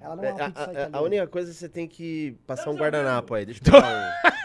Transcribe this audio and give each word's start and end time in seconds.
Ela 0.00 0.16
não 0.16 0.24
é 0.24 0.32
uma 0.32 0.40
É, 0.44 0.46
pizza 0.48 0.90
a, 0.92 0.98
a- 0.98 1.00
única 1.02 1.26
coisa 1.26 1.50
é 1.50 1.52
que 1.52 1.58
você 1.58 1.68
tem 1.68 1.86
que 1.86 2.36
passar 2.46 2.70
um 2.70 2.76
guardanapo 2.76 3.34
aí. 3.34 3.44
Deixa 3.44 3.60
eu 3.60 3.72
pegar 3.72 3.88
um. 4.26 4.30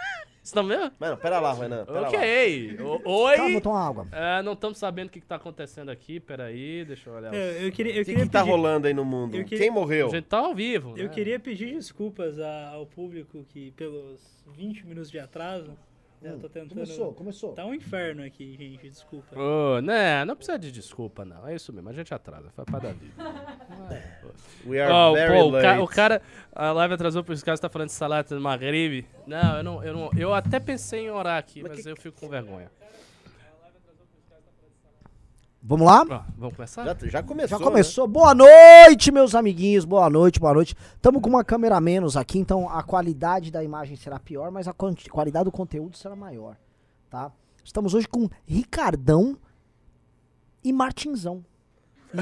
Você 0.46 0.54
tá 0.54 0.62
vendo? 0.62 0.92
Mano, 1.00 1.18
pera 1.18 1.40
lá, 1.40 1.54
Renan. 1.56 1.86
Pera 1.86 2.00
lá. 2.02 2.08
Ok. 2.08 2.78
O- 2.80 3.10
Oi. 3.24 3.36
Calma, 3.36 3.62
toma 3.62 3.88
água. 3.88 4.08
É, 4.12 4.44
não 4.44 4.54
estamos 4.54 4.78
sabendo 4.78 5.08
o 5.08 5.10
que, 5.10 5.20
que 5.20 5.26
tá 5.26 5.38
acontecendo 5.38 5.90
aqui. 5.90 6.20
Peraí, 6.20 6.86
deixa 6.86 7.10
eu 7.10 7.16
olhar. 7.16 7.34
É, 7.34 7.66
eu 7.66 7.72
queria, 7.72 7.96
eu 7.96 8.04
O 8.04 8.06
que, 8.06 8.12
queria 8.12 8.26
que 8.26 8.32
tá 8.32 8.42
pedir- 8.42 8.52
rolando 8.52 8.86
aí 8.86 8.94
no 8.94 9.04
mundo? 9.04 9.36
eu 9.36 9.44
queria- 9.44 9.58
Quem 9.58 9.72
morreu? 9.72 10.06
A 10.06 10.10
gente 10.12 10.26
tá 10.26 10.38
ao 10.38 10.54
vivo. 10.54 10.94
Eu 10.98 11.06
né? 11.06 11.10
queria 11.10 11.40
pedir 11.40 11.74
desculpas 11.74 12.38
ao 12.38 12.86
público 12.86 13.44
que 13.50 13.72
pelos 13.72 14.22
20 14.56 14.86
minutos 14.86 15.10
de 15.10 15.18
atraso, 15.18 15.76
eu 16.22 16.40
tô 16.40 16.50
tentando... 16.50 16.70
Começou, 16.74 17.14
começou. 17.14 17.54
Tá 17.54 17.66
um 17.66 17.74
inferno 17.74 18.24
aqui, 18.24 18.56
gente, 18.58 18.90
desculpa. 18.90 19.38
Ô, 19.40 19.80
né, 19.82 20.26
não 20.26 20.36
precisa 20.36 20.58
de 20.58 20.72
desculpa, 20.72 21.24
não. 21.24 21.48
É 21.48 21.56
isso 21.56 21.72
mesmo, 21.72 21.90
a 21.90 21.94
gente 21.94 22.14
atrasa. 22.14 22.50
Faz 22.56 22.68
parte 22.70 22.84
da 22.84 22.92
vida. 22.94 23.14
We 24.66 24.82
are 24.82 24.92
Ó, 24.92 25.14
very 25.14 25.34
pô, 25.34 25.50
o, 25.50 25.62
ca- 25.62 25.82
o 25.82 25.88
cara, 25.88 26.22
a 26.52 26.72
live 26.72 26.94
atrasou 26.96 27.24
por 27.24 27.34
esse 27.34 27.44
cara 27.46 27.58
tá 27.58 27.70
falando 27.70 27.88
de 27.90 27.94
salada 27.94 28.28
de 28.36 28.42
Maghreb. 28.42 29.06
Não, 29.28 29.58
eu 29.58 29.64
não, 29.64 29.84
eu 29.84 29.94
não, 29.94 30.10
eu 30.18 30.34
até 30.34 30.60
pensei 30.60 31.06
em 31.06 31.10
orar 31.12 31.38
aqui, 31.38 31.62
Mas 31.62 31.72
mas, 31.74 31.84
que- 31.84 31.90
eu 31.92 31.96
fico 31.96 32.20
com 32.20 32.28
vergonha. 32.30 32.72
Vamos 35.68 35.88
lá? 35.88 36.02
Ó, 36.08 36.22
vamos 36.38 36.56
começar? 36.56 36.86
Já, 36.86 36.96
já 37.10 37.24
começou. 37.24 37.58
Já 37.58 37.64
começou. 37.64 38.08
Boa 38.08 38.36
noite, 38.36 39.12
meus 39.12 39.34
amiguinhos. 39.34 39.84
Boa 39.84 40.08
noite, 40.12 40.40
boa 40.40 40.54
noite. 40.54 40.76
Estamos 40.96 41.20
com 41.24 41.28
uma 41.30 41.44
câmera 41.44 41.82
menos 41.82 42.16
aqui, 42.16 42.38
então 42.38 42.70
a 42.70 42.84
qualidade 42.84 43.50
da 43.50 43.64
imagem 43.64 43.96
será 43.96 44.20
pior, 44.20 44.52
mas 44.52 44.68
a 44.68 44.74
qualidade 44.74 45.46
do 45.46 45.52
conteúdo 45.52 45.98
será 45.98 46.16
maior, 46.16 46.56
tá? 47.10 47.32
Estamos 47.64 47.96
hoje 47.96 48.08
com 48.08 48.30
Ricardão 48.46 49.36
e 50.64 50.72
Martinzão. 50.72 51.44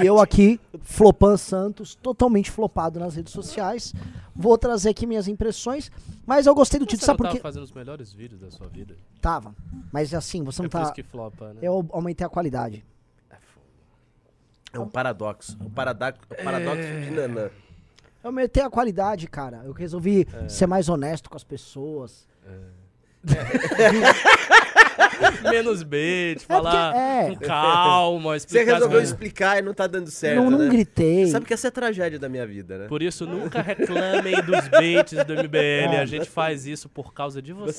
E 0.02 0.06
eu 0.06 0.20
aqui, 0.22 0.58
Flopan 0.82 1.36
Santos, 1.36 1.96
totalmente 1.96 2.50
flopado 2.50 2.98
nas 2.98 3.16
redes 3.16 3.34
sociais. 3.34 3.94
Vou 4.34 4.58
trazer 4.58 4.90
aqui 4.92 5.06
minhas 5.06 5.28
impressões, 5.28 5.92
mas 6.26 6.48
eu 6.48 6.56
gostei 6.56 6.80
do 6.80 6.86
Você 6.86 6.92
título, 6.92 7.06
sabe 7.06 7.18
por 7.18 7.24
tava 7.26 7.36
quê? 7.36 7.42
fazendo 7.42 7.64
os 7.64 7.72
melhores 7.74 8.14
vídeos 8.14 8.40
da 8.40 8.50
sua 8.50 8.68
vida. 8.68 8.96
Tava. 9.22 9.54
Mas 9.92 10.14
assim, 10.14 10.42
você 10.44 10.62
É 10.62 10.64
não 10.64 10.70
por 10.70 10.78
tá. 10.78 10.84
isso 10.86 10.94
que 10.94 11.04
flopa, 11.04 11.50
né? 11.54 11.60
Eu 11.62 11.86
aumentei 11.92 12.26
a 12.26 12.30
qualidade. 12.30 12.84
É. 14.74 14.78
É 14.78 14.80
um 14.80 14.88
paradoxo. 14.88 15.58
O 15.62 15.70
paradoxo, 15.70 16.20
o 16.30 16.44
paradoxo 16.44 16.82
de 16.82 17.12
Nanã. 17.12 17.50
Eu 18.24 18.30
aumentei 18.30 18.64
a 18.64 18.70
qualidade, 18.70 19.28
cara. 19.28 19.62
Eu 19.66 19.74
resolvi 19.74 20.28
ser 20.48 20.66
mais 20.66 20.90
honesto 20.90 21.30
com 21.30 21.36
as 21.36 21.44
pessoas. 21.44 22.28
Menos 25.50 25.84
porque- 25.84 26.40
falar 26.48 26.96
é. 26.96 27.28
com 27.30 27.36
calma, 27.38 28.32
Você 28.40 28.46
explicar 28.46 28.62
as 28.62 28.68
resolveu 28.74 28.90
coisas. 29.00 29.10
explicar 29.10 29.60
e 29.60 29.62
não 29.62 29.74
tá 29.74 29.88
dando 29.88 30.10
certo, 30.10 30.36
não, 30.42 30.50
não 30.52 30.58
né? 30.60 30.70
gritei. 30.70 31.26
Você 31.26 31.32
sabe 31.32 31.46
que 31.46 31.54
essa 31.54 31.68
é 31.68 31.70
a 31.70 31.72
tragédia 31.72 32.18
da 32.20 32.30
minha 32.30 32.46
vida, 32.48 32.78
né? 32.78 32.88
Por 32.88 33.02
isso, 33.04 33.26
nunca 33.26 33.62
reclamem 33.62 34.36
dos 34.44 34.68
baits 34.70 35.24
do 35.26 35.34
MBL. 35.34 35.98
A 36.02 36.06
gente 36.06 36.30
faz 36.30 36.66
isso 36.66 36.88
por 36.90 37.14
causa 37.14 37.42
de 37.42 37.54
vocês. 37.54 37.74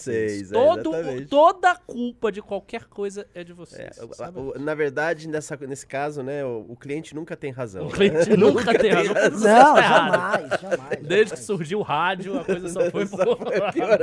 Vocês, 0.48 0.52
é, 0.52 0.55
Todo, 0.55 0.90
toda 1.28 1.70
a 1.70 1.77
culpa 1.77 2.30
de 2.32 2.40
qualquer 2.42 2.84
coisa 2.84 3.27
é 3.34 3.42
de 3.44 3.52
É, 3.52 3.55
vocês. 3.55 3.98
o- 3.98 4.40
o- 4.56 4.58
na 4.58 4.74
verdade, 4.74 5.28
nessa, 5.28 5.56
nesse 5.66 5.86
caso, 5.86 6.22
né, 6.22 6.44
o, 6.44 6.66
o 6.70 6.77
cliente 6.77 7.14
nunca 7.14 7.36
tem 7.36 7.50
razão. 7.50 7.86
O 7.86 7.90
cliente 7.90 8.30
nunca 8.36 8.77
tem 8.78 8.90
razão. 8.92 9.14
porque 9.14 9.30
você 9.30 9.48
Não, 9.48 9.77
jamais, 9.77 10.48
jamais. 10.60 11.02
Desde 11.02 11.34
que 11.34 11.40
surgiu 11.40 11.78
o 11.78 11.82
rádio, 11.82 12.38
a 12.40 12.44
coisa 12.44 12.68
só 12.68 12.90
foi 12.90 13.06
por 13.08 13.38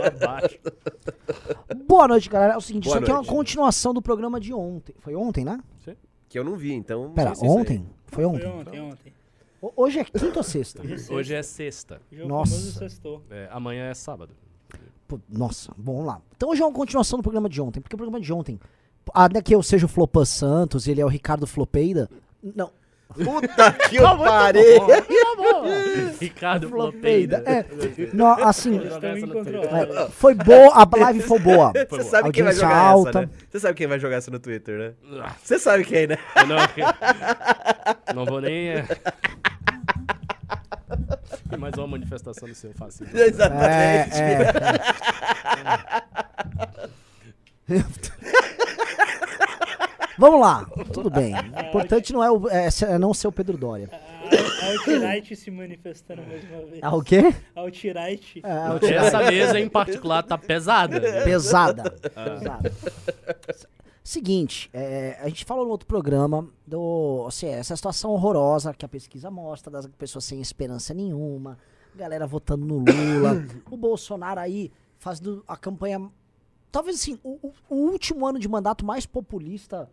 abaixo. 0.05 0.57
Boa 1.87 2.07
noite, 2.07 2.29
galera. 2.29 2.53
É 2.53 2.57
o 2.57 2.61
seguinte, 2.61 2.85
Boa 2.85 2.95
isso 2.97 3.03
aqui 3.03 3.09
é 3.11 3.13
uma 3.13 3.17
noite. 3.21 3.29
Continuação 3.35 3.93
do 3.93 4.01
programa 4.01 4.39
de 4.39 4.53
ontem. 4.53 4.93
Foi 4.99 5.15
ontem, 5.15 5.43
né? 5.45 5.59
Que 6.29 6.39
eu 6.39 6.43
não 6.43 6.55
vi, 6.55 6.73
então... 6.73 7.03
não 7.05 7.13
Pera, 7.13 7.31
é 7.31 7.45
ontem? 7.45 7.85
Foi 8.07 8.23
Foi 8.23 8.25
ontem. 8.25 8.47
ontem, 8.47 8.79
ontem. 8.81 9.13
O- 9.61 9.71
Hoje 9.75 9.99
é 9.99 10.03
quinta 10.03 10.39
ou 10.39 10.43
sexta? 10.43 10.81
Hoje 11.09 11.33
é 11.33 11.43
sexta. 11.43 12.01
Hoje 12.11 12.21
é 12.21 12.25
o 12.25 12.27
Nossa. 12.27 12.51
famoso 12.55 12.79
sextou. 12.79 13.21
É, 13.29 13.47
amanhã 13.51 13.85
é 13.89 13.93
sábado. 13.93 14.33
Pô, 15.07 15.19
Nossa, 15.29 15.73
bom, 15.77 15.93
vamos 15.93 16.07
lá. 16.07 16.21
Então 16.35 16.49
hoje 16.49 16.61
é 16.61 16.65
uma 16.65 16.73
continuação 16.73 17.19
do 17.19 17.23
programa 17.23 17.49
de 17.49 17.61
ontem, 17.61 17.81
porque 17.81 17.95
o 17.95 17.97
programa 17.97 18.19
de 18.19 18.31
ontem, 18.31 18.59
ainda 19.13 19.41
que 19.41 19.53
eu 19.53 19.61
seja 19.61 19.85
o 19.85 19.89
Flopan 19.89 20.23
Santos 20.25 20.87
e 20.87 20.91
ele 20.91 21.01
é 21.01 21.05
o 21.05 21.09
Ricardo 21.09 21.45
Flopeida, 21.45 22.09
não, 22.41 22.71
Puta 23.13 23.71
que 23.89 23.97
eu 23.97 24.17
parei! 24.17 24.79
Tá 24.79 24.85
bom. 25.35 25.63
Ricardo 26.19 26.69
Flopeida, 26.69 27.43
é, 27.45 27.65
não, 28.13 28.31
assim, 28.43 28.79
é, 28.79 30.09
foi 30.09 30.33
boa, 30.33 30.73
a 30.73 30.87
live 30.97 31.21
foi 31.21 31.39
boa. 31.39 31.73
Você 31.89 32.03
sabe 32.03 32.31
quem 32.31 32.43
vai 32.43 32.53
jogar 32.53 32.75
alta. 32.75 33.09
essa, 33.09 33.21
né? 33.21 33.29
Você 33.49 33.59
sabe 33.59 33.73
quem 33.75 33.87
vai 33.87 33.99
jogar 33.99 34.17
essa 34.17 34.31
no 34.31 34.39
Twitter, 34.39 34.77
né? 34.77 34.93
Ah, 35.21 35.33
Você 35.43 35.59
sabe 35.59 35.83
quem, 35.83 36.07
né? 36.07 36.17
Não, 36.47 38.15
não 38.15 38.25
vou 38.25 38.41
nem. 38.41 38.69
é. 38.69 38.85
Mais 41.57 41.73
uma 41.75 41.87
manifestação 41.87 42.47
do 42.47 42.55
seu 42.55 42.73
fascismo. 42.73 43.17
É, 43.17 43.27
Exatamente. 43.27 44.15
é. 44.19 44.51
Vamos 50.17 50.39
lá, 50.41 50.65
tudo 50.93 51.09
bem. 51.11 51.33
O 51.33 51.59
importante 51.69 52.11
não 52.13 52.23
é, 52.23 52.31
o- 52.31 52.49
é 52.49 52.67
é 52.87 52.97
não 52.99 53.13
ser 53.13 53.27
o 53.27 53.31
Pedro 53.31 53.57
Dória. 53.57 53.89
A 53.91 54.67
Outright 54.71 55.35
se 55.35 55.51
manifestando 55.51 56.21
mais 56.23 56.43
uma 56.49 56.61
vez. 56.65 56.79
Ah, 56.81 56.95
o 56.95 57.01
quê? 57.01 57.33
Outright. 57.55 58.41
É, 58.43 58.69
o 58.69 58.93
Essa 58.93 59.19
mesa 59.23 59.59
em 59.59 59.67
particular 59.69 60.23
tá 60.23 60.37
pesada. 60.37 60.99
Pesada. 61.23 61.91
Pesada. 61.91 62.71
Seguinte, 64.03 64.69
é, 64.73 65.17
a 65.21 65.27
gente 65.27 65.45
falou 65.45 65.63
no 65.65 65.71
outro 65.71 65.87
programa 65.87 66.47
do. 66.65 67.25
Assim, 67.27 67.47
essa 67.47 67.75
situação 67.75 68.11
horrorosa 68.11 68.73
que 68.73 68.83
a 68.85 68.89
pesquisa 68.89 69.29
mostra, 69.29 69.71
das 69.71 69.85
pessoas 69.87 70.25
sem 70.25 70.41
esperança 70.41 70.93
nenhuma, 70.93 71.57
galera 71.95 72.25
votando 72.25 72.65
no 72.65 72.77
Lula, 72.79 73.45
o 73.69 73.77
Bolsonaro 73.77 74.39
aí 74.39 74.71
fazendo 74.97 75.43
a 75.47 75.55
campanha. 75.55 76.09
Talvez 76.71 76.95
assim, 76.99 77.19
o- 77.23 77.51
o 77.69 77.75
último 77.75 78.25
ano 78.25 78.39
de 78.39 78.47
mandato 78.47 78.83
mais 78.85 79.05
populista 79.05 79.87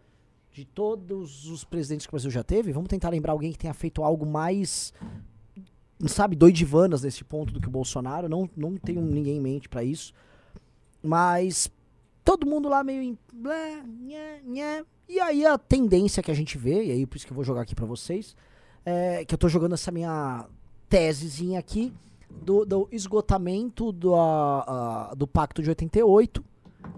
de 0.59 0.65
todos 0.65 1.47
os 1.49 1.63
presidentes 1.63 2.05
que 2.05 2.11
o 2.11 2.17
Brasil 2.17 2.31
já 2.33 2.43
teve. 2.43 2.73
Vamos 2.73 2.89
tentar 2.89 3.11
lembrar 3.11 3.31
alguém 3.33 3.53
que 3.53 3.59
tenha 3.59 3.73
feito 3.73 4.03
algo 4.03 4.27
mais. 4.27 4.93
Sabe, 6.07 6.35
doidivanas 6.35 7.03
nesse 7.03 7.23
ponto 7.23 7.53
do 7.53 7.61
que 7.61 7.69
o 7.69 7.71
Bolsonaro. 7.71 8.29
Não, 8.29 8.51
não 8.57 8.77
tenho 8.77 9.01
ninguém 9.01 9.37
em 9.37 9.41
mente 9.41 9.69
pra 9.69 9.85
isso. 9.85 10.13
Mas 11.01 11.71
todo 12.25 12.45
mundo 12.47 12.69
lá 12.69 12.83
meio 12.83 13.03
em. 13.03 13.19
E 15.09 15.21
aí 15.21 15.47
a 15.47 15.57
tendência 15.57 16.23
que 16.23 16.31
a 16.31 16.35
gente 16.35 16.59
vê, 16.59 16.87
e 16.87 16.91
aí 16.91 17.07
por 17.07 17.17
isso 17.17 17.27
que 17.27 17.33
eu 17.33 17.37
vou 17.37 17.45
jogar 17.45 17.61
aqui 17.63 17.75
pra 17.75 17.87
vocês, 17.87 18.37
é 18.85 19.25
que 19.25 19.33
eu 19.35 19.39
tô 19.39 19.49
jogando 19.49 19.75
essa 19.75 19.93
minha 19.93 20.45
tesezinha 20.89 21.59
aqui 21.61 21.93
do, 22.43 22.65
do 22.67 22.89
esgotamento 22.91 23.93
do, 23.93 24.15
a- 24.17 25.11
a- 25.11 25.15
do 25.15 25.27
Pacto 25.27 25.63
de 25.63 25.69
88 25.71 26.45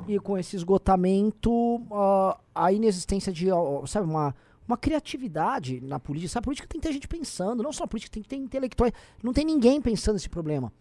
e 0.07 0.19
com 0.19 0.37
esse 0.37 0.57
esgotamento 0.57 1.81
ah, 1.93 2.39
a 2.55 2.73
inexistência 2.73 3.33
de, 3.33 3.51
ó, 3.51 3.85
sabe, 3.87 4.09
uma, 4.09 4.35
uma 4.67 4.77
criatividade 4.77 5.81
na 5.81 5.99
política. 5.99 6.33
Sabe, 6.33 6.45
a 6.45 6.47
política 6.47 6.69
tem 6.69 6.81
que 6.81 6.87
ter 6.87 6.93
gente 6.93 7.09
pensando, 7.09 7.63
não 7.63 7.73
só 7.73 7.85
a 7.85 7.89
política, 7.89 8.13
tem 8.13 8.23
que 8.23 8.29
ter 8.29 8.37
intelectuais. 8.37 8.93
Não 9.23 9.33
tem 9.33 9.45
ninguém 9.45 9.81
pensando 9.81 10.15
nesse 10.15 10.29
problema. 10.29 10.73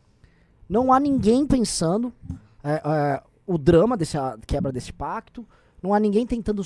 Não 0.67 0.93
há 0.93 0.99
ninguém 0.99 1.45
pensando 1.45 2.13
é, 2.63 2.81
é, 2.83 3.23
o 3.45 3.57
drama 3.57 3.97
dessa 3.97 4.37
quebra 4.45 4.71
desse 4.71 4.93
pacto. 4.93 5.45
Não 5.81 5.93
há 5.93 5.99
ninguém 5.99 6.25
tentando 6.25 6.61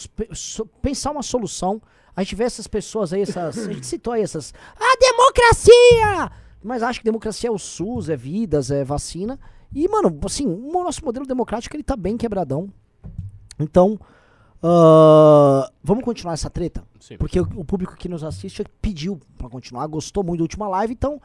pensar 0.82 1.12
uma 1.12 1.24
solução. 1.24 1.82
A 2.16 2.24
gente 2.24 2.36
vê 2.36 2.44
essas 2.44 2.68
pessoas 2.68 3.14
aí, 3.14 3.22
essas. 3.22 3.58
A 3.58 3.72
gente 3.74 3.86
citou 3.86 4.14
aí 4.14 4.22
essas. 4.22 4.54
A 4.76 4.98
democracia! 5.00 6.32
Mas 6.64 6.82
acho 6.82 7.00
que 7.00 7.06
democracia 7.06 7.50
é 7.50 7.52
o 7.52 7.58
SUS, 7.58 8.10
é 8.10 8.16
vidas, 8.16 8.72
é 8.72 8.84
vacina. 8.84 9.40
E, 9.74 9.88
mano, 9.88 10.20
assim, 10.26 10.46
o 10.48 10.84
nosso 10.84 11.04
modelo 11.04 11.26
democrático 11.26 11.76
ele 11.76 11.84
tá 11.84 11.96
bem 11.96 12.18
quebradão. 12.18 12.70
Então, 13.60 14.00
ah, 14.66 15.70
vamos 15.84 16.06
continuar 16.06 16.34
essa 16.34 16.50
treta? 16.50 16.84
Sim. 16.98 17.18
Porque 17.18 17.40
o, 17.40 17.48
o 17.58 17.66
público 17.66 17.98
que 17.98 18.08
nos 18.08 18.24
assiste 18.24 18.64
pediu 18.82 19.20
pra 19.38 19.50
continuar, 19.50 19.86
gostou 19.88 20.24
muito 20.24 20.40
da 20.40 20.44
última 20.44 20.70
live, 20.70 20.94
então 20.94 21.22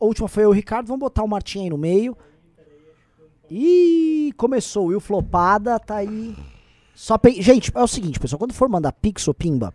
a 0.00 0.04
última 0.04 0.26
foi 0.26 0.42
eu 0.42 0.48
e 0.48 0.50
o 0.50 0.54
Ricardo, 0.54 0.88
vamos 0.88 1.00
botar 1.00 1.22
o 1.22 1.28
Martim 1.28 1.60
aí 1.60 1.70
no 1.70 1.78
meio. 1.78 2.16
Ih, 3.48 4.32
começou, 4.36 4.86
o 4.86 4.88
Will 4.88 5.00
Flopada, 5.00 5.78
tá 5.78 5.96
aí. 5.96 6.34
Só 6.94 7.16
pe... 7.16 7.40
Gente, 7.40 7.70
é 7.72 7.82
o 7.82 7.86
seguinte, 7.86 8.18
pessoal, 8.18 8.38
quando 8.38 8.52
for 8.52 8.68
mandar 8.68 8.92
Pix 8.92 9.28
ou 9.28 9.34
Pimba, 9.34 9.72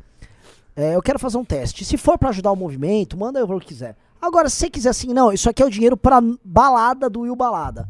é, 0.75 0.95
eu 0.95 1.01
quero 1.01 1.17
fazer 1.17 1.37
um 1.37 1.45
teste. 1.45 1.85
Se 1.85 1.95
for 1.95 2.17
pra 2.17 2.29
ajudar 2.29 2.51
o 2.51 2.55
movimento, 2.55 3.17
manda 3.17 3.39
eu 3.39 3.49
o 3.49 3.59
que 3.59 3.67
quiser. 3.67 3.95
Agora, 4.21 4.49
se 4.49 4.57
você 4.57 4.69
quiser 4.69 4.89
assim, 4.89 5.13
não, 5.13 5.31
isso 5.31 5.49
aqui 5.49 5.63
é 5.63 5.65
o 5.65 5.69
dinheiro 5.69 5.95
pra 5.95 6.19
balada 6.43 7.09
do 7.09 7.21
Will 7.21 7.35
Balada. 7.35 7.87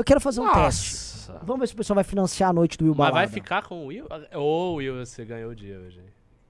Eu 0.00 0.04
quero 0.04 0.18
fazer 0.20 0.40
um 0.40 0.50
teste. 0.50 0.94
Nossa. 0.94 1.40
Vamos 1.44 1.60
ver 1.60 1.66
se 1.68 1.74
o 1.74 1.76
pessoal 1.76 1.94
vai 1.96 2.04
financiar 2.04 2.48
a 2.48 2.52
noite 2.54 2.78
do 2.78 2.84
Will 2.86 2.94
Mas 2.94 3.10
Balada. 3.10 3.14
vai 3.16 3.28
ficar 3.28 3.62
com 3.62 3.84
o 3.84 3.86
Will? 3.88 4.06
Ô, 4.34 4.74
Will, 4.76 5.04
você 5.04 5.24
ganhou 5.26 5.50
o 5.50 5.54
dia 5.54 5.78
hoje. 5.78 6.00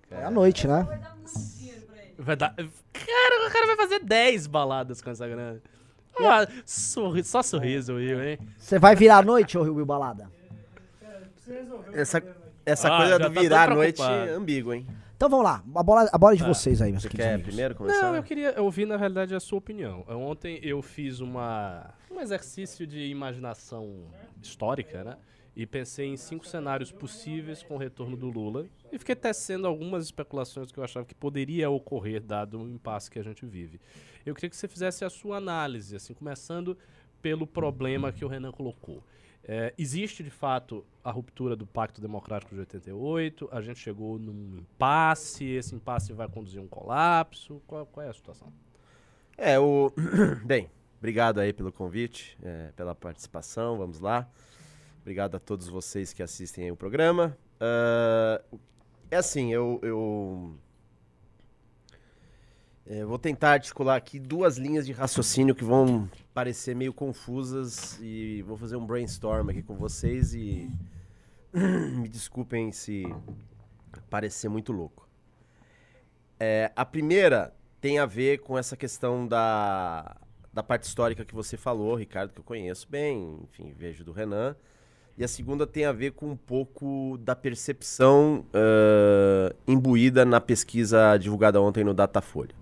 É 0.08 0.24
a 0.24 0.30
noite, 0.30 0.68
né? 0.68 0.86
Vai 2.16 2.36
dar. 2.36 2.54
Cara, 2.54 3.48
o 3.48 3.50
cara 3.52 3.66
vai 3.66 3.76
fazer 3.76 4.00
10 4.04 4.46
baladas 4.46 5.02
com 5.02 5.10
essa 5.10 5.26
grana. 5.26 5.60
Ah, 6.18 6.46
sorri- 6.64 7.24
Só 7.24 7.42
sorriso, 7.42 7.94
Will, 7.94 8.22
hein? 8.22 8.38
Você 8.56 8.78
vai 8.78 8.94
virar 8.94 9.18
a 9.18 9.22
noite, 9.22 9.58
ô 9.58 9.62
Will 9.62 9.84
Balada? 9.86 10.30
Essa, 11.92 12.22
essa 12.64 12.88
Ah, 12.88 12.96
coisa 12.98 13.18
do 13.18 13.30
tá 13.34 13.40
virar 13.40 13.70
a 13.70 13.74
noite 13.74 14.00
é 14.02 14.30
ambíguo, 14.30 14.72
hein? 14.74 14.86
Então 15.20 15.28
vamos 15.28 15.44
lá, 15.44 15.62
a 15.76 15.82
bola, 15.82 16.08
a 16.10 16.16
bola 16.16 16.32
é 16.32 16.36
de 16.38 16.42
Tá. 16.42 16.48
vocês 16.48 16.80
aí, 16.80 16.92
meus 16.92 17.02
Você 17.02 17.10
queridos 17.10 17.26
quer 17.26 17.34
amigos. 17.34 17.48
primeiro 17.50 17.74
começar? 17.74 18.04
Não, 18.04 18.16
eu 18.16 18.22
queria 18.22 18.58
ouvir, 18.62 18.86
na 18.86 18.96
realidade, 18.96 19.34
a 19.34 19.38
sua 19.38 19.58
opinião. 19.58 20.02
Ontem 20.08 20.58
eu 20.62 20.80
fiz 20.80 21.20
uma, 21.20 21.92
um 22.10 22.18
exercício 22.20 22.86
de 22.86 23.04
imaginação 23.04 24.06
histórica, 24.42 25.04
né? 25.04 25.18
E 25.54 25.66
pensei 25.66 26.06
em 26.06 26.16
cinco 26.16 26.46
cenários 26.46 26.90
possíveis 26.90 27.62
com 27.62 27.74
o 27.74 27.76
retorno 27.76 28.16
do 28.16 28.30
Lula. 28.30 28.64
E 28.90 28.98
fiquei 28.98 29.14
tecendo 29.14 29.66
algumas 29.66 30.06
especulações 30.06 30.72
que 30.72 30.78
eu 30.78 30.84
achava 30.84 31.04
que 31.04 31.14
poderia 31.14 31.68
ocorrer, 31.68 32.22
dado 32.22 32.58
o 32.58 32.66
impasse 32.66 33.10
que 33.10 33.18
a 33.18 33.22
gente 33.22 33.44
vive. 33.44 33.78
Eu 34.24 34.34
queria 34.34 34.48
que 34.48 34.56
você 34.56 34.68
fizesse 34.68 35.04
a 35.04 35.10
sua 35.10 35.36
análise, 35.36 35.94
assim, 35.96 36.14
começando 36.14 36.78
pelo 37.20 37.46
problema 37.46 38.10
que 38.10 38.24
o 38.24 38.28
Renan 38.28 38.52
colocou. 38.52 39.04
É, 39.42 39.72
existe, 39.78 40.22
de 40.22 40.30
fato, 40.30 40.84
a 41.02 41.10
ruptura 41.10 41.56
do 41.56 41.66
Pacto 41.66 42.00
Democrático 42.00 42.54
de 42.54 42.60
88, 42.60 43.48
a 43.50 43.60
gente 43.60 43.78
chegou 43.78 44.18
num 44.18 44.58
impasse, 44.58 45.44
esse 45.44 45.74
impasse 45.74 46.12
vai 46.12 46.28
conduzir 46.28 46.60
a 46.60 46.62
um 46.62 46.68
colapso. 46.68 47.62
Qual, 47.66 47.86
qual 47.86 48.06
é 48.06 48.10
a 48.10 48.14
situação? 48.14 48.52
É, 49.36 49.58
o. 49.58 49.92
Bem, 50.44 50.70
obrigado 50.98 51.38
aí 51.38 51.52
pelo 51.52 51.72
convite, 51.72 52.38
é, 52.42 52.72
pela 52.76 52.94
participação, 52.94 53.78
vamos 53.78 54.00
lá. 54.00 54.28
Obrigado 55.00 55.34
a 55.34 55.40
todos 55.40 55.66
vocês 55.66 56.12
que 56.12 56.22
assistem 56.22 56.70
o 56.70 56.76
programa. 56.76 57.36
Ah, 57.58 58.40
é 59.10 59.16
assim, 59.16 59.52
eu. 59.52 59.80
eu... 59.82 60.56
é, 62.90 63.04
vou 63.04 63.20
tentar 63.20 63.52
articular 63.52 63.94
aqui 63.94 64.18
duas 64.18 64.58
linhas 64.58 64.84
de 64.84 64.90
raciocínio 64.90 65.54
que 65.54 65.62
vão 65.62 66.10
parecer 66.34 66.74
meio 66.74 66.92
confusas 66.92 67.96
e 68.02 68.42
vou 68.42 68.56
fazer 68.56 68.74
um 68.74 68.84
brainstorm 68.84 69.48
aqui 69.48 69.62
com 69.62 69.76
vocês 69.76 70.34
e 70.34 70.68
me 71.54 72.08
desculpem 72.08 72.72
se 72.72 73.04
parecer 74.10 74.48
muito 74.48 74.72
louco. 74.72 75.08
É, 76.40 76.72
a 76.74 76.84
primeira 76.84 77.54
tem 77.80 78.00
a 78.00 78.06
ver 78.06 78.38
com 78.38 78.58
essa 78.58 78.76
questão 78.76 79.24
da, 79.24 80.16
da 80.52 80.62
parte 80.62 80.82
histórica 80.82 81.24
que 81.24 81.34
você 81.34 81.56
falou, 81.56 81.94
Ricardo, 81.94 82.32
que 82.32 82.40
eu 82.40 82.44
conheço 82.44 82.88
bem, 82.90 83.38
enfim, 83.44 83.72
vejo 83.72 84.02
do 84.02 84.10
Renan. 84.10 84.56
E 85.16 85.22
a 85.22 85.28
segunda 85.28 85.66
tem 85.66 85.84
a 85.84 85.92
ver 85.92 86.12
com 86.12 86.30
um 86.30 86.36
pouco 86.36 87.18
da 87.18 87.36
percepção 87.36 88.44
ah, 88.54 89.54
imbuída 89.68 90.24
na 90.24 90.40
pesquisa 90.40 91.16
divulgada 91.18 91.60
ontem 91.60 91.84
no 91.84 91.92
Datafolha. 91.92 92.54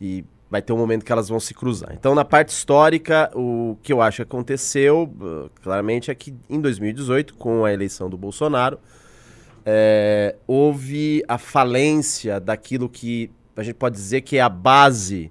E 0.00 0.24
vai 0.50 0.62
ter 0.62 0.72
um 0.72 0.76
momento 0.78 1.04
que 1.04 1.10
elas 1.10 1.28
vão 1.28 1.40
se 1.40 1.52
cruzar. 1.54 1.92
Então, 1.94 2.14
na 2.14 2.24
parte 2.24 2.50
histórica, 2.50 3.30
o 3.34 3.76
que 3.82 3.92
eu 3.92 4.00
acho 4.00 4.16
que 4.16 4.22
aconteceu, 4.22 5.12
ah, 5.20 5.48
claramente, 5.62 6.10
é 6.10 6.14
que 6.14 6.34
em 6.48 6.60
2018, 6.60 7.34
com 7.34 7.64
a 7.64 7.72
eleição 7.72 8.08
do 8.08 8.16
Bolsonaro, 8.16 8.78
é, 9.66 10.36
houve 10.46 11.24
a 11.26 11.38
falência 11.38 12.38
daquilo 12.38 12.88
que 12.88 13.30
a 13.56 13.62
gente 13.62 13.76
pode 13.76 13.94
dizer 13.96 14.20
que 14.20 14.36
é 14.36 14.40
a 14.40 14.48
base 14.48 15.30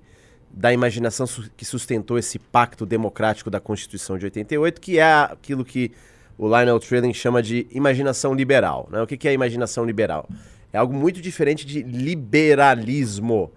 da 0.52 0.74
imaginação 0.74 1.26
su- 1.28 1.50
que 1.56 1.66
sustentou 1.66 2.18
esse 2.18 2.40
pacto 2.40 2.86
democrático 2.86 3.50
da 3.50 3.60
Constituição 3.60 4.18
de 4.18 4.26
88, 4.26 4.82
que 4.82 4.98
é 4.98 5.04
aquilo 5.04 5.64
que 5.64 5.92
o 6.38 6.48
Lionel 6.48 6.80
Trilling 6.80 7.14
chama 7.14 7.42
de 7.44 7.68
imaginação 7.72 8.34
liberal. 8.34 8.88
Né? 8.92 9.02
O 9.02 9.08
que 9.08 9.18
que 9.18 9.28
é 9.28 9.34
imaginação 9.34 9.86
liberal? 9.86 10.28
É 10.72 10.78
algo 10.78 10.94
muito 10.94 11.22
diferente 11.22 11.66
de 11.66 11.84
liberalismo. 11.84 13.52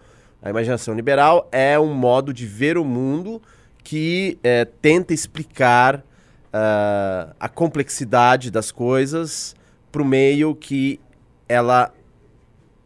A 0.47 0.51
imaginação 0.51 0.95
liberal 0.95 1.49
é 1.51 1.77
um 1.77 1.93
modo 1.93 2.33
de 2.33 2.47
ver 2.47 2.79
o 2.79 2.85
mundo 2.85 3.43
que 3.83 4.39
eh, 4.45 4.65
tenta 4.81 5.13
explicar 5.13 6.05
ah, 6.53 7.35
a 7.41 7.49
complexidade 7.49 8.49
das 8.49 8.71
coisas 8.71 9.57
para 9.91 10.01
o 10.01 10.05
meio 10.05 10.55
que 10.55 11.01
ela 11.49 11.93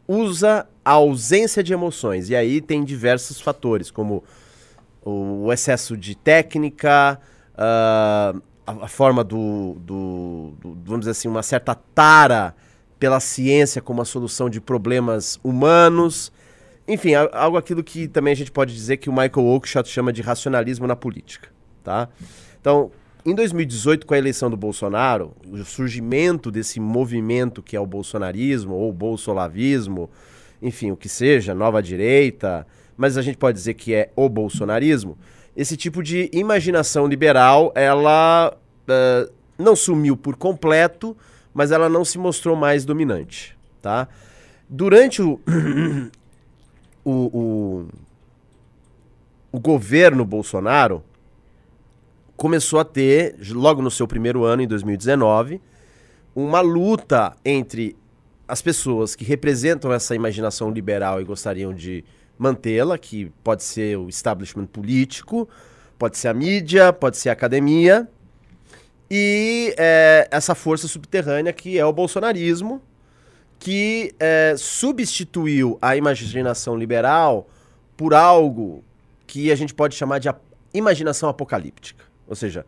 usa 0.08 0.66
a 0.82 0.92
ausência 0.92 1.62
de 1.62 1.74
emoções. 1.74 2.30
E 2.30 2.34
aí 2.34 2.62
tem 2.62 2.82
diversos 2.82 3.42
fatores, 3.42 3.90
como 3.90 4.24
o 5.04 5.52
excesso 5.52 5.98
de 5.98 6.14
técnica, 6.14 7.20
a, 7.54 8.32
a 8.66 8.88
forma 8.88 9.22
do, 9.22 9.76
do- 9.80 10.54
do- 10.62 10.78
vamos 10.82 11.00
dizer 11.00 11.10
assim, 11.10 11.28
uma 11.28 11.42
certa 11.42 11.74
tara 11.74 12.54
pela 12.98 13.20
ciência 13.20 13.82
como 13.82 14.00
a 14.00 14.06
solução 14.06 14.48
de 14.48 14.62
problemas 14.62 15.38
humanos. 15.44 16.32
Enfim, 16.90 17.12
algo 17.14 17.56
aquilo 17.56 17.84
que 17.84 18.08
também 18.08 18.32
a 18.32 18.36
gente 18.36 18.50
pode 18.50 18.74
dizer 18.74 18.96
que 18.96 19.08
o 19.08 19.12
Michael 19.12 19.46
Oakeshott 19.46 19.88
chama 19.88 20.12
de 20.12 20.22
racionalismo 20.22 20.88
na 20.88 20.96
política, 20.96 21.48
tá? 21.84 22.08
Então, 22.60 22.90
em 23.24 23.32
2018, 23.32 24.04
com 24.04 24.12
a 24.12 24.18
eleição 24.18 24.50
do 24.50 24.56
Bolsonaro, 24.56 25.32
o 25.48 25.64
surgimento 25.64 26.50
desse 26.50 26.80
movimento 26.80 27.62
que 27.62 27.76
é 27.76 27.80
o 27.80 27.86
bolsonarismo 27.86 28.74
ou 28.74 28.90
o 28.90 28.92
bolsolavismo, 28.92 30.10
enfim, 30.60 30.90
o 30.90 30.96
que 30.96 31.08
seja, 31.08 31.54
nova 31.54 31.80
direita, 31.80 32.66
mas 32.96 33.16
a 33.16 33.22
gente 33.22 33.38
pode 33.38 33.56
dizer 33.56 33.74
que 33.74 33.94
é 33.94 34.10
o 34.16 34.28
bolsonarismo, 34.28 35.16
esse 35.56 35.76
tipo 35.76 36.02
de 36.02 36.28
imaginação 36.32 37.06
liberal, 37.06 37.72
ela 37.76 38.52
eh, 38.88 39.30
não 39.56 39.76
sumiu 39.76 40.16
por 40.16 40.34
completo, 40.34 41.16
mas 41.54 41.70
ela 41.70 41.88
não 41.88 42.04
se 42.04 42.18
mostrou 42.18 42.56
mais 42.56 42.84
dominante, 42.84 43.56
tá? 43.80 44.08
Durante 44.68 45.22
o, 45.22 45.40
o, 47.04 47.10
o, 47.12 47.88
o 49.52 49.60
governo 49.60 50.24
Bolsonaro, 50.24 51.02
começou 52.36 52.80
a 52.80 52.84
ter, 52.84 53.36
logo 53.50 53.82
no 53.82 53.90
seu 53.90 54.08
primeiro 54.08 54.44
ano, 54.44 54.62
em 54.62 54.68
2019, 54.68 55.60
uma 56.34 56.60
luta 56.60 57.36
entre 57.44 57.96
as 58.48 58.62
pessoas 58.62 59.14
que 59.14 59.24
representam 59.24 59.92
essa 59.92 60.14
imaginação 60.14 60.70
liberal 60.70 61.20
e 61.20 61.24
gostariam 61.24 61.74
de 61.74 62.04
mantê-la, 62.38 62.96
que 62.96 63.30
pode 63.44 63.62
ser 63.62 63.98
o 63.98 64.08
establishment 64.08 64.66
político, 64.66 65.48
pode 65.98 66.16
ser 66.16 66.28
a 66.28 66.34
mídia, 66.34 66.92
pode 66.92 67.18
ser 67.18 67.28
a 67.28 67.32
academia, 67.32 68.08
e 69.10 69.74
eh, 69.76 70.28
essa 70.30 70.54
força 70.54 70.88
subterrânea 70.88 71.52
que 71.52 71.78
é 71.78 71.84
o 71.84 71.92
bolsonarismo, 71.92 72.80
que 73.60 74.14
eh, 74.18 74.54
substituiu 74.56 75.78
a 75.80 75.94
imaginação 75.94 76.74
liberal 76.76 77.46
por 77.94 78.14
algo 78.14 78.82
que 79.26 79.52
a 79.52 79.54
gente 79.54 79.74
pode 79.74 79.94
chamar 79.94 80.18
de 80.18 80.28
imaginação 80.72 81.28
apocalíptica. 81.28 82.02
Ou 82.26 82.34
seja, 82.34 82.64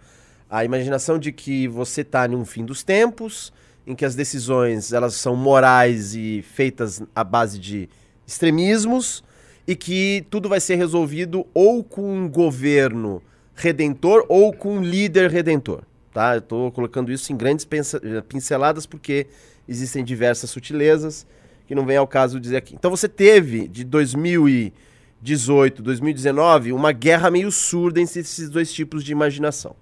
a 0.50 0.64
imaginação 0.64 1.18
de 1.18 1.32
que 1.32 1.66
você 1.66 2.02
está 2.02 2.26
em 2.26 2.34
um 2.36 2.44
fim 2.44 2.64
dos 2.64 2.84
tempos, 2.84 3.52
em 3.86 3.94
que 3.94 4.04
as 4.04 4.14
decisões 4.14 4.92
elas 4.92 5.14
são 5.14 5.34
morais 5.34 6.14
e 6.14 6.44
feitas 6.52 7.02
à 7.16 7.24
base 7.24 7.58
de 7.58 7.88
extremismos 8.26 9.24
e 9.66 9.74
que 9.74 10.26
tudo 10.28 10.46
vai 10.46 10.60
ser 10.60 10.76
resolvido 10.76 11.46
ou 11.54 11.82
com 11.82 12.02
um 12.02 12.28
governo 12.28 13.22
redentor 13.54 14.26
ou 14.28 14.52
com 14.52 14.76
um 14.76 14.82
líder 14.82 15.30
redentor. 15.30 15.82
Tá? 16.12 16.34
Eu 16.34 16.40
estou 16.40 16.70
colocando 16.70 17.10
isso 17.10 17.32
em 17.32 17.36
grandes 17.36 17.64
pensa- 17.64 18.00
pinceladas 18.28 18.84
porque 18.84 19.26
existem 19.68 20.04
diversas 20.04 20.50
sutilezas 20.50 21.26
que 21.66 21.74
não 21.74 21.86
vem 21.86 21.96
ao 21.96 22.06
caso 22.06 22.40
dizer 22.40 22.56
aqui. 22.56 22.74
Então 22.74 22.90
você 22.90 23.08
teve 23.08 23.68
de 23.68 23.84
2018, 23.84 25.82
2019 25.82 26.72
uma 26.72 26.92
guerra 26.92 27.30
meio 27.30 27.50
surda 27.50 28.00
entre 28.00 28.20
esses 28.20 28.50
dois 28.50 28.72
tipos 28.72 29.02
de 29.04 29.12
imaginação. 29.12 29.74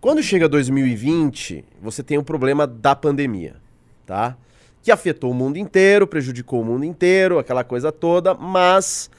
Quando 0.00 0.22
chega 0.22 0.48
2020, 0.48 1.64
você 1.82 2.02
tem 2.02 2.16
o 2.16 2.22
problema 2.22 2.66
da 2.66 2.94
pandemia, 2.94 3.56
tá? 4.06 4.36
Que 4.82 4.92
afetou 4.92 5.32
o 5.32 5.34
mundo 5.34 5.56
inteiro, 5.56 6.06
prejudicou 6.06 6.62
o 6.62 6.64
mundo 6.64 6.84
inteiro, 6.84 7.38
aquela 7.38 7.64
coisa 7.64 7.90
toda, 7.90 8.32
mas 8.32 9.10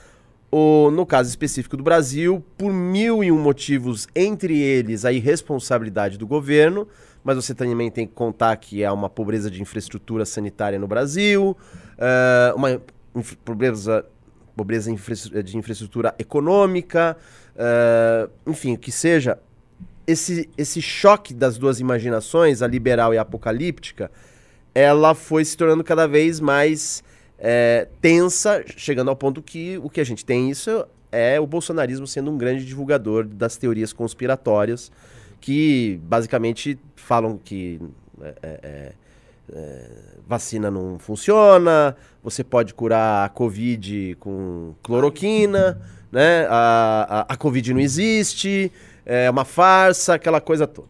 o, 0.52 0.90
no 0.92 1.06
caso 1.06 1.30
específico 1.30 1.76
do 1.76 1.84
Brasil, 1.84 2.44
por 2.58 2.72
mil 2.72 3.24
e 3.24 3.32
um 3.32 3.40
motivos, 3.40 4.08
entre 4.16 4.58
eles 4.60 5.04
a 5.04 5.12
irresponsabilidade 5.12 6.18
do 6.18 6.26
governo, 6.26 6.88
mas 7.28 7.36
você 7.36 7.54
também 7.54 7.92
tem 7.92 8.08
que 8.08 8.14
contar 8.14 8.56
que 8.56 8.86
há 8.86 8.94
uma 8.94 9.10
pobreza 9.10 9.52
de 9.52 9.62
infraestrutura 9.62 10.24
sanitária 10.24 10.80
no 10.80 10.88
Brasil, 10.88 11.58
eh, 11.98 12.54
uma 12.56 12.82
inf- 13.14 13.36
pobreza, 13.44 14.06
pobreza 14.56 14.90
infra- 14.90 15.44
de 15.44 15.58
infraestrutura 15.58 16.16
econômica, 16.18 17.18
eh, 17.54 18.30
enfim, 18.48 18.76
o 18.76 18.78
que 18.78 18.94
seja, 18.94 19.38
esse, 20.08 20.50
esse 20.58 20.82
choque 20.82 21.34
das 21.34 21.58
duas 21.58 21.82
imaginações, 21.82 22.62
a 22.62 22.68
liberal 22.68 23.14
e 23.14 23.18
a 23.18 23.24
apocalíptica, 23.24 24.10
ela 24.74 25.14
foi 25.14 25.44
se 25.44 25.58
tornando 25.58 25.84
cada 25.84 26.08
vez 26.08 26.40
mais 26.40 27.04
é, 27.38 27.90
tensa, 28.00 28.64
chegando 28.78 29.10
ao 29.10 29.18
ponto 29.18 29.42
que 29.42 29.78
o 29.84 29.90
que 29.90 30.00
a 30.00 30.06
gente 30.06 30.24
tem 30.24 30.50
isso 30.50 30.88
é 31.12 31.38
o 31.42 31.46
bolsonarismo 31.46 32.08
sendo 32.08 32.32
um 32.32 32.38
grande 32.38 32.66
divulgador 32.66 33.26
das 33.26 33.58
teorias 33.58 33.92
conspiratórias 33.92 34.90
que 35.40 36.00
basicamente 36.04 36.80
falam 36.96 37.38
que 37.38 37.80
é, 38.22 38.36
é, 38.44 38.94
é, 39.54 39.90
vacina 40.28 40.70
não 40.70 41.00
funciona, 41.00 41.96
você 42.24 42.44
pode 42.44 42.74
curar 42.74 43.26
a 43.26 43.30
Covid 43.30 44.16
com 44.20 44.74
cloroquina, 44.84 45.82
né? 46.12 46.46
A, 46.50 47.26
a, 47.30 47.34
a 47.34 47.38
Covid 47.38 47.74
não 47.74 47.80
existe, 47.80 48.72
é 49.06 49.30
uma 49.30 49.46
farsa, 49.46 50.16
aquela 50.16 50.42
coisa 50.42 50.68
toda. 50.68 50.90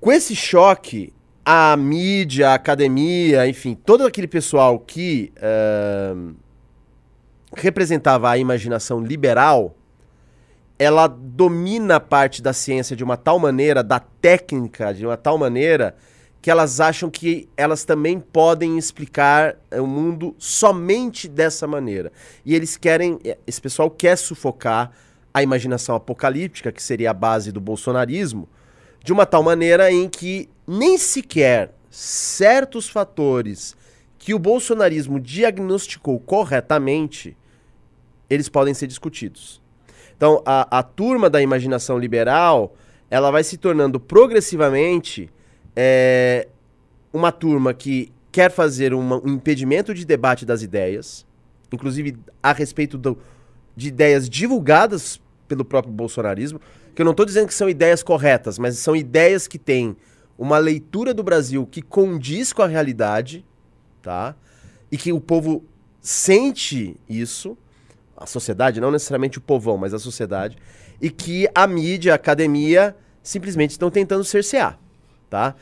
Com 0.00 0.10
esse 0.12 0.34
choque, 0.34 1.12
a 1.44 1.76
mídia, 1.76 2.50
a 2.50 2.54
academia, 2.54 3.46
enfim, 3.48 3.74
todo 3.74 4.04
aquele 4.04 4.26
pessoal 4.26 4.80
que 4.80 5.32
ahn, 5.40 6.34
representava 7.56 8.30
a 8.30 8.36
imaginação 8.36 9.00
liberal, 9.00 9.76
ela 10.78 11.06
domina 11.06 11.96
a 11.96 12.00
parte 12.00 12.42
da 12.42 12.52
ciência 12.52 12.94
de 12.94 13.02
uma 13.02 13.16
tal 13.16 13.38
maneira, 13.38 13.82
da 13.82 13.98
técnica 13.98 14.92
de 14.92 15.06
uma 15.06 15.16
tal 15.16 15.38
maneira, 15.38 15.96
que 16.42 16.50
elas 16.50 16.80
acham 16.80 17.10
que 17.10 17.48
elas 17.56 17.84
também 17.84 18.20
podem 18.20 18.78
explicar 18.78 19.56
eh, 19.70 19.80
o 19.80 19.86
mundo 19.86 20.34
somente 20.38 21.28
dessa 21.28 21.66
maneira. 21.66 22.12
E 22.44 22.54
eles 22.54 22.76
querem, 22.76 23.18
eh, 23.24 23.38
esse 23.46 23.60
pessoal 23.60 23.90
quer 23.90 24.16
sufocar 24.16 24.92
a 25.34 25.42
imaginação 25.42 25.96
apocalíptica, 25.96 26.70
que 26.70 26.82
seria 26.82 27.10
a 27.10 27.14
base 27.14 27.50
do 27.50 27.60
bolsonarismo, 27.60 28.48
de 29.02 29.12
uma 29.12 29.26
tal 29.26 29.42
maneira 29.42 29.90
em 29.90 30.08
que 30.08 30.48
nem 30.66 30.96
sequer 30.98 31.74
certos 31.90 32.88
fatores 32.88 33.76
que 34.18 34.34
o 34.34 34.38
bolsonarismo 34.38 35.18
diagnosticou 35.18 36.18
corretamente, 36.20 37.36
eles 38.28 38.48
podem 38.48 38.74
ser 38.74 38.86
discutidos. 38.86 39.60
Então, 40.16 40.42
a, 40.46 40.78
a 40.78 40.82
turma 40.82 41.28
da 41.28 41.42
imaginação 41.42 41.98
liberal, 41.98 42.74
ela 43.10 43.30
vai 43.30 43.44
se 43.44 43.56
tornando 43.56 44.00
progressivamente 44.00 45.30
é, 45.78 46.48
uma 47.12 47.30
turma 47.30 47.74
que 47.74 48.10
quer 48.32 48.50
fazer 48.50 48.94
uma- 48.94 49.20
um 49.22 49.34
impedimento 49.34 49.92
de 49.92 50.04
debate 50.06 50.46
das 50.46 50.62
ideias, 50.62 51.26
inclusive 51.70 52.16
a 52.42 52.52
respeito 52.52 52.96
do- 52.96 53.18
de 53.76 53.88
ideias 53.88 54.28
divulgadas 54.28 55.20
pelo 55.46 55.64
próprio 55.64 55.92
bolsonarismo, 55.92 56.60
que 56.94 57.02
eu 57.02 57.04
não 57.04 57.10
estou 57.12 57.26
dizendo 57.26 57.46
que 57.46 57.54
são 57.54 57.68
ideias 57.68 58.02
corretas, 58.02 58.58
mas 58.58 58.78
são 58.78 58.96
ideias 58.96 59.46
que 59.46 59.58
têm 59.58 59.94
uma 60.38 60.56
leitura 60.58 61.12
do 61.12 61.22
Brasil 61.22 61.66
que 61.66 61.82
condiz 61.82 62.52
com 62.54 62.62
a 62.62 62.66
realidade, 62.66 63.44
tá? 64.02 64.34
E 64.90 64.96
que 64.96 65.12
o 65.12 65.20
povo 65.20 65.62
sente 66.00 66.96
isso, 67.08 67.56
a 68.16 68.26
sociedade, 68.26 68.80
não 68.80 68.90
necessariamente 68.90 69.38
o 69.38 69.40
povão, 69.40 69.76
mas 69.76 69.92
a 69.92 69.98
sociedade, 69.98 70.56
e 71.00 71.10
que 71.10 71.48
a 71.54 71.66
mídia, 71.66 72.12
a 72.12 72.16
academia, 72.16 72.96
simplesmente 73.22 73.72
estão 73.72 73.90
tentando 73.90 74.24
cercear, 74.24 74.78
tá? 75.28 75.54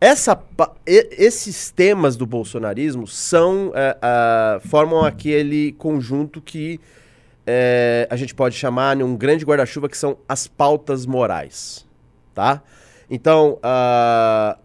Essa, 0.00 0.42
esses 0.86 1.70
temas 1.70 2.16
do 2.16 2.24
bolsonarismo 2.24 3.06
são 3.06 3.70
é, 3.74 3.98
ah, 4.00 4.58
formam 4.64 5.04
aquele 5.04 5.72
conjunto 5.72 6.40
que 6.40 6.80
é, 7.46 8.08
a 8.08 8.16
gente 8.16 8.34
pode 8.34 8.54
chamar 8.54 8.96
de 8.96 9.02
um 9.02 9.14
grande 9.14 9.44
guarda-chuva 9.44 9.90
que 9.90 9.98
são 9.98 10.16
as 10.26 10.46
pautas 10.46 11.04
morais, 11.04 11.86
tá? 12.34 12.62
Então, 13.10 13.58
ah, 13.62 14.56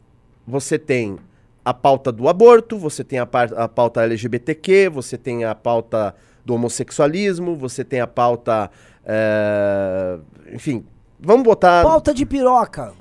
você 0.47 0.79
tem 0.79 1.17
a 1.65 1.73
pauta 1.73 2.11
do 2.11 2.29
aborto, 2.29 2.77
você 2.77 3.03
tem 3.03 3.19
a, 3.19 3.27
a 3.57 3.67
pauta 3.67 4.03
LGBTQ, 4.03 4.87
você 4.87 5.17
tem 5.17 5.43
a 5.43 5.53
pauta 5.53 6.15
do 6.45 6.53
homossexualismo, 6.53 7.55
você 7.55 7.83
tem 7.83 7.99
a 7.99 8.07
pauta, 8.07 8.69
é, 9.03 10.17
enfim, 10.53 10.85
vamos 11.19 11.43
botar 11.43 11.83
Pauta 11.83 12.13
de 12.13 12.25
piroca. 12.25 12.93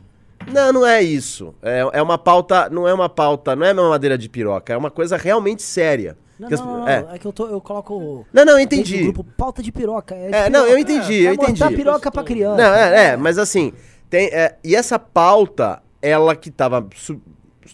não, 0.51 0.73
não 0.73 0.87
é 0.87 1.03
isso. 1.03 1.55
É, 1.63 1.81
é 1.93 2.03
uma 2.03 2.17
pauta, 2.19 2.69
não 2.71 2.89
é 2.89 2.95
uma 2.95 3.09
pauta, 3.09 3.55
não 3.55 3.67
é 3.67 3.73
uma 3.73 3.91
madeira 3.91 4.17
de 4.17 4.29
piroca, 4.29 4.73
é 4.73 4.77
uma 4.77 4.91
coisa 4.91 5.17
realmente 5.17 5.63
séria. 5.63 6.17
Não, 6.39 6.49
as- 6.49 6.59
não, 6.61 6.67
não, 6.67 6.79
não, 6.81 6.89
é. 6.89 7.07
é. 7.13 7.19
que 7.19 7.27
eu, 7.27 7.33
tô, 7.33 7.47
eu 7.47 7.61
coloco. 7.61 8.27
Não, 8.33 8.45
não, 8.45 8.55
eu 8.55 8.59
entendi. 8.61 9.03
grupo 9.05 9.23
pauta 9.23 9.63
de 9.63 9.71
piroca. 9.71 10.15
É, 10.15 10.29
de 10.29 10.35
É, 10.35 10.51
não, 10.51 10.63
piroca. 10.65 10.71
eu 10.71 10.79
entendi, 10.79 11.15
eu 11.23 11.37
Vai 11.37 11.49
mostrar 11.49 11.67
entendi. 11.67 11.83
piroca 11.83 12.11
pra 12.11 12.25
criança. 12.25 12.57
Não, 12.57 12.75
é, 12.75 13.05
é, 13.13 13.17
mas 13.17 13.39
assim, 13.39 13.73
tem, 14.11 14.27
é, 14.29 14.57
e 14.65 14.75
essa 14.75 14.99
pauta, 14.99 15.81
ela 16.03 16.35
que 16.35 16.49
estava 16.49 16.85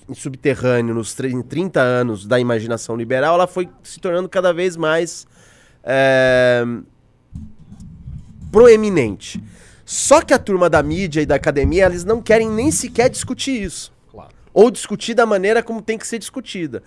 em 0.08 0.14
subterrâneo 0.14 0.94
nos 0.94 1.14
tre- 1.14 1.32
em 1.32 1.42
30 1.42 1.80
anos 1.80 2.26
da 2.26 2.38
imaginação 2.38 2.96
liberal, 2.96 3.34
ela 3.34 3.46
foi 3.46 3.68
se 3.82 3.98
tornando 3.98 4.28
cada 4.28 4.52
vez 4.52 4.76
mais 4.76 5.26
é, 5.84 6.64
proeminente. 8.50 9.42
Só 9.84 10.20
que 10.22 10.32
a 10.32 10.38
turma 10.38 10.70
da 10.70 10.82
mídia 10.82 11.20
e 11.20 11.26
da 11.26 11.34
academia, 11.34 11.86
eles 11.86 12.04
não 12.04 12.22
querem 12.22 12.48
nem 12.48 12.70
sequer 12.70 13.08
discutir 13.10 13.62
isso 13.62 13.92
Claro. 14.10 14.30
ou 14.54 14.70
discutir 14.70 15.14
da 15.14 15.26
maneira 15.26 15.62
como 15.62 15.82
tem 15.82 15.98
que 15.98 16.06
ser 16.06 16.18
discutida. 16.18 16.82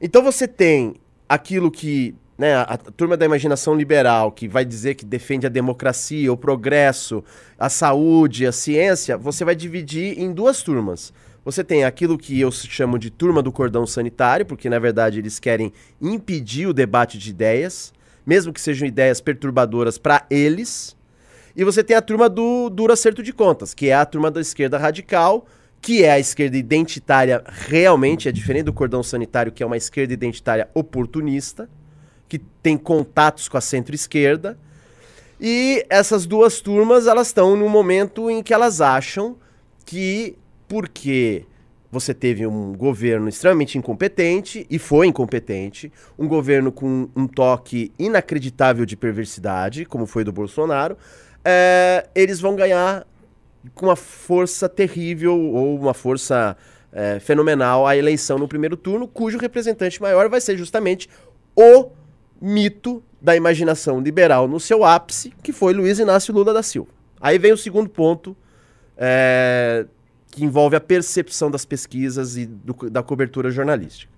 Então 0.00 0.22
você 0.22 0.46
tem 0.46 0.94
aquilo 1.28 1.70
que 1.70 2.14
né, 2.36 2.54
a, 2.54 2.62
a 2.62 2.76
turma 2.76 3.16
da 3.16 3.24
imaginação 3.24 3.74
liberal, 3.74 4.30
que 4.32 4.48
vai 4.48 4.64
dizer 4.64 4.94
que 4.94 5.04
defende 5.04 5.46
a 5.46 5.50
democracia, 5.50 6.32
o 6.32 6.36
progresso, 6.36 7.24
a 7.58 7.68
saúde, 7.68 8.46
a 8.46 8.52
ciência, 8.52 9.16
você 9.16 9.44
vai 9.44 9.54
dividir 9.54 10.18
em 10.18 10.32
duas 10.32 10.62
turmas. 10.62 11.12
Você 11.44 11.62
tem 11.62 11.84
aquilo 11.84 12.16
que 12.16 12.40
eu 12.40 12.50
chamo 12.50 12.98
de 12.98 13.10
turma 13.10 13.42
do 13.42 13.52
cordão 13.52 13.86
sanitário, 13.86 14.46
porque 14.46 14.68
na 14.70 14.78
verdade 14.78 15.18
eles 15.18 15.38
querem 15.38 15.72
impedir 16.00 16.66
o 16.66 16.72
debate 16.72 17.18
de 17.18 17.30
ideias, 17.30 17.92
mesmo 18.26 18.52
que 18.52 18.60
sejam 18.60 18.86
ideias 18.86 19.20
perturbadoras 19.20 19.98
para 19.98 20.24
eles. 20.30 20.96
E 21.56 21.62
você 21.64 21.84
tem 21.84 21.96
a 21.96 22.02
turma 22.02 22.28
do 22.28 22.68
duro 22.68 22.92
acerto 22.92 23.22
de 23.22 23.32
contas, 23.32 23.74
que 23.74 23.88
é 23.88 23.94
a 23.94 24.04
turma 24.04 24.30
da 24.30 24.40
esquerda 24.40 24.78
radical, 24.78 25.46
que 25.80 26.02
é 26.02 26.12
a 26.12 26.18
esquerda 26.18 26.56
identitária 26.56 27.44
realmente, 27.46 28.28
é 28.28 28.32
diferente 28.32 28.64
do 28.64 28.72
cordão 28.72 29.02
sanitário, 29.02 29.52
que 29.52 29.62
é 29.62 29.66
uma 29.66 29.76
esquerda 29.76 30.14
identitária 30.14 30.68
oportunista, 30.74 31.68
que 32.28 32.38
tem 32.38 32.76
contatos 32.76 33.48
com 33.48 33.58
a 33.58 33.60
centro-esquerda. 33.60 34.58
E 35.38 35.84
essas 35.90 36.26
duas 36.26 36.60
turmas, 36.60 37.06
elas 37.06 37.26
estão 37.26 37.54
num 37.54 37.68
momento 37.68 38.30
em 38.30 38.42
que 38.42 38.54
elas 38.54 38.80
acham 38.80 39.36
que, 39.84 40.38
porque 40.66 41.44
você 41.94 42.12
teve 42.12 42.44
um 42.46 42.72
governo 42.72 43.28
extremamente 43.28 43.78
incompetente, 43.78 44.66
e 44.68 44.78
foi 44.78 45.06
incompetente, 45.06 45.92
um 46.18 46.26
governo 46.26 46.72
com 46.72 47.08
um 47.14 47.26
toque 47.26 47.92
inacreditável 47.98 48.84
de 48.84 48.96
perversidade, 48.96 49.84
como 49.84 50.04
foi 50.04 50.24
do 50.24 50.32
Bolsonaro, 50.32 50.98
é, 51.44 52.08
eles 52.14 52.40
vão 52.40 52.56
ganhar 52.56 53.06
com 53.74 53.86
uma 53.86 53.96
força 53.96 54.68
terrível 54.68 55.38
ou 55.38 55.78
uma 55.78 55.94
força 55.94 56.56
é, 56.92 57.20
fenomenal 57.20 57.86
a 57.86 57.96
eleição 57.96 58.38
no 58.38 58.48
primeiro 58.48 58.76
turno, 58.76 59.06
cujo 59.06 59.38
representante 59.38 60.02
maior 60.02 60.28
vai 60.28 60.40
ser 60.40 60.58
justamente 60.58 61.08
o 61.54 61.90
mito 62.40 63.02
da 63.20 63.36
imaginação 63.36 64.00
liberal 64.00 64.48
no 64.48 64.58
seu 64.58 64.84
ápice, 64.84 65.32
que 65.42 65.52
foi 65.52 65.72
Luiz 65.72 65.98
Inácio 66.00 66.34
Lula 66.34 66.52
da 66.52 66.62
Silva. 66.62 66.90
Aí 67.20 67.38
vem 67.38 67.52
o 67.52 67.56
segundo 67.56 67.88
ponto, 67.88 68.36
é, 68.96 69.86
que 70.34 70.44
envolve 70.44 70.74
a 70.76 70.80
percepção 70.80 71.50
das 71.50 71.64
pesquisas 71.64 72.36
e 72.36 72.46
do- 72.46 72.90
da 72.90 73.02
cobertura 73.02 73.50
jornalística. 73.50 74.12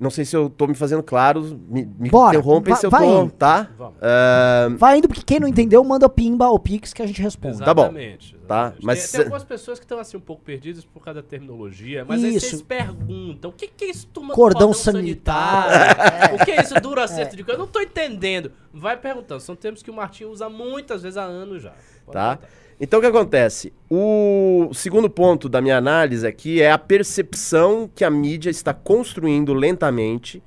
Não 0.00 0.10
sei 0.10 0.24
se 0.24 0.34
eu 0.34 0.50
tô 0.50 0.66
me 0.66 0.74
fazendo 0.74 1.02
claro, 1.02 1.42
me, 1.68 1.84
me 1.96 2.08
Bora, 2.10 2.36
interrompem 2.36 2.74
se 2.74 2.84
eu 2.86 2.90
vai 2.90 3.02
tô, 3.06 3.22
indo. 3.24 3.30
tá? 3.32 3.68
É, 4.00 4.68
Vai 4.70 4.98
indo, 4.98 5.06
porque 5.06 5.22
quem 5.22 5.38
não 5.38 5.46
entendeu, 5.46 5.84
manda 5.84 6.08
pimba 6.08 6.48
ou 6.48 6.58
pix 6.58 6.92
que 6.92 7.02
a 7.02 7.06
gente 7.06 7.22
responde. 7.22 7.58
Tá 7.58 7.72
bom. 7.72 7.82
Exatamente. 7.82 8.34
Tá, 8.48 8.56
exatamente. 8.62 8.84
mas 8.84 9.02
tem, 9.02 9.10
tem 9.12 9.20
algumas 9.20 9.44
pessoas 9.44 9.78
que 9.78 9.84
estão 9.84 9.98
assim 10.00 10.16
um 10.16 10.20
pouco 10.20 10.42
perdidas 10.42 10.84
por 10.84 11.04
causa 11.04 11.22
da 11.22 11.28
terminologia, 11.28 12.04
mas 12.08 12.24
aí 12.24 12.34
Isso. 12.34 12.48
vocês 12.48 12.62
perguntam, 12.62 13.50
o 13.50 13.52
que, 13.52 13.68
que 13.68 13.84
é 13.84 13.90
isso, 13.90 14.06
turma 14.08 14.30
do 14.30 14.34
Cordão 14.34 14.72
sanitário? 14.72 16.34
o 16.40 16.44
que 16.44 16.50
é 16.50 16.60
isso, 16.62 16.74
duro 16.80 17.00
acerto 17.00 17.36
de 17.36 17.44
coisa? 17.44 17.60
Eu 17.60 17.64
não 17.64 17.70
tô 17.70 17.80
entendendo. 17.80 18.50
Vai 18.72 18.96
perguntando, 18.96 19.40
são 19.40 19.54
termos 19.54 19.82
que 19.82 19.90
o 19.90 19.94
Martinho 19.94 20.30
usa 20.30 20.48
muitas 20.48 21.02
vezes 21.02 21.16
há 21.16 21.22
anos 21.24 21.62
já. 21.62 21.72
Pode 22.04 22.12
Tá? 22.14 22.36
perguntar. 22.38 22.62
Então 22.84 22.98
o 22.98 23.00
que 23.00 23.06
acontece? 23.06 23.72
O 23.88 24.68
segundo 24.74 25.08
ponto 25.08 25.48
da 25.48 25.60
minha 25.60 25.78
análise 25.78 26.26
aqui 26.26 26.60
é 26.60 26.72
a 26.72 26.76
percepção 26.76 27.88
que 27.94 28.04
a 28.04 28.10
mídia 28.10 28.50
está 28.50 28.74
construindo 28.74 29.54
lentamente. 29.54 30.42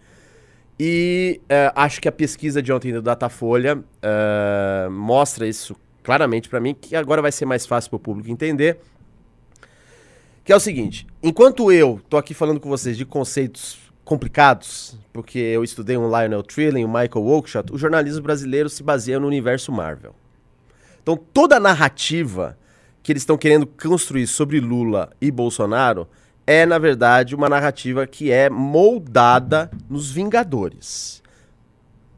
E 0.77 1.39
é, 1.47 1.71
acho 1.73 2.01
que 2.01 2.09
a 2.09 2.11
pesquisa 2.11 2.61
de 2.61 2.73
ontem 2.73 2.91
do 2.91 3.01
Datafolha 3.01 3.81
é, 4.01 4.89
mostra 4.89 5.47
isso 5.47 5.77
claramente 6.03 6.49
para 6.49 6.59
mim, 6.59 6.75
que 6.75 6.93
agora 6.93 7.21
vai 7.21 7.31
ser 7.31 7.45
mais 7.45 7.65
fácil 7.65 7.89
para 7.91 7.95
o 7.95 7.99
público 8.01 8.29
entender. 8.29 8.79
Que 10.43 10.51
é 10.51 10.55
o 10.57 10.59
seguinte: 10.59 11.07
enquanto 11.23 11.71
eu 11.71 12.01
tô 12.09 12.17
aqui 12.17 12.33
falando 12.33 12.59
com 12.59 12.67
vocês 12.67 12.97
de 12.97 13.05
conceitos 13.05 13.77
complicados, 14.03 14.99
porque 15.13 15.39
eu 15.39 15.63
estudei 15.63 15.95
um 15.95 16.09
Lionel 16.09 16.43
Trilling, 16.43 16.83
um 16.83 16.89
Michael 16.89 17.25
Oakeshott, 17.25 17.71
o 17.71 17.77
jornalismo 17.77 18.21
brasileiro 18.21 18.67
se 18.67 18.83
baseia 18.83 19.21
no 19.21 19.27
universo 19.27 19.71
Marvel. 19.71 20.13
Então 21.05 21.15
toda 21.15 21.57
a 21.57 21.59
narrativa 21.59 22.57
que 23.03 23.11
eles 23.11 23.21
estão 23.21 23.37
querendo 23.37 23.67
construir 23.67 24.25
sobre 24.25 24.59
Lula 24.59 25.11
e 25.21 25.29
Bolsonaro 25.29 26.07
é, 26.47 26.65
na 26.65 26.79
verdade, 26.79 27.35
uma 27.35 27.47
narrativa 27.47 28.07
que 28.07 28.31
é 28.31 28.49
moldada 28.49 29.69
nos 29.87 30.09
Vingadores. 30.09 31.21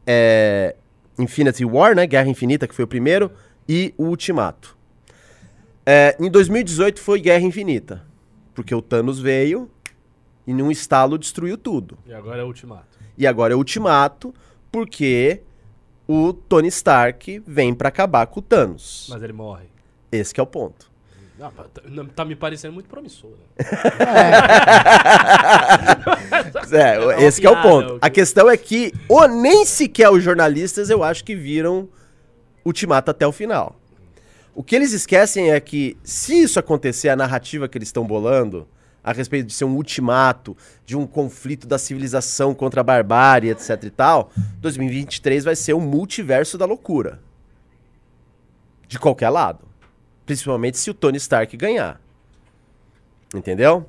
É 0.06 0.74
Infinity 1.18 1.66
War, 1.66 1.94
né? 1.94 2.06
Guerra 2.06 2.28
Infinita, 2.28 2.66
que 2.66 2.74
foi 2.74 2.86
o 2.86 2.88
primeiro, 2.88 3.30
e 3.68 3.92
o 3.98 4.04
Ultimato. 4.04 4.74
É, 5.84 6.16
em 6.18 6.30
2018 6.30 6.98
foi 6.98 7.20
Guerra 7.20 7.44
Infinita, 7.44 8.02
porque 8.54 8.74
o 8.74 8.80
Thanos 8.80 9.20
veio 9.20 9.70
e 10.46 10.54
num 10.54 10.70
estalo 10.70 11.18
destruiu 11.18 11.58
tudo. 11.58 11.98
E 12.06 12.14
agora 12.14 12.40
é 12.40 12.44
o 12.44 12.46
ultimato. 12.46 12.98
E 13.18 13.26
agora 13.26 13.52
é 13.52 13.56
o 13.56 13.58
Ultimato, 13.58 14.34
porque 14.72 15.42
o 16.08 16.32
Tony 16.32 16.68
Stark 16.68 17.42
vem 17.46 17.74
pra 17.74 17.88
acabar 17.88 18.26
com 18.26 18.40
o 18.40 18.42
Thanos. 18.42 19.06
Mas 19.10 19.22
ele 19.22 19.34
morre. 19.34 19.66
Esse 20.10 20.32
que 20.32 20.40
é 20.40 20.42
o 20.42 20.46
ponto. 20.46 20.88
Não, 21.38 21.52
tá, 21.52 21.64
não, 21.84 22.06
tá 22.06 22.24
me 22.24 22.34
parecendo 22.34 22.74
muito 22.74 22.88
promissor. 22.88 23.30
Né? 23.30 23.36
É, 26.72 26.98
uma 27.00 27.14
esse 27.22 27.40
que 27.40 27.46
é 27.46 27.50
o 27.50 27.60
ponto. 27.62 27.98
A 28.00 28.08
que- 28.10 28.16
questão 28.20 28.48
é 28.50 28.56
que 28.56 28.92
o, 29.08 29.26
nem 29.26 29.64
sequer 29.64 30.10
os 30.10 30.22
jornalistas 30.22 30.90
eu 30.90 31.02
acho 31.02 31.24
que 31.24 31.34
viram 31.34 31.88
Ultimato 32.64 33.10
até 33.10 33.26
o 33.26 33.32
final. 33.32 33.76
O 34.54 34.62
que 34.62 34.74
eles 34.74 34.92
esquecem 34.92 35.50
é 35.52 35.60
que 35.60 35.96
se 36.02 36.42
isso 36.42 36.58
acontecer, 36.58 37.08
a 37.08 37.16
narrativa 37.16 37.68
que 37.68 37.78
eles 37.78 37.88
estão 37.88 38.04
bolando 38.04 38.66
a 39.02 39.12
respeito 39.12 39.46
de 39.46 39.52
ser 39.54 39.64
um 39.64 39.74
ultimato, 39.74 40.56
de 40.84 40.96
um 40.96 41.06
conflito 41.06 41.66
da 41.66 41.78
civilização 41.78 42.54
contra 42.54 42.80
a 42.80 42.84
barbárie, 42.84 43.50
etc 43.50 43.82
e 43.84 43.90
tal, 43.90 44.30
2023 44.60 45.44
vai 45.44 45.56
ser 45.56 45.74
um 45.74 45.80
multiverso 45.80 46.58
da 46.58 46.64
loucura. 46.66 47.20
De 48.86 48.98
qualquer 48.98 49.30
lado. 49.30 49.66
Principalmente 50.26 50.78
se 50.78 50.90
o 50.90 50.94
Tony 50.94 51.16
Stark 51.18 51.56
ganhar. 51.56 52.00
Entendeu? 53.34 53.86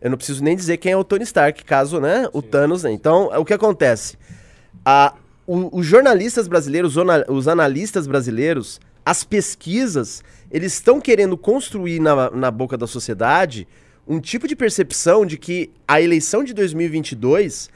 Eu 0.00 0.10
não 0.10 0.16
preciso 0.18 0.42
nem 0.44 0.54
dizer 0.56 0.76
quem 0.76 0.92
é 0.92 0.96
o 0.96 1.04
Tony 1.04 1.24
Stark, 1.24 1.64
caso, 1.64 1.98
né, 2.00 2.28
o 2.32 2.42
Thanos, 2.42 2.82
né? 2.82 2.92
Então, 2.92 3.30
o 3.38 3.44
que 3.44 3.54
acontece? 3.54 4.18
A, 4.84 5.14
o- 5.46 5.78
os 5.78 5.86
jornalistas 5.86 6.46
brasileiros, 6.46 6.94
os 7.28 7.48
analistas 7.48 8.06
brasileiros, 8.06 8.80
as 9.04 9.24
pesquisas, 9.24 10.22
eles 10.50 10.74
estão 10.74 11.00
querendo 11.00 11.36
construir 11.38 12.00
na, 12.00 12.30
na 12.30 12.50
boca 12.50 12.76
da 12.76 12.86
sociedade 12.86 13.66
um 14.06 14.20
tipo 14.20 14.46
de 14.46 14.54
percepção 14.54 15.24
de 15.24 15.38
que 15.38 15.70
a 15.88 16.00
eleição 16.00 16.44
de 16.44 16.52
2022 16.52 17.70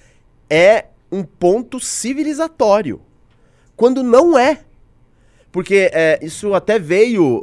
é 0.50 0.86
um 1.10 1.22
ponto 1.22 1.80
civilizatório. 1.80 3.00
Quando 3.76 4.02
não 4.02 4.38
é. 4.38 4.60
Porque 5.50 5.90
é, 5.92 6.18
isso 6.22 6.52
até 6.52 6.78
veio 6.78 7.40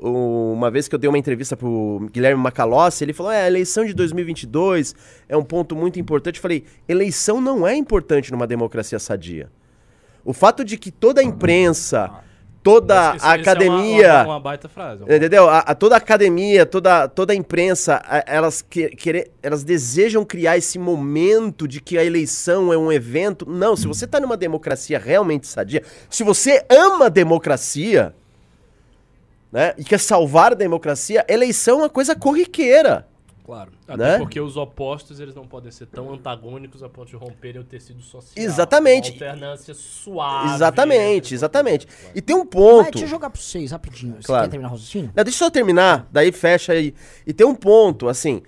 uma 0.53 0.69
vez 0.69 0.87
que 0.87 0.93
eu 0.93 0.99
dei 0.99 1.09
uma 1.09 1.17
entrevista 1.17 1.57
pro 1.57 2.07
Guilherme 2.11 2.41
Macalossi, 2.41 3.03
ele 3.03 3.13
falou: 3.13 3.31
é, 3.31 3.43
a 3.43 3.47
eleição 3.47 3.83
de 3.83 3.93
2022 3.93 4.93
é 5.27 5.35
um 5.35 5.43
ponto 5.43 5.75
muito 5.75 5.99
importante. 5.99 6.35
Eu 6.35 6.41
falei: 6.41 6.65
eleição 6.87 7.41
não 7.41 7.67
é 7.67 7.75
importante 7.75 8.31
numa 8.31 8.45
democracia 8.45 8.99
sadia. 8.99 9.49
O 10.23 10.33
fato 10.33 10.63
de 10.63 10.77
que 10.77 10.91
toda 10.91 11.19
a 11.19 11.23
imprensa, 11.23 12.11
toda 12.65 13.11
a 13.11 13.15
esse 13.15 13.23
é 13.25 13.27
uma- 13.27 13.35
academia. 13.35 14.23
uma, 14.25 14.39
baita 14.39 14.67
frase. 14.67 15.03
é 15.03 15.05
uma- 15.05 15.15
Entendeu? 15.15 15.47
A, 15.47 15.59
a- 15.59 15.75
toda 15.75 15.93
a 15.95 15.97
academia, 15.99 16.65
toda, 16.65 17.07
toda 17.07 17.31
a 17.31 17.35
imprensa, 17.35 18.01
a- 18.03 18.23
elas, 18.25 18.61
que, 18.61 18.89
querer- 18.89 19.29
elas 19.43 19.63
desejam 19.63 20.25
criar 20.25 20.57
esse 20.57 20.79
momento 20.79 21.67
de 21.67 21.79
que 21.79 21.95
a 21.97 22.03
eleição 22.03 22.73
é 22.73 22.77
um 22.77 22.91
evento. 22.91 23.45
Não, 23.47 23.75
se 23.75 23.85
você 23.85 24.07
tá 24.07 24.19
numa 24.19 24.35
democracia 24.35 24.97
realmente 24.97 25.45
sadia, 25.47 25.83
se 26.09 26.23
você 26.23 26.65
ama 26.69 27.05
a 27.05 27.09
democracia, 27.09 28.13
né, 29.51 29.73
e 29.77 29.83
quer 29.83 29.99
salvar 29.99 30.51
a 30.51 30.55
democracia, 30.55 31.23
eleição 31.29 31.79
é 31.79 31.83
uma 31.83 31.89
coisa 31.89 32.15
corriqueira. 32.15 33.07
Claro. 33.45 33.71
Até 33.87 33.97
Né? 33.97 34.17
porque 34.17 34.39
os 34.41 34.57
opostos 34.57 35.19
eles 35.19 35.35
não 35.35 35.45
podem 35.45 35.71
ser 35.71 35.85
tão 35.85 36.11
antagônicos 36.11 36.81
a 36.81 36.89
ponto 36.89 37.09
de 37.09 37.15
romperem 37.15 37.61
o 37.61 37.63
tecido 37.63 38.01
social. 38.01 38.33
Exatamente. 38.43 39.11
Uma 39.11 39.13
alternância 39.29 39.73
suave. 39.75 40.55
exatamente, 40.55 41.33
exatamente. 41.35 41.87
E 42.15 42.21
tem 42.21 42.35
um 42.35 42.39
Mas 42.39 42.49
ponto. 42.49 42.91
deixa 42.91 43.05
eu 43.05 43.09
jogar 43.09 43.29
pra 43.29 43.39
vocês 43.39 43.71
rapidinho. 43.71 44.15
Você 44.19 44.23
Claro. 44.25 44.43
quer 44.45 44.49
terminar 44.49 44.69
o 44.69 44.71
raciocínio? 44.71 45.11
Não, 45.15 45.23
deixa 45.23 45.35
eu 45.43 45.45
só 45.45 45.51
terminar, 45.51 46.07
daí 46.11 46.31
fecha 46.31 46.73
aí. 46.73 46.93
E 47.27 47.31
tem 47.33 47.45
um 47.45 47.53
ponto, 47.55 48.07
assim, 48.09 48.41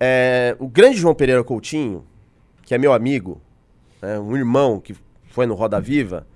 é, 0.00 0.56
o 0.58 0.66
grande 0.68 0.96
João 0.98 1.14
Pereira 1.14 1.42
Coutinho, 1.44 2.04
que 2.62 2.74
é 2.74 2.78
meu 2.78 2.92
amigo, 2.92 3.40
né, 4.02 4.18
um 4.18 4.36
irmão 4.36 4.80
que 4.80 4.96
foi 5.30 5.46
no 5.46 5.54
Roda 5.54 5.80
Viva, 5.80 6.26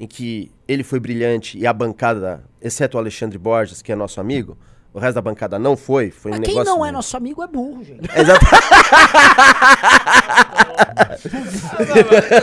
em 0.00 0.06
que 0.08 0.50
ele 0.66 0.82
foi 0.82 0.98
brilhante 0.98 1.56
e 1.56 1.66
a 1.66 1.72
bancada, 1.72 2.42
exceto 2.60 2.96
o 2.96 3.00
Alexandre 3.00 3.38
Borges, 3.38 3.80
que 3.80 3.92
é 3.92 3.94
nosso 3.94 4.20
amigo, 4.20 4.58
o 4.94 5.00
resto 5.00 5.16
da 5.16 5.20
bancada 5.20 5.58
não 5.58 5.76
foi, 5.76 6.12
foi 6.12 6.30
um 6.30 6.36
Mas 6.36 6.44
quem 6.44 6.54
negócio... 6.54 6.72
não 6.72 6.86
é 6.86 6.92
nosso 6.92 7.16
amigo 7.16 7.42
é 7.42 7.48
burro, 7.48 7.82
gente. 7.82 8.08
Exato. 8.16 8.46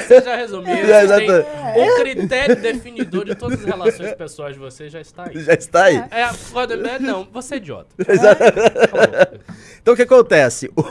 Você 0.05 0.22
já 0.22 0.36
resumiu. 0.36 0.86
Já 0.86 1.17
têm- 1.17 1.29
O 1.29 1.96
critério 2.01 2.55
definidor 2.58 3.24
de 3.24 3.36
todas 3.36 3.60
as 3.60 3.65
relações 3.65 4.13
pessoas 4.15 4.53
de 4.53 4.60
vocês 4.60 4.91
já 4.91 5.00
está 5.00 5.29
aí. 5.29 5.39
Já 5.43 5.53
está 5.53 5.84
aí. 5.86 5.96
É, 6.12 6.24
é, 6.24 7.00
não, 7.00 7.25
você 7.31 7.53
é 7.55 7.58
idiota. 7.58 7.88
Exato. 8.05 8.43
Então 9.82 9.93
o 9.93 9.97
que 9.97 10.04
acontece? 10.04 10.69
O- 10.76 10.84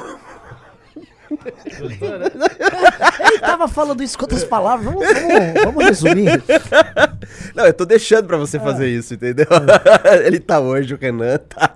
Gostou, 1.31 2.19
né? 2.19 2.27
Ele 3.21 3.39
tava 3.39 3.69
falando 3.69 4.03
isso 4.03 4.19
com 4.19 4.25
outras 4.25 4.45
palavras. 4.45 4.93
Vamos, 4.93 5.07
vamos, 5.07 5.65
vamos 5.65 5.85
resumir. 5.85 6.43
Não, 7.55 7.67
eu 7.67 7.73
tô 7.73 7.85
deixando 7.85 8.27
pra 8.27 8.37
você 8.37 8.59
fazer 8.59 8.89
isso, 8.89 9.15
entendeu? 9.15 9.47
Ele 10.25 10.41
tá 10.41 10.61
hoje, 10.61 10.95
o 10.95 10.99
Renan 10.99 11.39
tá... 11.39 11.73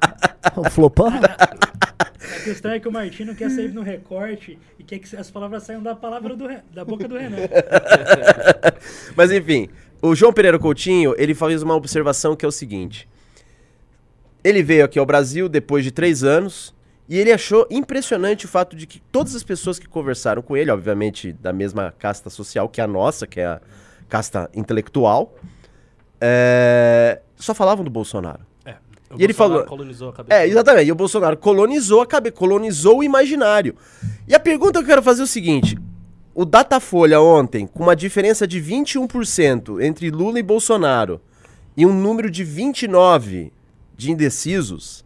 O 0.57 0.69
Flopan? 0.71 1.21
A 1.21 2.41
questão 2.45 2.73
é 2.73 2.81
que 2.81 2.89
o 2.89 2.93
Martino 2.93 3.35
quer 3.35 3.51
sair 3.51 3.73
no 3.73 3.83
recorte 3.83 4.59
e 4.79 4.85
quer 4.85 4.99
que 4.99 5.17
as 5.17 5.31
palavras 5.31 5.63
saiam 5.63 5.83
da 5.83 5.95
palavra 5.95 6.37
do 6.37 6.49
da 6.73 6.85
boca 6.85 7.09
do 7.09 7.17
Renan. 7.17 7.37
Mas 9.17 9.33
enfim, 9.33 9.69
o 10.03 10.15
João 10.15 10.33
Pereira 10.33 10.59
Coutinho, 10.59 11.15
ele 11.17 11.35
fez 11.35 11.63
uma 11.63 11.75
observação 11.75 12.37
que 12.37 12.45
é 12.45 12.49
o 12.49 12.53
seguinte. 12.53 13.09
Ele 14.43 14.63
veio 14.63 14.85
aqui 14.85 14.99
ao 14.99 15.07
Brasil 15.07 15.49
depois 15.49 15.85
de 15.85 15.91
três 15.91 16.23
anos 16.23 16.75
e 17.09 17.19
ele 17.19 17.31
achou 17.33 17.67
impressionante 17.71 18.47
o 18.47 18.49
fato 18.49 18.75
de 18.75 18.87
que 18.87 19.01
todas 19.13 19.35
as 19.35 19.43
pessoas 19.43 19.79
que 19.79 19.87
conversaram 19.87 20.41
com 20.43 20.57
ele, 20.57 20.71
obviamente 20.71 21.33
da 21.33 21.53
mesma 21.53 21.93
casta 21.99 22.31
social 22.31 22.69
que 22.69 22.81
a 22.81 22.87
nossa, 22.87 23.27
que 23.27 23.41
é 23.41 23.47
a 23.47 23.61
casta 24.09 24.49
intelectual, 24.55 25.35
é, 26.21 27.21
só 27.37 27.55
falavam 27.55 27.85
do 27.85 27.91
Bolsonaro. 27.91 28.41
É, 28.65 28.73
o 29.11 29.19
E 29.19 29.25
ele 29.25 29.33
Bolsonaro 29.33 29.35
falou- 29.35 29.65
colonizou 29.67 30.09
a 30.09 30.13
cabeça. 30.13 30.41
É, 30.41 30.47
exatamente. 30.47 30.89
E 30.89 30.93
o 30.93 30.95
Bolsonaro 30.95 31.37
colonizou 31.37 32.01
a 32.01 32.07
cabeça, 32.07 32.35
colonizou 32.35 32.99
o 32.99 33.05
imaginário. 33.05 33.75
E 34.27 34.35
a 34.35 34.41
pergunta 34.41 34.79
que 34.79 34.85
eu 34.85 34.89
quero 34.89 35.03
fazer 35.03 35.21
é 35.23 35.25
o 35.25 35.27
seguinte: 35.29 35.77
o 36.35 36.45
Datafolha 36.45 37.21
ontem, 37.21 37.67
com 37.67 37.83
uma 37.83 37.95
diferença 37.97 38.47
de 38.47 38.61
21% 38.61 39.83
entre 39.83 40.11
Lula 40.11 40.39
e 40.39 40.43
Bolsonaro, 40.43 41.21
e 41.77 41.85
um 41.85 41.93
número 41.93 42.31
de 42.31 42.45
29 42.45 43.53
de 43.97 44.11
indecisos, 44.11 45.04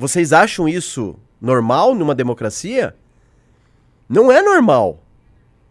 vocês 0.00 0.32
acham 0.32 0.66
isso 0.66 1.14
normal 1.38 1.94
numa 1.94 2.14
democracia? 2.14 2.96
Não 4.08 4.32
é 4.32 4.40
normal. 4.40 5.04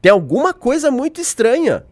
Tem 0.03 0.11
alguma 0.11 0.53
coisa 0.53 0.91
muito 0.91 1.19
estranha. 1.19 1.83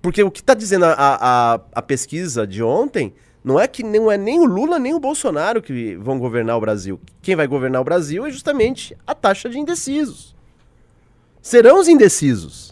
Porque 0.00 0.22
o 0.22 0.30
que 0.30 0.38
está 0.38 0.54
dizendo 0.54 0.84
a, 0.84 0.94
a, 0.96 1.60
a 1.72 1.82
pesquisa 1.82 2.46
de 2.46 2.62
ontem 2.62 3.12
não 3.42 3.58
é 3.58 3.66
que 3.66 3.82
não 3.82 4.12
é 4.12 4.16
nem 4.16 4.38
o 4.38 4.44
Lula 4.44 4.78
nem 4.78 4.94
o 4.94 5.00
Bolsonaro 5.00 5.60
que 5.60 5.96
vão 5.96 6.20
governar 6.20 6.56
o 6.56 6.60
Brasil. 6.60 7.00
Quem 7.20 7.34
vai 7.34 7.48
governar 7.48 7.80
o 7.80 7.84
Brasil 7.84 8.24
é 8.24 8.30
justamente 8.30 8.96
a 9.04 9.12
taxa 9.12 9.50
de 9.50 9.58
indecisos. 9.58 10.36
Serão 11.42 11.80
os 11.80 11.88
indecisos. 11.88 12.69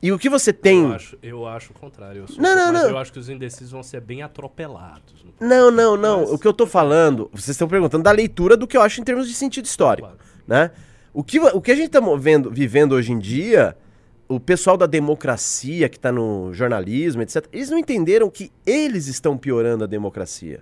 E 0.00 0.12
o 0.12 0.18
que 0.18 0.28
você 0.28 0.52
tem. 0.52 0.84
Eu 0.84 0.92
acho, 0.92 1.18
eu 1.22 1.46
acho 1.46 1.72
o 1.72 1.74
contrário. 1.74 2.20
Eu 2.22 2.28
sou 2.28 2.40
Não, 2.40 2.54
não, 2.54 2.72
não. 2.72 2.88
Eu 2.90 2.98
acho 2.98 3.12
que 3.12 3.18
os 3.18 3.28
indecisos 3.28 3.72
vão 3.72 3.82
ser 3.82 4.00
bem 4.00 4.22
atropelados. 4.22 5.24
Não, 5.40 5.70
não, 5.70 5.96
não. 5.96 6.20
Mas- 6.20 6.30
O 6.32 6.38
que 6.38 6.46
eu 6.46 6.52
tô 6.52 6.66
falando, 6.66 7.28
vocês 7.32 7.48
estão 7.50 7.66
perguntando 7.66 8.04
da 8.04 8.12
leitura 8.12 8.56
do 8.56 8.66
que 8.66 8.76
eu 8.76 8.82
acho 8.82 9.00
em 9.00 9.04
termos 9.04 9.26
de 9.28 9.34
sentido 9.34 9.64
histórico, 9.64 10.06
Claro. 10.08 10.20
né? 10.46 10.70
O 11.12 11.24
que, 11.24 11.40
o 11.40 11.60
que 11.60 11.72
a 11.72 11.74
gente 11.74 11.88
tá 11.90 12.00
vendo, 12.16 12.48
vivendo 12.50 12.92
hoje 12.92 13.10
em 13.12 13.18
dia, 13.18 13.76
o 14.28 14.38
pessoal 14.38 14.76
da 14.76 14.86
democracia 14.86 15.88
que 15.88 15.98
tá 15.98 16.12
no 16.12 16.52
jornalismo, 16.54 17.22
etc., 17.22 17.46
eles 17.52 17.68
não 17.70 17.78
entenderam 17.78 18.30
que 18.30 18.52
eles 18.64 19.08
estão 19.08 19.36
piorando 19.36 19.82
a 19.82 19.86
democracia. 19.86 20.60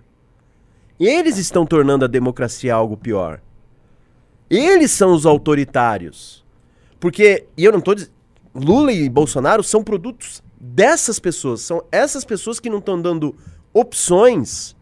Eles 0.98 1.36
estão 1.36 1.66
tornando 1.66 2.06
a 2.06 2.08
democracia 2.08 2.72
algo 2.74 2.96
pior. 2.96 3.40
Eles 4.48 4.92
são 4.92 5.12
os 5.12 5.26
autoritários. 5.26 6.42
Porque, 6.98 7.44
e 7.56 7.64
eu 7.64 7.72
não 7.72 7.80
tô 7.82 7.94
dizendo. 7.94 8.15
Lula 8.56 8.92
e 8.92 9.08
Bolsonaro 9.08 9.62
são 9.62 9.82
produtos 9.84 10.42
dessas 10.58 11.18
pessoas. 11.18 11.60
São 11.60 11.84
essas 11.92 12.24
pessoas 12.24 12.58
que 12.58 12.70
não 12.70 12.78
estão 12.78 13.00
dando 13.00 13.34
opções 13.72 14.74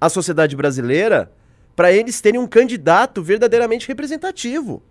à 0.00 0.08
sociedade 0.08 0.54
brasileira 0.54 1.32
para 1.74 1.92
eles 1.92 2.20
terem 2.20 2.40
um 2.40 2.46
candidato 2.46 3.22
verdadeiramente 3.22 3.86
representativo. 3.88 4.82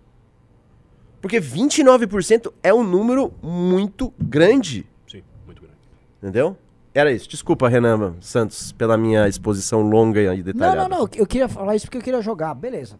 Porque 1.20 1.40
29% 1.40 2.52
é 2.62 2.72
um 2.72 2.82
número 2.82 3.32
muito 3.42 4.12
grande. 4.18 4.86
Sim, 5.06 5.22
muito 5.44 5.62
grande. 5.62 5.76
Entendeu? 6.22 6.56
Era 6.94 7.12
isso. 7.12 7.28
Desculpa, 7.28 7.68
Renan 7.68 8.16
Santos, 8.20 8.72
pela 8.72 8.96
minha 8.96 9.28
exposição 9.28 9.82
longa 9.82 10.20
e 10.20 10.26
Não, 10.38 10.42
detalhada. 10.42 10.88
não, 10.88 10.98
não. 11.00 11.08
Eu 11.14 11.26
queria 11.26 11.48
falar 11.48 11.76
isso 11.76 11.86
porque 11.86 11.98
eu 11.98 12.02
queria 12.02 12.22
jogar. 12.22 12.54
Beleza. 12.54 12.98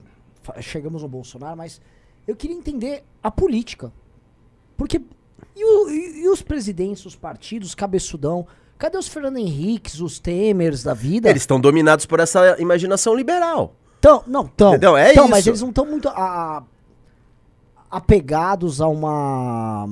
Chegamos 0.60 1.02
no 1.02 1.08
Bolsonaro, 1.08 1.56
mas 1.56 1.80
eu 2.26 2.36
queria 2.36 2.56
entender 2.56 3.04
a 3.22 3.30
política. 3.30 3.92
Porque. 4.78 4.98
E, 5.54 5.64
o- 5.64 5.90
e- 5.90 6.22
e 6.22 6.28
os 6.30 6.40
presidentes, 6.40 7.04
os 7.04 7.14
partidos, 7.16 7.74
cabeçudão? 7.74 8.46
Cadê 8.78 8.96
os 8.96 9.08
Fernando 9.08 9.36
Henriques, 9.38 10.00
os 10.00 10.18
Temers 10.20 10.84
da 10.84 10.94
vida? 10.94 11.28
Eles 11.28 11.42
estão 11.42 11.60
dominados 11.60 12.06
por 12.06 12.20
essa 12.20 12.56
imaginação 12.60 13.12
liberal. 13.14 13.74
Tão, 14.00 14.22
não, 14.26 14.46
tão. 14.46 14.68
Entendeu? 14.70 14.96
É 14.96 15.12
tão, 15.12 15.26
mas 15.28 15.40
isso. 15.40 15.48
eles 15.50 15.60
não 15.60 15.70
estão 15.70 15.84
muito 15.84 16.08
a- 16.08 16.12
a- 16.58 16.62
apegados 17.90 18.80
a 18.80 18.86
uma 18.88 19.88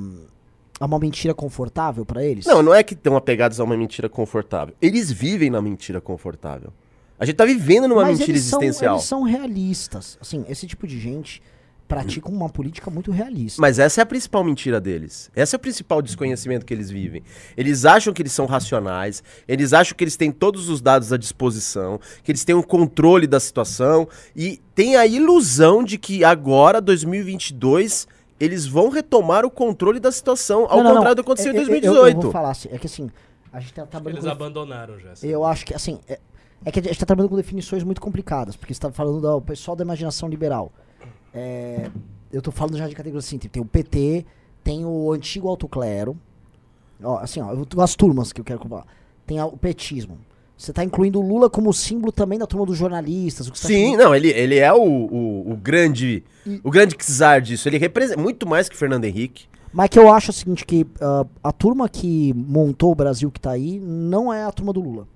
a 0.79 0.85
uma 0.85 0.99
mentira 0.99 1.33
confortável 1.35 2.05
pra 2.05 2.23
eles. 2.23 2.45
Não, 2.45 2.63
não 2.63 2.75
é 2.75 2.83
que 2.83 2.93
estão 2.93 3.17
apegados 3.17 3.59
a 3.59 3.65
uma 3.65 3.77
mentira 3.77 4.09
confortável. 4.11 4.75
Eles 4.81 5.11
vivem 5.11 5.49
na 5.51 5.61
mentira 5.63 6.01
confortável. 6.03 6.71
A 7.19 7.25
gente 7.25 7.37
tá 7.37 7.47
vivendo 7.47 7.89
numa 7.89 8.03
Mas 8.03 8.19
mentira 8.19 8.33
eles 8.33 8.45
são, 8.45 8.61
existencial. 8.63 8.95
eles 8.97 9.07
são 9.07 9.23
realistas. 9.23 10.19
Assim, 10.21 10.45
esse 10.51 10.67
tipo 10.67 10.87
de 10.87 11.01
gente 11.01 11.43
pratica 11.89 12.29
uma 12.29 12.49
política 12.49 12.91
muito 12.91 13.11
realista. 13.11 13.61
Mas 13.61 13.79
essa 13.79 14.01
é 14.01 14.03
a 14.03 14.07
principal 14.07 14.43
mentira 14.43 14.81
deles. 14.81 15.31
Esse 15.37 15.55
é 15.55 15.57
o 15.57 15.61
principal 15.61 16.03
desconhecimento 16.03 16.67
que 16.67 16.75
eles 16.75 16.91
vivem. 16.91 17.23
Eles 17.57 17.85
acham 17.85 18.13
que 18.13 18.21
eles 18.23 18.33
são 18.33 18.45
racionais, 18.47 19.23
eles 19.47 19.73
acham 19.73 19.97
que 19.97 20.03
eles 20.03 20.17
têm 20.17 20.33
todos 20.33 20.69
os 20.69 20.81
dados 20.81 21.13
à 21.13 21.17
disposição, 21.17 22.01
que 22.25 22.33
eles 22.33 22.45
têm 22.45 22.55
um 22.57 22.63
controle 22.63 23.27
da 23.27 23.39
situação 23.39 24.09
e 24.35 24.61
tem 24.75 24.97
a 24.97 25.07
ilusão 25.07 25.85
de 25.85 25.97
que 25.97 26.25
agora, 26.25 26.81
2022, 26.81 28.07
eles 28.39 28.67
vão 28.67 28.89
retomar 28.89 29.45
o 29.45 29.51
controle 29.51 29.99
da 30.01 30.13
situação, 30.13 30.63
ao 30.69 30.69
Não, 30.69 30.77
não, 30.79 30.83
não. 30.85 30.95
contrário 30.97 31.17
do 31.17 31.23
que 31.23 31.27
aconteceu 31.31 31.53
É, 31.53 31.55
em 31.55 31.59
é, 31.59 31.63
eu- 31.63 31.67
2018. 31.69 32.17
Eu, 32.17 32.23
vou 32.23 32.33
falar 32.33 32.51
assim, 32.51 32.69
é 32.73 32.79
que 32.79 32.87
assim, 32.87 33.11
a 33.53 33.61
gente 33.61 33.73
tá 33.73 33.83
Eles 33.83 33.91
trabalhando 33.91 34.23
com 34.23 34.29
abandonaram 34.31 34.99
já. 34.99 35.11
essa 35.11 35.27
Eu 35.27 35.45
acho 35.45 35.65
que, 35.65 35.75
assim, 35.75 35.99
é, 36.09 36.19
é 36.65 36.71
que 36.73 36.81
a 36.81 36.83
gente 36.83 36.99
tá 36.99 37.07
trabalhando 37.07 37.31
com 37.31 37.37
definições 37.37 37.83
muito 37.83 38.01
complicadas, 38.01 38.57
porque 38.57 38.75
você 38.75 38.81
tá 38.81 38.91
falando 38.93 39.21
do 39.21 39.41
pessoal 39.41 39.77
da 39.77 39.85
imaginação 39.85 40.29
liberal. 40.29 40.73
É, 41.37 41.91
eu 42.33 42.41
tô 42.41 42.51
falando 42.51 42.79
já 42.79 42.89
de 42.89 42.95
categoria 42.95 43.19
assim, 43.19 43.37
tem, 43.39 43.51
tem 43.51 43.63
o 43.63 43.67
PT, 43.67 44.25
tem 44.65 44.85
o 44.87 45.13
antigo 45.13 45.49
alto 45.49 45.69
clero, 45.69 46.17
ó, 47.03 47.19
assim, 47.19 47.41
ó, 47.41 47.53
eu 47.53 47.81
as 47.83 47.95
turmas 47.95 48.33
que 48.33 48.41
eu 48.41 48.45
quero 48.45 48.59
falar. 48.67 48.87
Tem 49.27 49.39
a- 49.39 49.47
o 49.47 49.57
petismo. 49.57 50.19
Você 50.57 50.73
tá 50.73 50.83
incluindo 50.83 51.21
o 51.21 51.29
Lula 51.29 51.51
como 51.51 51.71
símbolo 51.75 52.11
também 52.11 52.39
da 52.39 52.47
turma 52.47 52.65
dos 52.65 52.79
jornalistas. 52.79 53.47
Acha 53.51 53.67
Sim, 53.69 53.91
que- 53.91 53.97
não, 53.99 54.15
ele, 54.15 54.29
ele 54.31 54.57
é 54.57 54.73
o, 54.73 54.81
o, 54.81 55.53
o 55.53 55.57
grande 55.57 56.25
o 56.65 56.71
grande 56.71 56.95
czar 56.97 57.43
disso. 57.43 57.69
Ele 57.69 57.77
representa 57.77 58.19
muito 58.19 58.47
mais 58.49 58.67
que 58.69 58.77
Fernando 58.77 59.05
Henrique. 59.05 59.45
Mas 59.71 59.91
que 59.91 59.99
eu 59.99 60.11
acho 60.11 60.31
o 60.31 60.33
seguinte, 60.33 60.65
que 60.65 60.87
ah, 61.03 61.27
a 61.45 61.53
turma 61.53 61.87
que 61.87 62.33
montou 62.35 62.91
o 62.93 62.95
Brasil 62.95 63.31
que 63.31 63.39
tá 63.39 63.51
aí 63.51 63.79
não 63.79 64.33
é 64.33 64.45
a 64.45 64.51
turma 64.51 64.73
do 64.73 64.81
Lula. 64.81 65.07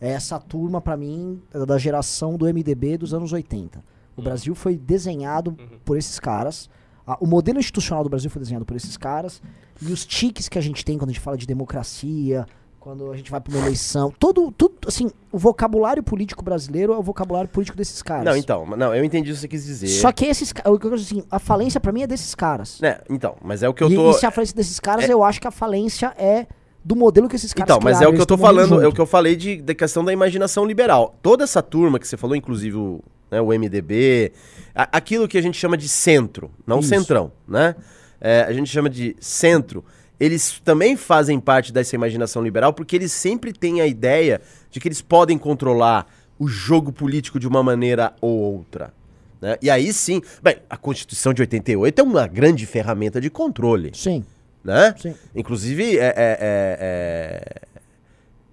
É 0.00 0.10
essa 0.12 0.38
turma, 0.38 0.80
pra 0.80 0.96
mim, 0.96 1.42
é 1.52 1.66
da 1.66 1.76
geração 1.76 2.36
do 2.36 2.46
MDB 2.46 2.96
dos 2.96 3.12
anos 3.12 3.32
80. 3.32 3.82
O 4.20 4.22
Brasil 4.24 4.54
foi 4.54 4.76
desenhado 4.76 5.56
por 5.84 5.96
esses 5.98 6.18
caras. 6.20 6.68
Ah, 7.06 7.16
o 7.20 7.26
modelo 7.26 7.58
institucional 7.58 8.04
do 8.04 8.10
Brasil 8.10 8.30
foi 8.30 8.40
desenhado 8.40 8.64
por 8.64 8.76
esses 8.76 8.96
caras. 8.96 9.42
E 9.82 9.92
os 9.92 10.04
tiques 10.06 10.48
que 10.48 10.58
a 10.58 10.60
gente 10.62 10.84
tem 10.84 10.96
quando 10.98 11.10
a 11.10 11.12
gente 11.12 11.22
fala 11.22 11.36
de 11.36 11.46
democracia, 11.46 12.46
quando 12.78 13.10
a 13.10 13.16
gente 13.16 13.30
vai 13.30 13.40
pra 13.40 13.52
uma 13.54 13.64
eleição. 13.66 14.12
Todo, 14.18 14.50
tudo, 14.52 14.74
assim, 14.86 15.10
o 15.32 15.38
vocabulário 15.38 16.02
político 16.02 16.42
brasileiro 16.44 16.92
é 16.92 16.98
o 16.98 17.02
vocabulário 17.02 17.48
político 17.48 17.76
desses 17.76 18.02
caras. 18.02 18.24
Não, 18.24 18.36
então, 18.36 18.64
não, 18.76 18.94
eu 18.94 19.04
entendi 19.04 19.30
o 19.30 19.34
que 19.34 19.40
você 19.40 19.48
quis 19.48 19.64
dizer. 19.64 19.88
Só 19.88 20.12
que 20.12 20.24
esses 20.26 20.52
ca- 20.52 20.70
o 20.70 20.78
que 20.78 20.86
eu 20.86 20.94
acho 20.94 21.02
assim, 21.04 21.22
a 21.30 21.38
falência 21.38 21.80
pra 21.80 21.92
mim 21.92 22.02
é 22.02 22.06
desses 22.06 22.34
caras. 22.34 22.80
Né, 22.80 22.98
então, 23.10 23.36
mas 23.42 23.62
é 23.62 23.68
o 23.68 23.74
que 23.74 23.82
eu 23.82 23.90
e, 23.90 23.94
tô 23.94 24.10
e 24.10 24.14
se 24.14 24.24
a 24.26 24.30
falência 24.30 24.54
desses 24.56 24.78
caras, 24.80 25.08
é- 25.08 25.12
eu 25.12 25.22
acho 25.24 25.40
que 25.40 25.46
a 25.48 25.50
falência 25.50 26.14
é 26.16 26.46
do 26.82 26.96
modelo 26.96 27.28
que 27.28 27.36
esses 27.36 27.52
caras 27.52 27.68
Então, 27.74 27.80
mas 27.82 27.96
é 27.96 27.98
criaram, 27.98 28.12
o 28.12 28.16
que 28.16 28.22
eu 28.22 28.26
tô 28.26 28.38
falando, 28.38 28.74
é 28.74 28.78
o 28.78 28.82
junto. 28.84 28.94
que 28.94 29.00
eu 29.00 29.06
falei 29.06 29.36
de, 29.36 29.60
da 29.60 29.74
questão 29.74 30.02
da 30.04 30.12
imaginação 30.12 30.64
liberal. 30.64 31.14
Toda 31.22 31.44
essa 31.44 31.62
turma 31.62 31.98
que 31.98 32.08
você 32.08 32.16
falou, 32.16 32.34
inclusive 32.34 32.76
o, 32.78 33.00
né, 33.30 33.40
o 33.40 33.52
MDB, 33.52 34.32
a- 34.74 34.88
aquilo 34.96 35.28
que 35.28 35.38
a 35.38 35.42
gente 35.42 35.56
chama 35.58 35.76
de 35.76 35.88
centro, 35.88 36.50
não 36.66 36.80
Isso. 36.80 36.88
centrão, 36.88 37.32
né? 37.46 37.74
É, 38.20 38.42
a 38.42 38.52
gente 38.52 38.68
chama 38.70 38.90
de 38.90 39.16
centro. 39.20 39.84
Eles 40.18 40.60
também 40.62 40.96
fazem 40.96 41.40
parte 41.40 41.72
dessa 41.72 41.94
imaginação 41.94 42.42
liberal 42.42 42.72
porque 42.74 42.94
eles 42.96 43.12
sempre 43.12 43.52
têm 43.52 43.80
a 43.80 43.86
ideia 43.86 44.40
de 44.70 44.78
que 44.78 44.86
eles 44.88 45.00
podem 45.00 45.38
controlar 45.38 46.06
o 46.38 46.46
jogo 46.46 46.92
político 46.92 47.38
de 47.40 47.48
uma 47.48 47.62
maneira 47.62 48.12
ou 48.20 48.38
outra. 48.38 48.92
né? 49.40 49.56
E 49.62 49.70
aí 49.70 49.90
sim, 49.92 50.20
bem, 50.42 50.56
a 50.68 50.76
Constituição 50.76 51.32
de 51.32 51.40
88 51.40 51.98
é 51.98 52.02
uma 52.04 52.26
grande 52.26 52.66
ferramenta 52.66 53.18
de 53.20 53.30
controle 53.30 53.90
Sim, 53.94 54.22
né? 54.62 54.94
sim. 55.00 55.14
Inclusive, 55.34 55.96
é, 55.98 56.06
é- 56.08 56.38
é- 56.40 57.62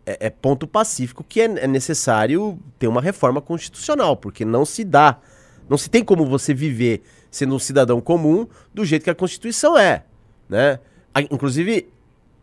é- 0.07 0.27
é 0.27 0.29
ponto 0.29 0.65
pacífico 0.65 1.23
que 1.27 1.41
é, 1.41 1.43
é 1.43 1.67
necessário 1.67 2.57
ter 2.79 2.87
uma 2.87 3.01
reforma 3.01 3.41
constitucional, 3.41 4.15
porque 4.15 4.45
não 4.45 4.65
se 4.65 4.85
dá, 4.85 5.19
não 5.69 5.77
se 5.77 5.89
tem 5.89 6.03
como 6.03 6.25
você 6.25 6.53
viver 6.53 7.03
sendo 7.29 7.53
um 7.53 7.59
cidadão 7.59 7.99
comum 7.99 8.47
do 8.73 8.85
jeito 8.85 9.03
que 9.03 9.09
a 9.09 9.15
Constituição 9.15 9.77
é, 9.77 10.05
né? 10.47 10.79
Inclusive, 11.29 11.89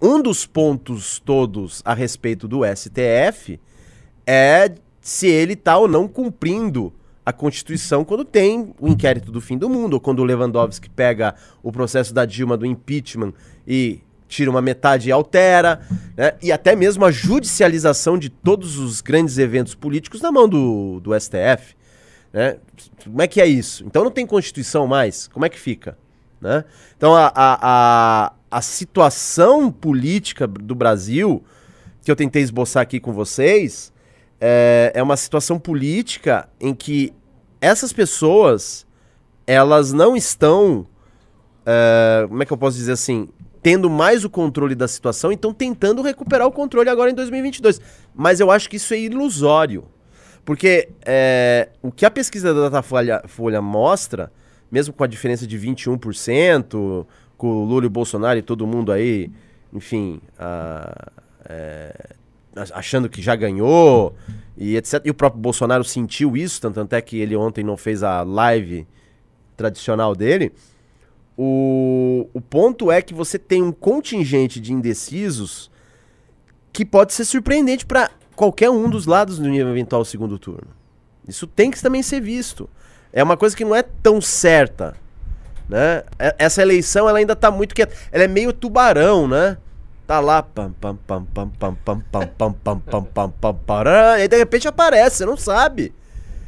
um 0.00 0.20
dos 0.20 0.44
pontos 0.44 1.18
todos 1.18 1.80
a 1.84 1.94
respeito 1.94 2.46
do 2.46 2.60
STF 2.64 3.58
é 4.26 4.74
se 5.00 5.26
ele 5.26 5.56
tá 5.56 5.78
ou 5.78 5.88
não 5.88 6.06
cumprindo 6.06 6.92
a 7.24 7.32
Constituição 7.32 8.04
quando 8.04 8.24
tem 8.24 8.74
o 8.78 8.88
inquérito 8.88 9.32
do 9.32 9.40
fim 9.40 9.56
do 9.56 9.70
mundo, 9.70 9.94
ou 9.94 10.00
quando 10.00 10.18
o 10.18 10.24
Lewandowski 10.24 10.90
pega 10.90 11.34
o 11.62 11.72
processo 11.72 12.12
da 12.12 12.26
Dilma 12.26 12.56
do 12.56 12.66
impeachment 12.66 13.32
e 13.66 14.00
tira 14.28 14.50
uma 14.50 14.62
metade 14.62 15.08
e 15.08 15.12
altera, 15.12 15.80
né? 16.16 16.32
e 16.42 16.50
até 16.50 16.74
mesmo 16.74 17.04
a 17.04 17.10
judicialização 17.10 18.18
de 18.18 18.28
todos 18.28 18.78
os 18.78 19.00
grandes 19.00 19.38
eventos 19.38 19.74
políticos 19.74 20.20
na 20.20 20.32
mão 20.32 20.48
do, 20.48 21.00
do 21.00 21.18
STF. 21.18 21.76
Né? 22.32 22.56
Como 23.04 23.22
é 23.22 23.28
que 23.28 23.40
é 23.40 23.46
isso? 23.46 23.84
Então 23.86 24.02
não 24.02 24.10
tem 24.10 24.26
Constituição 24.26 24.86
mais? 24.86 25.28
Como 25.28 25.44
é 25.44 25.48
que 25.48 25.58
fica? 25.58 25.96
Né? 26.40 26.64
Então 26.96 27.14
a, 27.14 27.32
a, 27.34 27.58
a, 27.62 28.32
a 28.50 28.60
situação 28.60 29.70
política 29.70 30.46
do 30.46 30.74
Brasil, 30.74 31.44
que 32.02 32.10
eu 32.10 32.16
tentei 32.16 32.42
esboçar 32.42 32.82
aqui 32.82 32.98
com 32.98 33.12
vocês, 33.12 33.92
é, 34.40 34.92
é 34.94 35.02
uma 35.02 35.16
situação 35.16 35.58
política 35.58 36.48
em 36.60 36.74
que 36.74 37.12
essas 37.60 37.92
pessoas 37.92 38.84
elas 39.46 39.92
não 39.92 40.16
estão, 40.16 40.86
é, 41.64 42.26
como 42.28 42.42
é 42.42 42.46
que 42.46 42.52
eu 42.52 42.56
posso 42.56 42.76
dizer 42.76 42.92
assim, 42.92 43.28
tendo 43.64 43.88
mais 43.88 44.24
o 44.26 44.28
controle 44.30 44.74
da 44.74 44.86
situação, 44.86 45.32
então 45.32 45.52
tentando 45.54 46.02
recuperar 46.02 46.46
o 46.46 46.52
controle 46.52 46.90
agora 46.90 47.10
em 47.10 47.14
2022. 47.14 47.80
Mas 48.14 48.38
eu 48.38 48.50
acho 48.50 48.68
que 48.68 48.76
isso 48.76 48.92
é 48.92 48.98
ilusório. 49.00 49.86
Porque 50.44 50.90
é, 51.02 51.70
o 51.80 51.90
que 51.90 52.04
a 52.04 52.10
pesquisa 52.10 52.52
da 52.52 52.68
Datafolha 52.68 53.22
Folha 53.26 53.62
mostra, 53.62 54.30
mesmo 54.70 54.92
com 54.92 55.02
a 55.02 55.06
diferença 55.06 55.46
de 55.46 55.58
21%, 55.58 57.06
com 57.38 57.46
o 57.48 57.64
Lula 57.64 57.84
e 57.84 57.86
o 57.86 57.90
Bolsonaro 57.90 58.38
e 58.38 58.42
todo 58.42 58.66
mundo 58.66 58.92
aí, 58.92 59.30
enfim, 59.72 60.20
a- 60.38 61.10
é, 61.48 62.10
ach- 62.56 62.72
achando 62.74 63.08
que 63.08 63.22
já 63.22 63.34
ganhou 63.34 64.14
e 64.58 64.76
etc. 64.76 65.00
E 65.06 65.10
o 65.10 65.14
próprio 65.14 65.40
Bolsonaro 65.40 65.84
sentiu 65.84 66.36
isso, 66.36 66.60
tanto 66.60 66.78
até 66.80 67.00
que 67.00 67.16
ele 67.18 67.34
ontem 67.34 67.64
não 67.64 67.78
fez 67.78 68.02
a 68.02 68.22
live 68.22 68.86
tradicional 69.56 70.14
dele. 70.14 70.52
O, 71.36 72.28
o 72.32 72.40
ponto 72.40 72.90
é 72.92 73.02
que 73.02 73.12
você 73.12 73.38
tem 73.38 73.62
um 73.62 73.72
contingente 73.72 74.60
de 74.60 74.72
indecisos 74.72 75.70
que 76.72 76.84
pode 76.84 77.12
ser 77.12 77.24
surpreendente 77.24 77.84
para 77.84 78.10
qualquer 78.36 78.70
um 78.70 78.88
dos 78.88 79.06
lados 79.06 79.38
no 79.38 79.52
eventual 79.54 80.04
segundo 80.04 80.38
turno. 80.38 80.68
Isso 81.26 81.46
tem 81.46 81.70
que 81.70 81.80
também 81.80 82.02
ser 82.02 82.20
visto. 82.20 82.68
É 83.12 83.22
uma 83.22 83.36
coisa 83.36 83.56
que 83.56 83.64
não 83.64 83.74
é 83.74 83.82
tão 83.82 84.20
certa. 84.20 84.94
Né? 85.68 86.02
E- 86.18 86.34
Essa 86.38 86.62
eleição 86.62 87.08
ela 87.08 87.18
ainda 87.18 87.34
tá 87.34 87.50
muito 87.50 87.74
quieta. 87.74 87.94
Ela 88.12 88.24
é 88.24 88.28
meio 88.28 88.52
tubarão, 88.52 89.26
né? 89.26 89.56
Tá 90.06 90.20
lá, 90.20 90.42
pam, 90.42 90.72
pam, 90.72 90.96
pam, 91.06 91.24
pam, 91.32 91.50
pam, 91.56 91.74
pam, 91.82 92.00
pam, 92.12 92.20
pam, 92.36 92.52
pam, 92.52 92.80
pam, 93.04 93.30
pam, 93.30 93.54
pam, 93.54 94.18
e 94.18 94.28
de 94.28 94.36
repente 94.36 94.68
aparece, 94.68 95.16
você 95.16 95.24
não 95.26 95.36
sabe. 95.36 95.94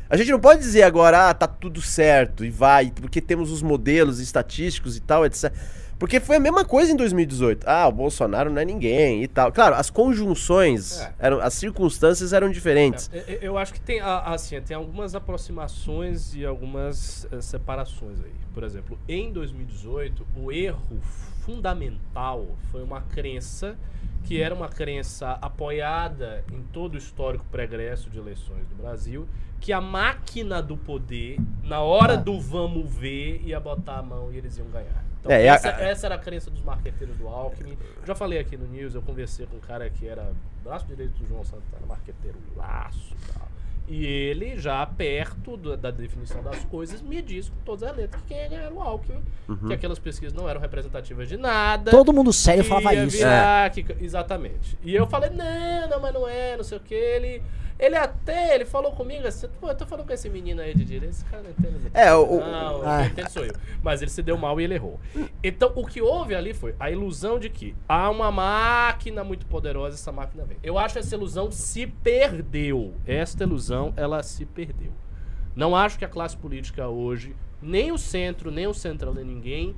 A 0.08 0.16
gente 0.16 0.30
não 0.30 0.38
pode 0.40 0.60
dizer 0.60 0.82
agora, 0.84 1.30
ah, 1.30 1.34
tá 1.34 1.46
tudo 1.46 1.82
certo 1.82 2.44
e 2.44 2.50
vai, 2.50 2.92
porque 2.94 3.20
temos 3.20 3.50
os 3.50 3.60
modelos 3.62 4.20
estatísticos 4.20 4.96
e 4.96 5.00
tal, 5.00 5.26
etc. 5.26 5.52
Porque 5.98 6.20
foi 6.20 6.36
a 6.36 6.40
mesma 6.40 6.64
coisa 6.64 6.92
em 6.92 6.96
2018. 6.96 7.64
Ah, 7.66 7.88
o 7.88 7.92
Bolsonaro 7.92 8.50
não 8.50 8.60
é 8.60 8.64
ninguém 8.64 9.22
e 9.22 9.26
tal. 9.26 9.50
Claro, 9.50 9.74
as 9.76 9.88
conjunções, 9.88 11.00
É. 11.00 11.12
eram, 11.18 11.40
as 11.40 11.54
circunstâncias 11.54 12.32
eram 12.34 12.50
diferentes. 12.50 13.10
É, 13.12 13.18
é, 13.18 13.38
Eu 13.40 13.56
acho 13.56 13.72
que 13.72 13.80
tem, 13.80 14.00
assim, 14.00 14.60
tem 14.60 14.76
algumas 14.76 15.14
aproximações 15.14 16.34
e 16.34 16.44
algumas 16.44 17.26
eh, 17.32 17.40
separações 17.40 18.18
aí. 18.22 18.34
Por 18.52 18.62
exemplo, 18.62 18.98
em 19.08 19.32
2018, 19.32 20.26
o 20.36 20.52
erro 20.52 21.00
fundamental 21.44 22.46
foi 22.70 22.82
uma 22.82 23.00
crença 23.00 23.76
que 24.24 24.40
era 24.42 24.54
uma 24.54 24.68
crença 24.68 25.38
apoiada 25.40 26.44
em 26.52 26.60
todo 26.72 26.94
o 26.94 26.98
histórico 26.98 27.44
pregresso 27.50 28.10
de 28.10 28.18
eleições 28.18 28.66
do 28.66 28.74
Brasil, 28.74 29.26
que 29.60 29.72
a 29.72 29.80
máquina 29.80 30.62
do 30.62 30.76
poder, 30.76 31.38
na 31.64 31.80
hora 31.80 32.14
Ah. 32.14 32.16
do 32.16 32.40
vamos 32.40 32.92
ver, 32.94 33.42
ia 33.44 33.58
botar 33.58 33.98
a 33.98 34.02
mão 34.02 34.32
e 34.32 34.36
eles 34.38 34.56
iam 34.58 34.68
ganhar. 34.68 35.04
Então, 35.20 35.32
É, 35.32 35.44
e 35.44 35.48
a- 35.48 35.54
essa, 35.54 35.68
essa 35.68 36.06
era 36.06 36.14
a 36.14 36.18
crença 36.18 36.50
dos 36.50 36.62
marqueteiros 36.62 37.16
do 37.16 37.26
Alckmin. 37.26 37.76
Já 38.04 38.14
falei 38.14 38.38
aqui 38.38 38.56
no 38.56 38.66
News, 38.68 38.94
eu 38.94 39.02
conversei 39.02 39.44
com 39.46 39.56
um 39.56 39.60
cara 39.60 39.88
que 39.90 40.06
era 40.06 40.32
braço 40.62 40.86
direito 40.86 41.12
do 41.18 41.26
João 41.26 41.42
Santana, 41.44 41.84
marqueteiro 41.86 42.38
laço 42.56 43.12
e 43.14 43.32
tal. 43.32 43.48
E 43.88 44.04
ele, 44.04 44.58
já 44.58 44.84
perto 44.84 45.56
do- 45.56 45.76
da 45.76 45.90
definição 45.90 46.42
das 46.42 46.64
coisas, 46.64 47.00
me 47.00 47.22
disse 47.22 47.50
com 47.50 47.56
todas 47.64 47.84
as 47.88 47.96
letras 47.96 48.20
que 48.22 48.28
quem 48.28 48.36
ia 48.38 48.48
ganhar 48.48 48.62
era 48.64 48.74
o 48.74 48.80
Alckmin. 48.82 49.22
Que 49.68 49.74
aquelas 49.74 49.98
pesquisas 49.98 50.32
não 50.34 50.48
eram 50.48 50.60
representativas 50.60 51.28
de 51.28 51.36
nada. 51.36 51.90
Todo 51.90 52.12
mundo 52.12 52.32
sério 52.32 52.64
falava 52.64 52.94
isso. 52.94 53.16
virar, 53.18 53.70
que- 53.70 53.86
exatamente. 54.00 54.76
E 54.82 54.94
eu 54.94 55.06
falei, 55.06 55.30
não, 55.30 55.88
não, 55.88 56.00
mas 56.00 56.12
não 56.14 56.26
é, 56.28 56.56
não 56.56 56.64
sei 56.64 56.78
o 56.78 56.80
que. 56.80 56.94
Ele, 56.94 57.42
Ele 57.78 57.94
até, 57.94 58.54
ele 58.54 58.64
falou 58.64 58.92
comigo 58.92 59.26
assim, 59.26 59.46
pô, 59.60 59.68
eu 59.68 59.74
tô 59.74 59.84
falando 59.84 60.06
com 60.06 60.12
esse 60.14 60.30
menino 60.30 60.62
aí 60.62 60.74
de 60.74 60.82
direita, 60.82 61.10
esse 61.14 61.24
cara 61.26 61.42
não 61.42 61.50
entende. 61.50 61.90
É, 61.92 62.14
o- 62.14 62.38
Não, 62.40 62.80
Ah. 62.88 63.02
quem 63.02 63.06
entende 63.12 63.30
sou 63.30 63.44
eu. 63.44 63.52
Mas 63.82 64.00
ele 64.00 64.10
se 64.10 64.22
deu 64.22 64.38
mal 64.38 64.58
e 64.58 64.64
ele 64.64 64.72
errou. 64.76 64.98
Então, 65.44 65.72
o 65.76 65.84
que 65.86 66.00
houve 66.00 66.34
ali 66.34 66.54
foi 66.54 66.74
a 66.80 66.90
ilusão 66.90 67.38
de 67.38 67.50
que 67.50 67.74
há 67.86 68.08
uma 68.08 68.30
máquina 68.32 69.22
muito 69.22 69.44
poderosa, 69.44 69.94
essa 69.94 70.10
máquina 70.10 70.42
vem. 70.46 70.56
Eu 70.62 70.78
acho 70.78 70.94
que 70.94 71.00
essa 71.00 71.14
ilusão 71.14 71.50
se 71.50 71.86
perdeu. 71.86 72.94
Esta 73.06 73.44
ilusão, 73.44 73.75
ela 73.96 74.22
se 74.22 74.44
perdeu. 74.44 74.92
Não 75.54 75.74
acho 75.74 75.98
que 75.98 76.04
a 76.04 76.08
classe 76.08 76.36
política 76.36 76.86
hoje, 76.88 77.34
nem 77.62 77.90
o 77.92 77.98
centro, 77.98 78.50
nem 78.50 78.66
o 78.66 78.74
centrão, 78.74 79.14
nem 79.14 79.24
ninguém, 79.24 79.74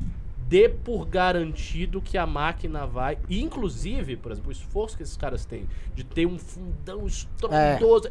dê 0.49 0.69
por 0.69 1.05
garantido 1.07 2.01
que 2.03 2.17
a 2.19 2.27
máquina 2.27 2.87
vai. 2.87 3.19
Inclusive, 3.31 4.17
por 4.17 4.33
exemplo, 4.33 4.49
o 4.49 4.53
esforço 4.53 4.97
que 4.97 5.03
esses 5.03 5.17
caras 5.17 5.45
têm 5.45 5.69
de 5.95 6.03
ter 6.05 6.27
um 6.27 6.39
fundão 6.39 7.07
estrondoso. 7.07 8.11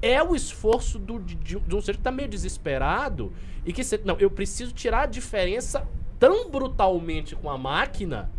É, 0.00 0.22
o 0.22 0.34
esforço 0.36 0.98
do, 0.98 1.18
de, 1.18 1.34
de 1.34 1.56
um 1.56 1.80
sujeito 1.80 1.98
que 1.98 2.04
tá 2.04 2.12
meio 2.12 2.28
desesperado 2.28 3.32
e 3.64 3.72
que. 3.72 3.82
se- 3.82 4.00
não, 4.04 4.16
eu 4.18 4.30
preciso 4.30 4.72
tirar 4.72 5.02
a 5.02 5.06
diferença 5.06 5.86
tão 6.20 6.48
brutalmente 6.50 7.34
com 7.34 7.50
a 7.50 7.58
máquina. 7.58 8.30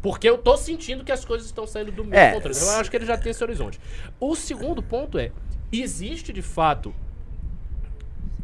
Porque 0.00 0.28
eu 0.28 0.38
tô 0.38 0.56
sentindo 0.56 1.04
que 1.04 1.10
as 1.12 1.24
coisas 1.24 1.46
estão 1.48 1.66
saindo 1.66 1.90
do 1.90 2.04
meu 2.04 2.16
É, 2.18 2.32
controle. 2.32 2.56
Eu 2.56 2.70
acho 2.70 2.88
que 2.90 2.96
ele 2.96 3.04
já 3.06 3.16
tem 3.18 3.30
esse 3.30 3.42
horizonte. 3.42 3.80
O 4.20 4.34
segundo 4.36 4.80
ponto 4.82 5.18
é: 5.18 5.32
existe 5.72 6.32
de 6.32 6.42
fato. 6.42 6.94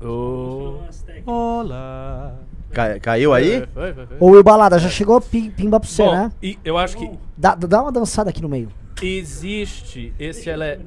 Oh, 0.00 0.78
olá. 1.26 2.34
Ca- 2.72 2.98
caiu 3.00 3.32
aí? 3.32 3.66
Foi, 3.72 3.92
foi, 3.94 4.06
foi. 4.06 4.16
Ô, 4.20 4.30
Will 4.32 4.42
Balada, 4.42 4.78
já 4.78 4.88
chegou 4.88 5.20
pi- 5.20 5.50
pimba 5.50 5.78
pra 5.78 5.88
você, 5.88 6.02
Bom, 6.02 6.12
né? 6.12 6.32
e 6.42 6.58
eu 6.64 6.76
acho 6.76 6.96
que 6.96 7.08
Dá, 7.36 7.54
dá 7.54 7.82
uma 7.82 7.92
dançada 7.92 8.30
aqui 8.30 8.42
no 8.42 8.48
meio. 8.48 8.68
existe 9.00 10.12
esse, 10.18 10.50
ele... 10.50 10.80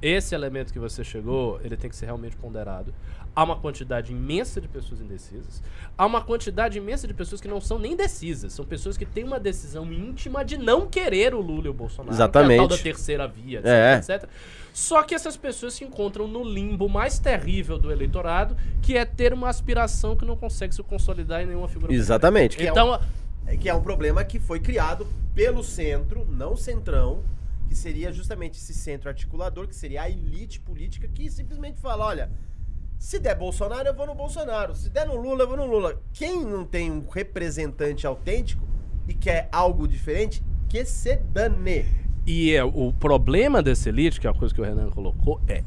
esse 0.00 0.34
elemento 0.34 0.72
que 0.72 0.78
você 0.78 1.02
chegou, 1.02 1.60
ele 1.64 1.76
tem 1.76 1.90
que 1.90 1.96
ser 1.96 2.06
realmente 2.06 2.36
ponderado. 2.36 2.94
Há 3.34 3.44
uma 3.44 3.56
quantidade 3.56 4.12
imensa 4.12 4.60
de 4.62 4.68
pessoas 4.68 5.00
indecisas. 5.00 5.62
Há 5.98 6.06
uma 6.06 6.22
quantidade 6.22 6.78
imensa 6.78 7.06
de 7.06 7.12
pessoas 7.12 7.38
que 7.40 7.48
não 7.48 7.60
são 7.60 7.78
nem 7.78 7.94
decisas. 7.94 8.54
São 8.54 8.64
pessoas 8.64 8.96
que 8.96 9.04
têm 9.04 9.24
uma 9.24 9.38
decisão 9.38 9.92
íntima 9.92 10.42
de 10.42 10.56
não 10.56 10.86
querer 10.86 11.34
o 11.34 11.40
Lula 11.42 11.66
e 11.66 11.68
o 11.68 11.74
Bolsonaro. 11.74 12.16
Que 12.16 12.22
é 12.22 12.24
a 12.24 12.28
tal 12.28 12.42
Exatamente. 12.44 12.70
da 12.78 12.82
terceira 12.82 13.28
via, 13.28 13.58
etc, 13.58 13.68
É. 13.68 13.96
etc. 14.14 14.28
Só 14.76 15.02
que 15.02 15.14
essas 15.14 15.38
pessoas 15.38 15.72
se 15.72 15.84
encontram 15.84 16.28
no 16.28 16.44
limbo 16.44 16.86
mais 16.86 17.18
terrível 17.18 17.78
do 17.78 17.90
eleitorado, 17.90 18.54
que 18.82 18.94
é 18.94 19.06
ter 19.06 19.32
uma 19.32 19.48
aspiração 19.48 20.14
que 20.14 20.22
não 20.26 20.36
consegue 20.36 20.74
se 20.74 20.82
consolidar 20.82 21.40
em 21.42 21.46
nenhuma 21.46 21.66
figura. 21.66 21.94
Exatamente. 21.94 22.58
Que 22.58 22.66
é 22.66 22.70
um- 22.70 22.72
Então, 22.72 23.00
É 23.46 23.56
que 23.56 23.68
é 23.70 23.74
um 23.74 23.80
problema 23.80 24.22
que 24.24 24.38
foi 24.40 24.60
criado 24.60 25.06
pelo 25.34 25.62
centro, 25.64 26.26
não 26.28 26.56
centrão, 26.56 27.22
que 27.68 27.74
seria 27.74 28.12
justamente 28.12 28.58
esse 28.58 28.74
centro 28.74 29.08
articulador, 29.08 29.66
que 29.66 29.74
seria 29.74 30.02
a 30.02 30.10
elite 30.10 30.60
política, 30.60 31.08
que 31.08 31.30
simplesmente 31.30 31.80
fala, 31.80 32.04
olha, 32.04 32.30
se 32.98 33.18
der 33.18 33.34
Bolsonaro, 33.36 33.86
eu 33.88 33.94
vou 33.94 34.04
no 34.06 34.14
Bolsonaro. 34.14 34.74
Se 34.76 34.90
der 34.90 35.06
no 35.06 35.14
Lula, 35.16 35.44
eu 35.44 35.48
vou 35.48 35.56
no 35.56 35.64
Lula. 35.64 36.02
Quem 36.12 36.44
não 36.44 36.64
tem 36.66 36.90
um 36.90 37.06
representante 37.08 38.06
autêntico 38.06 38.66
e 39.08 39.14
quer 39.14 39.48
algo 39.52 39.86
diferente, 39.88 40.42
que 40.68 40.84
se 40.84 41.16
dane. 41.16 41.86
E 42.26 42.52
é, 42.52 42.64
o 42.64 42.92
problema 42.92 43.62
dessa 43.62 43.88
elite, 43.88 44.20
que 44.20 44.26
é 44.26 44.30
a 44.30 44.34
coisa 44.34 44.52
que 44.52 44.60
o 44.60 44.64
Renan 44.64 44.90
colocou, 44.90 45.40
é 45.46 45.62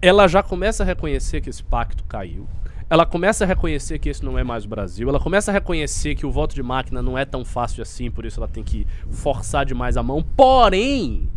ela 0.00 0.28
já 0.28 0.42
começa 0.42 0.82
a 0.82 0.86
reconhecer 0.86 1.40
que 1.40 1.50
esse 1.50 1.64
pacto 1.64 2.04
caiu. 2.04 2.46
Ela 2.88 3.04
começa 3.04 3.42
a 3.42 3.46
reconhecer 3.46 3.98
que 3.98 4.08
esse 4.08 4.24
não 4.24 4.38
é 4.38 4.44
mais 4.44 4.64
o 4.64 4.68
Brasil. 4.68 5.08
Ela 5.08 5.18
começa 5.18 5.50
a 5.50 5.54
reconhecer 5.54 6.14
que 6.14 6.24
o 6.24 6.30
voto 6.30 6.54
de 6.54 6.62
máquina 6.62 7.02
não 7.02 7.18
é 7.18 7.24
tão 7.24 7.44
fácil 7.44 7.82
assim, 7.82 8.10
por 8.10 8.24
isso 8.24 8.38
ela 8.38 8.46
tem 8.46 8.62
que 8.62 8.86
forçar 9.10 9.66
demais 9.66 9.96
a 9.96 10.02
mão. 10.02 10.22
Porém, 10.36 11.28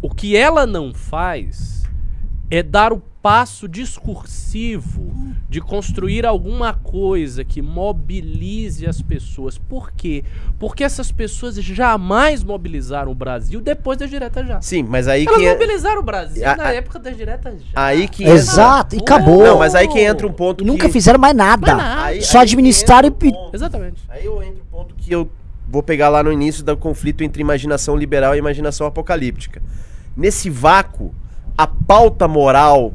o 0.00 0.08
que 0.08 0.34
ela 0.34 0.66
não 0.66 0.94
faz 0.94 1.84
é 2.50 2.62
dar 2.62 2.92
o 2.92 3.02
passo 3.28 3.68
discursivo 3.68 5.12
de 5.50 5.60
construir 5.60 6.24
alguma 6.24 6.72
coisa 6.72 7.44
que 7.44 7.60
mobilize 7.60 8.86
as 8.86 9.02
pessoas. 9.02 9.58
Por 9.58 9.92
quê? 9.92 10.24
Porque 10.58 10.82
essas 10.82 11.12
pessoas 11.12 11.56
jamais 11.56 12.42
mobilizaram 12.42 13.12
o 13.12 13.14
Brasil 13.14 13.60
depois 13.60 13.98
das 13.98 14.08
diretas 14.08 14.46
já. 14.46 14.62
Sim, 14.62 14.82
mas 14.82 15.06
aí 15.08 15.26
Elas 15.26 15.38
que 15.38 15.44
é... 15.46 15.52
mobilizaram 15.52 16.00
o 16.00 16.02
Brasil 16.02 16.48
A- 16.48 16.56
na 16.56 16.64
a- 16.68 16.72
época 16.74 16.98
das 16.98 17.16
diretas 17.18 17.60
já. 17.60 17.68
Aí 17.74 18.08
que 18.08 18.22
entra- 18.22 18.34
Exato, 18.34 18.96
e 18.96 18.98
Pô. 18.98 19.04
acabou. 19.04 19.42
Não, 19.42 19.58
mas 19.58 19.74
aí 19.74 19.86
que 19.88 20.00
entra 20.00 20.26
um 20.26 20.32
ponto 20.32 20.62
E 20.62 20.64
que... 20.64 20.70
nunca 20.70 20.88
fizeram 20.88 21.18
mais 21.18 21.36
nada. 21.36 21.74
Mais 21.74 21.86
nada. 21.88 22.04
Aí- 22.04 22.22
Só 22.22 22.38
aí 22.38 22.44
administraram 22.44 23.08
entra 23.08 23.26
e. 23.28 23.30
um 23.30 23.34
ponto. 23.34 23.54
Exatamente. 23.54 24.02
Aí 24.08 24.24
eu 24.24 24.42
entro 24.42 24.56
no 24.58 24.64
ponto 24.70 24.94
que 24.94 25.12
eu 25.12 25.30
vou 25.68 25.82
pegar 25.82 26.08
lá 26.08 26.22
no 26.22 26.32
início 26.32 26.64
do 26.64 26.74
conflito 26.78 27.22
entre 27.22 27.42
imaginação 27.42 27.94
liberal 27.94 28.34
e 28.34 28.38
imaginação 28.38 28.86
apocalíptica. 28.86 29.60
Nesse 30.16 30.48
vácuo, 30.48 31.14
a 31.58 31.66
pauta 31.66 32.26
moral 32.26 32.94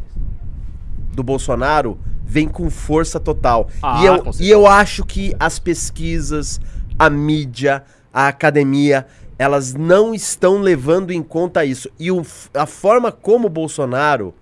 do 1.13 1.23
Bolsonaro 1.23 1.97
vem 2.23 2.47
com 2.47 2.69
força 2.69 3.19
total. 3.19 3.69
Ah, 3.81 4.01
e, 4.01 4.05
eu, 4.05 4.31
e 4.39 4.49
eu 4.49 4.67
acho 4.67 5.05
que 5.05 5.35
as 5.39 5.59
pesquisas, 5.59 6.59
a 6.97 7.09
mídia, 7.09 7.83
a 8.11 8.27
academia, 8.27 9.05
elas 9.37 9.73
não 9.73 10.13
estão 10.13 10.59
levando 10.59 11.11
em 11.11 11.21
conta 11.21 11.65
isso. 11.65 11.89
E 11.99 12.11
o 12.11 12.25
a 12.53 12.65
forma 12.65 13.11
como 13.11 13.47
o 13.47 13.49
Bolsonaro 13.49 14.33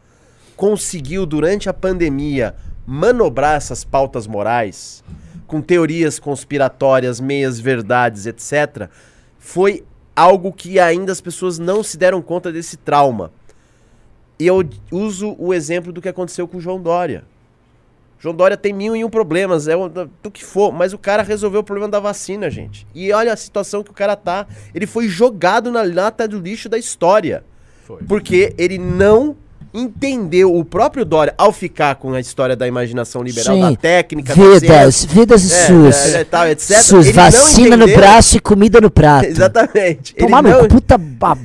conseguiu, 0.56 1.26
durante 1.26 1.70
a 1.70 1.74
pandemia, 1.74 2.56
manobrar 2.86 3.56
essas 3.56 3.84
pautas 3.84 4.28
morais, 4.28 5.04
com 5.48 5.62
teorias 5.62 6.20
conspiratórias, 6.20 7.20
meias 7.20 7.60
verdades, 7.60 8.26
etc., 8.26 8.90
foi 9.40 9.84
algo 10.16 10.54
que 10.54 10.80
ainda 10.80 11.12
as 11.12 11.20
pessoas 11.20 11.58
não 11.58 11.82
se 11.84 11.98
deram 11.98 12.22
conta 12.22 12.52
desse 12.52 12.78
trauma. 12.78 13.32
E 14.42 14.48
eu 14.48 14.68
uso 14.92 15.36
o 15.38 15.54
exemplo 15.54 15.94
do 15.94 16.02
que 16.02 16.10
aconteceu 16.10 16.48
com 16.48 16.58
o 16.58 16.60
João 16.60 16.82
Dória. 16.82 17.24
João 18.20 18.34
Dória 18.34 18.58
tem 18.58 18.74
mil 18.74 18.96
e 18.96 19.06
um 19.06 19.10
problemas, 19.10 19.68
é 19.68 19.76
o, 19.76 19.88
do 19.88 20.32
que 20.32 20.44
for, 20.44 20.72
mas 20.72 20.94
o 20.94 20.98
cara 20.98 21.22
resolveu 21.22 21.60
o 21.60 21.64
problema 21.64 21.88
da 21.92 22.00
vacina, 22.00 22.50
gente. 22.50 22.88
E 22.96 23.12
olha 23.14 23.32
a 23.32 23.38
situação 23.38 23.84
que 23.84 23.92
o 23.92 23.94
cara 23.94 24.16
tá. 24.16 24.48
Ele 24.74 24.88
foi 24.88 25.08
jogado 25.08 25.72
na 25.72 25.84
lata 25.84 26.28
do 26.28 26.40
lixo 26.40 26.68
da 26.68 26.80
história. 26.80 27.44
Foi. 27.86 28.02
Porque 28.08 28.56
ele 28.58 28.80
não 28.80 29.36
entendeu 29.72 30.56
o 30.56 30.66
próprio 30.66 31.06
Dória 31.06 31.36
ao 31.38 31.52
ficar 31.54 31.94
com 31.96 32.12
a 32.14 32.20
história 32.20 32.56
da 32.56 32.68
imaginação 32.68 33.22
liberal, 33.22 33.56
Sim. 33.56 33.62
da 33.62 33.76
técnica, 33.76 34.36
da 34.36 34.42
Vidas, 34.44 34.96
ciência, 34.96 35.10
vidas 35.10 35.52
é, 35.52 35.68
SUS. 35.68 36.16
é, 36.16 36.22
é, 36.22 36.24
tal, 36.24 36.48
etc. 36.48 36.78
SUS, 36.78 37.08
Ele 37.08 37.16
não 37.16 37.24
vacina 37.26 37.78
no 37.78 37.88
braço 37.88 38.38
e 38.38 38.40
comida 38.40 38.82
no 38.82 38.90
prato. 38.90 39.26
Exatamente. 39.30 40.16
Ele 40.18 40.26
Tomar 40.26 40.42
não- 40.42 40.64
no 40.64 40.68
puta. 40.68 40.98
ba- 40.98 41.38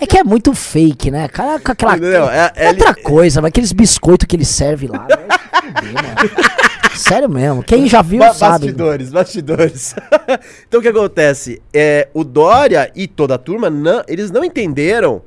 É 0.00 0.06
que 0.06 0.18
é 0.18 0.24
muito 0.24 0.54
fake, 0.54 1.10
né? 1.10 1.28
Cara, 1.28 1.58
com 1.60 1.72
aquela. 1.72 1.96
Entendeu? 1.96 2.28
É- 2.28 2.52
é- 2.54 2.68
outra 2.68 2.94
coisa, 2.94 3.40
mas 3.40 3.48
aqueles 3.48 3.72
biscoitos 3.72 4.26
que 4.26 4.36
ele 4.36 4.44
serve 4.44 4.86
lá. 4.86 5.06
mano. 5.08 6.58
Sério 6.96 7.28
mesmo. 7.28 7.62
Quem 7.62 7.86
já 7.88 8.02
viu 8.02 8.18
Ba- 8.18 8.34
sabe. 8.34 8.66
Bastidores, 8.66 9.10
bastidores. 9.10 9.94
então 10.66 10.80
o 10.80 10.82
que 10.82 10.88
acontece? 10.88 11.62
É, 11.72 12.08
o 12.12 12.24
Dória 12.24 12.90
e 12.94 13.06
toda 13.06 13.36
a 13.36 13.38
turma, 13.38 13.70
não, 13.70 14.02
eles 14.08 14.30
não 14.30 14.44
entenderam 14.44 15.22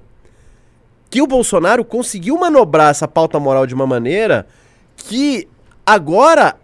que 1.10 1.22
o 1.22 1.28
Bolsonaro 1.28 1.84
conseguiu 1.84 2.38
manobrar 2.38 2.90
essa 2.92 3.08
pauta 3.08 3.40
moral 3.40 3.66
de 3.66 3.74
uma 3.74 3.88
maneira 3.88 4.46
que 4.98 5.48
agora, 5.86 6.56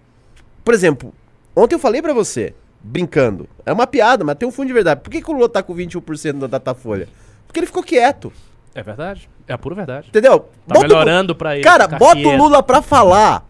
por 0.63 0.73
exemplo, 0.73 1.13
ontem 1.55 1.75
eu 1.75 1.79
falei 1.79 2.01
pra 2.01 2.13
você, 2.13 2.53
brincando, 2.83 3.47
é 3.65 3.73
uma 3.73 3.85
piada, 3.87 4.23
mas 4.23 4.35
tem 4.37 4.47
um 4.47 4.51
fundo 4.51 4.67
de 4.67 4.73
verdade. 4.73 5.01
Por 5.01 5.09
que, 5.09 5.21
que 5.21 5.29
o 5.29 5.33
Lula 5.33 5.49
tá 5.49 5.61
com 5.63 5.73
21% 5.75 6.39
da 6.39 6.47
Datafolha? 6.47 7.07
Porque 7.45 7.59
ele 7.59 7.67
ficou 7.67 7.83
quieto, 7.83 8.31
É 8.75 8.83
verdade. 8.83 9.29
É 9.47 9.53
a 9.53 9.57
pura 9.57 9.73
verdade. 9.75 10.07
entendeu? 10.09 10.39
Tá 10.67 10.75
Bota 10.75 10.79
o- 10.79 10.81
melhorando 10.89 11.35
pra 11.35 11.55
ele. 11.55 11.63
Cara, 11.63 11.87
bota 11.87 12.19
o. 12.19 12.35
Lula 12.37 12.61
pra 12.61 12.81
falar. 12.81 13.45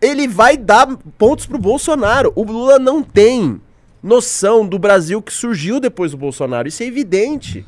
Ele 0.00 0.26
vai 0.26 0.56
dar 0.56 0.86
pontos 1.18 1.44
pro 1.46 1.58
Bolsonaro. 1.58 2.32
O 2.34 2.42
Lula 2.44 2.78
não 2.78 3.02
tem 3.02 3.60
noção 4.02 4.66
do 4.66 4.78
Brasil 4.78 5.20
que 5.20 5.32
surgiu 5.32 5.78
depois 5.80 6.12
do 6.12 6.16
Bolsonaro. 6.16 6.66
Isso 6.68 6.82
é 6.82 6.86
evidente. 6.86 7.64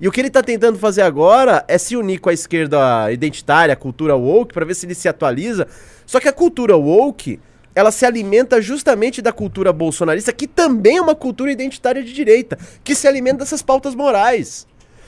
E 0.00 0.08
o 0.08 0.12
que 0.12 0.20
ele 0.20 0.30
tá 0.30 0.42
tentando 0.42 0.78
fazer 0.78 1.02
agora 1.02 1.64
é 1.68 1.78
se 1.78 1.96
unir 1.96 2.18
com 2.18 2.28
a 2.28 2.32
esquerda 2.32 3.10
identitária, 3.12 3.72
a 3.72 3.76
cultura 3.76 4.16
woke, 4.16 4.52
pra 4.52 4.64
ver 4.64 4.74
se 4.74 4.86
ele 4.86 4.94
se 4.94 5.08
atualiza. 5.08 5.66
Só 6.04 6.18
que 6.20 6.28
a 6.28 6.32
cultura 6.32 6.76
woke, 6.76 7.38
ela 7.74 7.90
se 7.90 8.06
alimenta 8.06 8.62
justamente 8.62 9.20
da 9.20 9.32
cultura 9.32 9.72
bolsonarista, 9.72 10.32
que 10.32 10.46
também 10.46 10.98
é 10.98 11.02
uma 11.02 11.14
cultura 11.14 11.50
identitária 11.50 12.02
de 12.02 12.12
direita, 12.12 12.56
que 12.84 12.94
se 12.94 13.08
alimenta 13.08 13.38
dessas 13.38 13.62
pautas 13.62 13.94
morais. 13.94 14.66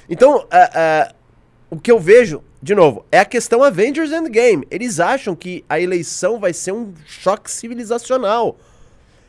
Então, 0.09 0.47
é, 0.51 0.71
é, 0.75 1.13
o 1.71 1.79
que 1.79 1.91
eu 1.91 2.01
vejo, 2.01 2.43
de 2.61 2.75
novo, 2.75 3.07
é 3.13 3.21
a 3.21 3.25
questão 3.25 3.63
Avengers 3.63 4.11
Endgame. 4.11 4.67
Eles 4.71 4.99
acham 4.99 5.37
que 5.37 5.65
a 5.69 5.79
eleição 5.79 6.41
vai 6.41 6.53
ser 6.53 6.73
um 6.73 6.93
choque 7.07 7.51
civilizacional. 7.51 8.57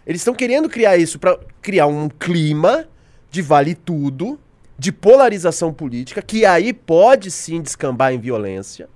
Eles 0.06 0.22
estão 0.22 0.34
querendo 0.34 0.68
criar 0.68 0.98
isso 0.98 1.20
para 1.20 1.38
criar 1.62 1.86
um 1.86 2.10
clima 2.10 2.88
de 3.30 3.42
vale 3.42 3.76
tudo, 3.76 4.40
de 4.80 4.92
polarização 4.92 5.74
política, 5.74 6.22
que 6.22 6.46
aí 6.46 6.72
pode 6.74 7.30
sim 7.30 7.62
descambar 7.62 8.14
em 8.14 8.20
violência, 8.20 8.88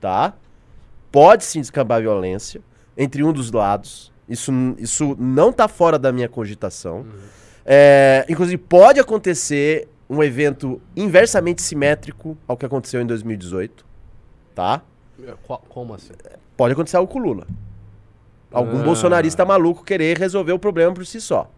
tá? 0.00 0.34
Pode 1.10 1.44
sim 1.44 1.60
descambar 1.60 2.00
violência 2.00 2.60
entre 2.98 3.22
um 3.22 3.32
dos 3.32 3.50
lados. 3.52 4.12
Isso, 4.28 4.52
isso 4.76 5.16
não 5.18 5.50
tá 5.52 5.66
fora 5.68 5.98
da 5.98 6.12
minha 6.12 6.28
cogitação. 6.28 7.06
É, 7.64 8.26
inclusive, 8.28 8.58
pode 8.58 8.98
acontecer 9.00 9.88
um 10.10 10.22
evento 10.22 10.80
inversamente 10.96 11.62
simétrico 11.62 12.36
ao 12.46 12.56
que 12.56 12.66
aconteceu 12.66 13.00
em 13.00 13.06
2018, 13.06 13.86
tá? 14.54 14.82
Qual- 15.44 15.62
como 15.68 15.94
assim? 15.94 16.12
Pode 16.56 16.72
acontecer 16.72 16.96
algo 16.96 17.10
com 17.12 17.18
o 17.18 17.22
Lula. 17.22 17.46
Algum 18.50 18.80
Ah. 18.80 18.84
bolsonarista 18.84 19.44
maluco 19.44 19.84
querer 19.84 20.18
resolver 20.18 20.52
o 20.52 20.58
problema 20.58 20.92
por 20.92 21.04
si 21.06 21.20
só. 21.20 21.50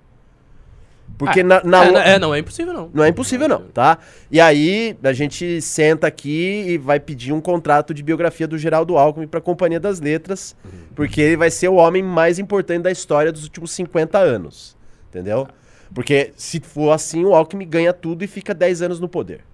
Porque 1.20 1.40
Ah, 1.40 1.44
na, 1.44 1.62
na- 1.62 1.84
é, 1.84 1.90
não- 1.92 2.00
é, 2.00 2.18
não, 2.18 2.34
é 2.34 2.38
impossível 2.38 2.72
não. 2.72 2.90
não 2.94 3.04
é 3.04 3.08
impossível 3.08 3.46
não, 3.46 3.60
tá? 3.68 3.98
E 4.30 4.40
aí 4.40 4.96
a 5.02 5.12
gente 5.12 5.60
senta 5.60 6.06
aqui 6.06 6.64
e 6.66 6.78
vai 6.78 6.98
pedir 6.98 7.30
um 7.34 7.42
contrato 7.42 7.92
de 7.92 8.02
biografia 8.02 8.48
do 8.48 8.56
Geraldo 8.56 8.96
Alckmin 8.96 9.26
pra 9.26 9.38
Companhia 9.38 9.78
das 9.78 10.00
Letras, 10.00 10.56
porque 10.94 11.20
ele 11.20 11.36
vai 11.36 11.50
ser 11.50 11.68
o 11.68 11.74
homem 11.74 12.02
mais 12.02 12.38
importante 12.38 12.84
da 12.84 12.90
história 12.90 13.30
dos 13.30 13.44
últimos 13.44 13.70
50 13.72 14.16
anos, 14.18 14.74
entendeu? 15.10 15.46
Porque 15.94 16.32
se 16.36 16.58
for 16.58 16.90
assim, 16.90 17.22
o 17.22 17.34
Alckmin 17.34 17.68
ganha 17.68 17.92
tudo 17.92 18.24
e 18.24 18.26
fica 18.26 18.54
10 18.54 18.80
anos 18.80 18.98
no 18.98 19.06
poder. 19.08 19.44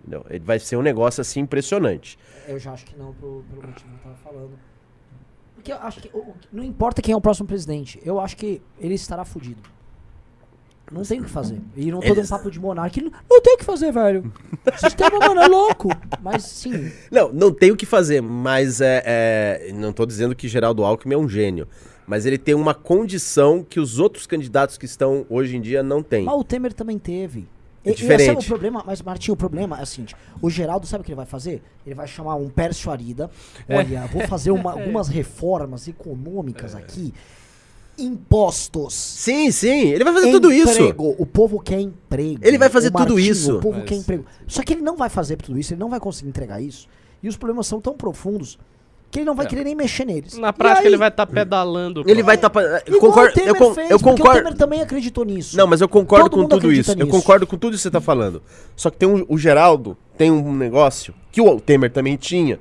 Entendeu? 0.00 0.26
Ele 0.28 0.42
vai 0.44 0.58
ser 0.58 0.76
um 0.76 0.82
negócio 0.82 1.20
assim 1.20 1.38
impressionante. 1.38 2.18
Eu 2.48 2.58
já 2.58 2.72
acho 2.72 2.84
que 2.84 2.96
não, 2.98 3.12
pro- 3.14 3.44
pelo 3.48 3.62
motivo 3.68 3.88
que 3.90 3.94
eu 4.08 4.12
tava 4.12 4.16
falando. 4.16 4.58
Porque 5.54 5.70
eu 5.72 5.76
acho 5.76 6.00
que. 6.00 6.10
não 6.52 6.64
importa 6.64 7.00
quem 7.00 7.12
é 7.12 7.16
o 7.16 7.20
próximo 7.20 7.46
presidente, 7.46 8.00
eu 8.04 8.18
acho 8.18 8.36
que 8.36 8.60
ele 8.80 8.94
estará 8.94 9.24
fudido. 9.24 9.62
Não 10.92 11.02
tem 11.02 11.20
o 11.20 11.24
que 11.24 11.30
fazer. 11.30 11.58
E 11.76 11.90
não 11.90 12.00
tô 12.00 12.14
dando 12.14 12.28
papo 12.28 12.50
de 12.50 12.60
monarca. 12.60 13.00
Não, 13.00 13.10
não 13.30 13.40
tem 13.40 13.54
o 13.54 13.58
que 13.58 13.64
fazer, 13.64 13.90
velho. 13.92 14.32
O 14.66 14.78
sistema, 14.78 15.18
mano, 15.18 15.40
é 15.40 15.46
louco. 15.48 15.88
Mas 16.22 16.42
sim. 16.44 16.92
Não, 17.10 17.32
não 17.32 17.52
tem 17.52 17.70
o 17.70 17.76
que 17.76 17.86
fazer, 17.86 18.20
mas 18.20 18.80
é, 18.80 19.02
é- 19.04 19.72
não 19.72 19.92
tô 19.92 20.04
dizendo 20.04 20.34
que 20.36 20.46
Geraldo 20.48 20.84
Alckmin 20.84 21.14
é 21.14 21.18
um 21.18 21.28
gênio, 21.28 21.66
mas 22.06 22.26
ele 22.26 22.36
tem 22.36 22.54
uma 22.54 22.74
condição 22.74 23.64
que 23.68 23.80
os 23.80 23.98
outros 23.98 24.26
candidatos 24.26 24.76
que 24.76 24.84
estão 24.84 25.24
hoje 25.30 25.56
em 25.56 25.60
dia 25.60 25.82
não 25.82 26.02
têm. 26.02 26.24
Mas 26.24 26.34
o 26.34 26.44
Temer 26.44 26.72
também 26.74 26.98
teve. 26.98 27.48
É 27.84 27.88
E- 27.88 27.92
e 27.92 27.96
diferente. 27.96 28.26
sabe 28.34 28.38
o 28.40 28.44
problema? 28.44 28.84
Mas, 28.86 29.02
Martinho, 29.02 29.34
o 29.34 29.36
problema 29.36 29.80
é 29.80 29.82
o 29.82 29.86
seguinte: 29.86 30.14
o 30.40 30.48
Geraldo 30.48 30.86
sabe 30.86 31.00
o 31.02 31.04
que 31.04 31.10
ele 31.10 31.16
vai 31.16 31.26
fazer? 31.26 31.60
Ele 31.84 31.94
vai 31.96 32.06
chamar 32.06 32.36
um 32.36 32.48
Pércio 32.48 32.90
Arida. 32.92 33.28
Olha, 33.68 34.06
vou 34.06 34.24
fazer 34.28 34.50
uma- 34.52 34.70
algumas 34.78 35.08
reformas 35.08 35.88
econômicas 35.88 36.74
aqui. 36.76 37.12
Impostos. 37.98 38.94
Sim, 38.94 39.50
sim, 39.50 39.88
ele 39.90 40.04
vai 40.04 40.12
fazer 40.12 40.30
tudo 40.30 40.52
isso. 40.52 40.72
Emprego. 40.72 41.14
O 41.18 41.26
povo 41.26 41.60
quer 41.60 41.80
emprego. 41.80 42.38
Ele 42.42 42.58
vai 42.58 42.68
fazer 42.68 42.88
O 42.88 42.92
tudo 42.92 43.14
Martinho, 43.14 43.30
isso. 43.32 43.56
O 43.56 43.60
povo 43.60 43.78
Mas- 43.78 43.88
quer 43.88 43.94
emprego. 43.96 44.24
Só 44.46 44.62
que 44.62 44.72
ele 44.72 44.82
não 44.82 44.96
vai 44.96 45.08
fazer 45.08 45.36
tudo 45.36 45.58
isso, 45.58 45.72
ele 45.74 45.80
não 45.80 45.88
vai 45.90 46.00
conseguir 46.00 46.28
entregar 46.30 46.60
isso. 46.60 46.88
E 47.22 47.28
os 47.28 47.36
problemas 47.36 47.66
são 47.66 47.80
tão 47.80 47.94
profundos 47.94 48.58
que 49.10 49.18
ele 49.18 49.26
não 49.26 49.34
vai 49.34 49.44
É. 49.44 49.48
querer 49.48 49.64
nem 49.64 49.74
mexer 49.74 50.06
neles. 50.06 50.38
Na 50.38 50.52
prática 50.52 50.80
aí, 50.80 50.86
ele 50.86 50.96
vai 50.96 51.08
estar 51.08 51.26
pedalando. 51.26 52.02
Ele 52.06 52.22
vai 52.22 52.34
estar. 52.36 52.50
eu 52.86 52.96
igual 52.96 53.00
concordo, 53.12 53.30
o 53.30 53.34
Temer 53.34 53.48
eu, 53.50 53.54
con- 53.56 53.74
fez, 53.74 53.90
eu 53.90 53.98
porque 53.98 54.10
o 54.10 54.16
concordo. 54.16 54.38
Temer 54.42 54.54
também 54.58 54.80
acreditou 54.80 55.24
nisso. 55.24 55.56
Não, 55.56 55.66
mas 55.66 55.80
eu 55.82 55.88
concordo 55.88 56.30
Todo 56.30 56.42
com 56.42 56.48
tudo 56.48 56.72
isso. 56.72 56.92
Eu 56.92 56.96
nisso. 56.96 57.08
concordo 57.08 57.46
com 57.46 57.58
tudo 57.58 57.74
isso 57.74 57.82
que 57.82 57.88
você 57.88 57.90
tá 57.90 58.00
falando. 58.00 58.42
Só 58.74 58.90
que 58.90 58.96
tem 58.96 59.08
um, 59.08 59.24
o 59.28 59.36
Geraldo 59.36 59.96
tem 60.16 60.30
um 60.30 60.52
negócio 60.54 61.14
que 61.30 61.40
o 61.42 61.60
Temer 61.60 61.92
também 61.92 62.16
tinha. 62.16 62.58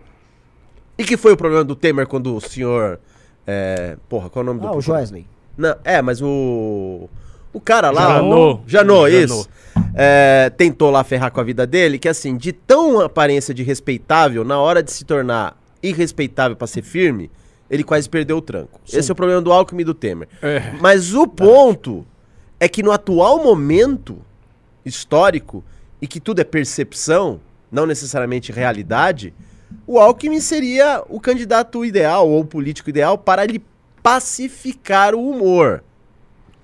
E 0.97 1.03
que 1.05 1.15
foi 1.15 1.31
o 1.33 1.37
problema 1.37 1.63
do 1.63 1.75
Temer 1.75 2.05
quando 2.05 2.35
o 2.35 2.41
senhor. 2.41 2.99
É, 3.45 3.97
porra, 4.07 4.29
qual 4.29 4.41
é 4.41 4.43
o 4.43 4.47
nome 4.47 4.61
do. 4.61 4.67
Ah, 4.67 4.75
o 4.75 4.81
Joesley. 4.81 5.25
Não, 5.57 5.75
é, 5.83 6.01
mas 6.01 6.21
o. 6.21 7.09
O 7.53 7.59
cara 7.59 7.91
lá. 7.91 8.15
Janot, 8.17 8.63
Janot. 8.65 9.13
isso. 9.13 9.49
é, 9.93 10.49
tentou 10.55 10.89
lá 10.89 11.03
ferrar 11.03 11.31
com 11.31 11.41
a 11.41 11.43
vida 11.43 11.67
dele, 11.67 11.99
que 11.99 12.07
assim, 12.07 12.37
de 12.37 12.53
tão 12.53 13.01
aparência 13.01 13.53
de 13.53 13.61
respeitável, 13.61 14.43
na 14.43 14.59
hora 14.59 14.81
de 14.81 14.91
se 14.91 15.03
tornar 15.03 15.57
irrespeitável 15.83 16.55
pra 16.55 16.67
ser 16.67 16.81
firme, 16.81 17.29
ele 17.69 17.83
quase 17.83 18.09
perdeu 18.09 18.37
o 18.37 18.41
tranco. 18.41 18.79
Sim. 18.85 18.97
Esse 18.97 19.11
é 19.11 19.13
o 19.13 19.15
problema 19.15 19.41
do 19.41 19.51
Alckmin 19.51 19.81
e 19.81 19.85
do 19.85 19.93
Temer. 19.93 20.29
É. 20.41 20.73
Mas 20.79 21.13
o 21.13 21.27
ponto 21.27 22.05
é 22.59 22.69
que 22.69 22.83
no 22.83 22.91
atual 22.91 23.43
momento 23.43 24.17
histórico, 24.85 25.63
e 26.01 26.07
que 26.07 26.19
tudo 26.19 26.39
é 26.39 26.43
percepção, 26.43 27.39
não 27.71 27.85
necessariamente 27.85 28.51
realidade, 28.51 29.33
o 29.85 29.99
Alckmin 29.99 30.39
seria 30.39 31.03
o 31.09 31.19
candidato 31.19 31.83
ideal 31.83 32.29
ou 32.29 32.41
o 32.41 32.45
político 32.45 32.89
ideal 32.89 33.17
para 33.17 33.45
lhe 33.45 33.61
pacificar 34.01 35.13
o 35.13 35.29
humor. 35.29 35.83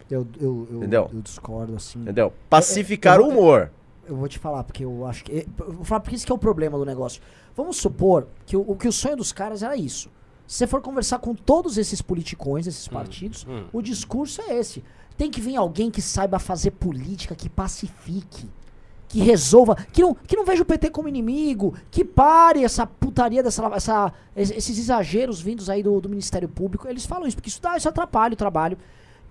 Eu, 0.10 0.26
eu, 0.40 0.68
eu, 0.72 0.78
Entendeu? 0.78 1.10
eu 1.14 1.22
discordo, 1.22 1.76
assim. 1.76 2.00
Entendeu? 2.00 2.34
Pacificar 2.50 3.20
eu- 3.20 3.26
o 3.26 3.30
humor. 3.30 3.72
Eu 4.08 4.16
vou 4.16 4.28
te 4.28 4.40
falar, 4.40 4.64
porque 4.64 4.86
eu 4.86 5.06
acho 5.06 5.26
que. 5.26 5.46
Eu 5.60 5.74
vou 5.74 5.84
falar 5.84 6.00
porque 6.00 6.16
isso 6.16 6.26
que 6.26 6.32
é 6.32 6.36
o 6.36 6.38
problema 6.38 6.78
do 6.78 6.86
negócio. 6.86 7.22
Vamos 7.56 7.76
supor 7.78 8.28
que 8.46 8.56
o, 8.56 8.76
que 8.76 8.88
o 8.88 8.92
sonho 8.92 9.18
dos 9.18 9.34
caras 9.34 9.62
era 9.64 9.76
isso. 9.76 10.10
Se 10.48 10.60
você 10.60 10.68
for 10.68 10.80
conversar 10.82 11.20
com 11.20 11.36
todos 11.36 11.78
esses 11.78 12.02
politicões, 12.02 12.66
esses 12.68 12.88
partidos, 12.88 13.46
hum. 13.46 13.66
o 13.74 13.82
discurso 13.82 14.42
é 14.44 14.58
esse. 14.58 14.82
Tem 15.18 15.30
que 15.30 15.42
vir 15.42 15.58
alguém 15.58 15.92
que 15.92 16.02
saiba 16.02 16.40
fazer 16.40 16.72
política, 16.72 17.36
que 17.36 17.50
pacifique, 17.50 18.48
que 19.08 19.20
resolva, 19.22 19.76
que 19.94 20.02
não, 20.02 20.14
que 20.14 20.36
não 20.36 20.44
veja 20.46 20.62
o 20.62 20.66
PT 20.66 20.90
como 20.90 21.08
inimigo, 21.08 21.74
que 21.90 22.04
pare 22.04 22.64
essa 22.64 22.86
putaria, 22.86 23.42
dessa, 23.42 23.66
essa, 23.74 24.14
es- 24.36 24.52
esses 24.52 24.78
exageros 24.78 25.40
vindos 25.42 25.70
aí 25.70 25.82
do, 25.82 26.00
do 26.02 26.10
Ministério 26.10 26.50
Público. 26.50 26.88
Eles 26.88 27.06
falam 27.06 27.26
isso, 27.28 27.38
porque 27.38 27.50
isso, 27.50 27.62
dá, 27.62 27.78
isso 27.78 27.88
atrapalha 27.88 28.34
o 28.34 28.38
trabalho. 28.38 28.78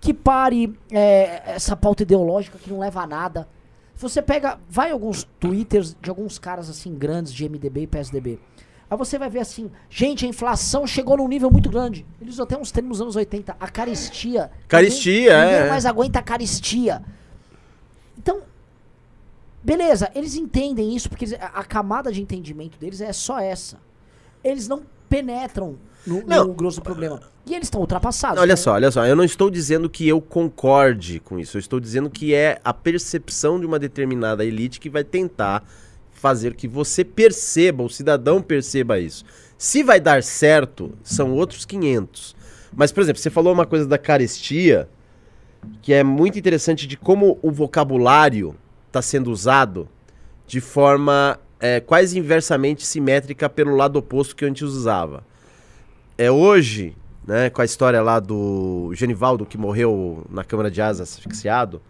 Que 0.01 0.15
pare 0.15 0.75
é, 0.91 1.43
essa 1.47 1.77
pauta 1.77 2.03
ideológica 2.03 2.59
que 2.59 2.71
não 2.71 2.79
leva 2.79 3.03
a 3.03 3.07
nada. 3.07 3.49
Se 3.95 4.03
você 4.03 4.21
pega, 4.21 4.59
vai 4.69 4.91
alguns 4.91 5.25
twitters 5.41 5.97
de 6.01 6.11
alguns 6.11 6.39
caras 6.39 6.69
assim 6.69 6.95
grandes 6.95 7.33
de 7.33 7.49
MDB 7.49 7.83
e 7.83 7.87
PSDB. 7.87 8.39
Aí 8.91 8.97
você 8.97 9.19
vai 9.19 9.29
ver 9.29 9.41
assim, 9.41 9.71
gente, 9.91 10.25
a 10.25 10.29
inflação 10.29 10.87
chegou 10.87 11.17
num 11.17 11.27
nível 11.27 11.51
muito 11.51 11.69
grande. 11.69 12.07
Eles 12.21 12.39
até 12.39 12.57
uns 12.57 12.71
termos 12.71 12.99
dos 12.99 13.03
anos 13.03 13.17
80, 13.17 13.57
a 13.59 13.69
caristia. 13.69 14.51
Caristia, 14.69 15.35
ninguém, 15.35 15.49
é, 15.51 15.53
Ninguém 15.57 15.71
mais 15.71 15.87
aguenta 15.87 16.19
a 16.19 16.23
caristia. 16.23 17.03
Beleza, 19.66 20.09
eles 20.14 20.37
entendem 20.37 20.94
isso 20.94 21.09
porque 21.09 21.24
eles- 21.24 21.37
a, 21.40 21.64
camada 21.64 22.12
de 22.12 22.22
entendimento 22.22 22.79
deles 22.79 23.00
é 23.00 23.12
só 23.12 23.40
essa. 23.40 23.79
Eles 24.44 24.68
não 24.68 24.83
penetram 25.09 25.76
no, 26.07 26.20
no 26.20 26.26
Não. 26.29 26.52
grosso 26.52 26.79
do 26.79 26.85
problema. 26.85 27.20
E 27.44 27.52
eles 27.52 27.66
estão 27.66 27.81
ultrapassados. 27.81 28.40
Olha 28.40 28.50
né? 28.50 28.57
só, 28.57 28.74
olha 28.74 28.92
só, 28.92 29.05
eu 29.05 29.16
não 29.16 29.24
estou 29.24 29.50
dizendo 29.50 29.90
que 29.90 30.07
eu 30.07 30.20
concorde 30.20 31.18
com 31.18 31.37
isso, 31.37 31.57
eu 31.57 31.59
estou 31.59 31.81
dizendo 31.81 32.09
que 32.09 32.33
é 32.33 32.61
a 32.64 32.72
percepção 32.72 33.59
de 33.59 33.66
uma 33.66 33.76
determinada 33.76 34.44
elite 34.44 34.79
que 34.79 34.88
vai 34.88 35.02
tentar 35.02 35.64
fazer 36.12 36.55
que 36.55 36.68
você 36.68 37.05
perceba, 37.05 37.83
o 37.83 37.90
cidadão 37.90 38.40
perceba 38.40 39.00
isso. 39.00 39.24
Se 39.59 39.83
vai 39.83 39.98
dar 39.98 40.22
certo, 40.22 40.92
são 41.02 41.33
outros 41.33 41.64
500. 41.64 42.37
Mas, 42.72 42.92
por 42.92 43.00
exemplo, 43.00 43.20
você 43.20 43.31
falou 43.31 43.52
uma 43.52 43.66
coisa 43.66 43.85
da 43.85 43.98
carestia, 43.98 44.88
que 45.83 45.92
é 45.92 46.05
muito 46.05 46.38
interessante 46.38 46.87
de 46.87 46.96
como 46.96 47.37
o 47.42 47.50
vocabulário 47.50 48.55
está 48.96 49.02
sendo 49.02 49.30
usado 49.30 49.88
de 50.46 50.61
forma 50.61 51.38
é, 51.61 51.80
quase 51.80 52.18
inversamente 52.18 52.87
simétrica 52.87 53.48
pelo 53.48 53.76
lado 53.76 53.96
oposto 53.96 54.35
que 54.35 54.44
antes 54.44 54.62
usava. 54.62 55.22
É 56.16 56.30
hoje, 56.30 56.96
né, 57.26 57.50
com 57.50 57.61
a 57.61 57.64
história 57.64 58.00
lá 58.00 58.18
do 58.18 58.90
Genivaldo 58.94 59.44
que 59.44 59.59
morreu 59.59 60.24
na 60.30 60.42
Câmara 60.42 60.70
de 60.70 60.80
Asas 60.80 61.12
asfixiado, 61.12 61.82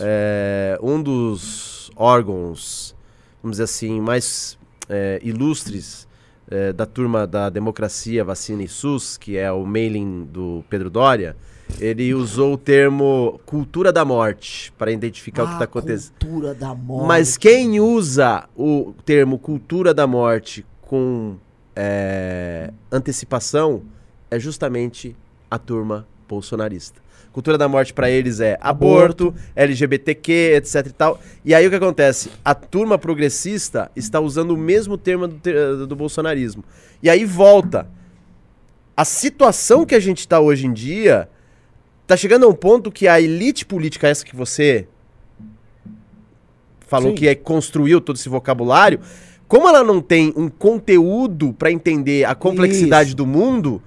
é, 0.00 0.78
um 0.82 1.02
dos 1.02 1.90
órgãos, 1.94 2.96
vamos 3.42 3.56
dizer 3.56 3.64
assim, 3.64 4.00
mais 4.00 4.58
é, 4.88 5.20
ilustres 5.22 6.05
é, 6.50 6.72
da 6.72 6.86
turma 6.86 7.26
da 7.26 7.48
Democracia, 7.48 8.24
Vacina 8.24 8.62
e 8.62 8.68
SUS, 8.68 9.16
que 9.16 9.36
é 9.36 9.50
o 9.50 9.64
mailing 9.66 10.24
do 10.24 10.64
Pedro 10.70 10.88
Dória, 10.90 11.36
ele 11.80 12.14
usou 12.14 12.54
o 12.54 12.58
termo 12.58 13.40
cultura 13.44 13.92
da 13.92 14.04
morte 14.04 14.72
para 14.78 14.92
identificar 14.92 15.42
o 15.42 15.46
que 15.46 15.52
Ah, 15.52 15.54
está 15.56 15.64
acontecendo. 15.64 16.12
Cultura 16.20 16.54
da 16.54 16.74
morte. 16.74 17.08
Mas 17.08 17.36
quem 17.36 17.80
usa 17.80 18.48
o 18.56 18.94
termo 19.04 19.38
cultura 19.38 19.92
da 19.92 20.06
morte 20.06 20.64
com 20.82 21.36
é, 21.74 22.72
antecipação 22.90 23.82
é 24.30 24.38
justamente 24.38 25.16
a 25.50 25.58
turma 25.58 26.06
bolsonarista. 26.28 27.00
Cultura 27.36 27.58
da 27.58 27.68
morte 27.68 27.92
para 27.92 28.08
eles 28.08 28.40
é 28.40 28.56
aborto, 28.62 29.34
LGBTQ, 29.54 30.54
etc 30.56 30.86
e 30.86 30.90
tal. 30.90 31.20
E 31.44 31.54
aí 31.54 31.66
o 31.66 31.68
que 31.68 31.76
acontece? 31.76 32.30
A 32.42 32.54
turma 32.54 32.96
progressista 32.96 33.90
está 33.94 34.18
usando 34.18 34.52
o 34.52 34.56
mesmo 34.56 34.96
termo 34.96 35.28
do, 35.28 35.86
do 35.86 35.94
bolsonarismo. 35.94 36.64
E 37.02 37.10
aí 37.10 37.26
volta. 37.26 37.86
A 38.96 39.04
situação 39.04 39.84
que 39.84 39.94
a 39.94 40.00
gente 40.00 40.20
está 40.20 40.40
hoje 40.40 40.66
em 40.66 40.72
dia 40.72 41.28
tá 42.06 42.16
chegando 42.16 42.46
a 42.46 42.48
um 42.48 42.54
ponto 42.54 42.90
que 42.90 43.06
a 43.06 43.20
elite 43.20 43.66
política, 43.66 44.08
essa 44.08 44.24
que 44.24 44.34
você 44.34 44.88
falou 46.86 47.10
Sim. 47.10 47.16
que 47.16 47.28
é, 47.28 47.34
construiu 47.34 48.00
todo 48.00 48.16
esse 48.16 48.30
vocabulário, 48.30 48.98
como 49.46 49.68
ela 49.68 49.84
não 49.84 50.00
tem 50.00 50.32
um 50.34 50.48
conteúdo 50.48 51.52
para 51.52 51.70
entender 51.70 52.24
a 52.24 52.34
complexidade 52.34 53.10
Isso. 53.10 53.16
do 53.18 53.26
mundo, 53.26 53.82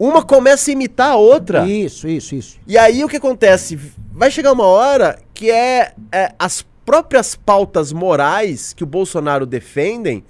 uma 0.00 0.22
começa 0.22 0.70
a 0.70 0.72
imitar 0.72 1.10
a 1.10 1.16
outra. 1.16 1.68
Isso, 1.68 2.08
isso, 2.08 2.34
isso. 2.34 2.58
E 2.66 2.78
aí 2.78 3.04
o 3.04 3.08
que 3.08 3.18
acontece? 3.18 3.78
Vai 4.10 4.30
chegar 4.30 4.50
uma 4.50 4.64
hora 4.64 5.18
que 5.34 5.50
é, 5.50 5.92
é, 6.10 6.32
as 6.38 6.64
próprias 6.86 7.34
pautas 7.34 7.92
morais 7.92 8.72
que 8.72 8.82
o 8.82 8.86
Bolsonaro 8.86 9.44
defendem. 9.44 10.24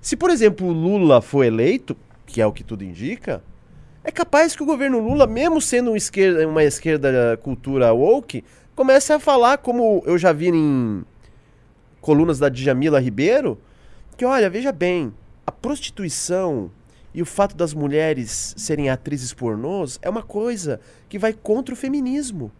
Se, 0.00 0.16
por 0.16 0.30
exemplo, 0.30 0.68
o 0.68 0.72
Lula 0.72 1.20
for 1.20 1.42
eleito, 1.42 1.96
que 2.24 2.40
é 2.40 2.46
o 2.46 2.52
que 2.52 2.62
tudo 2.62 2.84
indica, 2.84 3.42
é 4.04 4.12
capaz 4.12 4.54
que 4.54 4.62
o 4.62 4.66
governo 4.66 5.00
Lula, 5.00 5.26
mesmo 5.26 5.60
sendo 5.60 5.90
um 5.90 5.96
esquerda, 5.96 6.46
uma 6.46 6.62
esquerda 6.62 7.36
cultura 7.42 7.92
woke, 7.92 8.44
comece 8.76 9.12
a 9.12 9.18
falar 9.18 9.58
como 9.58 10.04
eu 10.06 10.16
já 10.18 10.32
vi 10.32 10.50
em 10.50 11.04
colunas 12.00 12.38
da 12.38 12.48
Djamila 12.48 13.00
Ribeiro, 13.00 13.58
que 14.16 14.24
olha, 14.24 14.48
veja 14.48 14.70
bem, 14.70 15.12
a 15.44 15.50
prostituição 15.50 16.70
e 17.14 17.20
o 17.22 17.26
fato 17.26 17.56
das 17.56 17.74
mulheres 17.74 18.54
serem 18.56 18.88
atrizes 18.90 19.32
pornôs 19.34 19.98
é 20.02 20.08
uma 20.08 20.22
coisa 20.22 20.80
que 21.08 21.18
vai 21.18 21.32
contra 21.32 21.74
o 21.74 21.76
feminismo. 21.76 22.52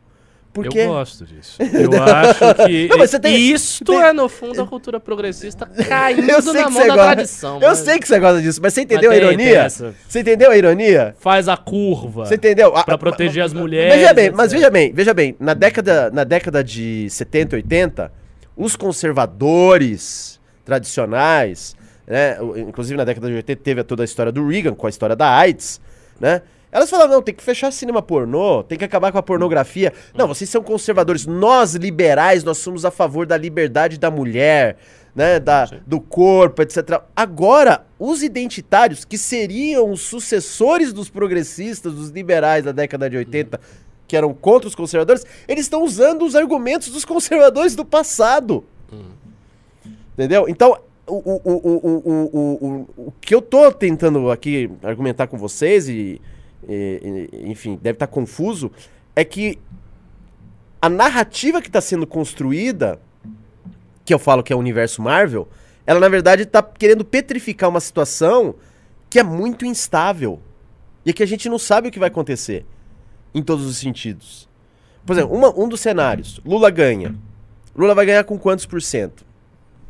Porque 0.52 0.80
Eu 0.80 0.88
gosto 0.88 1.24
disso. 1.24 1.56
Eu 1.62 2.02
acho 2.02 2.66
que 2.66 2.88
Não, 2.88 2.98
mas 2.98 3.12
tem- 3.12 3.36
isto 3.52 3.84
tem- 3.84 4.02
é, 4.02 4.12
no 4.12 4.28
fundo, 4.28 4.60
a 4.60 4.66
cultura 4.66 4.98
progressista 4.98 5.64
caindo 5.88 6.26
na 6.52 6.68
mão 6.68 6.88
da 6.88 6.94
gosta. 6.96 7.12
tradição. 7.12 7.60
Eu 7.62 7.68
mas- 7.68 7.78
sei 7.78 8.00
que 8.00 8.08
você 8.08 8.18
gosta 8.18 8.42
disso, 8.42 8.60
mas 8.60 8.74
você 8.74 8.80
mas 8.80 8.84
entendeu 8.90 9.10
a 9.10 9.14
tem- 9.14 9.20
tem 9.22 9.28
ironia? 9.30 9.58
essa. 9.62 9.94
Você 10.08 10.20
entendeu 10.22 10.50
a 10.50 10.56
ironia? 10.56 11.14
Faz 11.20 11.46
a 11.48 11.56
curva 11.56 12.26
Você 12.26 12.34
entendeu? 12.34 12.76
A- 12.76 12.82
pra 12.82 12.96
a- 12.96 12.98
proteger 12.98 13.44
as 13.44 13.52
mulheres. 13.52 13.94
Veja 13.94 14.12
bem, 14.12 14.32
mas 14.32 14.50
veja 14.50 14.68
bem, 14.70 14.92
veja 14.92 15.14
bem, 15.14 15.36
na 15.38 15.54
década, 15.54 16.10
na 16.10 16.24
década 16.24 16.64
de 16.64 17.08
70 17.10 17.54
e 17.54 17.58
80, 17.58 18.12
os 18.56 18.74
conservadores 18.74 20.40
tradicionais, 20.64 21.76
né, 22.10 22.36
inclusive 22.68 22.96
na 22.96 23.04
década 23.04 23.28
de 23.28 23.34
80 23.34 23.62
teve 23.62 23.84
toda 23.84 24.02
a 24.02 24.04
história 24.04 24.32
do 24.32 24.48
Reagan 24.48 24.74
com 24.74 24.84
a 24.84 24.90
história 24.90 25.14
da 25.14 25.32
AIDS, 25.32 25.80
né? 26.18 26.42
Elas 26.72 26.90
falavam, 26.90 27.16
não, 27.16 27.22
tem 27.22 27.34
que 27.34 27.42
fechar 27.42 27.72
cinema 27.72 28.02
pornô, 28.02 28.62
tem 28.62 28.78
que 28.78 28.84
acabar 28.84 29.10
com 29.10 29.18
a 29.18 29.22
pornografia. 29.22 29.92
Não, 30.14 30.28
vocês 30.28 30.48
são 30.48 30.62
conservadores. 30.62 31.26
Nós, 31.26 31.74
liberais, 31.74 32.44
nós 32.44 32.58
somos 32.58 32.84
a 32.84 32.92
favor 32.92 33.26
da 33.26 33.36
liberdade 33.36 33.98
da 33.98 34.08
mulher, 34.08 34.76
né, 35.14 35.40
da, 35.40 35.64
do 35.84 36.00
corpo, 36.00 36.62
etc. 36.62 37.00
Agora, 37.14 37.84
os 37.98 38.22
identitários, 38.22 39.04
que 39.04 39.18
seriam 39.18 39.90
os 39.90 40.02
sucessores 40.02 40.92
dos 40.92 41.10
progressistas, 41.10 41.92
dos 41.92 42.10
liberais 42.10 42.64
da 42.64 42.70
década 42.70 43.10
de 43.10 43.16
80, 43.16 43.60
que 44.06 44.16
eram 44.16 44.32
contra 44.32 44.68
os 44.68 44.74
conservadores, 44.74 45.26
eles 45.48 45.64
estão 45.64 45.82
usando 45.82 46.24
os 46.24 46.36
argumentos 46.36 46.88
dos 46.90 47.04
conservadores 47.04 47.74
do 47.74 47.84
passado. 47.84 48.64
Entendeu? 50.14 50.48
Então, 50.48 50.78
o, 51.10 51.40
o, 51.44 51.52
o, 51.52 52.30
o, 52.32 52.86
o, 53.06 53.12
que 53.20 53.34
eu 53.34 53.42
tô 53.42 53.70
tentando 53.72 54.30
aqui 54.30 54.70
argumentar 54.82 55.26
com 55.26 55.36
vocês, 55.36 55.88
e, 55.88 56.20
e- 56.68 57.28
e, 57.32 57.50
enfim, 57.50 57.78
deve 57.82 57.96
estar 57.96 58.06
confuso, 58.06 58.70
é 59.14 59.24
que 59.24 59.58
a 60.80 60.88
narrativa 60.88 61.60
que 61.60 61.68
está 61.68 61.80
sendo 61.80 62.06
construída, 62.06 62.98
que 64.04 64.14
eu 64.14 64.18
falo 64.18 64.42
que 64.42 64.52
é 64.52 64.56
o 64.56 64.58
universo 64.58 65.02
Marvel, 65.02 65.46
ela 65.86 66.00
na 66.00 66.08
verdade 66.08 66.44
está 66.44 66.62
querendo 66.62 67.04
petrificar 67.04 67.68
uma 67.68 67.80
situação 67.80 68.54
que 69.08 69.18
é 69.18 69.22
muito 69.22 69.64
instável 69.66 70.40
e 71.04 71.12
que 71.12 71.22
a 71.22 71.26
gente 71.26 71.48
não 71.48 71.58
sabe 71.58 71.88
o 71.88 71.90
que 71.90 71.98
vai 71.98 72.08
acontecer 72.08 72.64
em 73.34 73.42
todos 73.42 73.66
os 73.66 73.76
sentidos. 73.76 74.48
Por 75.04 75.14
exemplo, 75.14 75.34
uma- 75.36 75.58
um 75.58 75.68
dos 75.68 75.80
cenários, 75.80 76.40
Lula 76.44 76.70
ganha. 76.70 77.14
Lula 77.74 77.94
vai 77.94 78.04
ganhar 78.06 78.24
com 78.24 78.38
quantos 78.38 78.66
por 78.66 78.80
cento? 78.82 79.24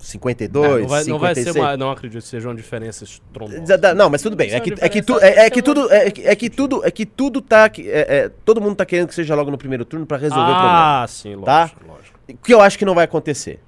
52, 0.02 0.80
não, 0.82 0.88
vai, 0.88 1.04
não 1.04 1.18
vai 1.18 1.34
ser 1.34 1.40
56? 1.44 1.56
uma. 1.56 1.76
Não 1.76 1.90
acredito 1.90 2.22
que 2.22 2.28
seja 2.28 2.48
uma 2.48 2.54
diferença 2.54 3.04
estrondosa. 3.04 3.60
Da- 3.62 3.76
da- 3.76 3.94
Não, 3.94 4.08
mas 4.10 4.22
tudo 4.22 4.34
bem. 4.34 4.50
É 4.50 4.56
É 4.56 4.60
que, 4.60 4.72
é 4.80 4.88
que, 4.88 5.02
tu- 5.02 5.14
diferença- 5.14 5.40
é, 5.40 5.46
é 5.46 5.50
que 5.50 5.62
tudo, 5.62 5.92
é, 5.92 6.10
que- 6.10 6.22
é 6.22 6.34
que 6.36 6.50
tudo, 6.50 6.84
é 6.84 6.90
que 6.90 7.04
tudo 7.06 7.40
tá, 7.40 7.68
que- 7.68 7.88
é- 7.90 8.06
é, 8.24 8.28
todo 8.44 8.60
mundo 8.60 8.74
tá 8.76 8.84
querendo 8.86 9.08
que 9.08 9.14
seja 9.14 9.34
logo 9.34 9.50
no 9.50 9.58
primeiro 9.58 9.84
turno 9.84 10.06
pra 10.06 10.16
resolver 10.16 10.42
o 10.50 10.54
problema. 10.54 11.02
Ah, 11.02 11.06
sim, 11.06 11.34
lógico, 11.34 11.44
Tá? 11.44 11.70
lógico. 11.86 12.18
O 12.28 12.36
que 12.36 12.54
eu 12.54 12.60
acho 12.60 12.78
que 12.78 12.84
não 12.84 12.94
vai 12.94 13.04
acontecer. 13.04 13.60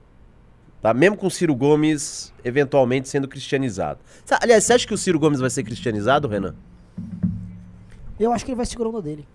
Tá? 0.80 0.92
Mesmo 0.94 1.16
com 1.16 1.26
o 1.26 1.30
Ciro 1.30 1.54
Gomes 1.54 2.32
eventualmente 2.44 3.08
sendo 3.08 3.28
cristianizado. 3.28 4.00
Aliás, 4.40 4.64
você 4.64 4.72
acha 4.72 4.86
que 4.86 4.94
o 4.94 4.98
Ciro 4.98 5.18
Gomes 5.18 5.38
vai 5.38 5.50
ser 5.50 5.62
cristianizado, 5.62 6.26
Renan? 6.26 6.54
Eu 8.18 8.32
acho 8.32 8.44
que 8.44 8.50
ele 8.50 8.56
vai 8.56 8.66
segurar 8.66 8.88
a 8.88 8.90
onda 8.92 9.02
dele. 9.02 9.26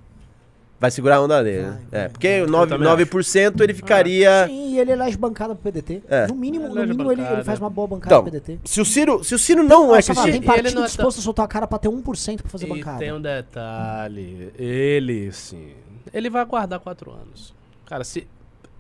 Vai 0.80 0.92
segurar 0.92 1.16
a 1.16 1.22
onda 1.22 1.44
dele, 1.44 1.64
né? 1.64 1.80
Vai, 1.92 2.02
É, 2.02 2.08
porque 2.10 2.28
9%, 2.46 2.70
também 2.70 2.88
9% 2.88 3.62
ele 3.62 3.74
ficaria. 3.74 4.46
Sim, 4.48 4.74
e 4.76 4.80
ele 4.80 4.92
elege 4.92 5.18
bancada 5.18 5.56
pro 5.56 5.64
PDT. 5.72 6.04
É. 6.08 6.28
No 6.28 6.36
mínimo, 6.36 6.68
no 6.68 6.76
Elege 6.76 6.92
mínimo 6.92 7.12
ele, 7.12 7.22
ele 7.24 7.44
faz 7.44 7.58
uma 7.60 7.70
boa 7.70 7.88
bancada 7.88 8.14
Então, 8.14 8.22
pro 8.24 8.32
PDT. 8.32 8.60
se 8.64 8.80
o 8.80 8.86
Ciro, 8.86 9.24
se 9.24 9.34
o 9.34 9.40
Ciro 9.40 9.64
não 9.64 9.86
é 9.94 9.96
Nossa, 9.98 10.14
fala, 10.14 10.28
cristiano. 10.28 10.32
tem 10.34 10.42
partido 10.44 10.68
ele 10.68 10.76
não 10.76 10.82
é 10.84 10.86
tão- 10.86 10.96
disposto 10.96 11.18
a 11.18 11.22
soltar 11.24 11.46
a 11.46 11.48
cara 11.48 11.66
pra 11.66 11.80
ter 11.80 11.88
1% 11.90 12.42
pra 12.44 12.52
fazer 12.52 12.68
E 12.68 12.70
bancada. 12.70 13.00
tem 13.00 13.12
um 13.12 13.20
detalhe. 13.20 14.52
Ele, 14.58 15.32
sim. 15.32 15.72
Ele 16.14 16.30
vai 16.30 16.44
aguardar 16.44 16.80
quatro 16.80 17.12
anos. 17.12 17.56
Cara, 17.88 18.04
se, 18.04 18.28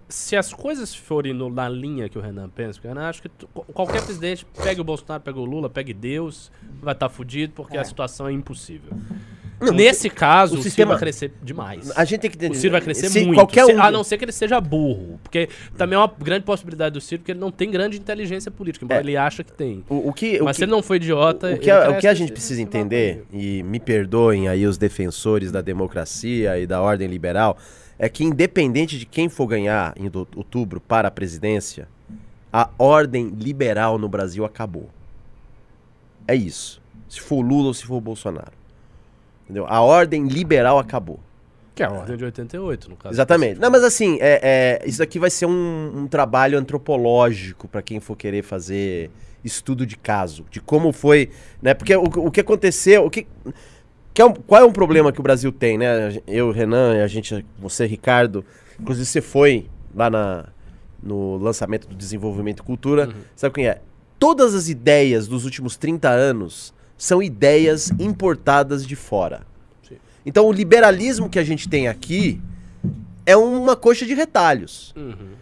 se 0.07 0.35
as 0.35 0.53
coisas 0.53 0.93
forem 0.93 1.33
no- 1.33 1.49
na 1.49 1.67
linha 1.67 2.07
que 2.07 2.17
o 2.19 2.21
Renan 2.21 2.47
pensa, 2.47 2.73
porque 2.73 2.87
eu 2.87 2.93
Renan 2.93 3.09
acho 3.09 3.23
que 3.23 3.29
tu- 3.29 3.47
qual- 3.51 3.65
qualquer 3.73 4.03
presidente, 4.03 4.45
pegue 4.63 4.79
o 4.79 4.83
Bolsonaro, 4.83 5.23
pegue 5.23 5.39
o 5.39 5.45
Lula, 5.45 5.67
pegue 5.67 5.93
Deus, 5.93 6.51
vai 6.79 6.93
estar 6.93 7.09
fudido 7.09 7.53
porque 7.55 7.75
É. 7.75 7.79
a 7.79 7.83
situação 7.83 8.27
é 8.27 8.31
impossível. 8.31 8.91
Não, 9.59 9.73
Nesse 9.73 10.07
caso, 10.09 10.55
o 10.55 10.59
o, 10.59 10.61
sistema- 10.61 10.91
vai 10.93 10.99
crescer 10.99 11.31
demais. 11.41 11.91
A 11.97 12.05
gente 12.05 12.21
tem 12.21 12.29
que 12.29 12.45
O 12.47 12.53
Ciro 12.53 12.73
vai 12.73 12.81
crescer 12.81 13.09
se 13.09 13.21
muito. 13.25 13.37
Qualquer 13.39 13.65
um, 13.65 13.81
A 13.81 13.89
não 13.89 14.03
ser 14.03 14.17
que 14.19 14.25
ele 14.25 14.31
seja 14.31 14.61
burro. 14.61 15.19
Porque 15.23 15.49
também 15.75 15.95
é 15.95 15.99
uma 15.99 16.07
grande 16.19 16.45
possibilidade 16.45 16.93
do 16.93 17.01
Ciro, 17.01 17.21
porque 17.21 17.31
ele 17.31 17.39
não 17.39 17.49
tem 17.49 17.71
grande 17.71 17.97
inteligência 17.97 18.51
política, 18.51 18.85
embora 18.85 18.99
É. 18.99 19.03
ele 19.03 19.17
acha 19.17 19.43
que 19.43 19.51
tem. 19.51 19.83
o, 19.89 20.09
o 20.09 20.13
que, 20.13 20.39
o 20.39 20.45
Mas 20.45 20.55
que- 20.55 20.59
se 20.59 20.63
ele 20.65 20.71
não 20.71 20.83
foi 20.83 20.97
idiota. 20.97 21.53
O 21.53 21.57
que, 21.57 21.71
a, 21.71 21.89
o 21.89 21.97
que 21.97 22.07
a 22.07 22.13
gente 22.13 22.31
precisa 22.31 22.61
entender, 22.61 23.25
e 23.33 23.63
me 23.63 23.79
perdoem 23.79 24.47
aí 24.47 24.65
os 24.67 24.77
defensores 24.77 25.51
da 25.51 25.61
democracia 25.61 26.59
e 26.59 26.67
da 26.67 26.79
ordem 26.79 27.07
liberal, 27.07 27.57
é 27.97 28.07
que 28.07 28.23
independente 28.23 28.99
de 28.99 29.07
quem 29.07 29.27
for 29.27 29.47
ganhar 29.47 29.91
em 29.97 30.05
outubro 30.35 30.79
para 30.79 31.07
a 31.07 31.11
presidência, 31.11 31.87
a 32.53 32.69
ordem 32.77 33.29
liberal 33.29 33.97
no 33.97 34.07
Brasil 34.07 34.45
acabou. 34.45 34.87
É 36.27 36.35
isso. 36.35 36.79
Se 37.09 37.19
for 37.21 37.37
o 37.37 37.41
Lula 37.41 37.67
ou 37.69 37.73
se 37.73 37.85
for 37.85 37.95
o 37.95 38.01
Bolsonaro. 38.01 38.51
Entendeu? 39.47 39.65
A 39.67 39.81
ordem 39.81 40.27
liberal 40.27 40.77
acabou. 40.77 41.19
Que 41.73 41.81
é 41.81 41.85
a 41.85 41.91
ordem 41.91 42.17
de 42.17 42.25
88, 42.25 42.89
no 42.89 42.97
caso. 42.97 43.15
Exatamente. 43.15 43.59
Não, 43.61 43.71
mas 43.71 43.81
assim, 43.83 44.17
é, 44.19 44.81
é, 44.83 44.89
isso 44.89 45.01
aqui 45.01 45.17
vai 45.17 45.29
ser 45.29 45.45
um, 45.45 45.91
um 45.95 46.07
trabalho 46.07 46.57
antropológico 46.59 47.67
para 47.67 47.81
quem 47.81 47.99
for 48.01 48.15
querer 48.17 48.43
fazer 48.43 49.09
estudo 49.45 49.85
de 49.85 49.95
caso, 49.95 50.43
de 50.51 50.59
como 50.59 50.91
foi, 50.91 51.29
né? 51.61 51.73
Porque 51.73 51.95
o, 51.95 52.03
o 52.03 52.31
que 52.31 52.41
aconteceu, 52.41 53.05
o 53.05 53.09
que, 53.09 53.25
que 54.13 54.21
é 54.21 54.25
um- 54.25 54.33
qual 54.33 54.61
é 54.61 54.65
um 54.65 54.71
problema 54.71 55.11
que 55.11 55.19
o 55.19 55.23
Brasil 55.23 55.51
tem, 55.51 55.77
né? 55.77 56.19
Eu, 56.27 56.51
Renan, 56.51 57.01
a 57.01 57.07
gente, 57.07 57.45
você, 57.57 57.85
Ricardo, 57.85 58.43
inclusive 58.79 59.05
você 59.05 59.21
foi 59.21 59.69
lá 59.95 60.09
na, 60.09 60.45
no 61.01 61.37
lançamento 61.37 61.87
do 61.87 61.95
Desenvolvimento 61.95 62.59
e 62.61 62.63
Cultura, 62.63 63.09
sabe 63.35 63.55
quem 63.55 63.67
é? 63.67 63.79
Todas 64.19 64.55
as 64.55 64.67
ideias 64.67 65.27
dos 65.27 65.45
últimos 65.45 65.77
30 65.77 66.09
anos 66.09 66.73
são 66.97 67.21
ideias 67.21 67.91
importadas 67.99 68.85
de 68.85 68.95
fora. 68.95 69.45
Sim. 69.87 69.97
Então 70.25 70.47
o 70.47 70.51
liberalismo 70.51 71.29
que 71.29 71.39
a 71.39 71.43
gente 71.43 71.69
tem 71.69 71.87
aqui 71.87 72.41
é 73.25 73.37
uma 73.37 73.75
coxa 73.75 74.05
de 74.05 74.13
retalhos. 74.13 74.93
Uhum. 74.95 75.35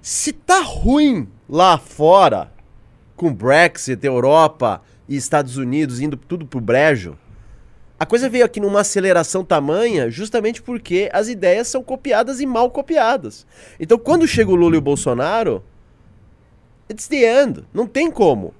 Se 0.00 0.32
tá 0.32 0.60
ruim 0.60 1.28
lá 1.48 1.78
fora, 1.78 2.52
com 3.16 3.32
Brexit, 3.32 4.04
Europa 4.04 4.82
e 5.08 5.16
Estados 5.16 5.56
Unidos 5.56 6.00
indo 6.00 6.16
tudo 6.16 6.44
pro 6.44 6.60
brejo, 6.60 7.16
a 7.98 8.04
coisa 8.04 8.28
veio 8.28 8.44
aqui 8.44 8.58
numa 8.58 8.80
aceleração 8.80 9.44
tamanha 9.44 10.10
justamente 10.10 10.60
porque 10.60 11.08
as 11.12 11.28
ideias 11.28 11.68
são 11.68 11.84
copiadas 11.84 12.40
e 12.40 12.46
mal 12.46 12.68
copiadas. 12.68 13.46
Então 13.78 13.96
quando 13.96 14.26
chega 14.26 14.50
o 14.50 14.56
Lula 14.56 14.74
e 14.74 14.78
o 14.78 14.82
Bolsonaro, 14.82 15.62
it's 16.90 17.06
the 17.06 17.44
end. 17.44 17.64
Não 17.72 17.86
tem 17.86 18.10
como. 18.10 18.52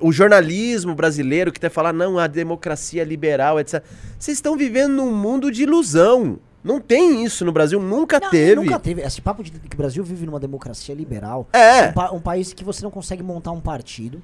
O 0.00 0.10
jornalismo 0.12 0.94
brasileiro 0.94 1.52
que 1.52 1.60
quer 1.60 1.70
falar, 1.70 1.92
não, 1.92 2.18
a 2.18 2.26
democracia 2.26 3.04
liberal, 3.04 3.60
etc. 3.60 3.82
Vocês 4.18 4.36
estão 4.38 4.56
vivendo 4.56 4.92
num 4.94 5.12
mundo 5.14 5.50
de 5.50 5.62
ilusão. 5.62 6.38
Não 6.64 6.80
tem 6.80 7.22
isso 7.24 7.44
no 7.44 7.52
Brasil, 7.52 7.80
nunca 7.80 8.18
Não, 8.18 8.28
teve. 8.28 8.56
Nunca 8.56 8.80
teve. 8.80 9.00
Esse 9.02 9.20
papo 9.20 9.44
de 9.44 9.52
que 9.52 9.74
o 9.74 9.78
Brasil 9.78 10.02
vive 10.02 10.26
numa 10.26 10.40
democracia 10.40 10.92
liberal. 10.92 11.46
É. 11.52 11.88
Um, 11.88 11.92
pa- 11.92 12.10
um 12.10 12.20
país 12.20 12.52
que 12.52 12.64
você 12.64 12.82
não 12.82 12.90
consegue 12.90 13.22
montar 13.22 13.52
um 13.52 13.60
partido. 13.60 14.20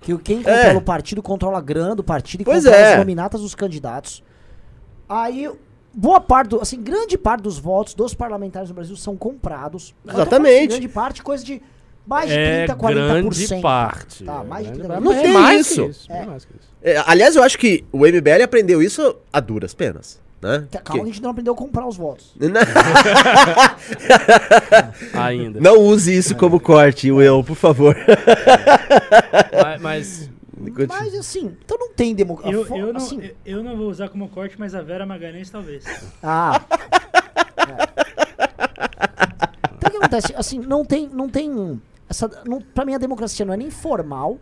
Que 0.00 0.16
quem 0.18 0.40
É. 0.40 0.42
controla 0.42 0.78
o 0.78 0.82
partido 0.82 1.22
controla 1.22 1.58
a 1.58 1.60
grana 1.60 1.94
do 1.94 2.02
partido 2.02 2.40
e 2.40 2.44
Pois 2.44 2.64
controla 2.64 2.76
é. 2.84 2.92
as 2.94 2.98
nominatas 2.98 3.40
dos 3.42 3.54
candidatos. 3.54 4.24
Aí, 5.08 5.48
boa 5.92 6.20
parte, 6.20 6.48
do, 6.50 6.60
assim, 6.60 6.82
grande 6.82 7.16
parte 7.16 7.42
dos 7.42 7.58
votos 7.58 7.94
dos 7.94 8.14
parlamentares 8.14 8.70
no 8.70 8.74
Brasil 8.74 8.96
são 8.96 9.16
comprados. 9.16 9.94
Exatamente. 10.08 10.68
grande 10.70 10.88
parte, 10.88 11.22
coisa 11.22 11.44
de 11.44 11.62
mais 12.06 12.28
de 12.28 12.36
É 12.36 12.66
30, 12.66 12.76
40%. 12.76 12.94
grande 12.94 13.60
parte. 13.62 14.24
Tá, 14.24 14.44
mais 14.44 14.66
de 14.66 14.72
É 14.72 14.76
30%. 14.76 14.86
grande- 14.88 15.04
Não 15.04 15.12
é 15.12 15.22
tem 15.22 15.32
mais 15.32 15.70
isso. 15.70 15.84
Que 15.84 15.90
isso 15.90 16.12
é 16.12 16.26
mais 16.26 16.42
isso. 16.42 16.52
É, 16.82 17.02
aliás, 17.06 17.34
eu 17.36 17.42
acho 17.42 17.58
que 17.58 17.84
o 17.90 18.04
MBL 18.06 18.42
aprendeu 18.42 18.82
isso 18.82 19.16
a 19.32 19.40
duras 19.40 19.72
penas. 19.74 20.22
Né? 20.42 20.66
Que- 20.70 20.78
Calma, 20.78 21.02
a 21.02 21.06
Que- 21.06 21.10
gente 21.12 21.22
não 21.22 21.30
aprendeu 21.30 21.54
a 21.54 21.56
comprar 21.56 21.86
os 21.86 21.96
votos. 21.96 22.34
Ainda. 25.14 25.58
Não 25.60 25.80
use 25.80 26.14
isso 26.14 26.34
como 26.36 26.60
corte, 26.60 27.10
Will, 27.10 27.42
por 27.42 27.56
favor. 27.56 27.96
Mas, 29.80 30.28
mas 30.76 30.86
Mas 30.88 31.14
assim, 31.14 31.56
então 31.64 31.78
não 31.78 31.92
tem 31.94 32.14
democracia. 32.14 32.52
Eu, 32.54 32.66
eu, 32.76 32.92
não, 32.92 33.00
assim, 33.00 33.22
eu- 33.22 33.34
eu 33.58 33.62
não 33.62 33.74
vou 33.76 33.88
usar 33.88 34.08
como 34.10 34.28
corte, 34.28 34.56
mas 34.58 34.74
a 34.74 34.82
Vera 34.82 35.06
Magalhães 35.06 35.48
talvez. 35.50 35.84
Ah. 36.22 36.60
É. 37.56 38.04
Então 39.76 39.88
o 39.88 39.90
que 39.90 39.96
acontece? 39.96 40.34
Assim, 40.36 40.58
não 40.58 40.84
tem. 40.84 41.08
Não 41.12 41.28
tem 41.28 41.80
essa, 42.14 42.42
não, 42.46 42.60
pra 42.60 42.84
mim, 42.84 42.94
a 42.94 42.98
democracia 42.98 43.44
não 43.44 43.52
é 43.52 43.56
nem 43.56 43.70
formal. 43.70 44.38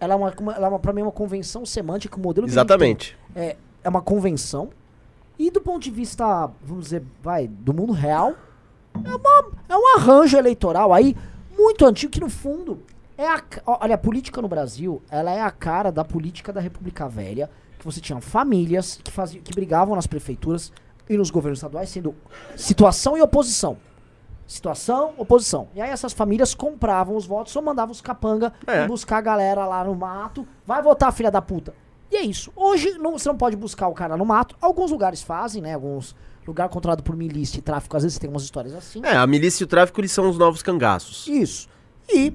Ela 0.00 0.14
é 0.14 0.16
uma, 0.16 0.34
ela 0.54 0.66
é 0.66 0.68
uma, 0.68 0.78
pra 0.80 0.92
mim, 0.92 1.00
é 1.00 1.04
uma 1.04 1.12
convenção 1.12 1.64
semântica, 1.64 2.16
o 2.16 2.20
modelo 2.20 2.46
Exatamente. 2.46 3.16
é, 3.36 3.56
é 3.84 3.88
uma 3.88 4.02
convenção. 4.02 4.70
E 5.38 5.50
do 5.50 5.60
ponto 5.60 5.82
de 5.82 5.90
vista, 5.90 6.50
vamos 6.62 6.84
dizer, 6.84 7.02
vai, 7.22 7.46
do 7.46 7.72
mundo 7.72 7.92
real, 7.92 8.34
é, 9.04 9.14
uma, 9.14 9.52
é 9.68 9.76
um 9.76 9.96
arranjo 9.96 10.36
eleitoral. 10.36 10.92
Aí, 10.92 11.16
muito 11.56 11.86
antigo, 11.86 12.12
que 12.12 12.20
no 12.20 12.28
fundo 12.28 12.80
é 13.16 13.26
a. 13.26 13.40
Olha, 13.64 13.94
a 13.94 13.98
política 13.98 14.42
no 14.42 14.48
Brasil, 14.48 15.00
ela 15.10 15.30
é 15.30 15.40
a 15.40 15.50
cara 15.50 15.92
da 15.92 16.04
política 16.04 16.52
da 16.52 16.60
República 16.60 17.08
Velha, 17.08 17.48
que 17.78 17.84
você 17.84 18.00
tinha 18.00 18.20
famílias 18.20 19.00
que, 19.02 19.10
faziam, 19.10 19.42
que 19.42 19.54
brigavam 19.54 19.94
nas 19.94 20.06
prefeituras 20.06 20.72
e 21.08 21.16
nos 21.16 21.30
governos 21.30 21.58
estaduais, 21.58 21.88
sendo 21.88 22.14
situação 22.56 23.16
e 23.16 23.22
oposição. 23.22 23.76
Situação, 24.46 25.14
oposição. 25.16 25.68
E 25.74 25.80
aí 25.80 25.90
essas 25.90 26.12
famílias 26.12 26.54
compravam 26.54 27.16
os 27.16 27.24
votos 27.24 27.54
ou 27.56 27.62
mandavam 27.62 27.92
os 27.92 28.00
capanga 28.00 28.52
É. 28.66 28.86
buscar 28.86 29.18
a 29.18 29.20
galera 29.20 29.64
lá 29.66 29.82
no 29.84 29.94
mato. 29.94 30.46
Vai 30.66 30.82
votar, 30.82 31.12
filha 31.12 31.30
da 31.30 31.40
puta. 31.40 31.74
E 32.10 32.16
é 32.16 32.22
isso. 32.22 32.52
Hoje 32.54 32.98
não, 32.98 33.12
você 33.18 33.28
não 33.28 33.36
pode 33.36 33.56
buscar 33.56 33.88
o 33.88 33.94
cara 33.94 34.16
no 34.16 34.26
mato. 34.26 34.54
Alguns 34.60 34.90
lugares 34.90 35.22
fazem, 35.22 35.62
né? 35.62 35.74
Alguns 35.74 36.14
lugar 36.46 36.68
controlado 36.68 37.02
por 37.02 37.16
milícia 37.16 37.58
e 37.58 37.62
tráfico, 37.62 37.96
às 37.96 38.02
vezes 38.02 38.18
tem 38.18 38.28
umas 38.28 38.42
histórias 38.42 38.74
assim. 38.74 39.00
É, 39.04 39.16
a 39.16 39.26
milícia 39.26 39.62
e 39.62 39.64
o 39.64 39.68
tráfico 39.68 40.00
eles 40.00 40.10
são 40.12 40.28
os 40.28 40.36
novos 40.36 40.60
cangaços. 40.60 41.26
Isso. 41.28 41.68
E 42.12 42.34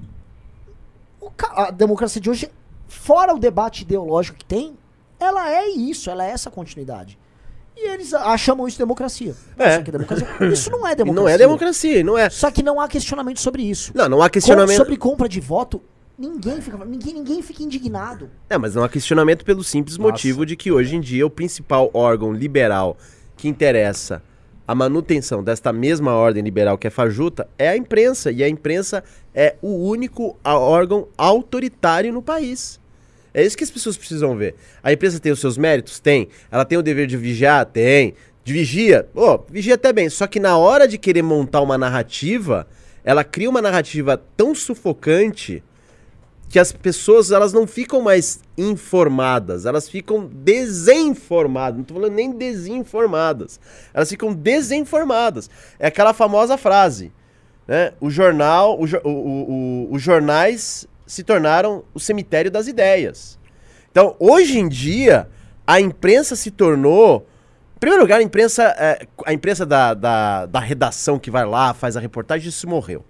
a 1.55 1.71
democracia 1.71 2.21
de 2.21 2.29
hoje, 2.29 2.49
fora 2.87 3.35
o 3.35 3.39
debate 3.39 3.81
ideológico 3.81 4.37
que 4.37 4.45
tem, 4.45 4.77
ela 5.19 5.51
é 5.51 5.67
isso, 5.69 6.09
ela 6.09 6.25
é 6.25 6.29
essa 6.29 6.49
continuidade. 6.49 7.19
E 7.79 7.89
eles 7.89 8.11
a- 8.13 8.35
chamam 8.37 8.67
isso 8.67 8.75
de 8.77 8.83
democracia. 8.83 9.35
É. 9.57 9.65
Nossa, 9.69 9.81
que 9.83 9.91
democracia. 9.91 10.27
Isso 10.51 10.71
não 10.71 10.87
é 10.87 10.95
democracia. 10.95 11.21
não 11.23 11.29
é 11.29 11.37
democracia, 11.37 12.03
não 12.03 12.17
é. 12.17 12.29
Só 12.29 12.49
que 12.49 12.63
não 12.63 12.81
há 12.81 12.87
questionamento 12.87 13.39
sobre 13.39 13.61
isso. 13.63 13.91
Não, 13.93 14.09
não 14.09 14.21
há 14.21 14.25
Com- 14.27 14.33
questionamento. 14.33 14.77
sobre 14.77 14.97
compra 14.97 15.29
de 15.29 15.39
voto, 15.39 15.79
ninguém 16.17 16.59
fica, 16.59 16.83
ninguém, 16.83 17.13
ninguém 17.13 17.41
fica 17.43 17.61
indignado. 17.61 18.29
É, 18.49 18.57
mas 18.57 18.73
não 18.73 18.83
há 18.83 18.89
questionamento 18.89 19.45
pelo 19.45 19.63
simples 19.63 19.95
Nossa. 19.97 20.11
motivo 20.11 20.43
de 20.45 20.55
que 20.55 20.71
hoje 20.71 20.95
em 20.95 20.99
dia 20.99 21.25
o 21.25 21.29
principal 21.29 21.91
órgão 21.93 22.33
liberal 22.33 22.97
que 23.35 23.47
interessa 23.47 24.23
a 24.67 24.73
manutenção 24.73 25.43
desta 25.43 25.71
mesma 25.71 26.13
ordem 26.13 26.43
liberal 26.43 26.77
que 26.77 26.87
é 26.87 26.89
fajuta 26.89 27.47
é 27.59 27.69
a 27.69 27.77
imprensa. 27.77 28.31
E 28.31 28.43
a 28.43 28.49
imprensa 28.49 29.03
é 29.35 29.55
o 29.61 29.87
único 29.87 30.35
órgão 30.43 31.07
autoritário 31.15 32.11
no 32.11 32.21
país. 32.23 32.79
É 33.37 33.45
isso 33.45 33.55
que 33.55 33.63
as 33.63 33.69
pessoas 33.69 33.95
precisam 33.95 34.35
ver. 34.35 34.55
A 34.81 34.91
imprensa 34.91 35.19
tem 35.19 35.31
os 35.31 35.39
seus 35.39 35.59
méritos? 35.59 35.99
Tem. 35.99 36.27
Ela 36.49 36.65
tem 36.65 36.75
o 36.75 36.81
dever 36.81 37.05
de 37.05 37.15
vigiar? 37.15 37.65
Tem. 37.67 38.15
De 38.43 38.51
vigia? 38.51 39.07
Ô, 39.13 39.37
vigia 39.47 39.75
até 39.75 39.93
bem. 39.93 40.09
Só 40.09 40.25
que 40.25 40.39
na 40.39 40.57
hora 40.57 40.87
de 40.87 40.97
querer 40.97 41.21
montar 41.21 41.61
uma 41.61 41.77
narrativa, 41.77 42.65
ela 43.03 43.23
cria 43.23 43.47
uma 43.47 43.61
narrativa 43.61 44.19
tão 44.35 44.55
sufocante 44.55 45.63
que 46.49 46.57
as 46.57 46.71
pessoas 46.71 47.29
elas 47.31 47.53
não 47.53 47.67
ficam 47.67 48.01
mais 48.01 48.39
informadas, 48.57 49.65
elas 49.67 49.87
ficam 49.87 50.25
desinformadas. 50.33 51.77
Não 51.77 51.83
tô 51.83 51.93
falando 51.93 52.13
nem 52.13 52.31
desinformadas. 52.31 53.59
Elas 53.93 54.09
ficam 54.09 54.33
desinformadas. 54.33 55.47
É 55.77 55.87
aquela 55.87 56.13
famosa 56.13 56.57
frase, 56.57 57.11
né? 57.67 57.91
O 57.99 58.09
jornal, 58.09 58.79
o, 58.81 58.87
jo- 58.87 59.01
o- 59.03 59.09
o- 59.09 59.51
o- 59.91 59.93
os 59.93 60.01
jornais 60.01 60.87
se 61.07 61.23
tornaram 61.23 61.83
o 61.93 61.99
cemitério 61.99 62.51
das 62.51 62.67
ideias. 62.67 63.39
Então, 63.89 64.15
hoje 64.19 64.59
em 64.59 64.69
dia, 64.69 65.27
a 65.65 65.81
imprensa 65.81 66.35
se 66.35 66.51
tornou. 66.51 67.25
Em 67.75 67.79
primeiro 67.79 68.03
lugar, 68.03 68.19
a 68.19 68.23
imprensa, 68.23 68.63
é, 68.77 69.07
a 69.25 69.33
imprensa 69.33 69.65
da, 69.65 69.95
da, 69.95 70.45
da 70.45 70.59
redação 70.59 71.17
que 71.17 71.31
vai 71.31 71.45
lá, 71.45 71.73
faz 71.73 71.97
a 71.97 71.99
reportagem, 71.99 72.49
isso 72.49 72.67
morreu 72.67 73.03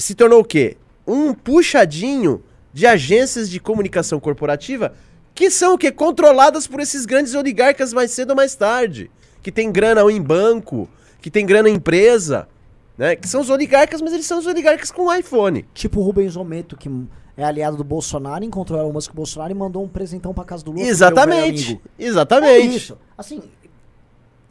se 0.00 0.14
tornou 0.14 0.40
o 0.40 0.44
quê? 0.44 0.76
Um 1.06 1.34
puxadinho 1.34 2.42
de 2.72 2.86
agências 2.86 3.50
de 3.50 3.60
comunicação 3.60 4.18
corporativa 4.18 4.94
que 5.34 5.50
são 5.50 5.74
o 5.74 5.78
quê? 5.78 5.92
Controladas 5.92 6.66
por 6.66 6.80
esses 6.80 7.06
grandes 7.06 7.34
oligarcas 7.34 7.92
mais 7.92 8.10
cedo 8.10 8.30
ou 8.30 8.36
mais 8.36 8.54
tarde. 8.54 9.10
Que 9.42 9.52
tem 9.52 9.70
grana 9.70 10.02
em 10.10 10.20
banco, 10.20 10.88
que 11.20 11.30
tem 11.30 11.46
grana 11.46 11.68
em 11.68 11.74
empresa, 11.74 12.48
né? 13.00 13.16
Que 13.16 13.26
são 13.26 13.40
os 13.40 13.48
oligarcas, 13.48 14.02
mas 14.02 14.12
eles 14.12 14.26
são 14.26 14.38
os 14.38 14.46
oligarcas 14.46 14.92
com 14.92 15.10
iPhone. 15.12 15.64
Tipo 15.72 16.00
o 16.00 16.02
Rubens 16.02 16.36
Ometo, 16.36 16.76
que 16.76 16.90
é 17.34 17.42
aliado 17.42 17.78
do 17.78 17.82
Bolsonaro, 17.82 18.44
encontrou 18.44 18.78
o 18.78 18.82
Elon 18.82 18.92
Musk 18.92 19.08
com 19.08 19.14
o 19.14 19.16
Bolsonaro 19.16 19.50
e 19.50 19.54
mandou 19.54 19.82
um 19.82 19.88
presentão 19.88 20.34
pra 20.34 20.44
casa 20.44 20.62
do 20.62 20.70
Lula. 20.70 20.86
Exatamente. 20.86 21.68
amigo. 21.68 21.82
É 21.98 22.04
Exatamente. 22.04 22.76
isso. 22.76 22.98
Assim, 23.16 23.42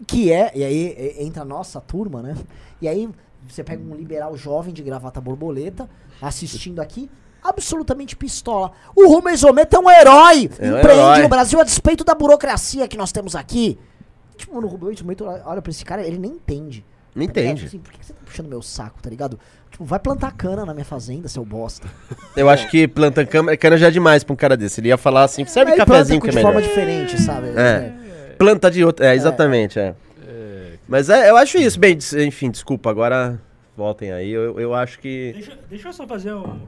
que 0.08 0.34
é, 0.34 0.52
e 0.56 0.64
aí 0.64 1.16
entra 1.20 1.44
a 1.44 1.46
nossa 1.46 1.80
turma, 1.80 2.24
né? 2.24 2.36
E 2.82 2.88
aí 2.88 3.08
você 3.48 3.64
pega 3.64 3.84
um 3.84 3.96
liberal 3.96 4.36
jovem 4.36 4.74
de 4.74 4.82
gravata 4.82 5.22
borboleta, 5.22 5.88
assistindo 6.20 6.80
aqui, 6.80 7.08
absolutamente 7.44 8.16
pistola. 8.16 8.72
O 8.96 9.08
Rubens 9.08 9.44
Ometo 9.44 9.76
é 9.76 9.80
um 9.80 9.92
herói! 9.92 10.50
É 10.58 10.72
um 10.72 10.80
empreende 10.80 11.02
herói. 11.02 11.22
no 11.22 11.30
Brasil 11.30 11.60
a 11.62 11.64
despeito 11.64 12.04
da 12.04 12.16
burocracia 12.16 12.88
que 12.88 12.98
nós 12.98 13.12
temos 13.12 13.36
aqui. 13.36 13.78
Tipo, 14.36 14.58
o 14.58 14.68
Rubens 14.68 15.00
Ometo 15.04 15.26
olha 15.26 15.62
pra 15.62 15.70
esse 15.70 15.86
cara, 15.86 16.02
ele 16.02 16.18
nem 16.18 16.32
entende. 16.32 16.84
Não 17.16 17.24
entende. 17.24 17.66
Assim, 17.66 17.80
por 17.80 17.92
que 17.92 18.06
você 18.06 18.14
tá 18.14 18.20
puxando 18.26 18.48
meu 18.48 18.62
saco, 18.62 19.02
tá 19.02 19.10
ligado? 19.10 19.40
Tipo, 19.72 19.84
vai 19.84 20.00
plantar 20.00 20.32
cana 20.34 20.66
na 20.66 20.74
minha 20.74 20.86
fazenda, 20.86 21.28
seu 21.28 21.44
bosta. 21.46 21.88
Eu 22.36 22.50
acho 22.50 22.70
que 22.70 22.88
planta 22.88 23.26
cana, 23.26 23.56
cana 23.58 23.78
já 23.78 23.88
é 23.88 23.92
demais 23.92 24.24
pra 24.24 24.34
um 24.34 24.36
cara 24.36 24.56
desse. 24.56 24.80
Ele 24.80 24.90
ia 24.90 24.98
falar 24.98 25.24
assim, 25.24 25.44
serve 25.46 25.72
Aí 25.72 25.78
cafezinho 25.78 26.22
que 26.22 26.28
é 26.28 26.30
de 26.30 26.36
melhor. 26.36 26.54
forma 26.54 26.62
diferente, 26.68 27.20
sabe? 27.22 27.48
É. 27.50 28.34
Planta 28.38 28.70
de 28.72 28.84
outra. 28.86 29.08
É, 29.08 29.16
exatamente, 29.16 29.80
é. 29.80 29.96
Mas 30.88 31.10
é, 31.10 31.30
eu 31.30 31.38
acho 31.38 31.58
isso. 31.58 31.80
Bem, 31.80 31.96
des- 31.96 32.14
enfim, 32.14 32.50
desculpa, 32.50 32.90
agora 32.90 33.40
voltem 33.78 34.12
aí. 34.12 34.30
Eu, 34.32 34.60
eu 34.60 34.74
acho 34.74 35.00
que. 35.00 35.34
Deixa, 35.34 35.60
deixa 35.70 35.88
eu 35.90 35.94
só 35.94 36.08
fazer 36.08 36.34
um 36.34 36.60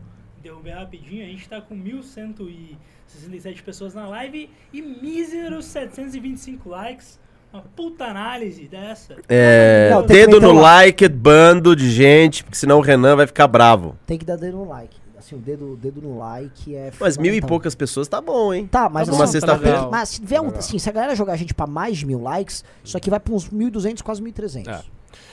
derrubar 0.43 0.75
rapidinho. 0.79 1.23
A 1.23 1.27
gente 1.27 1.47
tá 1.49 1.59
com 1.61 1.75
1.167 1.75 3.63
pessoas 3.63 3.93
na 3.93 4.07
live 4.07 4.49
e 4.71 4.81
míseros 4.81 5.65
725 5.65 6.69
likes. 6.69 7.19
Uma 7.53 7.63
puta 7.75 8.05
análise 8.05 8.65
dessa. 8.67 9.15
É, 9.27 9.89
Não, 9.91 10.03
tem 10.03 10.07
que 10.07 10.13
dedo 10.25 10.41
meter 10.41 10.53
no 10.53 10.61
like, 10.61 11.09
bando 11.09 11.75
de 11.75 11.91
gente, 11.91 12.43
porque 12.43 12.57
senão 12.57 12.77
o 12.77 12.81
Renan 12.81 13.15
vai 13.17 13.27
ficar 13.27 13.47
bravo. 13.47 13.97
Tem 14.05 14.17
que 14.17 14.23
dar 14.25 14.37
dedo 14.37 14.57
no 14.57 14.69
like. 14.69 14.95
Assim, 15.19 15.35
o 15.35 15.39
dedo, 15.39 15.75
dedo 15.75 16.01
no 16.01 16.17
like 16.17 16.75
é. 16.75 16.91
Mas 16.99 17.17
mil 17.17 17.25
e 17.25 17.35
fundamental. 17.35 17.49
poucas 17.49 17.75
pessoas 17.75 18.07
tá 18.07 18.19
bom, 18.19 18.53
hein? 18.53 18.67
Tá, 18.71 18.89
mas 18.89 19.07
Tá 19.07 19.15
bom, 19.15 19.21
assim, 19.21 19.39
tá 19.39 19.47
sexta-feira. 19.47 19.87
Mas 19.89 20.09
se, 20.09 20.21
tiver 20.21 20.41
um, 20.41 20.47
assim, 20.47 20.79
se 20.79 20.89
a 20.89 20.91
galera 20.91 21.15
jogar 21.15 21.33
a 21.33 21.35
gente 21.35 21.53
pra 21.53 21.67
mais 21.67 21.97
de 21.97 22.05
mil 22.05 22.21
likes, 22.21 22.63
isso 22.83 22.97
aqui 22.97 23.09
vai 23.09 23.19
pra 23.19 23.33
uns 23.33 23.49
1.200, 23.49 24.01
quase 24.01 24.21
1.300. 24.21 24.67
É. 24.67 24.81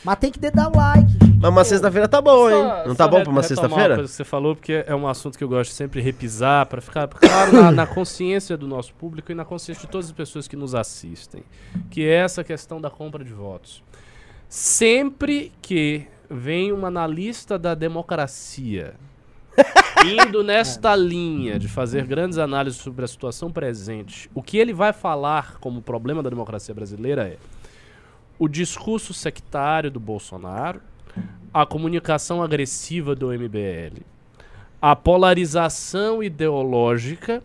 Mas 0.04 0.16
tem 0.18 0.30
que 0.30 0.38
dar 0.38 0.68
o 0.70 0.76
like, 0.76 1.10
gente. 1.10 1.38
Mas 1.40 1.50
uma 1.50 1.64
sexta-feira 1.64 2.08
tá 2.08 2.20
bom, 2.22 2.48
hein? 2.48 2.56
Só- 2.56 2.76
Não 2.86 2.88
só 2.88 2.94
tá 2.94 3.08
bom 3.08 3.16
re- 3.18 3.22
pra 3.24 3.32
uma 3.32 3.40
retomar 3.42 3.44
sexta-feira? 3.44 3.94
coisa 3.96 4.10
que 4.10 4.16
você 4.16 4.24
falou, 4.24 4.54
porque 4.56 4.84
é 4.86 4.94
um 4.94 5.06
assunto 5.08 5.36
que 5.36 5.44
eu 5.44 5.48
gosto 5.48 5.70
de 5.70 5.76
sempre 5.76 6.00
repisar, 6.00 6.66
pra 6.66 6.80
ficar 6.80 7.06
claro 7.08 7.52
na, 7.52 7.70
na 7.70 7.86
consciência 7.86 8.56
do 8.56 8.66
nosso 8.66 8.94
público 8.94 9.30
e 9.32 9.34
na 9.34 9.44
consciência 9.44 9.82
de 9.86 9.90
todas 9.90 10.06
as 10.06 10.12
pessoas 10.12 10.46
que 10.48 10.56
nos 10.56 10.74
assistem, 10.74 11.42
que 11.90 12.04
é 12.06 12.14
essa 12.14 12.42
questão 12.44 12.80
da 12.80 12.90
compra 12.90 13.24
de 13.24 13.32
votos. 13.32 13.82
Sempre 14.48 15.52
que 15.60 16.06
vem 16.30 16.72
um 16.72 16.86
analista 16.86 17.58
da 17.58 17.74
democracia 17.74 18.94
indo 20.06 20.42
nesta 20.44 20.94
linha 20.94 21.58
de 21.58 21.66
fazer 21.68 22.06
grandes 22.06 22.38
análises 22.38 22.80
sobre 22.80 23.04
a 23.04 23.08
situação 23.08 23.50
presente, 23.50 24.30
o 24.34 24.42
que 24.42 24.56
ele 24.56 24.72
vai 24.72 24.92
falar 24.92 25.56
como 25.60 25.82
problema 25.82 26.22
da 26.22 26.30
democracia 26.30 26.74
brasileira 26.74 27.26
é 27.28 27.36
o 28.38 28.48
discurso 28.48 29.12
sectário 29.12 29.90
do 29.90 29.98
Bolsonaro, 29.98 30.80
a 31.52 31.66
comunicação 31.66 32.42
agressiva 32.42 33.14
do 33.14 33.32
MBL, 33.32 34.02
a 34.80 34.94
polarização 34.94 36.22
ideológica, 36.22 37.42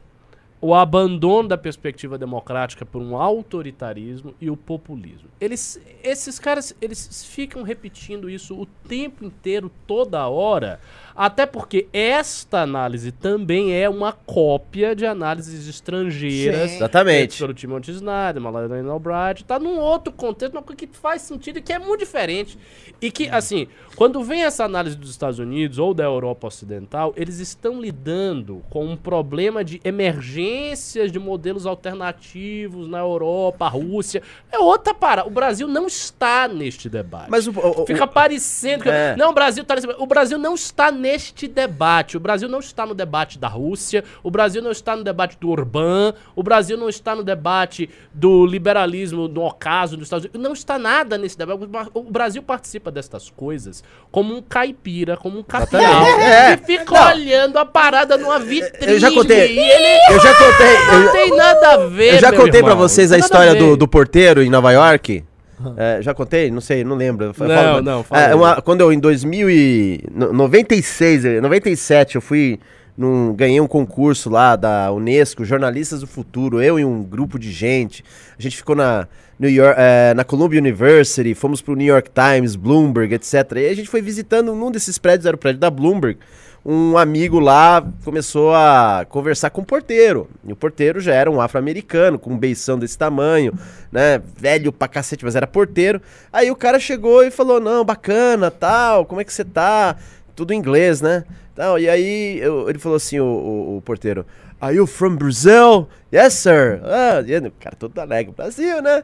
o 0.61 0.73
abandono 0.73 1.49
da 1.49 1.57
perspectiva 1.57 2.17
democrática 2.17 2.85
por 2.85 3.01
um 3.01 3.17
autoritarismo 3.17 4.33
e 4.39 4.49
o 4.49 4.55
populismo. 4.55 5.27
Eles, 5.41 5.81
esses 6.01 6.39
caras, 6.39 6.73
eles 6.81 7.25
ficam 7.25 7.63
repetindo 7.63 8.29
isso 8.29 8.57
o 8.57 8.65
tempo 8.65 9.25
inteiro, 9.25 9.69
toda 9.85 10.25
hora, 10.29 10.79
até 11.15 11.45
porque 11.45 11.87
esta 11.93 12.61
análise 12.61 13.11
também 13.11 13.73
é 13.73 13.89
uma 13.89 14.11
cópia 14.13 14.95
de 14.95 15.05
análises 15.05 15.67
estrangeiras 15.67 16.71
Sim. 16.71 16.75
Exatamente. 16.77 17.37
pelo 17.39 17.53
Timothy 17.53 17.91
Snyder, 17.91 18.41
Madeleine 18.41 18.89
Albright, 18.89 19.43
tá 19.45 19.59
num 19.59 19.77
outro 19.79 20.11
contexto, 20.13 20.53
uma 20.53 20.63
coisa 20.63 20.77
que 20.77 20.87
faz 20.91 21.21
sentido 21.21 21.59
e 21.59 21.61
que 21.61 21.71
é 21.73 21.79
muito 21.79 21.99
diferente. 21.99 22.57
E 23.01 23.11
que, 23.11 23.27
assim, 23.29 23.67
quando 23.95 24.23
vem 24.23 24.43
essa 24.43 24.63
análise 24.63 24.95
dos 24.95 25.09
Estados 25.09 25.37
Unidos 25.39 25.77
ou 25.77 25.93
da 25.93 26.03
Europa 26.03 26.47
Ocidental, 26.47 27.13
eles 27.17 27.39
estão 27.39 27.81
lidando 27.81 28.63
com 28.69 28.85
um 28.85 28.95
problema 28.95 29.63
de 29.63 29.81
emergências 29.83 31.11
de 31.11 31.19
modelos 31.19 31.65
alternativos 31.65 32.87
na 32.87 32.99
Europa, 32.99 33.67
Rússia. 33.67 34.21
É 34.51 34.57
outra 34.57 34.93
para. 34.93 35.25
O 35.25 35.29
Brasil 35.29 35.67
não 35.67 35.87
está 35.87 36.47
neste 36.47 36.89
debate. 36.89 37.29
Mas 37.29 37.47
o, 37.47 37.51
o- 37.51 37.81
o- 37.83 37.85
Fica 37.85 38.07
parecendo 38.07 38.83
que. 38.83 38.89
É. 38.89 39.15
Não, 39.17 39.31
o 39.31 39.33
Brasil 39.33 39.63
tá 39.63 39.75
nesse... 39.75 39.87
O 39.97 40.05
Brasil 40.07 40.37
não 40.37 40.53
está 40.55 40.91
neste 41.03 41.47
debate. 41.49 42.15
O 42.15 42.19
Brasil 42.19 42.47
não 42.47 42.59
está 42.59 42.85
no 42.85 42.95
debate 42.95 43.37
da 43.37 43.49
Rússia. 43.49 44.03
O 44.23 44.31
Brasil 44.31 44.61
não 44.61 44.71
está 44.71 44.95
no 44.95 45.03
debate 45.03 45.37
do 45.39 45.49
Orbán. 45.49 46.13
O 46.33 46.41
Brasil 46.41 46.77
não 46.77 46.87
está 46.87 47.13
no 47.13 47.23
debate 47.23 47.89
do 48.13 48.45
liberalismo 48.45 49.27
no 49.27 49.43
ocaso 49.45 49.97
dos 49.97 50.05
Estados 50.05 50.25
Unidos. 50.25 50.41
Não 50.41 50.53
está 50.53 50.79
nada 50.79 51.17
nesse 51.17 51.37
debate. 51.37 51.59
O 51.93 52.03
Brasil 52.03 52.41
participa 52.41 52.89
destas 52.89 53.29
coisas 53.29 53.83
como 54.09 54.33
um 54.35 54.41
caipira, 54.41 55.17
como 55.17 55.39
um. 55.39 55.43
Exatamente. 55.47 56.21
É. 56.21 56.57
Que 56.57 56.65
fica 56.65 56.93
Não. 56.95 57.07
olhando 57.11 57.57
a 57.59 57.65
parada 57.65 58.17
numa 58.17 58.39
vitrine. 58.39 58.93
Eu 58.93 58.99
já 58.99 59.11
contei- 59.11 59.59
ele 59.59 60.13
eu 60.15 60.19
já 60.21 60.33
contei. 60.35 60.77
não 60.87 61.01
eu- 61.03 61.11
tem 61.11 61.35
nada 61.35 61.71
a 61.73 61.77
ver. 61.87 62.13
Eu 62.15 62.19
já 62.19 62.31
contei 62.31 62.61
pra 62.61 62.71
irmão. 62.71 62.77
vocês 62.77 63.11
a 63.11 63.17
história 63.17 63.51
a 63.51 63.55
do, 63.55 63.75
do 63.75 63.87
porteiro 63.87 64.41
em 64.41 64.49
Nova 64.49 64.71
York. 64.71 65.23
É, 65.77 66.01
já 66.01 66.13
contei? 66.13 66.49
Não 66.51 66.61
sei, 66.61 66.83
não 66.83 66.95
lembro. 66.95 67.25
Eu 67.25 67.47
Não, 67.47 67.55
falo- 67.55 67.81
não, 67.81 68.03
fala 68.03 68.21
É, 68.21 68.35
uma- 68.35 68.61
quando 68.61 68.81
eu, 68.81 68.91
em 68.91 68.99
2000 68.99 69.49
e... 69.49 70.03
no- 70.13 70.33
96, 70.33 71.25
eh, 71.25 71.41
97, 71.41 72.15
eu 72.15 72.21
fui... 72.21 72.59
Num, 72.95 73.33
ganhei 73.33 73.59
um 73.59 73.65
concurso 73.65 74.29
lá 74.29 74.55
da 74.55 74.91
Unesco, 74.91 75.43
Jornalistas 75.43 76.01
do 76.01 76.05
Futuro, 76.05 76.61
eu 76.61 76.77
e 76.79 76.85
um 76.85 77.01
grupo 77.01 77.39
de 77.39 77.51
gente. 77.51 78.03
A 78.37 78.41
gente 78.41 78.55
ficou 78.55 78.75
na, 78.75 79.07
New 79.39 79.49
York, 79.49 79.75
eh, 79.79 80.13
na 80.13 80.23
Columbia 80.23 80.59
University, 80.59 81.33
fomos 81.33 81.59
pro 81.59 81.75
New 81.75 81.87
York 81.87 82.11
Times, 82.11 82.55
Bloomberg, 82.55 83.15
etc. 83.15 83.33
E 83.55 83.65
a 83.67 83.73
gente 83.75 83.89
foi 83.89 83.99
visitando 83.99 84.53
num 84.53 84.69
desses 84.69 84.99
prédios, 84.99 85.25
era 85.25 85.35
o 85.35 85.39
prédio 85.39 85.59
da 85.59 85.71
Bloomberg. 85.71 86.19
Um 86.65 86.97
amigo 86.97 87.39
lá 87.39 87.85
começou 88.05 88.55
a 88.55 89.05
conversar 89.09 89.49
com 89.49 89.61
o 89.61 89.65
porteiro. 89.65 90.29
E 90.45 90.53
o 90.53 90.55
porteiro 90.55 91.01
já 91.01 91.13
era 91.13 91.29
um 91.29 91.41
afro-americano, 91.41 92.17
com 92.17 92.29
um 92.31 92.37
beição 92.37 92.79
desse 92.79 92.97
tamanho, 92.97 93.53
né? 93.91 94.21
Velho 94.37 94.71
pra 94.71 94.87
cacete, 94.87 95.25
mas 95.25 95.35
era 95.35 95.45
porteiro. 95.45 96.01
Aí 96.31 96.49
o 96.49 96.55
cara 96.55 96.79
chegou 96.79 97.21
e 97.23 97.29
falou: 97.29 97.59
Não, 97.59 97.83
bacana, 97.83 98.49
tal, 98.49 99.05
como 99.05 99.19
é 99.19 99.25
que 99.25 99.33
você 99.33 99.43
tá? 99.43 99.97
Tudo 100.35 100.53
inglês, 100.53 101.01
né? 101.01 101.25
Tal, 101.53 101.77
e 101.77 101.89
aí 101.89 102.39
eu- 102.39 102.69
ele 102.69 102.79
falou 102.79 102.95
assim: 102.95 103.19
o, 103.19 103.25
o- 103.25 103.77
o 103.77 103.81
porteiro. 103.81 104.25
Are 104.61 104.73
you 104.73 104.87
from 104.87 105.17
Brazil? 105.17 105.89
Yes, 106.13 106.35
sir. 106.35 106.79
Ah, 106.85 107.19
o 107.45 107.51
cara 107.61 107.75
todo 107.77 107.99
alegre. 107.99 108.33
Brasil, 108.33 108.81
né? 108.81 109.03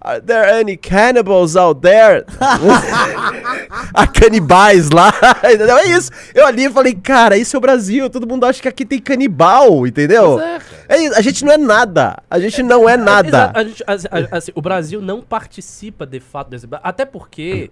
Are 0.00 0.20
there 0.20 0.60
any 0.60 0.76
cannibals 0.76 1.56
out 1.56 1.80
there? 1.80 2.24
Há 3.94 4.06
canibais 4.06 4.90
lá. 4.90 5.12
Entendeu? 5.44 5.76
É 5.78 5.86
isso. 5.86 6.10
Eu 6.34 6.46
ali 6.46 6.68
falei, 6.70 6.94
cara, 6.94 7.36
isso 7.36 7.56
é 7.56 7.58
o 7.58 7.60
Brasil. 7.60 8.10
Todo 8.10 8.26
mundo 8.26 8.44
acha 8.44 8.60
que 8.60 8.68
aqui 8.68 8.84
tem 8.84 8.98
canibal, 8.98 9.86
entendeu? 9.86 10.38
É. 10.40 10.58
É 10.88 10.98
isso, 10.98 11.14
a 11.16 11.20
gente 11.20 11.44
não 11.44 11.52
é 11.52 11.56
nada. 11.58 12.18
A 12.28 12.38
gente 12.40 12.62
não 12.62 12.88
é 12.88 12.96
nada. 12.96 13.52
A 13.54 13.64
gente- 13.64 13.82
a- 13.86 14.36
assim, 14.36 14.52
o 14.54 14.60
Brasil 14.60 15.00
não 15.00 15.20
participa 15.20 16.04
de 16.06 16.20
fato 16.20 16.50
desse 16.50 16.66
debate, 16.66 16.82
até 16.84 17.04
porque 17.04 17.70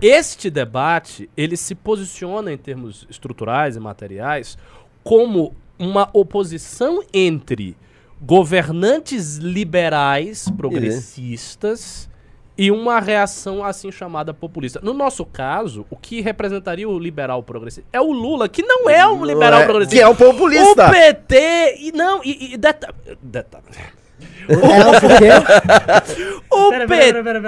este 0.00 0.48
debate 0.50 1.28
ele 1.36 1.56
se 1.56 1.74
posiciona 1.74 2.52
em 2.52 2.56
termos 2.58 3.06
estruturais 3.10 3.76
e 3.76 3.80
materiais 3.80 4.56
como 5.02 5.54
uma 5.78 6.08
oposição 6.12 7.02
entre 7.12 7.76
governantes 8.22 9.36
liberais 9.36 10.48
progressistas 10.56 12.08
e 12.56 12.70
uma 12.70 13.00
reação 13.00 13.64
assim 13.64 13.90
chamada 13.90 14.32
populista. 14.32 14.78
No 14.82 14.92
nosso 14.94 15.24
caso, 15.26 15.84
o 15.90 15.96
que 15.96 16.20
representaria 16.20 16.88
o 16.88 16.98
liberal 16.98 17.42
progressista 17.42 17.88
é 17.92 18.00
o 18.00 18.12
Lula, 18.12 18.48
que 18.48 18.62
não 18.62 18.88
é 18.88 19.06
um 19.08 19.16
Não 19.18 19.24
liberal 19.24 19.60
é- 19.60 19.64
progressista. 19.64 19.96
Que 19.96 20.02
é 20.02 20.08
um 20.08 20.14
populista. 20.14 20.86
O 20.86 20.90
PT 20.90 21.76
e 21.80 21.92
não 21.92 22.20
e, 22.24 22.54
e 22.54 22.56
deta- 22.56 22.94
deta- 23.20 23.60
porque 25.00 25.24
o 26.50 26.70
Pera, 26.70 26.86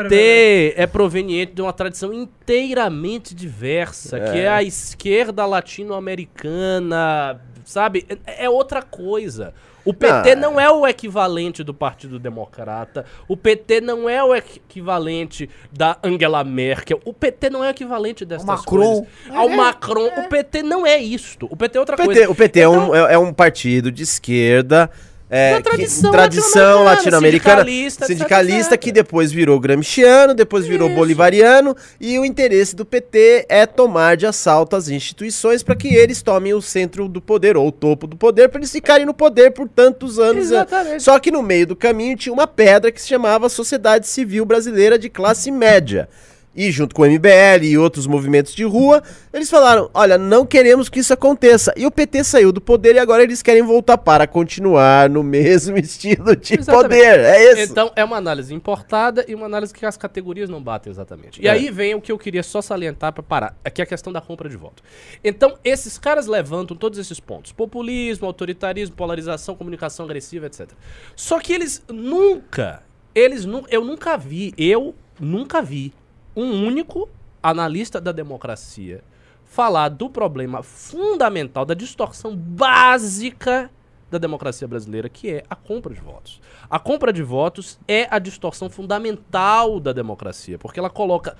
PT 0.09 0.75
é 0.77 0.87
proveniente 0.87 1.53
de 1.53 1.63
uma 1.63 1.73
tradição 1.73 2.13
inteiramente 2.13 3.35
diversa, 3.35 4.19
que 4.21 4.39
é 4.39 4.49
a 4.49 4.63
esquerda 4.63 5.45
latino-americana, 5.47 7.41
sabe? 7.65 8.07
É, 8.27 8.45
é 8.47 8.51
outra 8.51 8.83
coisa. 8.83 9.55
O 9.85 9.93
PT 9.93 10.31
Ah. 10.33 10.37
não 10.37 10.59
é 10.59 10.71
o 10.71 10.87
equivalente 10.87 11.63
do 11.63 11.75
Partido 11.75 12.19
Democrata. 12.19 13.05
O 13.29 13.37
PT 13.37 13.81
não 13.81 14.09
é 14.09 14.23
o 14.25 14.35
equi- 14.35 14.61
equivalente 14.69 15.49
da 15.71 15.97
Angela 16.03 16.43
Merkel. 16.43 17.01
O 17.05 17.13
PT 17.13 17.51
não 17.51 17.63
é 17.63 17.69
o 17.69 17.71
equivalente 17.71 18.25
dessas 18.25 18.47
Macron. 18.47 19.05
coisas. 19.05 19.07
Ao 19.37 19.49
Macron. 19.49 20.07
O 20.07 20.29
PT 20.29 20.63
não 20.63 20.87
é 20.87 20.97
isto. 20.99 21.47
O 21.51 21.57
PT 21.57 21.77
é 21.77 21.81
outra 21.81 21.97
PT, 21.97 22.07
coisa. 22.07 22.31
o 22.31 22.35
PT 22.35 22.61
é, 22.61 22.69
um, 22.69 22.85
Então- 22.85 22.97
é, 23.09 23.15
é 23.15 23.19
um 23.19 23.33
partido 23.33 23.93
de 23.93 24.03
esquerda. 24.03 24.91
É, 25.31 25.55
Da 25.55 25.63
tradição 25.63 26.11
que, 26.11 26.17
tradição 26.17 26.85
latino-americana, 26.85 27.65
sindicalista, 27.65 28.07
sindicalista 28.07 28.77
que 28.77 28.93
depois 28.93 29.33
virou 29.33 29.59
gramsciano, 29.59 30.35
depois 30.35 30.67
virou 30.67 30.89
Isso. 30.89 30.97
bolivariano, 30.97 31.75
e 31.99 32.19
o 32.19 32.25
interesse 32.25 32.77
do 32.77 32.85
PT 32.85 33.47
é 33.49 33.65
tomar 33.65 34.17
de 34.17 34.27
assalto 34.27 34.77
as 34.77 34.89
instituições 34.89 35.63
para 35.63 35.75
que 35.75 35.89
eles 35.89 36.21
tomem 36.23 36.53
o 36.53 36.61
centro 36.61 37.09
do 37.09 37.21
poder, 37.21 37.57
ou 37.57 37.69
o 37.69 37.73
topo 37.73 38.07
do 38.07 38.17
poder, 38.17 38.49
para 38.49 38.61
eles 38.61 38.71
ficarem 38.71 39.07
no 39.07 39.15
poder 39.15 39.53
por 39.53 39.67
tantos 39.69 40.19
anos. 40.19 40.51
né? 40.51 40.57
Exatamente. 40.59 41.03
Só 41.03 41.19
que 41.19 41.31
no 41.31 41.43
meio 41.43 41.69
do 41.69 41.77
caminho 41.77 42.17
tinha 42.17 42.33
uma 42.33 42.47
pedra 42.47 42.93
que 42.93 43.01
se 43.01 43.09
chamava 43.09 43.49
Sociedade 43.49 44.07
Civil 44.07 44.45
Brasileira 44.45 44.99
de 44.99 45.09
Classe 45.09 45.51
Média. 45.51 46.09
E 46.57 46.71
junto 46.71 46.95
com 46.95 47.03
o 47.03 47.07
MBL 47.07 47.65
e 47.65 47.77
outros 47.77 48.07
movimentos 48.07 48.55
de 48.55 48.63
rua, 48.65 49.03
eles 49.33 49.51
falaram: 49.51 49.91
olha, 49.93 50.17
não 50.17 50.47
queremos 50.47 50.89
que 50.89 51.01
isso 51.01 51.13
aconteça. 51.13 51.73
E 51.77 51.85
o 51.85 51.91
PT 51.91 52.23
saiu 52.25 52.53
do 52.53 52.61
poder 52.61 52.95
e 52.95 52.99
agora 52.99 53.23
eles 53.23 53.43
querem 53.43 53.63
voltar 53.63 53.99
para 53.99 54.27
continuar 54.27 55.11
no 55.11 55.23
mesmo 55.23 55.77
estilo 55.79 56.37
de 56.37 56.55
Exatamente. 56.59 56.83
poder. 56.83 57.19
É 57.21 57.53
isso. 57.53 57.73
Então, 57.73 57.91
é 57.97 58.05
uma 58.05 58.17
análise 58.17 58.55
importada 58.55 59.25
e 59.27 59.35
uma 59.35 59.47
análise 59.47 59.75
que 59.75 59.85
as 59.85 59.97
categorias 59.97 60.49
não 60.49 60.63
batem 60.63 60.91
exatamente. 60.91 61.43
E 61.43 61.49
É. 61.49 61.51
aí 61.51 61.71
vem 61.71 61.95
o 61.95 62.01
que 62.01 62.13
eu 62.13 62.19
queria 62.19 62.43
só 62.43 62.63
salientar 62.63 63.13
pra 63.13 63.23
parar, 63.23 63.57
que 63.75 63.83
é 63.83 63.85
a 63.85 63.87
questão 63.87 64.13
da 64.13 64.21
compra 64.21 64.49
de 64.49 64.57
voto. 64.57 64.83
Então, 65.25 65.57
esses 65.65 65.99
caras 65.99 66.27
levantam 66.27 66.77
todos 66.77 66.99
esses 66.99 67.19
pontos: 67.19 67.51
populismo, 67.53 68.27
autoritarismo, 68.27 68.95
polarização, 68.95 69.57
comunicação 69.57 70.05
agressiva, 70.05 70.47
etc. 70.47 70.71
Só 71.17 71.41
que 71.41 71.53
eles 71.53 71.83
nunca, 71.91 72.83
eles 73.15 73.45
nu 73.45 73.65
eu 73.69 73.85
nunca 73.85 74.17
vi, 74.17 74.55
eu 74.57 74.95
nunca 75.19 75.61
vi 75.61 75.93
um 76.37 76.67
único 76.67 77.09
analista 77.43 78.01
da 78.01 78.13
democracia 78.13 79.03
falar 79.45 79.89
do 79.89 80.11
problema 80.11 80.63
fundamental, 80.63 81.65
da 81.65 81.75
distorção 81.75 82.35
básica 82.35 83.71
da 84.11 84.19
democracia 84.19 84.67
brasileira, 84.67 85.09
que 85.09 85.31
é 85.31 85.45
a 85.49 85.57
compra 85.57 85.93
de 85.93 86.01
votos. 86.01 86.41
A 86.71 86.79
compra 86.79 87.13
de 87.13 87.23
votos 87.23 87.79
é 87.87 88.07
a 88.11 88.19
distorção 88.19 88.71
fundamental 88.71 89.81
da 89.81 89.93
democracia, 89.93 90.59
porque 90.59 90.79
ela 90.79 90.91
coloca 90.91 91.37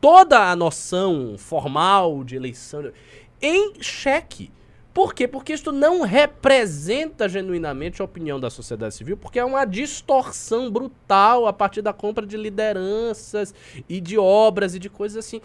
toda 0.00 0.50
a 0.50 0.56
noção 0.56 1.36
formal 1.38 2.22
de 2.24 2.36
eleição 2.36 2.90
em 3.40 3.72
xeque. 3.80 4.50
Por 4.98 5.14
quê? 5.14 5.28
Porque 5.28 5.52
isso 5.52 5.70
não 5.70 6.00
representa 6.02 7.28
genuinamente 7.28 8.02
a 8.02 8.04
opinião 8.04 8.40
da 8.40 8.50
sociedade 8.50 8.96
civil, 8.96 9.16
porque 9.16 9.38
é 9.38 9.44
uma 9.44 9.64
distorção 9.64 10.68
brutal 10.72 11.46
a 11.46 11.52
partir 11.52 11.82
da 11.82 11.92
compra 11.92 12.26
de 12.26 12.36
lideranças 12.36 13.54
e 13.88 14.00
de 14.00 14.18
obras 14.18 14.74
e 14.74 14.78
de 14.80 14.90
coisas 14.90 15.24
assim. 15.24 15.40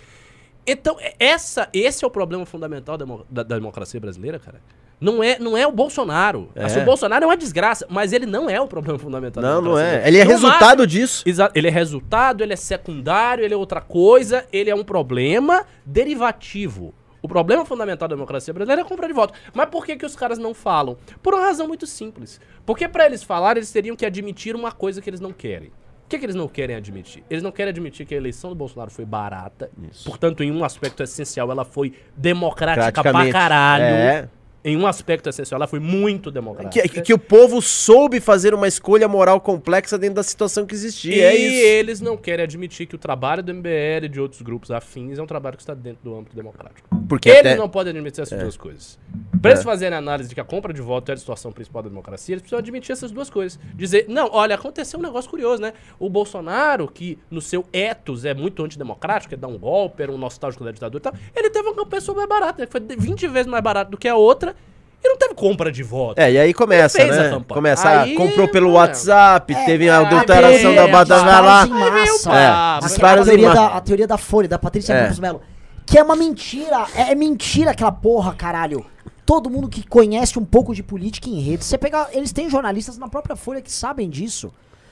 Então, 0.66 0.98
é- 1.00 1.14
essa, 1.20 1.70
esse 1.72 2.04
é 2.04 2.08
o 2.08 2.10
problema 2.10 2.48
fundamental 2.48 2.98
da, 2.98 3.06
da- 3.30 3.44
democracia 3.44 4.00
brasileira, 4.00 4.40
cara. 4.40 4.60
Não 5.00 5.24
é, 5.24 5.38
não 5.38 5.56
é 5.56 5.68
o 5.68 5.72
Bolsonaro. 5.72 6.50
É. 6.56 6.64
Assim, 6.64 6.82
o 6.82 6.86
Bolsonaro 6.86 7.24
é 7.24 7.28
uma 7.28 7.38
desgraça, 7.38 7.86
mas 7.88 8.12
ele 8.12 8.26
não 8.26 8.50
é 8.50 8.60
o 8.60 8.66
problema 8.68 8.98
fundamental 8.98 9.44
da 9.44 9.54
Não, 9.54 9.62
não 9.62 9.78
é. 9.78 10.08
Ele 10.08 10.18
é 10.18 10.24
No 10.26 10.32
resultado 10.32 10.88
disso. 10.88 11.24
Ele 11.54 11.68
é 11.68 11.72
resultado, 11.72 12.42
ele 12.42 12.54
é 12.54 12.56
secundário, 12.56 13.46
ele 13.46 13.54
é 13.54 13.58
outra 13.58 13.82
coisa, 13.82 14.48
ele 14.52 14.72
é 14.72 14.76
um 14.76 14.84
problema 14.84 15.64
derivativo. 15.86 16.92
O 17.24 17.28
problema 17.28 17.64
fundamental 17.66 18.10
da 18.10 18.16
democracia 18.16 18.54
brasileira 18.54 18.82
é 18.82 18.84
a 18.84 18.88
compra 18.88 19.08
de 19.08 19.14
voto. 19.14 19.34
Mas 19.54 19.70
por 19.70 19.86
que, 19.86 19.96
que 19.96 20.06
os 20.06 20.14
caras 20.14 20.38
não 20.38 20.54
falam? 20.54 20.98
Por 21.22 21.34
uma 21.34 21.44
razão 21.44 21.66
muito 21.70 21.88
simples. 21.88 22.40
Porque 22.66 22.86
para 22.86 23.06
eles 23.06 23.24
falarem, 23.24 23.60
eles 23.60 23.72
teriam 23.72 23.96
que 23.96 24.06
admitir 24.06 24.58
uma 24.58 24.74
coisa 24.74 25.02
que 25.02 25.10
eles 25.10 25.22
não 25.22 25.32
querem. 25.32 25.70
O 25.70 26.10
que, 26.10 26.20
que 26.20 26.26
eles 26.26 26.36
não 26.36 26.50
querem 26.50 26.76
admitir? 26.76 27.24
Eles 27.30 27.42
não 27.42 27.50
querem 27.50 27.70
admitir 27.70 28.06
que 28.06 28.14
a 28.14 28.18
eleição 28.18 28.50
do 28.50 28.56
Bolsonaro 28.58 28.92
foi 28.92 29.06
barata. 29.06 29.72
Portanto, 30.04 30.44
em 30.44 30.52
um 30.52 30.66
aspecto 30.66 31.02
essencial, 31.02 31.50
ela 31.50 31.64
foi 31.64 31.94
democrática 32.16 33.02
pra 33.02 33.32
caralho. 33.32 33.86
É. 33.86 34.30
Em 34.66 34.78
um 34.78 34.86
aspecto 34.86 35.30
essencial, 35.30 35.58
ela 35.58 35.68
foi 35.68 35.80
muito 35.80 36.30
democrática. 36.30 36.88
Que, 36.88 37.02
que 37.02 37.14
o 37.14 37.20
povo 37.20 37.62
soube 37.62 38.20
fazer 38.20 38.54
uma 38.54 38.68
escolha 38.68 39.08
moral 39.08 39.42
complexa 39.42 39.98
dentro 39.98 40.16
da 40.16 40.24
situação 40.24 40.66
que 40.66 40.74
existia. 40.74 41.16
E 41.16 41.22
é 41.22 41.36
isso. 41.36 41.66
eles 41.66 42.02
não 42.02 42.16
querem 42.16 42.44
admitir 42.44 42.86
que 42.86 42.96
o 42.96 42.98
trabalho 42.98 43.44
do 43.44 43.54
MBL 43.54 44.06
e 44.06 44.10
de 44.10 44.22
outros 44.22 44.42
grupos 44.42 44.72
afins 44.72 45.20
é 45.20 45.24
um 45.24 45.28
trabalho 45.28 45.58
que 45.58 45.64
está 45.64 45.74
dentro 45.74 46.02
do 46.04 46.16
âmbito 46.16 46.36
democrático. 46.36 47.03
Porque 47.08 47.30
eles 47.30 47.40
até- 47.42 47.56
não 47.56 47.68
podem 47.70 47.92
admitir 47.92 48.22
essas 48.22 48.40
duas 48.40 48.58
coisas. 48.58 48.98
Para 49.42 49.52
eles 49.52 49.64
fazerem 49.64 49.96
a 49.96 50.00
análise 50.00 50.30
de 50.30 50.36
que 50.36 50.42
a 50.42 50.44
compra 50.44 50.74
de 50.74 50.82
voto 50.82 51.10
é 51.10 51.12
a 51.12 51.16
distorção 51.16 51.52
principal 51.52 51.84
da 51.84 51.90
democracia, 51.90 52.34
eles 52.34 52.42
precisam 52.42 52.60
admitir 52.60 52.92
essas 52.94 53.12
duas 53.12 53.30
coisas. 53.30 53.60
Dizer, 53.76 54.06
não, 54.08 54.30
olha, 54.32 54.56
aconteceu 54.56 55.00
um 55.00 55.04
negócio 55.04 55.30
curioso, 55.30 55.62
né? 55.62 55.74
O 56.00 56.10
Bolsonaro, 56.10 56.88
que 56.88 57.20
no 57.30 57.42
seu 57.42 57.66
ethos 57.74 58.24
é 58.26 58.34
muito 58.34 58.64
antidemocrático, 58.64 59.32
quer 59.32 59.38
dar 59.38 59.48
um 59.48 59.58
golpe, 59.58 60.02
era 60.02 60.12
um 60.12 60.18
nostálgico 60.18 60.64
da 60.64 60.72
ditadura 60.72 61.00
e 61.00 61.04
tal, 61.04 61.14
ele 61.36 61.50
teve 61.50 61.68
uma 61.68 61.76
campanha 61.76 62.02
super 62.02 62.28
barata, 62.28 62.62
né? 62.62 62.68
foi 62.70 62.82
20 62.98 63.28
vezes 63.28 63.48
mais 63.48 63.64
barato 63.64 63.92
do 63.92 63.98
que 63.98 64.08
a 64.08 64.16
outra, 64.16 64.56
e 65.04 65.10
não 65.10 65.18
teve 65.18 65.34
compra 65.34 65.70
de 65.70 65.84
voto. 65.84 66.18
É, 66.18 66.32
e 66.32 66.38
aí 66.40 66.54
começa, 66.54 67.02
Ele 67.02 67.12
a 67.12 67.16
né? 67.16 67.30
campanha. 67.32 67.56
Começa, 67.56 67.90
Aí, 68.04 68.14
ah, 68.14 68.18
comprou 68.18 68.48
pelo 68.48 68.70
é. 68.70 68.72
WhatsApp, 68.72 69.54
teve 69.66 69.90
a 69.90 69.98
adulteração 70.00 70.72
veio 70.72 70.76
da 70.76 70.84
a 70.84 70.88
batata 70.88 71.16
disparos 71.26 71.46
lá. 71.48 71.66
em 71.68 71.70
massa. 71.92 72.32
É. 72.32 72.46
A, 72.48 72.80
disparos 72.82 73.28
em 73.28 73.30
teoria 73.32 73.50
massa. 73.50 73.62
da, 73.62 73.68
a 73.76 73.82
teoria 73.82 74.08
da 74.08 74.18
Folha, 74.18 74.48
da 74.48 74.58
Patrícia 74.58 74.94
É. 74.94 75.04
Campos 75.04 75.20
Melo. 75.20 75.42
Que 75.86 76.00
é 76.00 76.04
uma 76.04 76.16
mentira. 76.16 76.88
É, 76.96 77.12
é 77.12 77.16
mentira 77.16 77.72
aquela 77.72 77.92
porra, 77.92 78.34
caralho. 78.34 78.86
Todo 79.26 79.50
mundo 79.50 79.70
que 79.70 79.88
conhece 79.88 80.38
um 80.38 80.46
pouco 80.46 80.76
de 80.76 80.84
política 80.84 81.30
em 81.30 81.40
rede. 81.40 81.64
Você 81.64 81.78
pegar. 81.78 82.10
Eles 82.12 82.32
têm 82.32 82.50
jornalistas 82.50 82.98
na 82.98 83.08
própria 83.08 83.36
Folha 83.36 83.62
que 83.62 83.72
sabem 83.72 84.10
disso. 84.10 84.52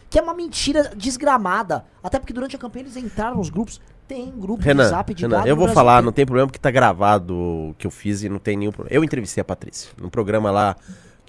Que 0.09 0.19
é 0.19 0.21
uma 0.21 0.33
mentira 0.33 0.91
desgramada. 0.95 1.85
Até 2.03 2.19
porque 2.19 2.33
durante 2.33 2.55
a 2.55 2.59
campanha 2.59 2.83
eles 2.83 2.97
entraram 2.97 3.37
nos 3.37 3.49
grupos. 3.49 3.79
Tem 4.07 4.29
grupo 4.29 4.61
de 4.61 4.67
Renan, 4.67 4.89
zap 4.89 5.13
de 5.13 5.21
Renan, 5.21 5.45
eu 5.45 5.55
vou 5.55 5.63
Brasil 5.63 5.73
falar, 5.73 5.93
inteiro. 5.93 6.05
não 6.05 6.11
tem 6.11 6.25
problema 6.25 6.47
porque 6.47 6.59
tá 6.59 6.69
gravado 6.69 7.33
o 7.33 7.75
que 7.77 7.87
eu 7.87 7.91
fiz 7.91 8.23
e 8.23 8.27
não 8.27 8.39
tem 8.39 8.57
nenhum 8.57 8.71
problema. 8.71 8.93
Eu 8.93 9.05
entrevistei 9.05 9.41
a 9.41 9.45
Patrícia 9.45 9.89
num 9.97 10.09
programa 10.09 10.51
lá 10.51 10.75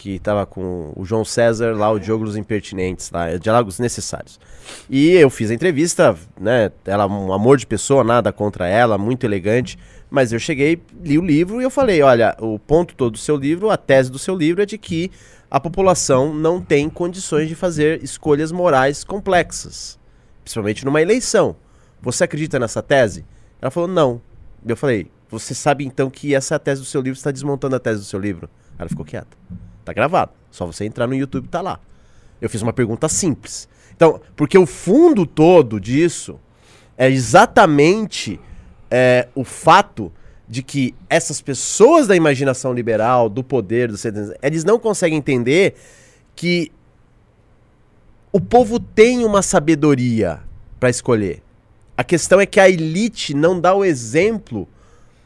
que 0.03 0.19
tava 0.19 0.45
com 0.45 0.93
o 0.97 1.05
João 1.05 1.25
César 1.25 1.77
lá, 1.77 1.89
o 1.89 2.01
Diálogos 2.01 2.37
Impertinentes, 2.37 3.09
lá, 3.13 3.37
Diálogos 3.37 3.79
Necessários. 3.79 4.41
E 4.91 5.13
eu 5.13 5.31
fiz 5.31 5.49
a 5.49 5.55
entrevista, 5.55 6.19
né? 6.41 6.73
Ela 6.85 7.07
um 7.07 7.33
amor 7.33 7.57
de 7.57 7.65
pessoa, 7.65 8.03
nada 8.03 8.33
contra 8.33 8.67
ela, 8.67 8.99
muito 8.99 9.23
elegante. 9.23 9.79
Mas 10.11 10.33
eu 10.33 10.41
cheguei, 10.41 10.83
li 11.05 11.21
o 11.21 11.25
livro 11.25 11.61
e 11.61 11.65
eu 11.65 11.71
falei: 11.71 12.03
olha, 12.03 12.37
o 12.41 12.59
ponto 12.59 12.97
todo 12.97 13.13
do 13.13 13.19
seu 13.19 13.37
livro, 13.37 13.71
a 13.71 13.77
tese 13.77 14.11
do 14.11 14.19
seu 14.19 14.35
livro 14.35 14.61
é 14.61 14.67
de 14.67 14.77
que 14.77 15.09
a 15.49 15.61
população 15.61 16.35
não 16.35 16.61
tem 16.61 16.91
condições 16.91 17.47
de 17.47 17.55
fazer 17.55 18.03
escolhas 18.03 18.51
morais 18.51 19.05
complexas, 19.05 20.01
principalmente 20.43 20.85
numa 20.85 21.01
eleição. 21.01 21.55
Você 22.01 22.25
acredita 22.25 22.59
nessa 22.59 22.83
tese? 22.83 23.25
Ela 23.61 23.71
falou: 23.71 23.89
não. 23.89 24.21
Eu 24.67 24.77
falei: 24.77 25.07
você 25.31 25.55
sabe 25.55 25.85
então 25.85 26.11
que 26.11 26.35
essa 26.35 26.57
é 26.57 26.59
tese 26.59 26.81
do 26.81 26.87
seu 26.89 27.01
livro 27.01 27.17
está 27.17 27.31
desmontando 27.31 27.77
a 27.77 27.79
tese 27.79 28.01
do 28.01 28.05
seu 28.05 28.19
livro? 28.19 28.51
Ela 28.77 28.89
ficou 28.89 29.05
quieta. 29.05 29.37
Tá 29.85 29.93
gravado. 29.93 30.33
Só 30.51 30.67
você 30.67 30.85
entrar 30.85 31.07
no 31.07 31.15
YouTube 31.15 31.49
tá 31.49 31.61
lá. 31.61 31.81
Eu 32.41 32.49
fiz 32.51 32.63
uma 32.63 32.73
pergunta 32.73 33.09
simples. 33.09 33.69
Então, 33.95 34.21
porque 34.37 34.59
o 34.59 34.67
fundo 34.67 35.27
todo 35.27 35.81
disso 35.81 36.39
é 36.97 37.09
exatamente 37.11 38.41
é, 38.91 39.29
o 39.35 39.45
fato 39.45 40.13
de 40.49 40.63
que 40.63 40.95
essas 41.09 41.41
pessoas 41.41 42.07
da 42.07 42.15
imaginação 42.15 42.75
liberal, 42.75 43.29
do 43.29 43.43
poder, 43.43 43.91
do 43.91 43.97
eles 44.43 44.65
não 44.65 44.79
conseguem 44.79 45.19
entender 45.19 45.75
que 46.35 46.71
o 48.33 48.41
povo 48.41 48.79
tem 48.81 49.25
uma 49.25 49.43
sabedoria 49.43 50.41
para 50.81 50.91
escolher. 50.91 51.43
A 51.97 52.03
questão 52.03 52.41
é 52.41 52.47
que 52.47 52.59
a 52.59 52.69
elite 52.69 53.35
não 53.35 53.61
dá 53.61 53.75
o 53.75 53.85
exemplo 53.85 54.69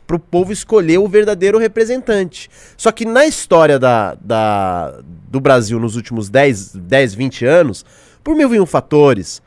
para 0.06 0.16
o 0.16 0.20
povo 0.20 0.52
escolher 0.52 0.98
o 0.98 1.08
verdadeiro 1.08 1.58
representante. 1.58 2.48
Só 2.76 2.92
que 2.92 3.04
na 3.04 3.26
história 3.26 3.78
da, 3.78 4.16
da, 4.20 5.00
do 5.28 5.40
Brasil 5.40 5.80
nos 5.80 5.96
últimos 5.96 6.28
10, 6.28 6.76
10, 6.76 7.14
20 7.14 7.44
anos, 7.44 7.84
por 8.22 8.34
mil 8.34 8.54
e 8.54 8.60
um 8.60 8.66
fatores, 8.66 9.42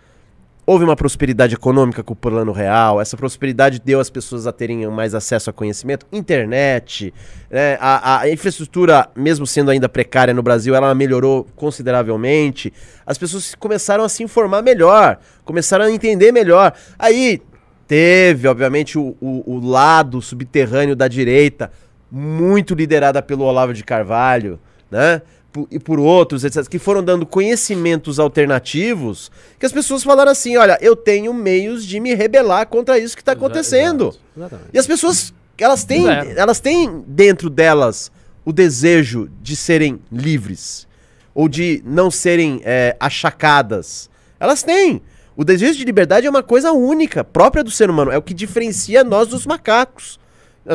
houve 0.70 0.86
uma 0.86 0.96
prosperidade 0.96 1.56
econômica 1.56 2.04
com 2.04 2.14
o 2.14 2.16
plano 2.16 2.52
real, 2.52 3.02
essa 3.02 3.18
prosperidade 3.18 3.82
deu 3.84 4.00
as 4.00 4.08
pessoas 4.08 4.46
a 4.46 4.52
terem 4.52 4.86
mais 4.88 5.16
acesso 5.16 5.50
a 5.50 5.54
conhecimento, 5.54 6.06
internet, 6.12 7.12
né, 7.50 7.76
a, 7.82 8.20
a, 8.20 8.30
infraestrutura, 8.30 9.10
mesmo 9.16 9.48
sendo 9.48 9.72
ainda 9.72 9.90
precária 9.90 10.32
no 10.32 10.44
Brasil, 10.44 10.76
ela 10.76 10.94
melhorou 10.94 11.48
consideravelmente, 11.56 12.72
as 13.04 13.18
pessoas 13.18 13.56
começaram 13.56 14.04
a 14.04 14.10
se 14.10 14.22
informar 14.22 14.62
melhor, 14.62 15.18
começaram 15.44 15.86
a 15.86 15.92
entender 15.92 16.32
melhor. 16.32 16.72
Aí 17.00 17.42
Teve, 17.90 18.48
obviamente, 18.48 19.00
o, 19.00 19.18
o, 19.20 19.56
o 19.56 19.60
lado 19.60 20.22
subterrâneo 20.22 20.96
da 20.96 21.08
direita, 21.08 21.72
muito 22.12 22.76
liderada 22.76 23.20
pelo 23.20 23.44
Olavo 23.44 23.74
de 23.74 23.84
Carvalho, 23.84 24.60
né? 24.92 25.24
e 25.72 25.80
por 25.80 26.00
outros, 26.00 26.44
etc., 26.44 26.68
que 26.68 26.78
foram 26.78 27.04
dando 27.04 27.26
conhecimentos 27.26 28.20
alternativos, 28.20 29.32
que 29.58 29.66
as 29.66 29.72
pessoas 29.72 30.04
falaram 30.04 30.32
assim: 30.32 30.56
olha, 30.56 30.78
eu 30.82 30.96
tenho 30.96 31.34
meios 31.34 31.84
de 31.84 32.00
me 32.00 32.14
rebelar 32.14 32.68
contra 32.68 33.00
isso 33.00 33.16
que 33.16 33.24
está 33.24 33.32
acontecendo. 33.32 34.16
Exato, 34.38 34.60
e 34.72 34.78
as 34.78 34.86
pessoas, 34.86 35.34
elas 35.58 35.84
têm, 35.84 36.08
elas 36.36 36.60
têm 36.60 37.04
dentro 37.08 37.50
delas 37.50 38.12
o 38.46 38.54
desejo 38.54 39.28
de 39.42 39.56
serem 39.56 40.00
livres, 40.12 40.88
ou 41.34 41.50
de 41.50 41.82
não 41.84 42.12
serem 42.12 42.62
é, 42.64 42.96
achacadas. 43.00 44.12
Elas 44.40 44.62
têm. 44.62 45.02
O 45.40 45.46
desejo 45.46 45.78
de 45.78 45.86
liberdade 45.86 46.28
é 46.28 46.30
uma 46.30 46.44
coisa 46.44 46.74
única, 46.74 47.24
própria 47.24 47.64
do 47.64 47.72
ser 47.72 47.90
humano. 47.90 48.12
É 48.12 48.18
o 48.18 48.22
que 48.22 48.34
diferencia 48.34 49.06
nós 49.06 49.30
dos 49.30 49.46
macacos. 49.46 50.20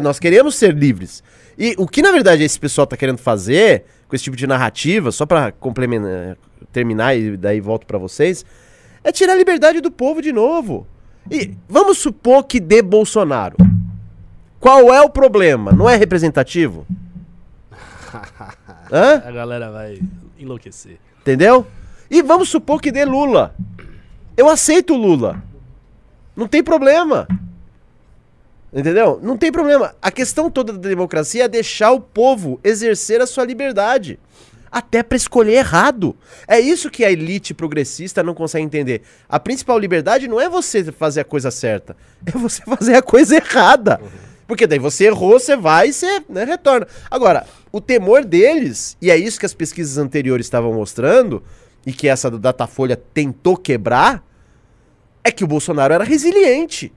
Nós 0.03 0.19
queremos 0.19 0.55
ser 0.55 0.73
livres. 0.73 1.23
E 1.59 1.75
o 1.77 1.87
que, 1.87 2.01
na 2.01 2.11
verdade, 2.11 2.43
esse 2.43 2.59
pessoal 2.59 2.85
está 2.85 2.97
querendo 2.97 3.19
fazer 3.19 3.85
com 4.09 4.17
esse 4.17 4.25
tipo 4.25 4.39
de 4.39 4.47
narrativa, 4.47 5.13
só 5.13 5.27
para 5.27 5.53
complementar, 5.53 6.39
terminar 6.73 7.15
e 7.15 7.37
daí 7.37 7.61
volto 7.61 7.87
para 7.87 7.99
vocês, 7.99 8.43
é 9.05 9.13
tirar 9.13 9.35
a 9.35 9.37
liberdade 9.37 9.83
do 9.83 9.91
povo 9.91 10.23
de 10.23 10.33
novo. 10.33 10.87
E 11.31 11.55
vamos 11.69 11.99
supor 11.99 12.45
que 12.45 12.59
dê 12.59 12.81
Bolsonaro. 12.81 13.59
Qual 14.59 14.95
é 14.95 15.03
o 15.03 15.11
problema? 15.11 15.73
Não 15.73 15.91
é 15.91 15.97
representativo? 15.97 16.87
Hã? 18.91 19.23
A 19.27 19.31
galera 19.31 19.71
vai 19.71 20.01
enlouquecer. 20.39 20.97
Entendeu? 21.21 21.67
E 22.11 22.23
vamos 22.23 22.49
supor 22.49 22.81
que 22.81 22.91
dê 22.91 23.05
Lula. 23.05 23.55
Eu 24.37 24.49
aceito 24.49 24.95
o 24.95 24.97
Lula. 24.97 25.43
Não 26.37 26.49
tem 26.49 26.63
problema. 26.63 27.29
Entendeu? 28.73 29.21
Não 29.23 29.37
tem 29.37 29.53
problema. 29.53 29.95
A 30.03 30.11
questão 30.11 30.51
toda 30.51 30.73
da 30.73 30.89
democracia 30.89 31.45
é 31.45 31.49
deixar 31.49 31.93
o 31.93 32.01
povo 32.01 32.59
exercer 32.65 33.21
a 33.21 33.27
sua 33.27 33.45
liberdade. 33.45 34.19
Até 34.71 35.05
para 35.05 35.17
escolher 35.17 35.53
errado. 35.53 36.17
É 36.49 36.59
isso 36.59 36.91
que 36.91 37.05
a 37.05 37.13
elite 37.13 37.55
progressista 37.55 38.25
não 38.25 38.35
consegue 38.35 38.65
entender. 38.65 39.03
A 39.29 39.39
principal 39.39 39.79
liberdade 39.79 40.27
não 40.27 40.41
é 40.41 40.49
você 40.49 40.91
fazer 40.91 41.21
a 41.21 41.25
coisa 41.25 41.53
certa, 41.53 41.97
é 42.27 42.33
você 42.33 42.63
fazer 42.63 42.97
a 42.97 43.03
coisa 43.03 43.37
errada. 43.37 44.01
Porque 44.49 44.67
daí 44.67 44.81
você 44.81 45.05
errou, 45.05 45.39
você 45.39 45.57
vai 45.57 45.89
e 45.89 45.93
você 45.93 46.23
né, 46.29 46.43
retorna. 46.43 46.89
Agora, 47.09 47.47
o 47.71 47.81
temor 47.81 48.25
deles, 48.25 48.97
e 49.01 49.11
é 49.11 49.17
isso 49.17 49.39
que 49.39 49.47
as 49.47 49.55
pesquisas 49.55 49.97
anteriores 49.97 50.47
estavam 50.47 50.73
mostrando, 50.75 51.43
e 51.87 51.93
que 51.93 52.09
essa 52.09 52.31
do 52.31 52.39
Datafolha 52.39 52.97
tentou 52.97 53.57
quebrar, 53.57 54.25
é 55.23 55.31
que 55.31 55.45
o 55.45 55.47
Bolsonaro 55.47 55.93
era 55.95 56.05
resiliente. 56.05 56.93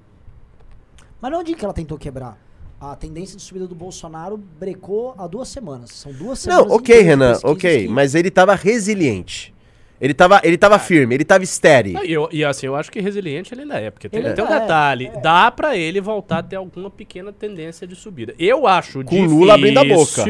Mas 1.21 1.31
não 1.31 1.43
digo 1.43 1.57
que 1.57 1.65
ela 1.65 1.73
tentou 1.73 1.97
quebrar. 1.97 2.37
A 2.79 2.95
tendência 2.95 3.35
de 3.35 3.41
subida 3.41 3.67
do 3.67 3.73
Bolsonaro 3.73 4.37
brecou 4.37 5.15
há 5.17 5.25
duas 5.25 5.47
semanas. 5.47 5.91
São 5.91 6.11
duas 6.11 6.39
semanas. 6.39 6.67
Não, 6.67 6.75
ok, 6.75 7.01
Renan, 7.01 7.39
ok. 7.43 7.87
Que... 7.87 7.87
Mas 7.87 8.13
ele 8.13 8.27
estava 8.27 8.53
resiliente. 8.53 9.53
Ele 9.99 10.11
estava 10.11 10.39
ele 10.43 10.57
tava 10.59 10.77
firme, 10.77 11.15
ele 11.15 11.23
estava 11.23 11.43
estéreo. 11.43 12.05
E, 12.05 12.13
eu, 12.13 12.29
e 12.31 12.45
assim, 12.45 12.67
eu 12.67 12.75
acho 12.75 12.91
que 12.91 12.99
resiliente 12.99 13.51
ele 13.51 13.61
ainda 13.61 13.79
é, 13.79 13.89
porque 13.89 14.07
tem, 14.07 14.21
tem 14.21 14.43
um 14.43 14.47
é, 14.47 14.59
detalhe, 14.59 15.07
é. 15.07 15.19
dá 15.19 15.49
para 15.49 15.75
ele 15.75 15.99
voltar 15.99 16.37
a 16.37 16.43
ter 16.43 16.55
alguma 16.55 16.91
pequena 16.91 17.33
tendência 17.33 17.87
de 17.87 17.95
subida. 17.95 18.35
Eu 18.37 18.67
acho 18.67 19.03
Com 19.03 19.15
difícil... 19.15 19.27
Lula 19.27 19.55
abrindo 19.55 19.79
a 19.79 19.83
boca 19.83 20.23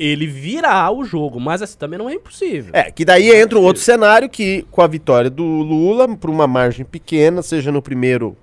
ele 0.00 0.26
virar 0.26 0.90
o 0.90 1.04
jogo, 1.04 1.38
mas 1.38 1.60
assim 1.60 1.76
também 1.76 1.98
não 1.98 2.08
é 2.08 2.14
impossível. 2.14 2.70
É, 2.72 2.90
que 2.90 3.04
daí 3.04 3.30
entra 3.30 3.58
um 3.58 3.62
outro 3.62 3.82
cenário 3.82 4.30
que 4.30 4.64
com 4.70 4.80
a 4.80 4.86
vitória 4.86 5.28
do 5.28 5.44
Lula 5.44 6.08
por 6.16 6.30
uma 6.30 6.46
margem 6.46 6.86
pequena, 6.86 7.42
seja 7.42 7.70
no 7.70 7.82
primeiro 7.82 8.34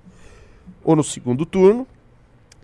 ou 0.84 0.94
no 0.94 1.02
segundo 1.02 1.44
turno. 1.44 1.84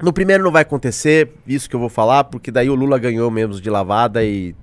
No 0.00 0.12
primeiro 0.12 0.44
não 0.44 0.52
vai 0.52 0.62
acontecer 0.62 1.32
isso 1.44 1.68
que 1.68 1.74
eu 1.74 1.80
vou 1.80 1.88
falar, 1.88 2.24
porque 2.24 2.52
daí 2.52 2.70
o 2.70 2.74
Lula 2.76 2.96
ganhou 2.96 3.28
mesmo 3.32 3.60
de 3.60 3.68
lavada 3.68 4.24
e 4.24 4.54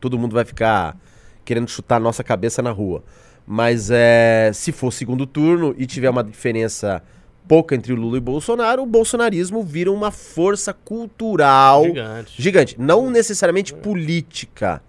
todo 0.00 0.18
mundo 0.18 0.34
vai 0.34 0.44
ficar 0.44 0.96
querendo 1.44 1.68
chutar 1.68 1.96
a 1.96 2.00
nossa 2.00 2.24
cabeça 2.24 2.60
na 2.60 2.72
rua. 2.72 3.04
Mas 3.46 3.88
é, 3.90 4.50
se 4.52 4.72
for 4.72 4.92
segundo 4.92 5.26
turno 5.26 5.74
e 5.78 5.86
tiver 5.86 6.10
uma 6.10 6.24
diferença 6.24 7.02
pouca 7.50 7.74
entre 7.74 7.92
o 7.92 7.96
Lula 7.96 8.14
e 8.14 8.18
o 8.18 8.22
Bolsonaro, 8.22 8.80
o 8.84 8.86
bolsonarismo 8.86 9.64
vira 9.64 9.90
uma 9.90 10.12
força 10.12 10.72
cultural 10.72 11.82
gigante. 11.82 12.40
gigante. 12.40 12.76
Não 12.78 13.10
necessariamente 13.10 13.74
política, 13.74 14.80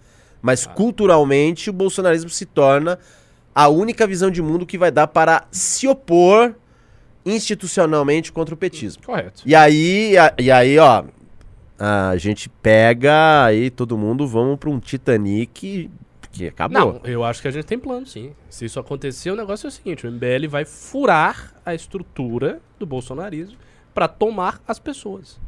mas 0.43 0.68
ah. 0.68 0.70
culturalmente 0.70 1.72
o 1.72 1.74
bolsonarismo 1.74 2.30
se 2.30 2.45
torna 2.45 2.99
a 3.55 3.68
única 3.68 4.05
visão 4.05 4.30
de 4.30 4.43
mundo 4.43 4.64
que 4.64 4.78
vai 4.78 4.91
dar 4.91 5.07
para 5.07 5.47
se 5.51 5.88
opor 5.88 6.53
institucionalmente 7.26 8.32
contra 8.32 8.53
o 8.53 8.57
petismo. 8.57 9.01
Correto. 9.03 9.41
E 9.43 9.55
aí, 9.55 10.16
a, 10.16 10.32
e 10.38 10.51
aí, 10.51 10.78
ó, 10.78 11.03
a 11.80 12.16
gente 12.18 12.47
pega 12.47 13.43
aí 13.43 13.72
todo 13.72 13.97
mundo, 13.97 14.28
vamos 14.28 14.59
para 14.59 14.70
um 14.70 14.80
Titanic 14.80 15.89
acabou. 16.48 16.94
Não, 16.94 17.02
eu 17.04 17.24
acho 17.24 17.42
que 17.42 17.48
a 17.48 17.52
gente 17.52 17.66
tem 17.66 17.78
plano, 17.78 18.06
sim. 18.06 18.34
Se 18.50 18.66
isso 18.66 18.80
acontecer, 18.80 19.32
o 19.32 19.36
negócio 19.36 19.68
é 19.68 19.70
o 19.70 19.72
seguinte: 19.72 20.08
o 20.08 20.12
MBL 20.12 20.48
vai 20.50 20.66
furar 20.66 21.54
a 21.66 21.76
estrutura 21.76 22.62
do 22.80 22.86
bolsonarismo 22.86 23.58
para 23.94 24.08
tomar 24.08 24.62
as 24.68 24.80
pessoas. 24.80 25.40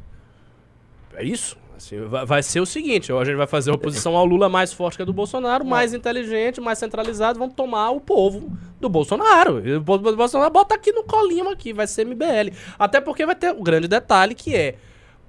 É 1.14 1.24
isso. 1.24 1.58
Assim, 1.76 2.00
vai, 2.06 2.44
ser 2.44 2.60
o 2.60 2.66
seguinte: 2.66 3.12
a 3.12 3.24
gente 3.24 3.36
vai 3.36 3.48
fazer 3.48 3.72
a 3.72 3.74
oposição 3.74 4.16
ao 4.16 4.26
Lula 4.26 4.48
mais 4.48 4.72
forte 4.72 4.98
que 4.98 5.02
a 5.02 5.06
do 5.06 5.14
Bolsonaro, 5.14 5.66
mais 5.66 5.94
inteligente, 5.94 6.62
mais 6.62 6.78
centralizado, 6.78 7.40
vão 7.40 7.50
tomar 7.50 7.92
o 7.92 8.00
povo 8.00 8.52
do 8.80 8.88
Bolsonaro. 8.90 9.62
O 9.78 10.16
Bolsonaro 10.16 10.52
bota 10.52 10.76
aqui 10.76 10.92
no 10.92 11.04
colinho 11.04 11.50
aqui, 11.50 11.74
vai 11.74 11.88
ser 11.88 12.06
MBL. 12.06 12.56
Até 12.78 13.02
porque 13.02 13.26
vai 13.26 13.36
ter 13.36 13.52
o 13.52 13.64
grande 13.64 13.88
detalhe 13.88 14.36
que 14.36 14.56
é 14.56 14.76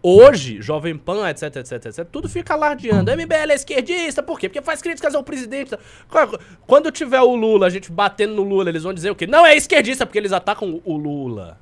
Hoje, 0.07 0.61
Jovem 0.61 0.99
Pan, 0.99 1.31
etc, 1.31 1.57
etc, 1.57 1.87
etc, 1.87 2.07
tudo 2.13 2.29
fica 2.29 2.53
alardeando. 2.53 3.11
MBL 3.11 3.53
é 3.53 3.55
esquerdista, 3.55 4.23
por 4.23 4.39
quê? 4.39 4.51
Porque 4.51 4.61
faz 4.61 4.83
críticas 4.83 5.15
ao 5.15 5.25
presidente. 5.25 5.71
Quando 6.67 6.93
tiver 6.93 7.23
o 7.23 7.35
Lula, 7.35 7.69
a 7.69 7.71
gente 7.71 7.91
batendo 7.91 8.35
no 8.35 8.43
Lula, 8.43 8.69
eles 8.69 8.83
vão 8.83 8.93
dizer 8.93 9.09
o 9.11 9.15
quê? 9.15 9.27
Não 9.27 9.47
é 9.47 9.57
esquerdista, 9.57 10.05
porque 10.05 10.19
eles 10.19 10.31
atacam 10.31 10.79
o 10.85 10.97
Lula. 10.99 11.57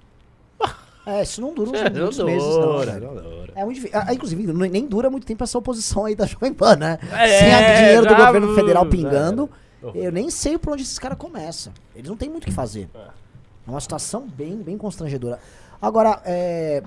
É, 1.07 1.23
isso 1.23 1.41
não 1.41 1.55
dura 1.55 1.71
uns 1.71 1.81
é, 1.81 1.91
muitos 1.91 2.19
não 2.19 2.27
meses, 2.27 2.49
não. 2.49 2.79
Velho. 2.79 3.01
Não 3.01 3.15
dura. 3.15 3.53
É 3.55 3.65
muito 3.65 3.77
difícil. 3.77 4.01
Ah, 4.01 4.13
inclusive, 4.13 4.53
nem 4.53 4.87
dura 4.87 5.09
muito 5.09 5.25
tempo 5.27 5.45
essa 5.45 5.59
oposição 5.59 6.05
aí 6.05 6.17
da 6.17 6.27
Jovem 6.27 6.53
Pan, 6.53 6.75
né? 6.75 6.99
É, 7.13 7.39
Sem 7.39 7.49
o 7.55 7.77
dinheiro 7.77 8.07
do 8.07 8.15
governo 8.17 8.55
federal 8.57 8.87
pingando, 8.87 9.49
eu 9.95 10.11
nem 10.11 10.31
sei 10.31 10.59
por 10.59 10.73
onde 10.73 10.83
esses 10.83 10.99
caras 10.99 11.17
começam. 11.17 11.73
Eles 11.95 12.09
não 12.09 12.17
têm 12.17 12.29
muito 12.29 12.43
o 12.43 12.47
que 12.47 12.53
fazer. 12.53 12.89
É 12.95 13.71
uma 13.71 13.81
situação 13.81 14.27
bem, 14.27 14.57
bem 14.57 14.77
constrangedora. 14.77 15.39
Agora, 15.81 16.21
é, 16.25 16.83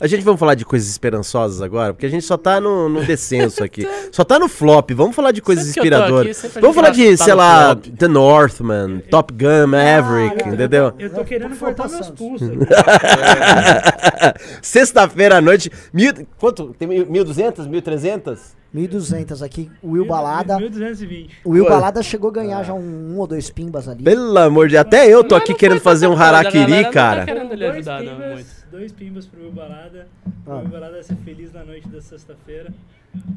A 0.00 0.06
gente 0.06 0.22
vamos 0.22 0.38
falar 0.38 0.54
de 0.54 0.64
coisas 0.64 0.88
esperançosas 0.88 1.60
agora, 1.60 1.92
porque 1.92 2.06
a 2.06 2.08
gente 2.08 2.24
só 2.24 2.36
tá 2.36 2.60
no, 2.60 2.88
no 2.88 3.04
descenso 3.04 3.64
aqui. 3.64 3.86
Só 4.12 4.24
tá 4.24 4.38
no 4.38 4.48
flop. 4.48 4.90
Vamos 4.92 5.14
falar 5.14 5.32
de 5.32 5.42
coisas 5.42 5.66
Sempre 5.66 5.90
tô 5.90 5.96
inspiradoras. 5.96 6.44
aqui, 6.44 6.60
Vamos 6.60 6.74
falar 6.74 6.90
de, 6.90 7.16
tá 7.16 7.24
sei 7.24 7.34
lá, 7.34 7.66
flop. 7.76 7.86
The 7.96 8.08
Northman, 8.08 8.98
Top 9.10 9.32
Gun, 9.34 9.66
Maverick, 9.66 10.46
não, 10.46 10.54
entendeu? 10.54 10.92
Eu 10.98 11.10
tô 11.10 11.24
querendo 11.24 11.56
cortar 11.56 11.88
meus 11.88 12.08
pulsos. 12.10 12.48
Sexta-feira 14.62 15.38
à 15.38 15.40
noite. 15.40 15.70
Mil, 15.92 16.12
quanto? 16.38 16.74
Tem 16.78 16.88
mil- 16.88 17.06
1.200? 17.06 17.68
1.300? 17.68 18.38
1.200 18.74 19.42
aqui, 19.44 19.70
o 19.82 19.92
Will 19.92 20.04
Balada. 20.06 20.56
1220. 20.58 21.38
O 21.44 21.50
Will 21.50 21.64
Pô. 21.64 21.70
Balada 21.70 22.02
chegou 22.02 22.28
a 22.28 22.32
ganhar 22.32 22.62
já 22.62 22.74
um, 22.74 23.14
um 23.14 23.18
ou 23.18 23.26
dois 23.26 23.48
pimbas 23.50 23.88
ali. 23.88 24.02
Pelo 24.04 24.36
amor 24.38 24.68
de 24.68 24.74
Deus. 24.74 24.82
Até 24.86 25.06
eu 25.08 25.24
tô 25.24 25.34
aqui 25.34 25.52
não 25.52 25.58
querendo 25.58 25.80
fazer 25.80 26.06
um 26.06 26.16
harakiri, 26.16 26.70
não 26.70 26.82
tá 26.84 26.90
cara. 26.90 27.24
querendo 27.24 27.52
ele 27.52 27.64
dois 27.64 27.88
ajudar, 27.88 28.02
não, 28.02 28.18
muito. 28.34 28.57
Dois 28.70 28.92
pimbas 28.92 29.26
pro 29.26 29.40
Will 29.40 29.52
Balada. 29.52 30.06
Ah. 30.46 30.54
O 30.54 30.58
Will 30.60 30.68
Balada 30.68 30.92
vai 30.94 31.02
ser 31.02 31.16
feliz 31.24 31.52
na 31.52 31.64
noite 31.64 31.88
da 31.88 32.00
sexta-feira. 32.00 32.72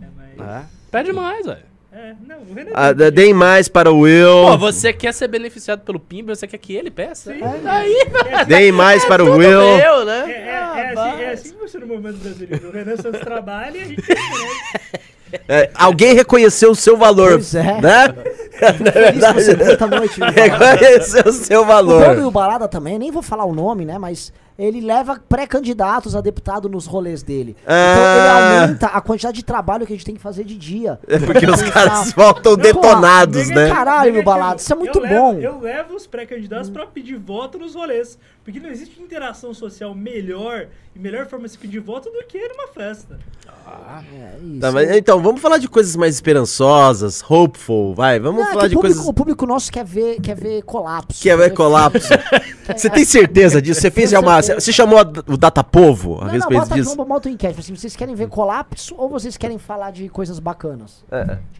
É, 0.01 0.05
mas... 0.15 0.47
É. 0.47 0.65
Pede 0.91 1.11
mais, 1.13 1.45
velho. 1.45 1.71
É, 1.93 2.13
não, 2.25 2.37
o 2.39 2.53
Renan... 2.53 2.71
Ah, 2.73 2.93
deem 2.93 3.33
mais 3.33 3.67
para 3.67 3.91
o 3.91 3.99
Will. 3.99 4.45
Pô, 4.47 4.57
você 4.57 4.93
quer 4.93 5.13
ser 5.13 5.27
beneficiado 5.27 5.81
pelo 5.81 5.99
Pimba, 5.99 6.33
você 6.33 6.47
quer 6.47 6.57
que 6.57 6.73
ele 6.73 6.89
peça? 6.89 7.33
Sim. 7.33 7.41
Aí, 7.65 8.05
velho. 8.09 8.45
Deem 8.47 8.71
mais 8.71 9.03
para 9.03 9.21
o 9.21 9.25
tudo 9.25 9.39
Will. 9.39 9.59
meu, 9.59 10.01
É, 10.01 10.05
né? 10.05 10.31
é, 10.31 10.51
Ah, 10.53 10.79
é, 10.79 10.85
assim, 10.85 10.95
vai. 10.95 11.23
é 11.25 11.29
assim 11.31 11.49
que 11.51 11.59
funciona 11.59 11.85
o 11.85 11.89
movimento 11.89 12.17
brasileiro. 12.19 12.69
O 12.69 12.71
Renan 12.71 12.95
Santos 12.95 13.19
trabalha 13.19 13.77
e 13.77 13.81
a 13.81 13.85
gente. 13.85 14.03
É, 15.47 15.69
alguém 15.75 16.13
reconheceu 16.13 16.71
o 16.71 16.75
seu 16.75 16.95
valor. 16.97 17.31
Pois 17.33 17.55
é. 17.55 17.81
Né? 17.81 18.07
Você 19.33 19.55
muita 19.55 19.87
noite, 19.87 20.19
Balada. 20.19 20.39
reconheceu 20.41 21.23
o 21.25 21.31
seu 21.31 21.61
O 21.61 21.65
bom 21.65 21.67
do 21.83 21.89
valor. 21.89 22.17
Will 22.17 22.31
Balada 22.31 22.67
também, 22.67 22.99
nem 22.99 23.11
vou 23.11 23.21
falar 23.21 23.45
o 23.45 23.53
nome, 23.53 23.85
né? 23.85 23.97
Mas 23.97 24.31
ele 24.63 24.81
leva 24.81 25.19
pré-candidatos 25.27 26.15
a 26.15 26.21
deputado 26.21 26.69
nos 26.69 26.85
rolês 26.85 27.23
dele. 27.23 27.55
Então 27.61 28.15
ele 28.17 28.29
aumenta 28.63 28.87
a 28.87 29.01
quantidade 29.01 29.37
de 29.37 29.43
trabalho 29.45 29.85
que 29.87 29.93
a 29.93 29.95
gente 29.95 30.05
tem 30.05 30.15
que 30.15 30.21
fazer 30.21 30.43
de 30.43 30.57
dia. 30.57 30.99
É 31.07 31.17
porque 31.19 31.45
os 31.45 31.61
caras 31.63 32.11
voltam 32.13 32.55
detonados, 32.55 33.49
né? 33.49 33.69
Caralho, 33.69 34.11
negativo. 34.13 34.25
Balada, 34.25 34.55
isso 34.57 34.71
é 34.71 34.75
muito 34.75 34.99
eu 34.99 35.01
levo- 35.03 35.15
bom. 35.15 35.39
eu 35.39 35.59
levo 35.59 35.95
os 35.95 36.05
pré-candidatos 36.07 36.69
pra 36.69 36.85
pedir 36.85 37.17
voto 37.17 37.57
nos 37.57 37.75
rolês. 37.75 38.17
Porque 38.43 38.59
não 38.59 38.69
existe 38.69 39.01
interação 39.01 39.53
social 39.53 39.93
melhor 39.93 40.67
e 40.95 40.99
melhor 40.99 41.25
forma 41.27 41.45
de 41.45 41.51
se 41.51 41.57
pedir 41.57 41.79
voto 41.79 42.09
do 42.09 42.23
que 42.25 42.39
numa 42.47 42.67
festa. 42.67 43.19
É 44.13 44.37
isso. 44.43 44.59
Tá, 44.59 44.71
mas 44.71 44.89
então, 44.91 45.21
vamos 45.21 45.41
falar 45.41 45.57
de 45.57 45.67
coisas 45.67 45.95
mais 45.95 46.15
esperançosas, 46.15 47.23
hopeful, 47.29 47.93
vai. 47.93 48.19
Vamos 48.19 48.41
Não, 48.41 48.49
é 48.49 48.53
falar 48.53 48.67
de 48.67 48.75
o, 48.75 48.77
público, 48.79 48.95
coisas 48.95 49.07
o 49.09 49.13
público 49.13 49.45
nosso 49.45 49.71
quer 49.71 49.85
ver, 49.85 50.19
quer 50.21 50.35
ver 50.35 50.61
colapso. 50.63 51.21
que 51.21 51.29
é 51.29 51.37
Quer 51.37 51.49
ver- 51.49 51.53
colapso. 51.55 52.09
Você 52.75 52.89
tem 52.89 53.03
certeza 53.05 53.61
disso? 53.61 53.81
Você 53.81 53.91
fez 53.91 54.09
já 54.11 54.19
uma. 54.19 54.41
Você 54.41 54.71
chamou 54.71 54.97
a- 54.99 55.11
o 55.27 55.35
Data 55.37 55.63
Povo 55.63 56.15
a 56.15 56.19
Não, 56.21 56.25
não, 56.25 56.31
respeito 56.33 56.59
bota, 56.61 56.75
disso? 56.75 56.95
bota, 56.95 57.09
bota 57.09 57.29
um 57.29 57.31
enquete. 57.33 57.59
Assim, 57.59 57.75
vocês 57.75 57.95
querem 57.95 58.15
ver 58.15 58.27
colapso 58.29 58.95
ou 58.97 59.09
vocês 59.09 59.35
querem 59.37 59.57
falar 59.57 59.91
de 59.91 60.07
coisas 60.09 60.39
bacanas? 60.39 61.03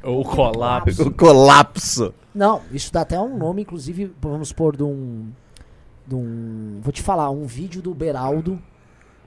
O 0.04 0.24
colapso. 0.24 1.04
O 1.04 1.12
colapso. 1.12 2.14
Não, 2.34 2.62
isso 2.72 2.94
dá 2.94 3.02
até 3.02 3.20
um 3.20 3.38
nome, 3.38 3.64
inclusive, 3.64 4.12
vamos 4.22 4.54
pôr 4.54 4.76
de 4.78 4.84
um. 4.84 5.28
De 6.08 6.16
um. 6.16 6.80
Vou 6.82 6.92
te 6.94 7.02
falar, 7.02 7.30
um 7.30 7.46
vídeo 7.46 7.82
do 7.82 7.94
Beraldo. 7.94 8.58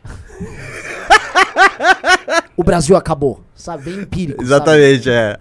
o 2.57 2.65
Brasil 2.65 2.97
acabou, 2.97 3.43
sabe? 3.55 3.85
Bem 3.85 4.01
empírico. 4.01 4.43
sabe? 4.45 4.55
Exatamente, 4.55 5.11
é. 5.11 5.39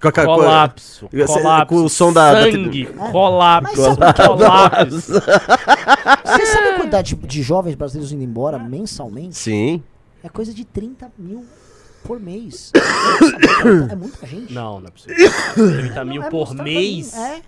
Com 0.00 0.08
a- 0.08 0.12
com 0.12 0.20
a- 0.20 0.24
Colapso. 0.24 1.08
Colapso. 1.10 1.66
com 1.66 1.84
o 1.84 1.88
som 1.88 2.12
da- 2.12 2.32
da- 2.32 2.42
Sangue. 2.50 2.86
Colapso. 2.86 3.76
Sabe 3.76 4.10
o 4.10 4.14
que 4.14 4.22
é 4.22 4.24
o 4.24 4.28
Colapso. 4.36 5.12
Você 5.12 6.46
sabe 6.46 6.68
a 6.68 6.76
quantidade 6.76 7.14
de, 7.14 7.26
de 7.26 7.42
jovens 7.42 7.74
brasileiros 7.74 8.10
indo 8.12 8.24
embora 8.24 8.58
mensalmente? 8.58 9.36
Sim. 9.36 9.82
É 10.22 10.28
coisa 10.28 10.54
de 10.54 10.64
30 10.64 11.10
mil 11.18 11.44
por 12.02 12.18
mês. 12.18 12.72
é 13.90 13.94
muita 13.94 14.26
gente. 14.26 14.52
Não, 14.54 14.80
não 14.80 14.88
é 14.88 14.90
possível. 14.90 15.30
30 15.54 16.04
mil 16.06 16.22
É 16.22 16.30
por 16.30 16.54
mês? 16.54 17.14
É. 17.14 17.42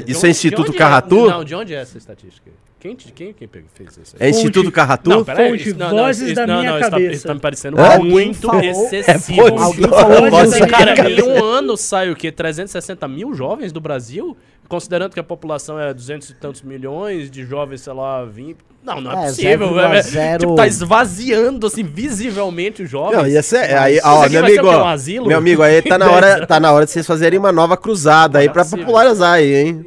De 0.00 0.10
Isso 0.10 0.26
é 0.26 0.30
Instituto 0.30 0.72
Carratu? 0.72 1.26
É, 1.26 1.30
não, 1.30 1.44
de 1.44 1.54
onde 1.54 1.72
é 1.72 1.80
essa 1.80 1.96
estatística? 1.96 2.50
Quem, 2.80 2.94
quem, 2.94 3.32
quem 3.32 3.48
fez 3.74 3.96
isso 3.96 4.16
aí? 4.20 4.28
É 4.28 4.30
Instituto 4.30 4.70
Carratu? 4.70 5.10
Não, 5.10 5.24
peraí. 5.24 5.50
Fonte, 5.50 5.68
isso- 5.70 5.78
não, 5.78 5.90
não, 5.90 5.96
vozes 5.98 6.22
isso- 6.28 6.34
da 6.36 6.46
não, 6.46 6.58
minha 6.60 6.70
não, 6.70 6.78
isso 6.78 6.84
tá- 6.90 6.96
cabeça. 6.96 7.12
Isso 7.14 7.26
tá 7.26 7.34
me 7.34 7.40
parecendo 7.40 7.80
Hã? 7.80 7.98
muito 7.98 8.46
falou- 8.46 8.62
excessivo. 8.64 9.48
É, 9.48 9.50
Alguém 9.60 9.88
falou 9.88 10.30
da 10.30 10.42
aqui. 10.42 10.66
Cara, 10.68 10.94
cabeça. 10.94 11.20
em 11.20 11.22
um 11.32 11.44
ano 11.44 11.76
sai 11.76 12.08
o 12.10 12.14
quê? 12.14 12.30
360 12.30 13.08
mil 13.08 13.34
jovens 13.34 13.72
do 13.72 13.80
Brasil? 13.80 14.36
Considerando 14.68 15.12
que 15.12 15.18
a 15.18 15.24
população 15.24 15.80
é 15.80 15.92
200 15.92 16.30
e 16.30 16.34
tantos 16.34 16.62
milhões, 16.62 17.30
de 17.30 17.44
jovens, 17.44 17.80
sei 17.80 17.92
lá, 17.92 18.24
20. 18.24 18.58
Não, 18.84 19.00
não 19.00 19.10
é, 19.10 19.24
É, 19.24 19.28
possível. 19.28 19.68
0,0. 19.74 20.16
É, 20.20 20.38
tipo, 20.38 20.54
tá 20.54 20.66
esvaziando, 20.66 21.66
assim, 21.66 21.82
visivelmente 21.82 22.82
os 22.84 22.88
jovens. 22.90 23.16
Não, 23.16 23.26
ia 23.26 23.42
ser, 23.42 23.60
Mas 23.72 23.74
aí, 23.74 24.00
ó, 24.04 24.28
meu 24.28 24.44
amigo, 24.44 24.66
ó, 24.68 24.84
Um 24.84 24.86
asilo? 24.86 25.26
meu 25.26 25.38
amigo, 25.38 25.62
aí 25.62 25.82
tá 25.82 25.98
na 25.98 26.06
hora, 26.12 26.46
tá 26.46 26.60
na 26.60 26.70
hora 26.70 26.84
de 26.86 26.92
vocês 26.92 27.06
fazerem 27.06 27.38
uma 27.40 27.50
nova 27.50 27.76
cruzada 27.76 28.38
aí 28.38 28.48
pra 28.48 28.64
popularizar 28.64 29.32
aí, 29.32 29.52
hein? 29.54 29.86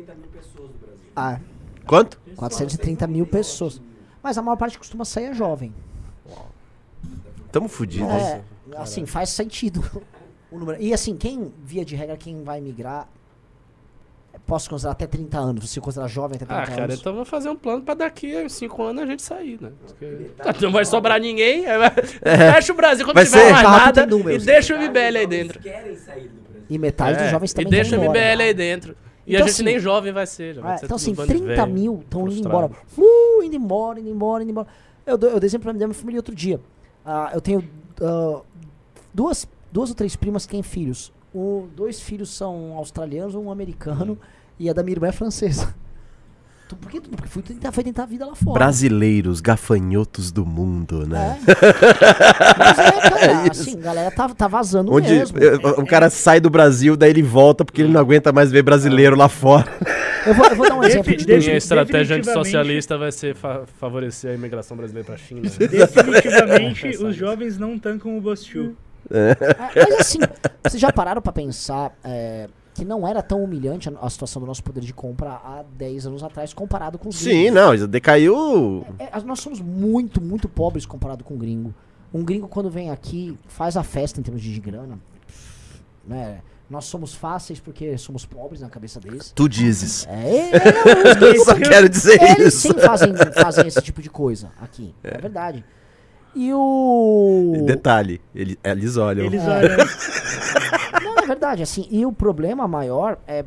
Ah, 1.15 1.37
Quanto? 1.85 2.17
430 2.49 3.07
mil 3.07 3.25
pessoas. 3.27 3.81
Mas 4.23 4.37
a 4.37 4.41
maior 4.41 4.55
parte 4.57 4.77
costuma 4.77 5.05
sair 5.05 5.25
é 5.25 5.33
jovem. 5.33 5.73
Tamo 7.51 7.67
fudido. 7.67 8.05
É, 8.09 8.41
assim, 8.77 9.05
faz 9.05 9.29
sentido 9.29 9.83
o 10.51 10.57
número. 10.57 10.81
E 10.81 10.93
assim, 10.93 11.15
quem, 11.17 11.53
via 11.63 11.83
de 11.83 11.95
regra, 11.95 12.15
quem 12.17 12.43
vai 12.43 12.61
migrar, 12.61 13.07
posso 14.45 14.69
considerar 14.69 14.93
até 14.93 15.05
30 15.05 15.37
anos. 15.37 15.69
Se 15.69 15.79
considerar 15.81 16.07
jovem 16.07 16.35
até 16.37 16.45
30 16.45 16.61
Ah, 16.61 16.65
cara, 16.65 16.83
anos. 16.85 16.99
então 16.99 17.13
vou 17.13 17.25
fazer 17.25 17.49
um 17.49 17.55
plano 17.55 17.81
pra 17.83 17.93
daqui 17.93 18.35
a 18.37 18.47
cinco 18.49 18.81
anos 18.83 19.03
a 19.03 19.05
gente 19.05 19.21
sair, 19.21 19.59
né? 19.61 19.71
Porque 19.85 20.05
não 20.65 20.71
vai 20.71 20.85
sobrar 20.85 21.19
ninguém. 21.19 21.65
aí 21.65 21.77
vai- 21.77 21.91
Fecha 22.53 22.71
o 22.71 22.75
Brasil 22.75 23.05
quando 23.05 23.15
Vai 23.15 23.25
tiver 23.25 23.45
ser- 23.47 23.51
mais 23.51 23.63
Carro 23.65 23.85
nada 23.85 24.05
números. 24.05 24.43
e 24.43 24.45
deixa 24.45 24.73
o 24.75 24.79
MBL 24.79 25.17
aí 25.17 25.27
dentro. 25.27 25.59
E 26.69 26.77
metade 26.77 27.19
É, 27.19 27.23
dos 27.23 27.31
jovens 27.31 27.51
e 27.51 27.55
também 27.55 27.71
deixa 27.71 27.99
o. 27.99 28.01
MBL 28.03 28.41
aí 28.43 28.53
dentro. 28.53 28.95
E 29.25 29.33
Então, 29.33 29.45
a 29.45 29.47
gente 29.47 29.55
assim, 29.55 29.63
nem 29.63 29.79
jovem 29.79 30.11
vai 30.11 30.25
ser. 30.25 30.55
Já 30.55 30.61
vai 30.61 30.73
É, 30.73 30.77
ser 30.77 30.85
então, 30.85 30.95
assim, 30.95 31.11
um 31.11 31.15
bando 31.15 31.33
de 31.33 31.39
30 31.39 31.55
velho, 31.55 31.73
mil 31.73 31.99
estão 32.01 32.27
indo 32.27 32.47
embora. 32.47 32.71
Uh, 32.97 33.43
indo 33.43 33.55
embora, 33.55 33.99
indo 33.99 34.09
embora, 34.09 34.43
indo 34.43 34.49
embora. 34.51 34.67
Eu, 35.05 35.19
eu 35.19 35.39
dei 35.39 35.47
exemplo 35.47 35.63
pra 35.63 35.73
minha 35.73 35.93
família 35.93 36.19
outro 36.19 36.35
dia. 36.35 36.59
Ah, 37.05 37.31
eu 37.33 37.41
tenho 37.41 37.67
ah, 38.01 38.41
duas, 39.13 39.47
duas 39.71 39.89
ou 39.89 39.95
três 39.95 40.15
primas 40.15 40.45
que 40.45 40.51
têm 40.51 40.63
filhos. 40.63 41.11
O, 41.33 41.67
dois 41.75 41.99
filhos 41.99 42.29
são 42.29 42.73
australianos, 42.75 43.35
um 43.35 43.49
americano, 43.51 44.17
e 44.59 44.69
a 44.69 44.73
da 44.73 44.83
minha 44.83 44.95
irmã 44.95 45.07
é 45.07 45.11
francesa. 45.11 45.73
Tu- 46.71 46.75
Por 46.77 46.89
que? 46.89 47.01
Porque 47.01 47.27
fui 47.27 47.41
tentar, 47.41 47.71
foi 47.73 47.83
tentar 47.83 48.03
a 48.03 48.05
vida 48.05 48.25
lá 48.25 48.33
fora. 48.33 48.53
Brasileiros, 48.59 49.41
gafanhotos 49.41 50.31
do 50.31 50.45
mundo, 50.45 51.05
né? 51.05 51.37
É. 51.45 51.51
Mas 52.57 52.79
é, 52.79 52.91
cara, 53.09 53.51
assim, 53.51 53.77
a 53.77 53.81
galera 53.81 54.11
tá, 54.11 54.29
tá 54.29 54.47
vazando 54.47 54.93
Onde 54.93 55.11
mesmo. 55.13 55.37
o 55.77 55.85
cara 55.85 56.09
sai 56.09 56.39
do 56.39 56.49
Brasil, 56.49 56.95
daí 56.95 57.09
ele 57.09 57.21
volta 57.21 57.65
porque 57.65 57.81
ele 57.81 57.91
não 57.91 57.99
aguenta 57.99 58.31
mais 58.31 58.51
ver 58.51 58.61
brasileiro 58.63 59.17
lá 59.17 59.27
fora. 59.27 59.65
Eu 60.25 60.33
vou, 60.33 60.45
eu 60.47 60.55
vou 60.55 60.69
dar 60.69 60.75
um 60.75 60.83
exemplo 60.83 61.15
de 61.17 61.25
dois. 61.25 61.43
Minha 61.45 61.57
estratégia 61.57 62.15
definitivamente- 62.15 62.29
antissocialista 62.39 62.97
vai 62.97 63.11
ser 63.11 63.35
fa- 63.35 63.63
favorecer 63.79 64.31
a 64.31 64.33
imigração 64.35 64.77
brasileira 64.77 65.05
pra 65.05 65.17
China. 65.17 65.41
né? 65.41 65.67
Definitivamente, 65.67 66.87
os 67.03 67.15
jovens 67.15 67.57
não 67.57 67.77
tancam 67.77 68.17
o 68.17 68.21
Bostil. 68.21 68.75
É, 69.09 69.35
Mas 69.75 69.99
assim, 69.99 70.19
vocês 70.63 70.79
já 70.79 70.91
pararam 70.91 71.21
pra 71.21 71.33
pensar 71.33 71.91
é, 72.03 72.47
que 72.81 72.85
não 72.85 73.07
era 73.07 73.21
tão 73.21 73.43
humilhante 73.43 73.87
a, 73.89 73.93
a 74.01 74.09
situação 74.09 74.41
do 74.41 74.47
nosso 74.47 74.63
poder 74.63 74.81
de 74.81 74.91
compra 74.91 75.33
há 75.33 75.63
10 75.77 76.07
anos 76.07 76.23
atrás 76.23 76.51
comparado 76.51 76.97
com 76.97 77.09
os 77.09 77.15
Sim, 77.15 77.29
gringos? 77.51 77.53
não, 77.81 77.87
decaiu. 77.87 78.83
É, 78.97 79.07
as- 79.11 79.23
nós 79.23 79.39
somos 79.39 79.61
muito, 79.61 80.19
muito 80.19 80.49
pobres 80.49 80.83
comparado 80.83 81.23
com 81.23 81.35
o 81.35 81.37
gringo. 81.37 81.75
Um 82.11 82.23
gringo, 82.23 82.47
quando 82.47 82.71
vem 82.71 82.89
aqui, 82.89 83.37
faz 83.47 83.77
a 83.77 83.83
festa 83.83 84.19
em 84.19 84.23
termos 84.23 84.41
de 84.41 84.59
grana. 84.59 84.97
Né? 86.07 86.39
Nós 86.67 86.85
somos 86.85 87.13
fáceis 87.13 87.59
porque 87.59 87.95
somos 87.99 88.25
pobres 88.25 88.61
na 88.61 88.69
cabeça 88.69 88.99
deles. 88.99 89.31
Tu 89.35 89.47
dizes. 89.47 90.07
É, 90.09 90.49
não, 90.95 91.11
os 91.11 91.17
gringos 91.17 91.37
Eu 91.37 91.45
só 91.45 91.53
quero 91.55 91.87
dizer 91.87 92.19
Eles 92.19 92.55
isso. 92.55 92.67
sim 92.67 92.73
fazem, 92.79 93.13
fazem 93.39 93.67
esse 93.67 93.81
tipo 93.83 94.01
de 94.01 94.09
coisa 94.09 94.49
aqui. 94.59 94.91
É, 95.03 95.19
verdade. 95.19 95.63
E 96.33 96.51
o. 96.51 97.63
Detalhe, 97.65 98.19
ele- 98.33 98.57
eles 98.63 98.97
olham. 98.97 99.25
Eles 99.25 99.43
olham. 99.43 99.77
É 101.31 101.33
verdade, 101.33 101.63
assim, 101.63 101.87
e 101.89 102.05
o 102.05 102.11
problema 102.11 102.67
maior 102.67 103.17
é 103.25 103.45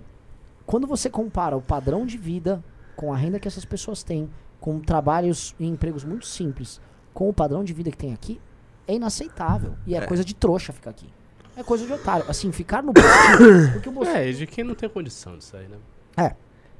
quando 0.65 0.87
você 0.87 1.11
compara 1.11 1.55
o 1.55 1.61
padrão 1.61 2.07
de 2.07 2.17
vida 2.17 2.65
com 2.97 3.13
a 3.13 3.17
renda 3.17 3.39
que 3.39 3.47
essas 3.47 3.67
pessoas 3.67 4.03
têm, 4.03 4.31
com 4.59 4.81
trabalhos 4.81 5.55
e 5.61 5.67
empregos 5.67 6.03
muito 6.03 6.25
simples, 6.25 6.81
com 7.13 7.29
o 7.29 7.33
padrão 7.35 7.63
de 7.63 7.75
vida 7.75 7.91
que 7.91 7.97
tem 7.99 8.15
aqui, 8.15 8.41
é 8.89 8.95
inaceitável. 8.95 9.75
E 9.87 9.95
é, 9.95 10.01
coisa 10.07 10.25
de 10.25 10.35
trouxa 10.35 10.73
ficar 10.73 10.91
aqui. 10.91 11.07
É 11.55 11.63
coisa 11.63 11.87
de 11.87 11.93
otário. 11.93 12.25
Assim, 12.27 12.51
ficar 12.53 12.83
no 12.83 12.91
Brasil. 12.95 13.71
Porque 13.75 13.89
o 13.91 13.93
Bolsonaro- 13.93 14.25
É, 14.25 14.31
e 14.31 14.35
de 14.35 14.47
quem 14.47 14.65
não 14.65 14.75
tem 14.75 14.89
condição 14.89 15.37
de 15.37 15.45
sair, 15.45 15.69
né? 15.69 15.77
É. 16.17 16.35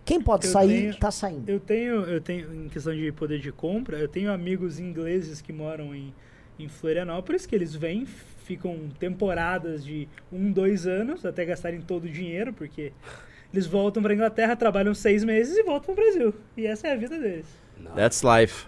Quem 0.07 0.23
pode 0.23 0.47
Eu 0.47 0.53
sair, 0.53 0.69
tenho- 0.91 0.99
tá 0.99 1.11
saindo. 1.11 1.47
Eu 1.51 1.61
tenho, 1.61 1.97
eu 2.05 2.21
tenho, 2.23 2.65
em 2.65 2.69
questão 2.71 2.95
de 2.95 3.13
poder 3.13 3.41
de 3.41 3.53
compra, 3.53 3.99
eu 3.99 4.09
tenho 4.09 4.33
amigos 4.33 4.81
ingleses 4.81 5.43
que 5.43 5.53
moram 5.53 5.95
em, 5.95 6.15
em 6.59 6.67
Florianópolis, 6.67 7.45
que 7.45 7.55
eles 7.55 7.75
vêm, 7.75 8.07
ficam 8.45 8.89
temporadas 8.99 9.85
de 9.85 10.09
um, 10.33 10.53
dois 10.53 10.87
anos, 10.87 11.25
até 11.25 11.45
gastarem 11.45 11.81
todo 11.81 12.05
o 12.05 12.09
dinheiro, 12.09 12.53
porque 12.53 12.93
eles 13.53 13.67
voltam 13.67 14.03
pra 14.03 14.15
Inglaterra, 14.15 14.55
trabalham 14.55 14.95
seis 14.95 15.25
meses 15.25 15.57
e 15.57 15.63
voltam 15.63 15.95
pro 15.95 16.05
Brasil. 16.05 16.35
E 16.57 16.67
essa 16.67 16.87
é 16.89 16.93
a 16.93 16.97
vida 16.97 17.19
deles. 17.19 17.47
That's 17.97 18.23
life. 18.23 18.67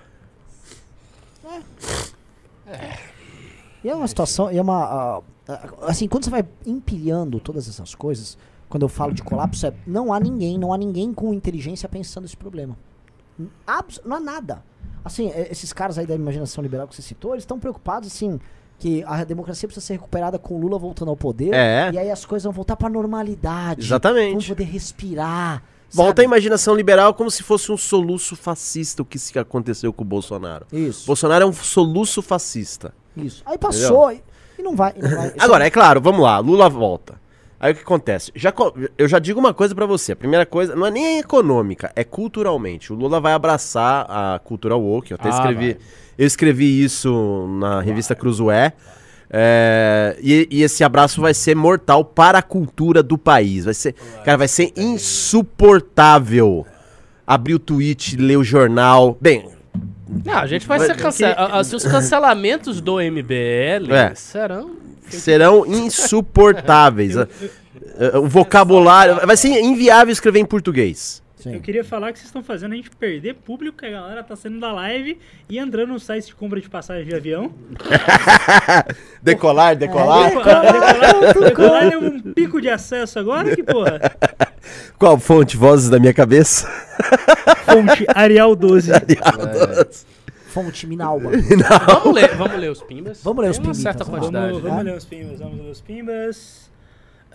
E 3.84 3.88
é 3.88 3.94
uma 3.94 4.08
situação, 4.08 4.50
e 4.50 4.58
é 4.58 4.62
uma. 4.62 5.22
assim, 5.82 6.08
quando 6.08 6.24
você 6.24 6.30
vai 6.30 6.44
empilhando 6.64 7.38
todas 7.38 7.68
essas 7.68 7.94
coisas, 7.94 8.36
quando 8.68 8.82
eu 8.82 8.88
falo 8.88 9.12
de 9.12 9.22
colapso, 9.22 9.66
é, 9.66 9.74
não 9.86 10.12
há 10.12 10.18
ninguém, 10.18 10.58
não 10.58 10.72
há 10.72 10.78
ninguém 10.78 11.12
com 11.12 11.32
inteligência 11.32 11.88
pensando 11.88 12.24
esse 12.24 12.36
problema. 12.36 12.76
Abs- 13.66 14.00
não 14.04 14.16
há 14.16 14.20
nada. 14.20 14.64
Assim, 15.04 15.30
é, 15.30 15.52
esses 15.52 15.72
caras 15.72 15.98
aí 15.98 16.06
da 16.06 16.14
imaginação 16.14 16.62
liberal 16.62 16.88
que 16.88 16.96
você 16.96 17.02
citou, 17.02 17.32
eles 17.34 17.42
estão 17.42 17.60
preocupados, 17.60 18.08
assim, 18.12 18.40
que 18.78 19.02
a 19.06 19.24
democracia 19.24 19.66
precisa 19.66 19.86
ser 19.86 19.92
recuperada 19.94 20.38
com 20.38 20.54
o 20.54 20.60
Lula 20.60 20.78
voltando 20.78 21.08
ao 21.10 21.16
poder. 21.16 21.52
É. 21.54 21.90
E 21.92 21.98
aí 21.98 22.10
as 22.10 22.24
coisas 22.24 22.44
vão 22.44 22.52
voltar 22.52 22.76
pra 22.76 22.88
normalidade. 22.88 23.80
Exatamente. 23.82 24.30
Vamos 24.30 24.48
poder 24.48 24.64
respirar. 24.64 25.62
Volta 25.90 26.10
sabe? 26.10 26.22
a 26.22 26.24
imaginação 26.24 26.74
liberal 26.74 27.14
como 27.14 27.30
se 27.30 27.42
fosse 27.42 27.70
um 27.70 27.76
soluço 27.76 28.34
fascista 28.36 29.02
o 29.02 29.04
que 29.04 29.18
se 29.18 29.38
aconteceu 29.38 29.92
com 29.92 30.02
o 30.02 30.06
Bolsonaro. 30.06 30.66
Isso, 30.72 31.06
Bolsonaro 31.06 31.44
é 31.44 31.46
um 31.46 31.52
soluço 31.52 32.20
fascista. 32.20 32.92
isso. 33.16 33.42
Aí 33.46 33.56
passou 33.56 34.12
e, 34.12 34.22
e 34.58 34.62
não 34.62 34.74
vai. 34.74 34.94
e 34.96 35.02
não 35.02 35.10
vai. 35.10 35.32
Agora, 35.38 35.64
é 35.64 35.70
claro, 35.70 36.00
vamos 36.00 36.20
lá, 36.22 36.38
Lula 36.38 36.68
volta. 36.68 37.24
Aí 37.58 37.72
o 37.72 37.74
que 37.74 37.82
acontece? 37.82 38.30
Já, 38.34 38.52
eu 38.98 39.08
já 39.08 39.18
digo 39.18 39.40
uma 39.40 39.54
coisa 39.54 39.74
pra 39.74 39.86
você. 39.86 40.12
A 40.12 40.16
primeira 40.16 40.44
coisa, 40.44 40.76
não 40.76 40.84
é 40.86 40.90
nem 40.90 41.18
econômica, 41.18 41.90
é 41.96 42.04
culturalmente. 42.04 42.92
O 42.92 42.96
Lula 42.96 43.18
vai 43.18 43.32
abraçar 43.32 44.04
a 44.10 44.38
cultura 44.40 44.76
woke. 44.76 45.12
Eu 45.12 45.16
até 45.18 45.30
Ah, 45.30 45.32
escrevi. 45.32 45.72
vai. 45.72 45.82
Eu 46.18 46.26
escrevi 46.26 46.82
isso 46.82 47.46
na 47.60 47.80
revista 47.80 48.14
Cruzoé. 48.14 48.72
É, 49.28 50.16
e, 50.22 50.46
e 50.50 50.62
esse 50.62 50.84
abraço 50.84 51.20
vai 51.20 51.34
ser 51.34 51.54
mortal 51.56 52.04
para 52.04 52.38
a 52.38 52.42
cultura 52.42 53.02
do 53.02 53.18
país. 53.18 53.64
Vai 53.64 53.74
ser, 53.74 53.94
cara, 54.24 54.38
vai 54.38 54.48
ser 54.48 54.72
insuportável 54.76 56.64
abrir 57.26 57.54
o 57.54 57.58
tweet, 57.58 58.16
ler 58.16 58.36
o 58.36 58.44
jornal. 58.44 59.18
Bem, 59.20 59.48
Não, 60.24 60.34
a 60.38 60.46
gente 60.46 60.66
vai 60.66 60.78
ser 60.80 60.96
cancelado. 60.96 61.76
Os 61.76 61.84
cancelamentos 61.84 62.80
do 62.80 63.00
MBL 63.00 63.92
É. 63.92 64.14
serão. 64.14 64.70
serão 65.08 65.66
insuportáveis. 65.66 67.14
O 68.14 68.26
vocabulário. 68.26 69.26
Vai 69.26 69.38
ser 69.38 69.48
inviável 69.60 70.12
escrever 70.12 70.38
em 70.40 70.44
português. 70.44 71.22
Sim. 71.46 71.54
Eu 71.54 71.60
queria 71.60 71.84
falar 71.84 72.12
que 72.12 72.18
vocês 72.18 72.26
estão 72.28 72.42
fazendo 72.42 72.72
a 72.72 72.76
gente 72.76 72.90
perder 72.90 73.34
público, 73.34 73.78
que 73.78 73.86
a 73.86 73.90
galera 73.90 74.24
tá 74.24 74.34
saindo 74.34 74.58
da 74.58 74.72
live 74.72 75.16
e 75.48 75.58
entrando 75.58 75.92
no 75.92 76.00
site 76.00 76.26
de 76.26 76.34
compra 76.34 76.60
de 76.60 76.68
passagem 76.68 77.06
de 77.06 77.14
avião. 77.14 77.54
Decolar, 79.22 79.76
decolar. 79.76 80.30
Decolar, 80.34 80.72
decolar, 80.72 81.44
decolar 81.48 81.90
deu 81.90 82.00
um 82.00 82.20
pico 82.20 82.60
de 82.60 82.68
acesso 82.68 83.20
agora, 83.20 83.54
que 83.54 83.62
porra. 83.62 84.00
Qual 84.98 85.18
fonte? 85.20 85.56
Vozes 85.56 85.88
da 85.88 86.00
minha 86.00 86.12
cabeça? 86.12 86.68
Fonte 87.64 88.04
Arial 88.08 88.56
12. 88.56 88.90
Fonte 90.48 90.86
Minalba. 90.88 91.30
Vamos 91.86 92.14
ler, 92.14 92.34
vamos 92.34 92.58
ler 92.58 92.70
os 92.72 92.82
pimbas. 92.82 93.22
Vamos 93.22 93.44
ler 93.44 93.50
os 93.50 93.78
certa 93.78 94.02
vamos. 94.02 94.30
Vamos, 94.30 94.62
vamos 94.62 94.84
ler 94.84 94.96
os 94.96 95.04
pimbas, 95.04 95.38
vamos 95.38 95.58
ler 95.60 95.70
os 95.70 95.80
pimbas. 95.80 96.70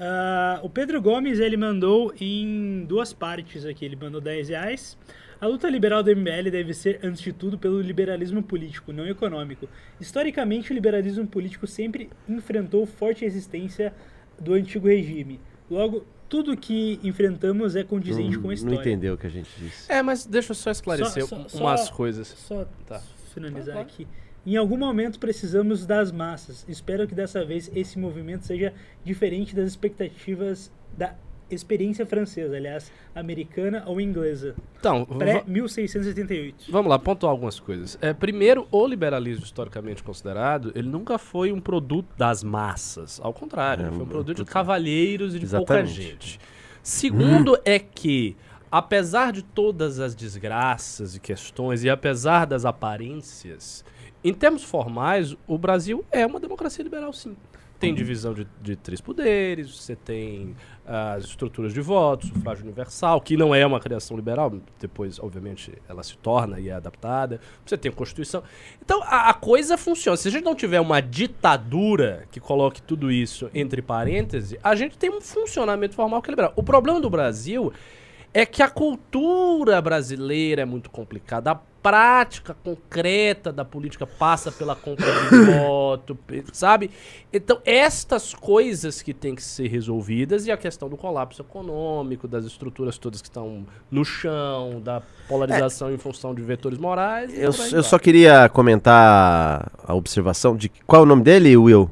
Ah, 0.04 0.60
o 0.64 0.70
Pedro 0.70 1.00
Gomes, 1.00 1.38
ele 1.38 1.56
mandou 1.56 2.12
em 2.20 2.86
duas 2.88 3.14
partes 3.14 3.66
aqui, 3.66 3.86
ele 3.86 3.96
mandou 3.96 4.20
10 4.20 4.50
reais. 4.50 4.98
A 5.40 5.46
luta 5.46 5.70
liberal 5.70 6.02
do 6.02 6.10
MBL 6.16 6.50
deve 6.52 6.74
ser, 6.74 7.00
antes 7.04 7.22
de 7.22 7.32
tudo, 7.32 7.56
pelo 7.58 7.80
liberalismo 7.82 8.42
político, 8.42 8.92
não 8.92 9.08
econômico. 9.08 9.70
Historicamente, 10.00 10.72
o 10.72 10.74
liberalismo 10.74 11.28
político 11.28 11.68
sempre 11.68 12.10
enfrentou 12.28 12.84
forte 12.88 13.26
resistência 13.26 13.94
do 14.40 14.54
antigo 14.54 14.88
regime. 14.88 15.40
Logo, 15.70 16.04
tudo 16.28 16.58
que 16.58 17.00
enfrentamos 17.04 17.76
é 17.76 17.84
condizente 17.84 18.38
com 18.38 18.46
a 18.46 18.48
Não 18.48 18.54
história. 18.54 18.76
entendeu 18.80 19.14
o 19.14 19.18
que 19.18 19.28
a 19.28 19.32
gente 19.32 19.50
disse. 19.60 19.92
É, 19.92 20.02
mas 20.02 20.26
deixa 20.26 20.52
eu 20.52 20.56
só 20.56 20.72
esclarecer 20.72 21.28
Só- 21.28 21.48
só- 21.48 21.60
umas 21.64 21.82
só- 21.82 21.94
coisas. 21.94 22.28
Só 22.28 22.66
Tá. 22.88 23.02
finalizar 23.34 23.76
Tá, 23.76 23.82
tá. 23.82 23.82
aqui. 23.82 24.08
Em 24.46 24.56
algum 24.58 24.78
momento 24.78 25.20
precisamos 25.20 25.86
das 25.86 26.12
massas. 26.12 26.66
Espero 26.68 27.08
que 27.08 27.14
dessa 27.14 27.46
vez 27.46 27.70
esse 27.76 28.00
movimento 28.00 28.46
seja 28.46 28.74
diferente 29.04 29.56
das 29.56 29.68
expectativas 29.68 30.72
da 30.98 31.14
experiência 31.50 32.06
francesa, 32.06 32.56
aliás, 32.56 32.90
americana 33.14 33.84
ou 33.86 34.00
inglesa. 34.00 34.56
Então, 34.80 35.04
va- 35.06 35.18
Pré-1688. 35.18 36.54
vamos 36.70 36.90
lá, 36.90 36.98
pontuar 36.98 37.32
algumas 37.32 37.60
coisas. 37.60 37.98
É, 38.02 38.14
primeiro, 38.14 38.68
o 38.72 38.88
liberalismo 38.88 39.44
historicamente 39.44 40.02
considerado, 40.02 40.72
ele 40.76 40.88
nunca 40.88 41.18
foi 41.18 41.52
um 41.52 41.60
produto 41.60 42.08
das 42.18 42.42
massas. 42.44 43.20
Ao 43.22 43.34
contrário, 43.34 43.86
É, 43.86 43.90
foi 43.90 44.00
um 44.00 44.04
um 44.04 44.08
produto 44.08 44.38
de 44.46 44.46
cavalheiros 44.46 45.36
e 45.36 45.40
de 45.40 45.46
pouca 45.46 45.82
Exatamente. 45.82 46.02
gente. 46.02 46.40
Segundo 46.82 47.60
é 47.66 47.78
que, 47.78 48.36
apesar 48.72 49.32
de 49.34 49.42
todas 49.44 50.00
as 50.00 50.16
desgraças 50.16 51.16
e 51.16 51.20
questões, 51.20 51.84
e 51.84 51.90
apesar 51.90 52.46
das 52.46 52.64
aparências, 52.66 53.84
em 54.24 54.34
termos 54.34 54.64
formais, 54.64 55.36
o 55.48 55.58
Brasil 55.58 56.06
é 56.12 56.26
uma 56.26 56.40
democracia 56.40 56.84
liberal, 56.84 57.12
sim. 57.14 57.36
Tem 57.80 57.96
divisão 57.96 58.32
de, 58.32 58.48
de 58.62 58.76
três 58.76 59.02
poderes, 59.02 59.76
você 59.76 59.96
tem 59.96 60.56
as 60.86 61.24
estruturas 61.24 61.74
de 61.74 61.82
voto, 61.82 62.28
sufrágio 62.28 62.64
universal, 62.64 63.20
que 63.20 63.36
não 63.36 63.56
é 63.56 63.66
uma 63.66 63.80
criação 63.80 64.16
liberal, 64.16 64.54
depois, 64.80 65.20
obviamente, 65.20 65.74
ela 65.90 66.04
se 66.04 66.16
torna 66.18 66.60
e 66.60 66.70
é 66.70 66.74
adaptada. 66.74 67.40
Você 67.66 67.76
tem 67.76 67.92
a 67.92 67.96
Constituição. 67.96 68.44
Então, 68.80 69.02
a, 69.02 69.30
a 69.30 69.34
coisa 69.34 69.80
funciona. 69.80 70.16
Se 70.16 70.28
a 70.28 70.32
gente 70.32 70.44
não 70.44 70.54
tiver 70.54 70.80
uma 70.80 71.02
ditadura 71.02 72.28
que 72.32 72.40
coloque 72.40 72.84
tudo 72.84 73.12
isso 73.12 73.50
entre 73.52 73.82
parênteses, 73.82 74.60
a 74.62 74.76
gente 74.76 74.96
tem 74.96 75.10
um 75.10 75.20
funcionamento 75.20 75.96
formal 75.96 76.22
que 76.22 76.30
é 76.30 76.32
liberal. 76.34 76.54
O 76.56 76.62
problema 76.62 77.02
do 77.02 77.10
Brasil 77.10 77.74
é 77.74 78.01
que 78.46 78.64
a 78.64 78.70
cultura 78.70 79.82
brasileira 79.82 80.62
é 80.62 80.66
muito 80.66 80.90
complicada. 80.90 81.52
A 81.52 81.56
prática 81.56 82.56
concreta 82.64 83.52
da 83.52 83.66
política 83.66 84.06
passa 84.06 84.52
pela 84.52 84.76
compra 84.76 85.08
de 85.30 85.52
voto, 85.52 86.18
sabe? 86.54 86.92
Então, 87.34 87.60
estas 87.66 88.34
coisas 88.34 89.02
que 89.02 89.14
têm 89.14 89.36
que 89.36 89.44
ser 89.44 89.68
resolvidas 89.68 90.46
e 90.46 90.52
a 90.52 90.58
questão 90.58 90.88
do 90.88 90.96
colapso 90.96 91.42
econômico, 91.42 92.28
das 92.28 92.46
estruturas 92.46 92.98
todas 92.98 93.22
que 93.22 93.28
estão 93.28 93.66
no 93.90 94.06
chão, 94.06 94.80
da 94.82 95.02
polarização 95.28 95.92
em 95.92 95.98
função 95.98 96.34
de 96.34 96.42
vetores 96.42 96.78
morais. 96.78 97.34
Eu, 97.34 97.52
eu 97.74 97.84
só 97.84 97.98
queria 97.98 98.48
comentar 98.48 99.72
a 99.84 99.94
observação 99.94 100.56
de. 100.56 100.70
Qual 100.86 101.02
é 101.02 101.04
o 101.04 101.08
nome 101.08 101.24
dele, 101.24 101.58
Will? 101.58 101.90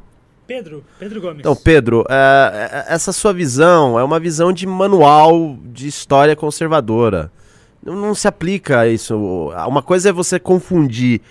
Pedro, 0.49 0.83
Pedro 0.97 1.21
Gomes. 1.21 1.39
Então, 1.41 1.55
Pedro, 1.55 2.03
é, 2.09 2.85
é, 2.87 2.93
essa 2.95 3.13
sua 3.13 3.31
visão 3.31 3.99
é 3.99 4.03
uma 4.03 4.19
visão 4.19 4.51
de 4.51 4.65
manual 4.65 5.55
de 5.63 5.87
história 5.87 6.35
conservadora. 6.35 7.31
Não, 7.85 7.95
não 7.95 8.15
se 8.15 8.27
aplica 8.27 8.79
a 8.79 8.87
isso. 8.87 9.15
Uma 9.67 9.83
coisa 9.83 10.09
é 10.09 10.11
você 10.11 10.39
confundir 10.39 11.21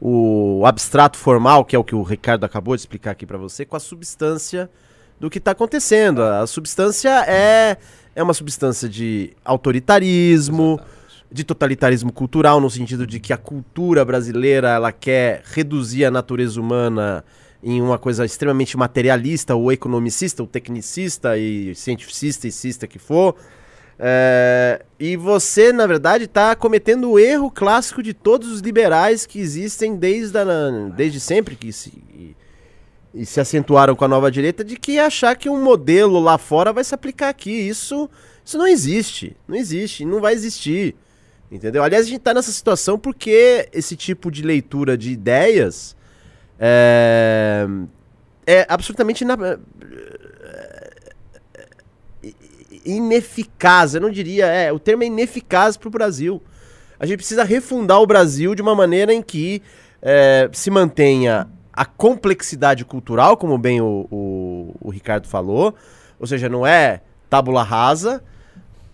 o 0.00 0.64
abstrato 0.64 1.18
formal, 1.18 1.66
que 1.66 1.76
é 1.76 1.78
o 1.78 1.84
que 1.84 1.94
o 1.94 2.02
Ricardo 2.02 2.44
acabou 2.44 2.74
de 2.74 2.80
explicar 2.80 3.10
aqui 3.10 3.26
pra 3.26 3.36
você, 3.36 3.66
com 3.66 3.76
a 3.76 3.80
substância 3.80 4.70
do 5.20 5.28
que 5.28 5.36
está 5.36 5.50
acontecendo. 5.50 6.22
A 6.22 6.46
substância 6.46 7.10
é, 7.28 7.76
é 8.16 8.22
uma 8.22 8.32
substância 8.32 8.88
de 8.88 9.34
autoritarismo, 9.44 10.80
de 11.30 11.44
totalitarismo 11.44 12.10
cultural, 12.10 12.58
no 12.58 12.70
sentido 12.70 13.06
de 13.06 13.20
que 13.20 13.34
a 13.34 13.36
cultura 13.36 14.02
brasileira 14.02 14.70
ela 14.70 14.92
quer 14.92 15.42
reduzir 15.44 16.06
a 16.06 16.10
natureza 16.10 16.58
humana 16.58 17.22
em 17.62 17.80
uma 17.80 17.98
coisa 17.98 18.24
extremamente 18.24 18.76
materialista, 18.76 19.54
ou 19.54 19.70
economicista, 19.70 20.42
ou 20.42 20.48
tecnicista, 20.48 21.38
e 21.38 21.74
cientificista, 21.74 22.48
e 22.48 22.52
cista 22.52 22.86
que 22.86 22.98
for. 22.98 23.36
É, 23.98 24.84
e 24.98 25.16
você, 25.16 25.72
na 25.72 25.86
verdade, 25.86 26.24
está 26.24 26.56
cometendo 26.56 27.10
o 27.10 27.18
erro 27.18 27.50
clássico 27.50 28.02
de 28.02 28.12
todos 28.12 28.50
os 28.50 28.60
liberais 28.60 29.24
que 29.26 29.38
existem 29.38 29.94
desde, 29.94 30.36
a, 30.38 30.44
desde 30.96 31.20
sempre, 31.20 31.54
que 31.54 31.72
se, 31.72 31.90
e, 32.12 32.34
e 33.14 33.24
se 33.24 33.38
acentuaram 33.38 33.94
com 33.94 34.04
a 34.04 34.08
nova 34.08 34.28
direita, 34.28 34.64
de 34.64 34.76
que 34.76 34.98
achar 34.98 35.36
que 35.36 35.48
um 35.48 35.62
modelo 35.62 36.18
lá 36.18 36.36
fora 36.36 36.72
vai 36.72 36.82
se 36.82 36.94
aplicar 36.94 37.28
aqui. 37.28 37.52
Isso, 37.52 38.10
isso 38.44 38.58
não 38.58 38.66
existe. 38.66 39.36
Não 39.46 39.54
existe, 39.54 40.04
não 40.04 40.20
vai 40.20 40.34
existir. 40.34 40.96
Entendeu? 41.48 41.84
Aliás, 41.84 42.06
a 42.06 42.08
gente 42.08 42.18
está 42.18 42.34
nessa 42.34 42.50
situação 42.50 42.98
porque 42.98 43.68
esse 43.72 43.94
tipo 43.94 44.32
de 44.32 44.42
leitura 44.42 44.96
de 44.96 45.12
ideias 45.12 45.94
é, 46.64 47.66
é 48.46 48.66
absolutamente 48.68 49.24
ina- 49.24 49.58
ineficaz. 52.84 53.94
Eu 53.96 54.00
não 54.00 54.10
diria, 54.10 54.46
é, 54.46 54.72
o 54.72 54.78
termo 54.78 55.02
é 55.02 55.06
ineficaz 55.06 55.76
para 55.76 55.88
o 55.88 55.90
Brasil. 55.90 56.40
A 57.00 57.06
gente 57.06 57.16
precisa 57.16 57.42
refundar 57.42 58.00
o 58.00 58.06
Brasil 58.06 58.54
de 58.54 58.62
uma 58.62 58.76
maneira 58.76 59.12
em 59.12 59.20
que 59.20 59.60
é, 60.00 60.48
se 60.52 60.70
mantenha 60.70 61.48
a 61.72 61.84
complexidade 61.84 62.84
cultural, 62.84 63.36
como 63.36 63.58
bem 63.58 63.80
o, 63.80 64.06
o, 64.08 64.74
o 64.80 64.90
Ricardo 64.90 65.26
falou, 65.26 65.74
ou 66.20 66.26
seja, 66.28 66.48
não 66.48 66.64
é 66.64 67.00
tábula 67.28 67.64
rasa, 67.64 68.22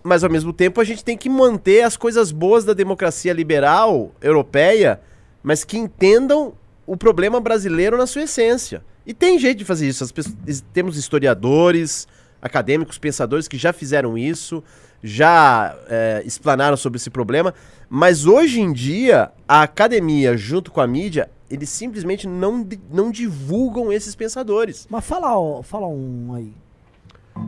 mas 0.03 0.25
ao 0.25 0.31
mesmo 0.31 0.55
tempo 0.55 0.81
a 0.81 0.85
gente 0.85 1.05
tem 1.05 1.19
que 1.19 1.29
manter 1.29 1.83
as 1.83 1.97
coisas 1.99 2.31
boas 2.33 2.65
da 2.65 2.73
democracia 2.73 3.33
liberal 3.33 4.13
europeia, 4.23 5.01
mas 5.43 5.65
que 5.65 5.77
entendam 5.77 6.55
o 6.89 6.97
problema 6.97 7.39
brasileiro 7.39 7.99
na 7.99 8.07
sua 8.07 8.23
essência. 8.23 8.83
E 9.07 9.13
tem 9.13 9.39
jeito 9.39 9.59
de 9.59 9.65
fazer 9.65 9.87
isso. 9.87 10.03
As 10.03 10.11
pessoas- 10.11 10.65
temos 10.73 10.97
historiadores, 10.97 12.09
acadêmicos, 12.41 12.97
pensadores 12.97 13.47
que 13.47 13.59
já 13.59 13.75
fizeram 13.75 14.17
isso, 14.17 14.65
já 15.03 15.77
é, 15.87 16.23
explanaram 16.25 16.77
sobre 16.79 16.97
esse 16.97 17.11
problema, 17.11 17.53
mas 17.91 18.25
hoje 18.25 18.61
em 18.61 18.73
dia 18.73 19.31
a 19.47 19.63
academia, 19.63 20.35
junto 20.37 20.73
com 20.73 20.81
a 20.81 20.87
mídia, 20.87 21.31
eles 21.51 21.69
simplesmente 21.69 22.27
não, 22.27 22.67
não 22.91 23.11
divulgam 23.11 23.93
esses 23.93 24.15
pensadores. 24.15 24.87
Mas 24.91 25.05
fala, 25.05 25.39
ó, 25.39 25.63
fala 25.63 25.87
um 25.87 26.33
aí. 26.35 26.53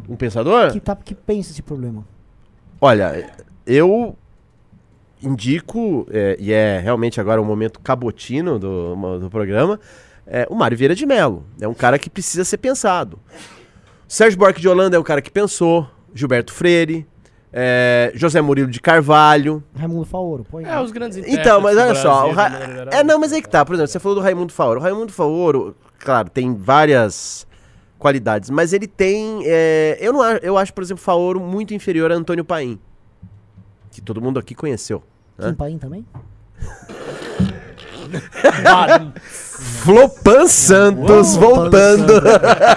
Um 0.08 0.16
pensador? 0.16 0.70
Que, 0.70 0.80
tá, 0.80 0.94
que 0.94 1.14
pensa 1.14 1.50
esse 1.50 1.62
problema. 1.62 2.06
Olha, 2.80 3.32
eu 3.66 4.16
indico, 5.22 6.06
é, 6.10 6.36
e 6.38 6.52
é 6.52 6.78
realmente 6.78 7.20
agora 7.20 7.40
o 7.40 7.44
momento 7.44 7.80
cabotino 7.80 8.58
do, 8.58 9.18
do 9.18 9.30
programa, 9.30 9.78
é, 10.26 10.46
o 10.50 10.54
Mário 10.54 10.76
Vieira 10.76 10.94
de 10.94 11.04
Mello. 11.06 11.44
É 11.60 11.66
um 11.66 11.74
cara 11.74 11.98
que 11.98 12.08
precisa 12.08 12.44
ser 12.44 12.58
pensado. 12.58 13.18
Sérgio 14.06 14.38
Buarque 14.38 14.60
de 14.60 14.68
Holanda 14.68 14.96
é 14.96 15.00
um 15.00 15.02
cara 15.04 15.20
que 15.22 15.30
pensou. 15.30 15.88
Gilberto 16.14 16.52
Freire. 16.52 17.06
é, 17.52 18.12
José 18.14 18.40
Murilo 18.40 18.70
de 18.70 18.80
Carvalho. 18.80 19.62
Raimundo 19.74 20.04
Faoro, 20.04 20.44
põe. 20.44 20.64
É, 20.64 20.80
os 20.80 20.90
grandes 20.90 21.18
Então, 21.18 21.60
mas 21.60 21.76
olha 21.76 21.94
só. 21.94 22.30
Ra-. 22.30 22.88
É, 22.90 23.02
não, 23.04 23.18
mas 23.18 23.32
aí 23.32 23.42
que 23.42 23.48
tá. 23.48 23.64
Por 23.64 23.74
exemplo, 23.74 23.90
você 23.90 23.98
falou 23.98 24.16
do 24.16 24.20
Raimundo 24.22 24.52
Faoro. 24.52 24.80
O 24.80 24.82
Raimundo 24.82 25.12
Faoro, 25.12 25.76
claro, 25.98 26.28
tem 26.28 26.54
várias 26.54 27.46
qualidades, 27.98 28.50
mas 28.50 28.72
ele 28.72 28.86
tem. 28.86 29.42
é, 29.44 29.98
eu, 30.00 30.12
não, 30.12 30.22
eu 30.24 30.56
acho, 30.56 30.72
por 30.72 30.82
exemplo, 30.82 31.02
Faoro 31.02 31.38
muito 31.40 31.74
inferior 31.74 32.10
a 32.10 32.14
Antônio 32.14 32.44
Paim. 32.44 32.78
Que 33.90 34.00
todo 34.00 34.20
mundo 34.20 34.38
aqui 34.38 34.54
conheceu. 34.54 35.02
Kim 35.40 35.54
Paim 35.54 35.78
também? 35.78 36.04
Flopan 39.82 40.46
Santos 40.46 41.36
Uou, 41.36 41.54
voltando. 41.54 42.14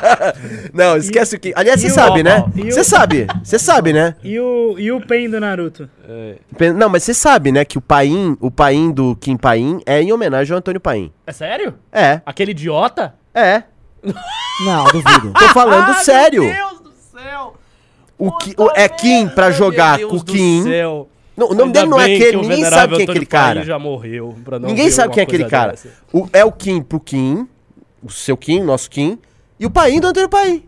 não, 0.74 0.97
esquece 0.97 1.36
o 1.36 1.39
que. 1.39 1.53
Aliás, 1.55 1.80
você 1.80 1.88
e 1.88 1.91
o- 1.91 1.93
sabe, 1.93 2.24
né? 2.24 2.43
o- 2.55 2.66
Você 2.72 2.84
sabe. 2.84 3.28
Você 3.43 3.57
sabe, 3.59 3.93
né? 3.93 4.16
E 4.24 4.39
o, 4.39 4.76
e 4.78 4.91
o 4.91 4.99
Pen 5.05 5.30
do 5.30 5.39
Naruto? 5.39 5.89
É, 6.07 6.36
Pen- 6.57 6.74
Não, 6.74 6.89
mas 6.89 7.03
você 7.03 7.14
sabe, 7.14 7.51
né, 7.51 7.64
que 7.66 7.78
o 7.78 7.82
Paim, 7.82 8.38
o 8.39 8.51
Paim 8.51 8.91
do 8.91 9.16
Kim 9.16 9.38
Paim 9.38 9.82
é 9.86 10.01
em 10.01 10.11
homenagem 10.11 10.51
ao 10.53 10.57
Antônio 10.59 10.80
Paim. 10.82 11.11
é 11.26 11.32
sério? 11.32 11.74
É, 11.91 12.22
Aquele 12.26 12.51
idiota? 12.51 13.16
é. 13.34 13.64
Não, 14.66 14.84
duvido. 14.86 15.32
Tô 15.32 15.47
falando 15.53 15.89
Ah, 15.91 15.93
sério. 15.93 16.43
Meu 16.43 16.53
Deus 16.53 16.80
do 16.82 16.91
céu! 17.18 17.53
O, 18.20 18.28
o- 18.28 18.72
é 18.76 18.89
Kim 18.89 19.30
pra 19.30 19.49
jogar 19.51 19.97
com 19.99 20.18
o 20.18 20.24
Kim. 20.24 20.64
Céu. 20.64 21.07
Não, 21.36 21.48
o 21.48 21.50
nome 21.50 21.64
Ainda 21.64 21.80
dele 21.80 21.92
não 21.92 22.00
é 22.00 22.06
bem 22.06 22.16
aquele, 22.16 22.32
que 22.32 22.38
o 22.38 22.42
ninguém 22.42 22.66
sabe 22.66 22.96
quem 22.96 23.06
é 23.06 23.10
aquele 23.10 23.26
cara. 23.26 23.64
Já 23.64 23.80
morreu. 23.80 24.36
Ninguém 24.62 24.92
sabe 24.92 25.14
quem 25.14 25.22
é 25.22 25.24
aquele 25.24 25.46
cara. 25.46 25.76
O, 26.12 26.28
é 26.32 26.46
o 26.46 26.52
Kim 26.52 26.82
pro 26.82 27.00
Kim, 27.00 27.48
o 28.04 28.12
seu 28.12 28.38
Kim, 28.38 28.62
nosso 28.62 28.90
Kim, 28.90 29.18
e 29.60 29.66
o 29.66 29.72
Paim 29.72 30.00
do 30.00 30.08
Antônio 30.08 30.30
Paim. 30.30 30.64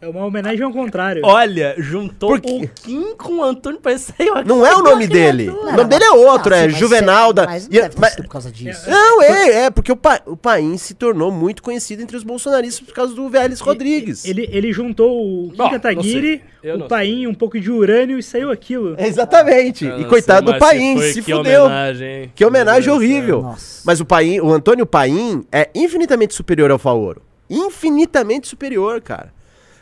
É 0.00 0.06
uma 0.08 0.24
homenagem 0.24 0.62
ao 0.62 0.70
contrário. 0.70 1.22
Olha, 1.24 1.74
juntou 1.76 2.30
Por 2.30 2.40
quê? 2.40 2.48
o 2.62 2.68
Kim 2.82 3.16
com 3.16 3.38
o 3.38 3.42
Antônio 3.42 3.80
Paim. 3.80 3.98
Saiu 3.98 4.36
aqui 4.36 4.46
Não 4.48 4.64
é 4.64 4.72
o 4.76 4.80
nome 4.80 5.08
dele. 5.08 5.48
O 5.48 5.72
nome 5.72 5.86
dele 5.86 6.04
é 6.04 6.10
outro, 6.12 6.54
é 6.54 6.68
Juvenal 6.68 7.32
da. 7.32 7.46
Mas 7.46 7.64
não 7.64 7.70
deve 7.70 7.88
ter 7.88 8.00
mas- 8.00 8.14
por 8.14 8.28
causa 8.28 8.48
disso. 8.48 8.88
Não, 8.88 9.20
é, 9.20 9.64
é, 9.64 9.70
porque 9.70 9.90
o, 9.90 9.96
pa, 9.96 10.20
o 10.24 10.36
Paim 10.36 10.78
se 10.78 10.94
tornou 10.94 11.32
muito 11.32 11.64
conhecido 11.64 12.00
entre 12.00 12.16
os 12.16 12.22
bolsonaristas 12.22 12.86
por 12.86 12.94
causa 12.94 13.12
do 13.12 13.28
Vélez 13.28 13.58
Rodrigues. 13.58 14.24
Ele, 14.24 14.48
ele 14.52 14.72
juntou 14.72 15.10
o 15.46 15.50
Kim 15.50 15.56
Bom, 15.56 15.68
Kataguiri, 15.70 16.42
não 16.62 16.74
o 16.74 16.78
não 16.78 16.86
Paim, 16.88 17.26
um 17.26 17.34
pouco 17.34 17.58
de 17.58 17.68
urânio 17.68 18.20
e 18.20 18.22
saiu 18.22 18.52
aquilo. 18.52 18.94
Exatamente. 18.98 19.84
Eu 19.84 19.98
E 19.98 20.02
não 20.02 20.08
coitado 20.08 20.46
sei 20.50 20.54
do 20.54 20.60
Paim, 20.64 20.98
se 21.12 21.22
que 21.22 21.34
fudeu. 21.34 21.64
Homenagem, 21.64 22.08
hein? 22.08 22.32
Que 22.36 22.44
homenagem 22.44 22.92
horrível. 22.92 23.42
Nossa. 23.42 23.82
Mas 23.84 23.98
o 23.98 24.04
Paim, 24.04 24.38
o 24.38 24.52
Antônio 24.52 24.86
Paim 24.86 25.44
é 25.50 25.68
infinitamente 25.74 26.34
superior 26.34 26.70
ao 26.70 26.78
Faoro. 26.78 27.20
Infinitamente 27.50 28.46
superior, 28.46 29.00
cara. 29.00 29.36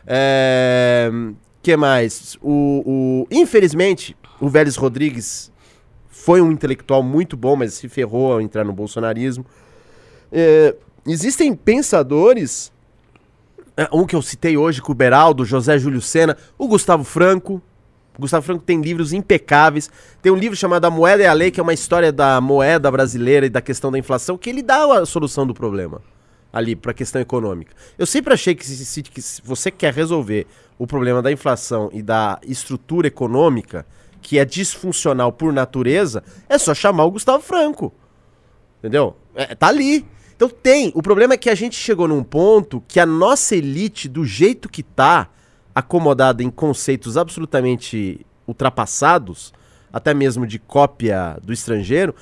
É... 0.07 1.11
que 1.63 1.77
mais? 1.77 2.37
O, 2.41 2.83
o- 2.87 3.27
Infelizmente, 3.31 4.17
o 4.41 4.49
Vélez 4.49 4.77
Rodrigues 4.77 5.51
foi 6.09 6.41
um 6.41 6.51
intelectual 6.53 7.03
muito 7.03 7.37
bom, 7.37 7.57
mas 7.57 7.75
se 7.75 7.89
ferrou 7.89 8.33
ao 8.35 8.41
entrar 8.41 8.65
no 8.65 8.73
bolsonarismo. 8.73 9.45
É, 10.33 10.75
Existem 11.09 11.55
pensadores, 11.55 12.73
é, 13.77 13.89
um 13.93 14.05
que 14.05 14.17
eu 14.17 14.23
citei 14.23 14.57
hoje, 14.57 14.83
com 14.83 14.91
o 14.91 14.95
Beraldo, 14.95 15.45
José 15.45 15.79
Júlio 15.79 16.01
Sena, 16.01 16.37
o 16.59 16.67
Gustavo 16.67 17.05
Franco. 17.05 17.63
O 18.19 18.23
Gustavo 18.23 18.45
Franco 18.45 18.65
tem 18.65 18.81
livros 18.81 19.13
impecáveis. 19.13 19.89
Tem 20.21 20.33
um 20.33 20.37
livro 20.37 20.57
chamado 20.57 20.85
A 20.85 20.91
Moeda 20.91 21.23
e 21.23 21.27
a 21.27 21.33
Lei, 21.33 21.51
que 21.53 21.61
é 21.61 21.63
uma 21.63 21.75
história 21.75 22.11
da 22.11 22.41
moeda 22.41 22.91
brasileira 22.91 23.47
e 23.47 23.51
da 23.51 23.61
questão 23.61 23.93
da 23.93 23.99
inflação, 23.99 24.37
que 24.37 24.51
ele 24.51 24.63
dá 24.63 24.99
a 25.01 25.07
solução 25.07 25.47
do 25.47 25.55
problema 25.55 26.01
ali 26.57 26.75
para 26.75 26.91
a 26.93 26.95
questão 26.95 27.21
econômica. 27.21 27.75
Eu 27.99 28.07
sempre 28.07 28.33
achei 28.33 28.55
que 28.55 28.65
se, 28.65 28.85
se- 28.85 29.03
que 29.03 29.21
se 29.21 29.43
você 29.43 29.71
quer 29.71 29.93
resolver 29.93 30.47
o 30.79 30.87
problema 30.87 31.21
da 31.21 31.31
inflação 31.31 31.91
e 31.93 32.03
da 32.03 32.39
estrutura 32.43 33.07
econômica, 33.07 33.85
que 34.23 34.39
é 34.39 34.45
disfuncional 34.45 35.31
por 35.31 35.53
natureza, 35.53 36.25
é 36.49 36.57
só 36.59 36.75
chamar 36.75 37.05
o 37.05 37.11
Gustavo 37.11 37.43
Franco. 37.43 37.93
Entendeu? 38.79 39.17
É, 39.35 39.55
tá 39.55 39.69
ali. 39.69 40.07
Então 40.35 40.49
tem. 40.49 40.91
O 40.95 41.03
problema 41.03 41.35
é 41.35 41.37
que 41.37 41.51
a 41.51 41.55
gente 41.55 41.77
chegou 41.77 42.09
num 42.09 42.23
ponto 42.25 42.83
que 42.89 42.99
a 42.99 43.07
nossa 43.07 43.55
elite, 43.55 44.09
do 44.09 44.25
jeito 44.25 44.69
que 44.69 44.83
tá, 44.83 45.29
acomodada 45.75 46.43
em 46.43 46.51
conceitos 46.51 47.17
absolutamente 47.17 48.25
ultrapassados, 48.47 49.53
até 49.93 50.15
mesmo 50.15 50.47
de 50.47 50.59
cópia 50.59 51.39
do 51.43 51.53
estrangeiro, 51.53 52.15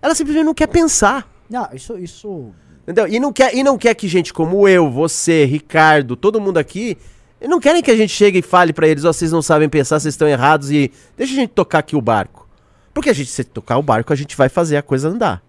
ela 0.00 0.14
simplesmente 0.14 0.46
não 0.46 0.54
quer 0.54 0.66
pensar. 0.66 1.30
Não, 1.48 1.68
isso, 1.74 1.98
isso. 1.98 2.50
Entendeu? 2.82 3.06
E 3.06 3.20
não 3.20 3.32
quer, 3.32 3.54
e 3.54 3.62
não 3.62 3.78
quer 3.78 3.94
que 3.94 4.08
gente 4.08 4.32
como 4.32 4.66
eu, 4.68 4.90
você, 4.90 5.44
Ricardo, 5.44 6.16
todo 6.16 6.40
mundo 6.40 6.58
aqui, 6.58 6.98
não 7.40 7.60
querem 7.60 7.82
que 7.82 7.90
a 7.90 7.96
gente 7.96 8.12
chegue 8.12 8.40
e 8.40 8.42
fale 8.42 8.72
pra 8.72 8.86
eles, 8.88 9.04
ó, 9.04 9.12
vocês 9.12 9.30
não 9.30 9.40
sabem 9.42 9.68
pensar, 9.68 10.00
vocês 10.00 10.14
estão 10.14 10.26
errados 10.28 10.70
e 10.70 10.90
deixa 11.16 11.32
a 11.32 11.36
gente 11.36 11.50
tocar 11.50 11.78
aqui 11.78 11.94
o 11.94 12.00
barco. 12.00 12.48
Porque 12.92 13.08
a 13.08 13.12
gente, 13.12 13.30
se 13.30 13.44
tocar 13.44 13.78
o 13.78 13.82
barco, 13.82 14.12
a 14.12 14.16
gente 14.16 14.36
vai 14.36 14.48
fazer 14.48 14.76
a 14.76 14.82
coisa 14.82 15.08
andar. 15.08 15.42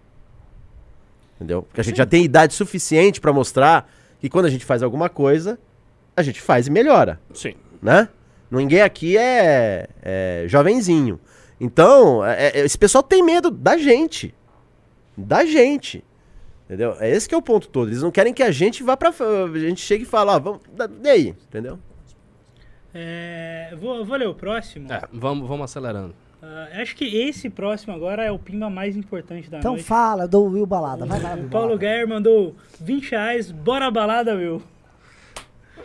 Entendeu? 1.36 1.62
Porque 1.62 1.80
a 1.80 1.84
gente 1.84 1.96
já 1.96 2.06
tem 2.06 2.24
idade 2.24 2.54
suficiente 2.54 3.20
pra 3.20 3.32
mostrar 3.32 3.90
que 4.20 4.28
quando 4.30 4.46
a 4.46 4.50
gente 4.50 4.64
faz 4.64 4.82
alguma 4.82 5.08
coisa, 5.08 5.58
a 6.16 6.22
gente 6.22 6.40
faz 6.40 6.68
e 6.68 6.70
melhora 6.70 7.20
Sim. 7.34 7.54
né? 7.82 8.08
Ninguém 8.50 8.80
aqui 8.82 9.18
é, 9.18 9.88
é 10.00 10.44
jovenzinho. 10.46 11.18
Então, 11.60 12.24
é- 12.24 12.50
é- 12.54 12.60
esse 12.60 12.78
pessoal 12.78 13.02
tem 13.02 13.22
medo 13.22 13.50
da 13.50 13.76
gente. 13.76 14.32
Da 15.16 15.44
gente. 15.44 16.04
Entendeu? 16.64 16.96
É 16.98 17.10
esse 17.10 17.28
que 17.28 17.34
é 17.34 17.38
o 17.38 17.42
ponto 17.42 17.68
todo. 17.68 17.88
Eles 17.88 18.02
não 18.02 18.10
querem 18.10 18.32
que 18.32 18.42
a 18.42 18.50
gente 18.50 18.82
vá 18.82 18.96
pra. 18.96 19.10
f- 19.12 19.22
A 19.22 19.58
gente 19.58 19.80
chegue 19.80 20.04
e 20.04 20.06
fale, 20.06 20.30
ó, 20.30 20.38
vamos. 20.38 20.60
da- 20.74 20.86
Daí, 20.86 21.28
entendeu? 21.48 21.78
É, 22.94 23.74
vou, 23.78 24.04
vou 24.04 24.16
ler 24.16 24.28
o 24.28 24.34
próximo. 24.34 24.90
É, 24.92 25.02
vamos, 25.12 25.46
vamos 25.48 25.64
acelerando. 25.64 26.14
Ah, 26.42 26.68
acho 26.80 26.94
que 26.96 27.04
esse 27.04 27.50
próximo 27.50 27.92
agora 27.94 28.22
é 28.24 28.30
o 28.30 28.38
pimba 28.38 28.70
mais 28.70 28.96
importante 28.96 29.50
da 29.50 29.58
Então 29.58 29.72
noite. 29.72 29.84
fala 29.86 30.28
do 30.28 30.42
Will 30.44 30.66
Balada. 30.66 31.04
Vai 31.06 31.20
lá, 31.20 31.34
O 31.34 31.38
Will 31.40 31.48
Paulo 31.48 31.66
Balada. 31.68 31.80
Guerra 31.80 32.06
mandou 32.06 32.54
20 32.80 33.10
reais. 33.10 33.50
Bora 33.50 33.90
balada, 33.90 34.34
Will. 34.34 34.62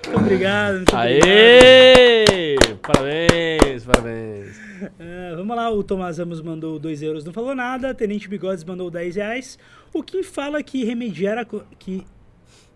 Muito 0.05 0.17
obrigado. 0.19 0.75
Muito 0.75 0.95
obrigado. 0.95 1.25
Aê! 1.25 2.55
Parabéns, 2.81 3.85
parabéns. 3.85 4.68
Ah, 4.99 5.35
vamos 5.37 5.55
lá, 5.55 5.69
o 5.71 5.83
Tomás 5.83 6.17
Ramos 6.17 6.41
mandou 6.41 6.79
2 6.79 7.01
euros, 7.01 7.25
não 7.25 7.33
falou 7.33 7.55
nada. 7.55 7.93
Tenente 7.93 8.27
Bigodes 8.27 8.63
mandou 8.63 8.89
10 8.89 9.15
reais. 9.15 9.59
O 9.93 10.03
Kim 10.03 10.23
fala 10.23 10.61
que 10.61 10.83
remediar 10.83 11.37
a, 11.37 11.45
que 11.77 12.05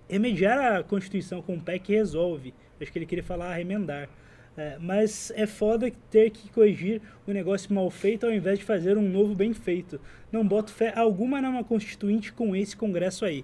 remediar 0.10 0.76
a 0.76 0.84
Constituição 0.84 1.41
com 1.41 1.56
o 1.56 1.62
PEC 1.62 1.93
resolve. 1.93 2.54
Acho 2.82 2.91
que 2.91 2.97
ele 2.99 3.06
queria 3.06 3.24
falar 3.24 3.54
remendar. 3.54 4.10
É, 4.56 4.78
mas 4.80 5.32
é 5.36 5.47
foda 5.47 5.91
ter 6.12 6.30
que 6.30 6.47
corrigir 6.51 7.01
o 7.26 7.32
negócio 7.32 7.74
mal 7.74 7.89
feito 7.89 8.26
ao 8.26 8.32
invés 8.32 8.60
de 8.60 8.66
fazer 8.66 8.97
um 8.97 9.10
novo 9.10 9.34
bem 9.34 9.54
feito. 9.54 9.99
Não 10.32 10.47
boto 10.47 10.72
fé 10.72 10.93
alguma 10.95 11.41
numa 11.41 11.64
constituinte 11.64 12.32
com 12.32 12.56
esse 12.56 12.76
congresso 12.78 13.26
aí. 13.26 13.43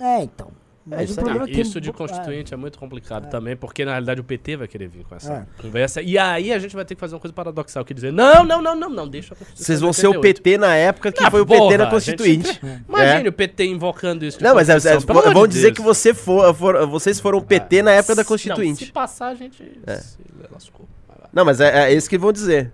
É, 0.00 0.22
então. 0.22 0.50
Mas 0.90 1.10
isso 1.10 1.20
o 1.20 1.28
Ah, 1.28 1.44
é 1.44 1.46
que. 1.46 1.60
isso 1.60 1.80
de 1.80 1.92
constituinte 1.92 2.54
é, 2.54 2.56
muito 2.56 2.78
complicado 2.78 3.28
também, 3.30 3.54
porque 3.56 3.84
na 3.84 3.90
realidade 3.92 4.20
o 4.20 4.24
PT 4.24 4.56
vai 4.56 4.66
querer 4.68 4.88
vir 4.88 5.04
com 5.04 5.14
essa 5.14 5.46
É. 5.58 5.62
conversa. 5.62 6.00
E 6.00 6.16
aí 6.16 6.52
a 6.52 6.58
gente 6.58 6.74
vai 6.74 6.84
ter 6.84 6.94
que 6.94 7.00
fazer 7.00 7.14
uma 7.14 7.20
coisa 7.20 7.34
paradoxal 7.34 7.84
que 7.84 7.92
dizer: 7.92 8.12
não, 8.12 8.44
não, 8.44 8.62
não, 8.62 8.74
não, 8.74 8.88
não, 8.88 9.06
deixa 9.08 9.34
a 9.34 9.36
Constituição. 9.36 9.66
Vocês 9.66 9.80
vão 9.80 9.92
ser 9.92 10.06
o 10.06 10.10
88. 10.16 10.42
PT 10.42 10.58
na 10.58 10.74
época 10.74 11.12
que 11.12 11.22
Ah, 11.22 11.30
foi 11.30 11.42
o 11.42 11.46
porra, 11.46 11.60
PT 11.68 11.76
na 11.78 11.86
Constituinte. 11.90 12.48
gente- 12.48 12.84
Imagine 12.88 13.28
o 13.28 13.32
PT 13.32 13.64
invocando 13.66 14.24
isso. 14.24 14.42
Não, 14.42 14.54
mas 14.54 14.68
é, 14.68 14.74
é, 14.74 14.98
vão 15.32 15.46
de 15.46 15.52
dizer 15.54 15.72
que 15.72 15.80
você 15.82 16.14
for, 16.14 16.54
for- 16.54 16.86
vocês 16.86 17.20
foram 17.20 17.40
PT 17.40 17.82
na 17.82 17.92
época 17.92 18.14
da 18.14 18.22
Não, 18.22 18.28
Constituinte. 18.28 18.86
se 18.86 18.92
passar, 18.92 19.28
a 19.28 19.34
gente 19.34 19.62
É. 19.86 19.96
se 19.96 20.16
lascou. 20.50 20.88
Não, 21.32 21.44
mas 21.44 21.60
é, 21.60 21.90
é 21.90 21.94
isso 21.94 22.08
que 22.08 22.16
vão 22.16 22.32
dizer. 22.32 22.72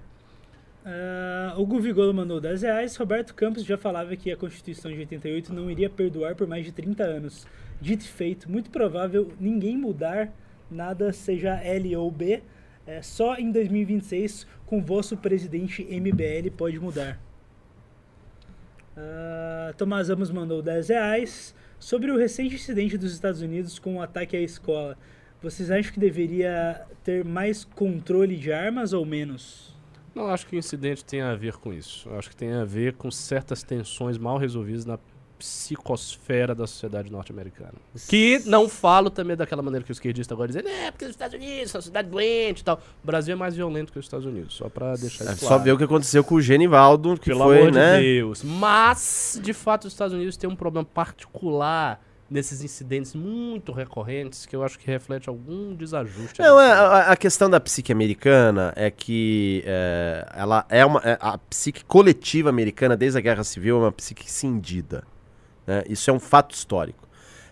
Ah, 0.87 1.55
o 1.57 1.65
Guvigolo 1.65 2.13
mandou 2.13 2.41
10 2.41 2.63
reais. 2.63 2.95
Roberto 2.97 3.35
Campos 3.35 3.65
já 3.65 3.79
falava 3.79 4.15
que 4.17 4.31
a 4.31 4.37
Constituição 4.37 4.91
de 4.93 4.99
88 4.99 5.53
não 5.53 5.71
iria 5.71 5.89
perdoar 5.89 6.35
por 6.35 6.47
mais 6.47 6.65
de 6.65 6.73
30 6.73 7.03
anos. 7.05 7.47
Dito 7.81 8.05
e 8.05 8.09
feito, 8.09 8.51
muito 8.51 8.71
provável 8.71 9.33
ninguém 9.39 9.77
mudar 9.77 10.33
nada, 10.71 11.13
seja 11.13 11.55
L 11.61 11.97
ou 11.97 12.11
B. 12.11 12.43
É, 12.87 13.01
só 13.01 13.37
em 13.37 13.51
2026, 13.51 14.47
com 14.67 14.83
vosso 14.83 15.17
presidente 15.17 15.83
MBL, 15.85 16.51
pode 16.57 16.79
mudar. 16.79 17.19
Ah, 18.97 19.73
Tomás 19.77 20.09
Ramos 20.09 20.31
mandou 20.31 20.61
10 20.61 20.89
reais. 20.89 21.55
Sobre 21.79 22.11
o 22.11 22.17
recente 22.17 22.55
incidente 22.55 22.97
dos 22.97 23.13
Estados 23.13 23.43
Unidos 23.43 23.79
com 23.79 23.97
o 23.97 24.03
ataque 24.03 24.37
à 24.37 24.41
escola, 24.41 24.97
vocês 25.43 25.71
acham 25.71 25.93
que 25.93 26.01
deveria 26.01 26.87
ter 27.03 27.25
mais 27.25 27.65
controle 27.65 28.37
de 28.37 28.53
armas 28.53 28.93
ou 28.93 29.05
menos? 29.05 29.75
Não 30.15 30.29
acho 30.29 30.47
que 30.47 30.55
o 30.55 30.59
incidente 30.59 31.05
tenha 31.05 31.31
a 31.31 31.35
ver 31.35 31.57
com 31.57 31.73
isso. 31.73 32.09
Eu 32.09 32.19
acho 32.19 32.31
que 32.31 32.37
tem 32.37 32.53
a 32.53 32.65
ver 32.65 32.95
com 32.95 33.11
certas 33.11 33.63
tensões 33.63 34.17
mal 34.17 34.39
resolvidas 34.39 34.87
na 34.87 34.97
psicosfera 35.45 36.55
da 36.55 36.67
sociedade 36.67 37.13
norte-americana. 37.13 37.75
Que 38.09 38.41
não 38.47 38.69
falo 38.69 39.11
também 39.11 39.37
daquela 39.37 39.63
maneira 39.63 39.85
que 39.85 39.91
o 39.91 39.93
esquerdista 39.93 40.33
agora 40.33 40.49
dizendo, 40.49 40.69
é, 40.69 40.91
porque 40.91 41.05
os 41.05 41.11
Estados 41.11 41.35
Unidos 41.35 41.71
são 41.71 41.79
uma 41.79 41.83
cidade 41.85 42.09
doente 42.09 42.61
e 42.61 42.65
tal. 42.65 42.81
O 43.03 43.07
Brasil 43.07 43.35
é 43.35 43.37
mais 43.37 43.55
violento 43.55 43.93
que 43.93 43.99
os 43.99 44.07
Estados 44.07 44.25
Unidos, 44.27 44.55
só 44.55 44.69
pra 44.69 44.95
deixar 44.97 45.25
É 45.25 45.33
isso 45.33 45.41
só 45.41 45.49
claro. 45.49 45.63
ver 45.63 45.73
o 45.73 45.79
que 45.79 45.85
aconteceu 45.85 46.25
com 46.25 46.37
o 46.37 46.41
Genivaldo, 46.41 47.19
que 47.19 47.27
Pelo 47.27 47.45
foi, 47.45 47.59
amor 47.61 47.73
né? 47.73 47.99
de 47.99 48.03
Deus. 48.03 48.43
Mas, 48.43 49.39
de 49.43 49.53
fato, 49.53 49.85
os 49.87 49.93
Estados 49.93 50.15
Unidos 50.15 50.37
têm 50.37 50.49
um 50.49 50.57
problema 50.57 50.85
particular 50.85 52.01
nesses 52.31 52.65
incidentes 52.65 53.15
muito 53.15 53.71
recorrentes 53.71 54.47
que 54.47 54.57
eu 54.57 54.65
acho 54.65 54.79
que 54.79 54.87
reflete 54.87 55.29
algum 55.29 55.75
desajuste. 55.75 56.41
Não, 56.41 56.59
é, 56.59 56.73
a, 56.73 57.13
a 57.13 57.17
questão 57.17 57.51
da 57.51 57.61
psique 57.61 57.93
americana 57.93 58.73
é 58.75 58.91
que 58.91 59.63
é, 59.67 60.27
ela 60.35 60.65
é 60.71 60.85
uma. 60.87 61.01
é, 61.05 61.19
a 61.21 61.37
psique 61.39 61.85
coletiva 61.85 62.49
americana, 62.49 62.97
desde 62.97 63.19
a 63.19 63.21
Guerra 63.21 63.45
Civil, 63.45 63.77
é 63.77 63.81
uma 63.81 63.93
psique 63.93 64.29
cindida. 64.31 65.05
Né? 65.67 65.83
Isso 65.89 66.11
é 66.11 66.13
um 66.13 66.21
fato 66.21 66.55
histórico. 66.55 67.09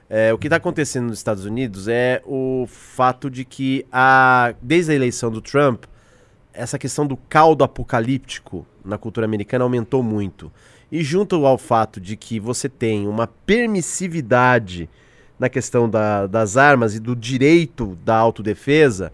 É, 0.09 0.33
o 0.33 0.39
que 0.39 0.47
está 0.47 0.57
acontecendo 0.57 1.07
nos 1.07 1.19
Estados 1.19 1.45
Unidos 1.45 1.89
é 1.89 2.23
o 2.27 2.67
fato 2.69 3.31
de 3.31 3.45
que, 3.45 3.87
a, 3.91 4.55
desde 4.61 4.93
a 4.93 4.95
eleição 4.95 5.31
do 5.31 5.41
Trump, 5.41 5.85
essa 6.53 6.79
questão 6.79 7.07
do 7.07 7.17
caldo 7.17 7.65
apocalíptico 7.65 8.67
na 8.85 8.99
cultura 8.99 9.25
americana 9.25 9.65
aumentou 9.65 10.03
muito. 10.03 10.53
E 10.91 11.03
junto 11.03 11.47
ao 11.47 11.57
fato 11.57 11.99
de 11.99 12.15
que 12.17 12.39
você 12.39 12.69
tem 12.69 13.09
uma 13.09 13.27
permissividade 13.27 14.89
na 15.39 15.49
questão 15.49 15.89
da- 15.89 16.27
das 16.27 16.57
armas 16.59 16.95
e 16.95 17.01
do 17.01 17.17
direito 17.17 17.99
da 18.05 18.15
autodefesa, 18.17 19.11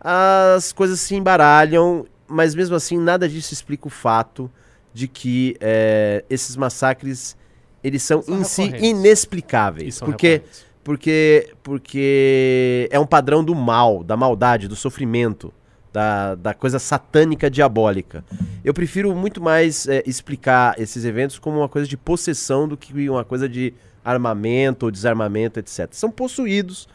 as 0.00 0.72
coisas 0.72 0.98
se 1.00 1.14
embaralham, 1.14 2.06
mas 2.26 2.54
mesmo 2.54 2.74
assim 2.74 2.98
nada 2.98 3.28
disso 3.28 3.52
explica 3.52 3.86
o 3.86 3.90
fato 3.90 4.50
de 4.94 5.06
que 5.06 5.56
eh, 5.60 6.24
esses 6.30 6.56
massacres 6.56 7.36
eles 7.82 8.02
são, 8.02 8.22
São 8.22 8.40
em 8.40 8.44
si 8.44 8.62
inexplicáveis. 8.62 10.00
Porque 10.00 10.28
recorrentes. 10.28 10.66
porque, 10.82 11.52
porque 11.62 12.88
é 12.90 12.98
um 12.98 13.06
padrão 13.06 13.42
do 13.44 13.54
mal, 13.54 14.02
da 14.02 14.16
maldade, 14.16 14.68
do 14.68 14.76
sofrimento, 14.76 15.52
da, 15.92 16.34
da 16.34 16.54
coisa 16.54 16.78
satânica 16.78 17.50
diabólica. 17.50 18.24
Eu 18.64 18.74
prefiro 18.74 19.14
muito 19.14 19.40
mais 19.40 19.86
é, 19.88 20.02
explicar 20.06 20.78
esses 20.78 21.04
eventos 21.04 21.38
como 21.38 21.58
uma 21.58 21.68
coisa 21.68 21.88
de 21.88 21.96
possessão 21.96 22.68
do 22.68 22.76
que 22.76 23.08
uma 23.08 23.24
coisa 23.24 23.48
de 23.48 23.74
armamento 24.04 24.86
ou 24.86 24.92
desarmamento, 24.92 25.58
etc. 25.58 25.88
São 25.92 26.10
possuídos 26.10 26.88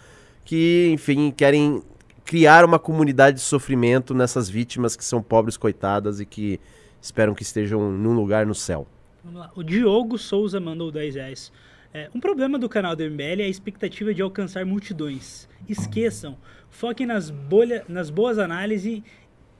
que, 0.45 0.89
enfim, 0.93 1.31
querem 1.31 1.81
criar 2.25 2.65
uma 2.65 2.79
comunidade 2.79 3.37
de 3.37 3.43
sofrimento 3.43 4.13
nessas 4.13 4.49
vítimas 4.49 4.95
que 4.95 5.03
são 5.03 5.21
pobres 5.21 5.57
coitadas 5.57 6.19
e 6.19 6.25
que 6.25 6.59
esperam 7.01 7.33
que 7.33 7.43
estejam 7.43 7.91
num 7.91 8.13
lugar 8.13 8.45
no 8.45 8.55
céu. 8.55 8.87
Vamos 9.23 9.39
lá. 9.39 9.51
O 9.55 9.63
Diogo 9.63 10.17
Souza 10.17 10.59
mandou 10.59 10.91
10 10.91 11.15
reais. 11.15 11.51
É, 11.93 12.09
um 12.13 12.19
problema 12.19 12.57
do 12.57 12.67
canal 12.67 12.95
do 12.95 13.03
MBL 13.03 13.41
é 13.41 13.45
a 13.45 13.47
expectativa 13.47 14.13
de 14.13 14.21
alcançar 14.21 14.65
multidões. 14.65 15.47
Esqueçam, 15.69 16.35
foquem 16.69 17.05
nas, 17.05 17.29
bolha, 17.29 17.85
nas 17.87 18.09
boas 18.09 18.37
análises 18.39 19.01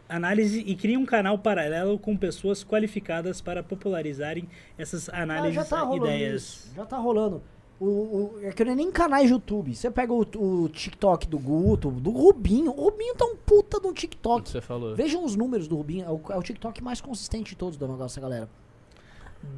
análise 0.10 0.60
e 0.60 0.76
criem 0.76 0.98
um 0.98 1.06
canal 1.06 1.38
paralelo 1.40 1.98
com 1.98 2.16
pessoas 2.16 2.64
qualificadas 2.64 3.42
para 3.42 3.64
popularizarem 3.64 4.48
essas 4.78 5.10
Ah, 5.10 5.24
análises 5.24 5.56
já 5.56 5.64
tá 5.66 5.78
e 5.78 5.86
rolando 5.86 6.06
ideias. 6.08 6.42
isso. 6.44 6.76
Já 6.76 6.86
tá 6.86 6.98
rolando. 6.98 7.42
O, 7.80 7.86
o, 7.86 8.40
é 8.44 8.52
que 8.52 8.64
não 8.64 8.74
é 8.74 8.76
nem 8.76 8.92
canais 8.92 9.28
de 9.28 9.34
YouTube. 9.34 9.74
Você 9.74 9.90
pega 9.90 10.14
o, 10.14 10.20
o 10.36 10.70
TikTok 10.70 11.28
do 11.28 11.40
Guto, 11.40 11.90
do 11.90 12.12
Rubinho. 12.12 12.72
O 12.72 12.84
Rubinho 12.86 13.16
tá 13.16 13.26
um 13.26 13.36
puta 13.36 13.80
no 13.80 13.90
O 13.90 13.94
que 13.94 14.02
TikTok. 14.02 14.50
você 14.50 14.62
falou. 14.62 14.96
Vejam 14.96 15.24
os 15.26 15.36
números 15.36 15.68
do 15.68 15.76
Rubinho. 15.78 16.06
É 16.06 16.10
o, 16.10 16.22
é 16.34 16.38
o 16.38 16.44
TikTok 16.44 16.84
mais 16.84 17.02
consistente 17.02 17.52
de 17.52 17.56
todos 17.56 17.78
da 17.78 17.88
nossa 17.88 18.22
galera. 18.22 18.48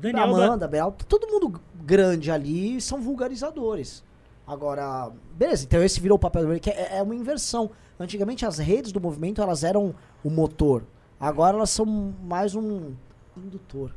Daniel 0.01 0.25
Amanda, 0.25 0.67
Bel, 0.67 0.95
todo 1.07 1.27
mundo 1.27 1.61
grande 1.83 2.31
ali 2.31 2.81
são 2.81 3.01
vulgarizadores. 3.01 4.03
Agora, 4.47 5.11
beleza, 5.35 5.65
então 5.65 5.83
esse 5.83 5.99
virou 5.99 6.17
o 6.17 6.19
papel 6.19 6.45
dele, 6.45 6.59
que 6.59 6.69
é, 6.69 6.97
é 6.97 7.01
uma 7.01 7.15
inversão. 7.15 7.71
Antigamente 7.99 8.45
as 8.45 8.57
redes 8.59 8.91
do 8.91 9.01
movimento 9.01 9.41
elas 9.41 9.63
eram 9.63 9.95
o 10.23 10.29
motor. 10.29 10.83
Agora 11.19 11.57
elas 11.57 11.69
são 11.69 11.85
mais 11.85 12.55
um 12.55 12.93
indutor. 13.35 13.91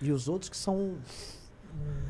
E 0.00 0.10
os 0.10 0.28
outros 0.28 0.50
que 0.50 0.56
são. 0.56 0.94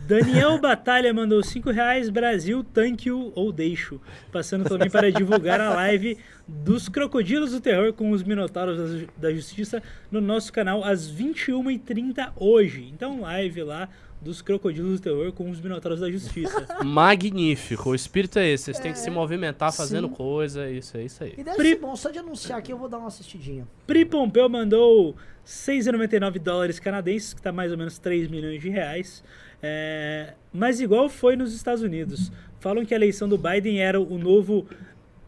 Daniel 0.06 0.58
Batalha 0.60 1.12
mandou 1.12 1.42
5 1.42 1.70
reais, 1.70 2.10
Brasil, 2.10 2.64
tanque 2.64 3.10
ou 3.10 3.52
deixo. 3.52 4.00
Passando 4.32 4.68
também 4.68 4.90
para 4.90 5.12
divulgar 5.12 5.60
a 5.60 5.70
live 5.74 6.18
dos 6.48 6.89
Crocodilos 6.89 7.51
do 7.52 7.60
Terror 7.60 7.93
com 7.93 8.10
os 8.10 8.23
Minotauros 8.23 8.78
da, 8.78 8.86
Ju- 8.98 9.09
da 9.16 9.35
Justiça 9.35 9.82
no 10.10 10.20
nosso 10.20 10.52
canal 10.52 10.85
às 10.85 11.10
21h30 11.10 12.32
hoje. 12.36 12.89
Então, 12.93 13.20
live 13.23 13.62
lá 13.64 13.89
dos 14.20 14.40
Crocodilos 14.40 15.01
do 15.01 15.02
Terror 15.02 15.32
com 15.32 15.51
os 15.51 15.60
Minotauros 15.60 16.01
da 16.01 16.10
Justiça. 16.10 16.66
Magnífico. 16.85 17.90
O 17.90 17.94
espírito 17.94 18.39
é 18.39 18.48
esse. 18.48 18.64
Vocês 18.64 18.78
têm 18.78 18.93
que 18.93 18.98
se 18.98 19.10
movimentar 19.10 19.73
fazendo 19.73 20.09
sim. 20.09 20.14
coisa. 20.14 20.70
Isso 20.70 20.97
é 20.97 21.05
isso 21.05 21.24
aí. 21.24 21.35
E 21.36 21.43
deve 21.44 21.56
Pri- 21.56 21.68
ser 21.70 21.77
bom, 21.81 21.94
só 21.97 22.10
de 22.10 22.18
anunciar 22.18 22.59
aqui 22.59 22.73
eu 22.73 22.78
vou 22.78 22.89
dar 22.89 22.98
uma 22.98 23.09
assistidinha. 23.09 23.66
Pri 23.86 24.05
Pompeu 24.05 24.48
mandou 24.48 25.16
6,99 25.47 26.39
dólares 26.39 26.78
canadenses, 26.78 27.32
que 27.35 27.40
está 27.40 27.52
mais 27.52 27.70
ou 27.73 27.78
menos 27.78 27.98
3 27.98 28.28
milhões 28.28 28.60
de 28.62 28.68
reais. 28.68 29.23
É, 29.62 30.35
mas 30.52 30.81
igual 30.81 31.09
foi 31.09 31.35
nos 31.36 31.52
Estados 31.55 31.82
Unidos. 31.82 32.31
Falam 32.60 32.85
que 32.85 32.94
a 32.94 32.97
eleição 32.97 33.28
do 33.28 33.36
Biden 33.39 33.81
era 33.81 34.01
o 34.01 34.18
novo 34.18 34.66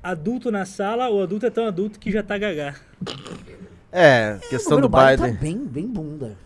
adulto 0.02 0.50
na 0.50 0.64
sala, 0.64 1.08
o 1.10 1.22
adulto 1.22 1.46
é 1.46 1.50
tão 1.50 1.66
adulto 1.66 1.98
que 1.98 2.10
já 2.10 2.22
tá 2.22 2.36
gagá. 2.38 2.74
É, 3.92 4.38
questão 4.48 4.78
o 4.78 4.80
do 4.82 4.88
Biden. 4.88 5.34
Tá 5.34 5.40
bem, 5.40 5.56
bem 5.64 5.86
bunda. 5.86 6.36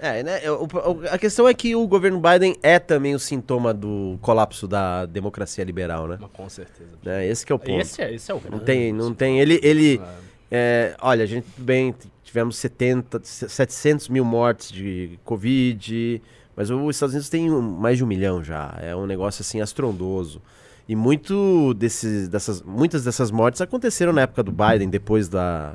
É, 0.00 0.22
né? 0.22 0.50
o- 0.50 0.64
o- 0.66 1.02
a 1.10 1.16
questão 1.16 1.48
é 1.48 1.54
que 1.54 1.74
o 1.74 1.86
governo 1.86 2.20
Biden 2.20 2.54
é 2.62 2.78
também 2.78 3.14
o 3.14 3.18
sintoma 3.18 3.72
do 3.72 4.18
colapso 4.20 4.68
da 4.68 5.06
democracia 5.06 5.64
liberal, 5.64 6.06
né? 6.06 6.18
Com 6.34 6.48
certeza. 6.50 6.90
né? 7.02 7.26
Esse 7.26 7.46
que 7.46 7.50
é 7.52 7.54
o 7.54 7.58
ponto. 7.58 7.80
Esse 7.80 8.02
é, 8.02 8.12
esse 8.12 8.30
é 8.30 8.34
o 8.34 8.36
Não 8.42 8.48
grande. 8.50 8.64
tem, 8.66 8.92
não 8.92 9.14
tem. 9.14 9.40
Ele, 9.40 9.58
ele 9.62 9.98
é, 10.50 10.94
olha, 11.00 11.24
a 11.24 11.26
gente 11.26 11.46
bem 11.56 11.94
tivemos 12.22 12.56
70, 12.58 13.20
700 13.24 14.10
mil 14.10 14.24
mortes 14.24 14.70
de 14.70 15.18
Covid, 15.24 16.20
mas 16.54 16.70
os 16.70 16.94
Estados 16.94 17.14
Unidos 17.14 17.30
tem 17.30 17.48
mais 17.48 17.96
de 17.96 18.04
um 18.04 18.06
milhão 18.06 18.44
já. 18.44 18.76
É 18.82 18.94
um 18.94 19.06
negócio 19.06 19.40
assim 19.40 19.62
astrondoso. 19.62 20.42
E 20.88 20.94
muito 20.94 21.74
desses, 21.74 22.28
dessas, 22.28 22.62
muitas 22.62 23.04
dessas 23.04 23.30
mortes 23.30 23.60
aconteceram 23.60 24.12
na 24.12 24.22
época 24.22 24.42
do 24.42 24.52
Biden, 24.52 24.88
depois 24.88 25.28
da 25.28 25.74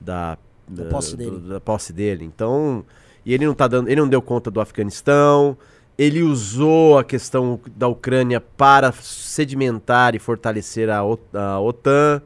da, 0.00 0.36
Da 0.66 0.84
posse 0.86 1.16
dele. 1.16 1.30
do- 1.30 1.48
da 1.48 1.60
posse 1.60 1.92
dele. 1.92 2.24
Então, 2.24 2.84
e 3.24 3.34
ele 3.34 3.46
não 3.46 3.54
tá 3.54 3.68
dando, 3.68 3.88
ele 3.88 4.00
não 4.00 4.08
deu 4.08 4.20
conta 4.22 4.50
do 4.50 4.60
Afeganistão. 4.60 5.56
Ele 5.98 6.22
usou 6.22 6.98
a 6.98 7.04
questão 7.04 7.60
da 7.76 7.86
Ucrânia 7.86 8.40
para 8.40 8.90
sedimentar 8.92 10.14
e 10.14 10.18
fortalecer 10.18 10.88
a, 10.88 11.04
O- 11.04 11.18
a 11.34 11.60
OTAN. 11.60 12.22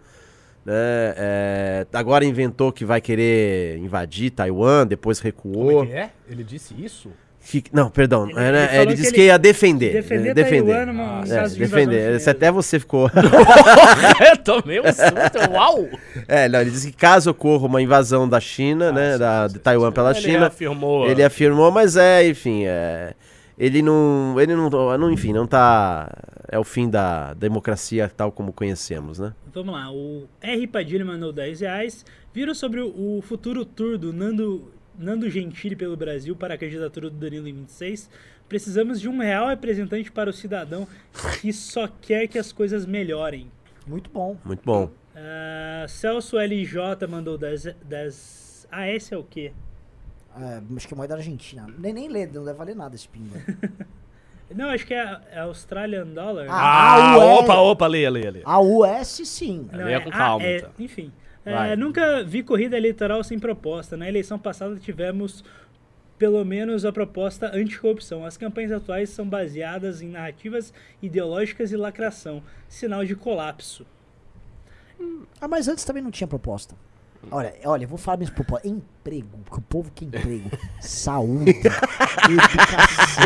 né? 0.64 0.72
É, 1.16 1.86
agora 1.92 2.24
inventou 2.24 2.72
que 2.72 2.84
vai 2.84 3.00
querer 3.00 3.76
invadir 3.78 4.30
Taiwan, 4.30 4.86
depois 4.86 5.18
recuou. 5.18 5.66
Como 5.80 5.82
é 5.82 5.86
que 5.86 5.92
é? 5.92 6.10
Ele 6.28 6.44
disse 6.44 6.72
isso? 6.82 7.10
Fique- 7.46 7.70
Não, 7.74 7.90
perdão. 7.90 8.28
Ele- 8.30 8.38
é, 8.40 8.52
né, 8.52 8.68
ele 8.72 8.82
Ele, 8.82 8.94
disse 8.94 9.10
que 9.10 9.14
que, 9.16 9.20
ele- 9.20 9.26
ia 9.28 9.38
defender. 9.38 9.92
defender 9.92 10.30
é, 10.30 10.34
defender. 10.34 10.72
Taiwan 10.72 10.86
numa- 10.86 11.24
num 11.24 11.32
É, 11.34 11.48
defender. 11.50 12.14
Esse 12.16 12.30
até 12.30 12.50
você 12.50 12.80
ficou. 12.80 13.08
Eu 14.30 14.36
tomei 14.38 14.80
um 14.80 14.84
susto. 14.84 15.50
Uau! 15.52 15.88
é, 16.26 16.48
não, 16.48 16.60
ele 16.60 16.70
disse 16.70 16.90
que 16.90 16.96
caso 16.96 17.30
ocorra 17.30 17.66
uma 17.66 17.82
invasão 17.82 18.28
da 18.28 18.40
China, 18.40 18.90
né, 18.90 19.12
sim, 19.12 19.18
da, 19.18 19.48
sim, 19.48 19.52
de 19.54 19.58
Taiwan 19.60 19.88
sim. 19.88 19.94
pela 19.94 20.10
Ele 20.12 20.20
China, 20.20 20.46
afirmou. 20.46 21.06
ele 21.08 21.22
afirmou, 21.22 21.70
mas 21.70 21.96
é, 21.96 22.26
enfim, 22.26 22.64
é, 22.64 23.12
ele 23.58 23.82
não, 23.82 24.34
ele 24.40 24.54
não, 24.54 24.70
não, 24.98 25.10
enfim, 25.12 25.32
não 25.32 25.46
tá, 25.46 26.10
é 26.50 26.58
o 26.58 26.64
fim 26.64 26.88
da 26.88 27.34
democracia 27.34 28.10
tal 28.14 28.32
como 28.32 28.52
conhecemos, 28.52 29.18
né? 29.18 29.32
Vamos 29.52 29.74
lá, 29.74 29.90
o 29.92 30.24
R. 30.40 30.66
Padilha 30.66 31.04
mandou 31.04 31.32
10 31.32 31.60
reais. 31.60 32.04
Viram 32.32 32.52
sobre 32.54 32.80
o, 32.80 32.88
o 33.18 33.22
futuro 33.22 33.64
tour 33.64 33.96
do 33.96 34.12
Nando, 34.12 34.72
Nando 34.98 35.28
Gentili 35.30 35.74
pelo 35.76 35.96
Brasil 35.96 36.34
para 36.36 36.54
a 36.54 36.58
candidatura 36.58 37.10
do 37.10 37.16
Danilo 37.16 37.48
em 37.48 37.52
26? 37.54 38.08
Precisamos 38.48 39.00
de 39.00 39.08
um 39.08 39.18
real 39.18 39.48
representante 39.48 40.12
para 40.12 40.30
o 40.30 40.32
cidadão 40.32 40.86
que 41.40 41.52
só 41.52 41.88
quer 41.88 42.26
que 42.28 42.38
as 42.38 42.52
coisas 42.52 42.86
melhorem. 42.86 43.50
Muito 43.86 44.10
bom. 44.10 44.36
Muito 44.44 44.62
bom. 44.64 44.90
Ah, 45.16 45.86
Celso 45.88 46.36
LJ 46.38 47.06
mandou 47.08 47.36
10, 47.38 47.74
10. 47.84 48.68
Ah, 48.70 48.88
esse 48.88 49.14
é 49.14 49.16
o 49.16 49.24
quê? 49.24 49.52
É, 50.36 50.60
acho 50.76 50.88
que 50.88 50.94
é 50.94 50.96
moeda 50.96 51.14
argentina. 51.14 51.66
Nem, 51.78 51.92
nem 51.92 52.08
lê, 52.08 52.26
não 52.26 52.44
deve 52.44 52.58
valer 52.58 52.74
nada 52.74 52.94
esse 52.94 53.08
pimba. 53.08 53.36
Não, 54.54 54.68
acho 54.68 54.86
que 54.86 54.92
é, 54.94 55.20
é 55.32 55.38
Australian 55.40 56.06
Dollar. 56.08 56.46
Ah, 56.48 57.14
Ah, 57.14 57.18
ué. 57.18 57.24
opa, 57.32 57.54
opa, 57.56 57.86
leia, 57.86 58.10
leia, 58.10 58.30
leia. 58.30 58.44
A 58.46 58.60
US 58.60 59.22
sim. 59.24 59.68
Não, 59.72 59.84
leia 59.86 59.96
é- 59.96 60.00
com 60.00 60.10
ah, 60.10 60.12
calma, 60.12 60.44
é- 60.44 60.58
então. 60.58 60.70
Enfim. 60.78 61.10
É, 61.44 61.76
nunca 61.76 62.24
vi 62.24 62.42
corrida 62.42 62.76
eleitoral 62.76 63.22
sem 63.22 63.38
proposta. 63.38 63.96
Na 63.96 64.08
eleição 64.08 64.38
passada 64.38 64.76
tivemos 64.76 65.44
pelo 66.18 66.44
menos 66.44 66.84
a 66.84 66.92
proposta 66.92 67.50
anticorrupção. 67.54 68.24
As 68.24 68.36
campanhas 68.36 68.72
atuais 68.72 69.10
são 69.10 69.28
baseadas 69.28 70.00
em 70.00 70.08
narrativas 70.08 70.72
ideológicas 71.02 71.72
e 71.72 71.76
lacração, 71.76 72.42
sinal 72.68 73.04
de 73.04 73.14
colapso. 73.14 73.84
Ah, 75.40 75.48
mas 75.48 75.68
antes 75.68 75.84
também 75.84 76.02
não 76.02 76.10
tinha 76.10 76.26
proposta. 76.26 76.74
Olha, 77.30 77.54
olha, 77.64 77.84
eu 77.84 77.88
vou 77.88 77.98
falar 77.98 78.18
mesmo 78.18 78.34
pro 78.34 78.44
povo. 78.44 78.60
Emprego, 78.64 79.38
porque 79.44 79.58
o 79.58 79.62
povo 79.62 79.90
quer 79.94 80.04
emprego. 80.04 80.50
Saúde, 80.80 81.50
educação, 82.30 83.24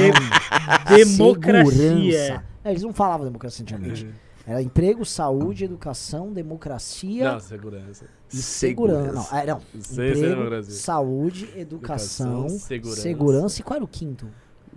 Democracia. 0.89 1.73
segurança. 1.73 2.45
É, 2.65 2.71
eles 2.71 2.83
não 2.83 2.93
falavam 2.93 3.27
democracia 3.27 3.63
antigamente. 3.63 4.07
Era 4.49 4.63
emprego, 4.63 5.05
saúde, 5.05 5.65
educação, 5.65 6.33
democracia 6.33 7.33
Não, 7.33 7.39
segurança. 7.41 8.07
e 8.33 8.37
segurança. 8.39 9.13
Não, 9.13 9.39
é, 9.39 9.47
não. 9.47 9.61
Sim, 9.61 9.81
sim, 9.83 9.93
Emprego, 10.09 10.27
democracia. 10.37 10.75
saúde, 10.75 11.49
educação, 11.55 12.41
Educação, 12.47 12.59
segurança. 12.59 13.01
segurança. 13.03 13.61
E 13.61 13.63
qual 13.63 13.77
era 13.77 13.85
o 13.85 13.89
quinto? 13.89 14.27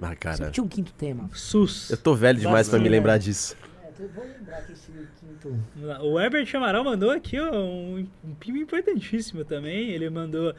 Ah, 0.02 0.08
Sempre 0.08 0.18
cara. 0.20 0.52
tinha 0.52 0.64
um 0.64 0.68
quinto 0.68 0.92
tema. 0.94 1.30
SUS. 1.34 1.90
Eu 1.90 1.98
tô 1.98 2.14
velho 2.14 2.38
demais 2.40 2.68
pra 2.68 2.80
me 2.80 2.90
lembrar 2.90 3.18
disso. 3.18 3.56
É, 3.84 4.08
vou 4.14 4.26
lembrar 4.26 4.62
que 4.66 4.74
esse 4.74 4.92
quinto. 5.20 5.56
O 6.02 6.20
Herbert 6.20 6.50
Amaral 6.56 6.84
mandou 6.84 7.10
aqui 7.12 7.40
ó, 7.40 7.52
um, 7.56 8.06
um 8.26 8.34
pimo 8.36 8.58
importantíssimo 8.58 9.46
também. 9.46 9.92
Ele 9.92 10.10
mandou 10.10 10.54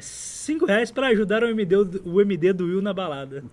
5 0.00 0.64
reais 0.66 0.90
pra 0.90 1.08
ajudar 1.08 1.42
o 1.44 1.46
MD, 1.46 1.84
do- 1.84 2.02
o 2.10 2.20
MD 2.20 2.52
do 2.52 2.64
Will 2.66 2.82
na 2.82 2.92
balada. 2.94 3.44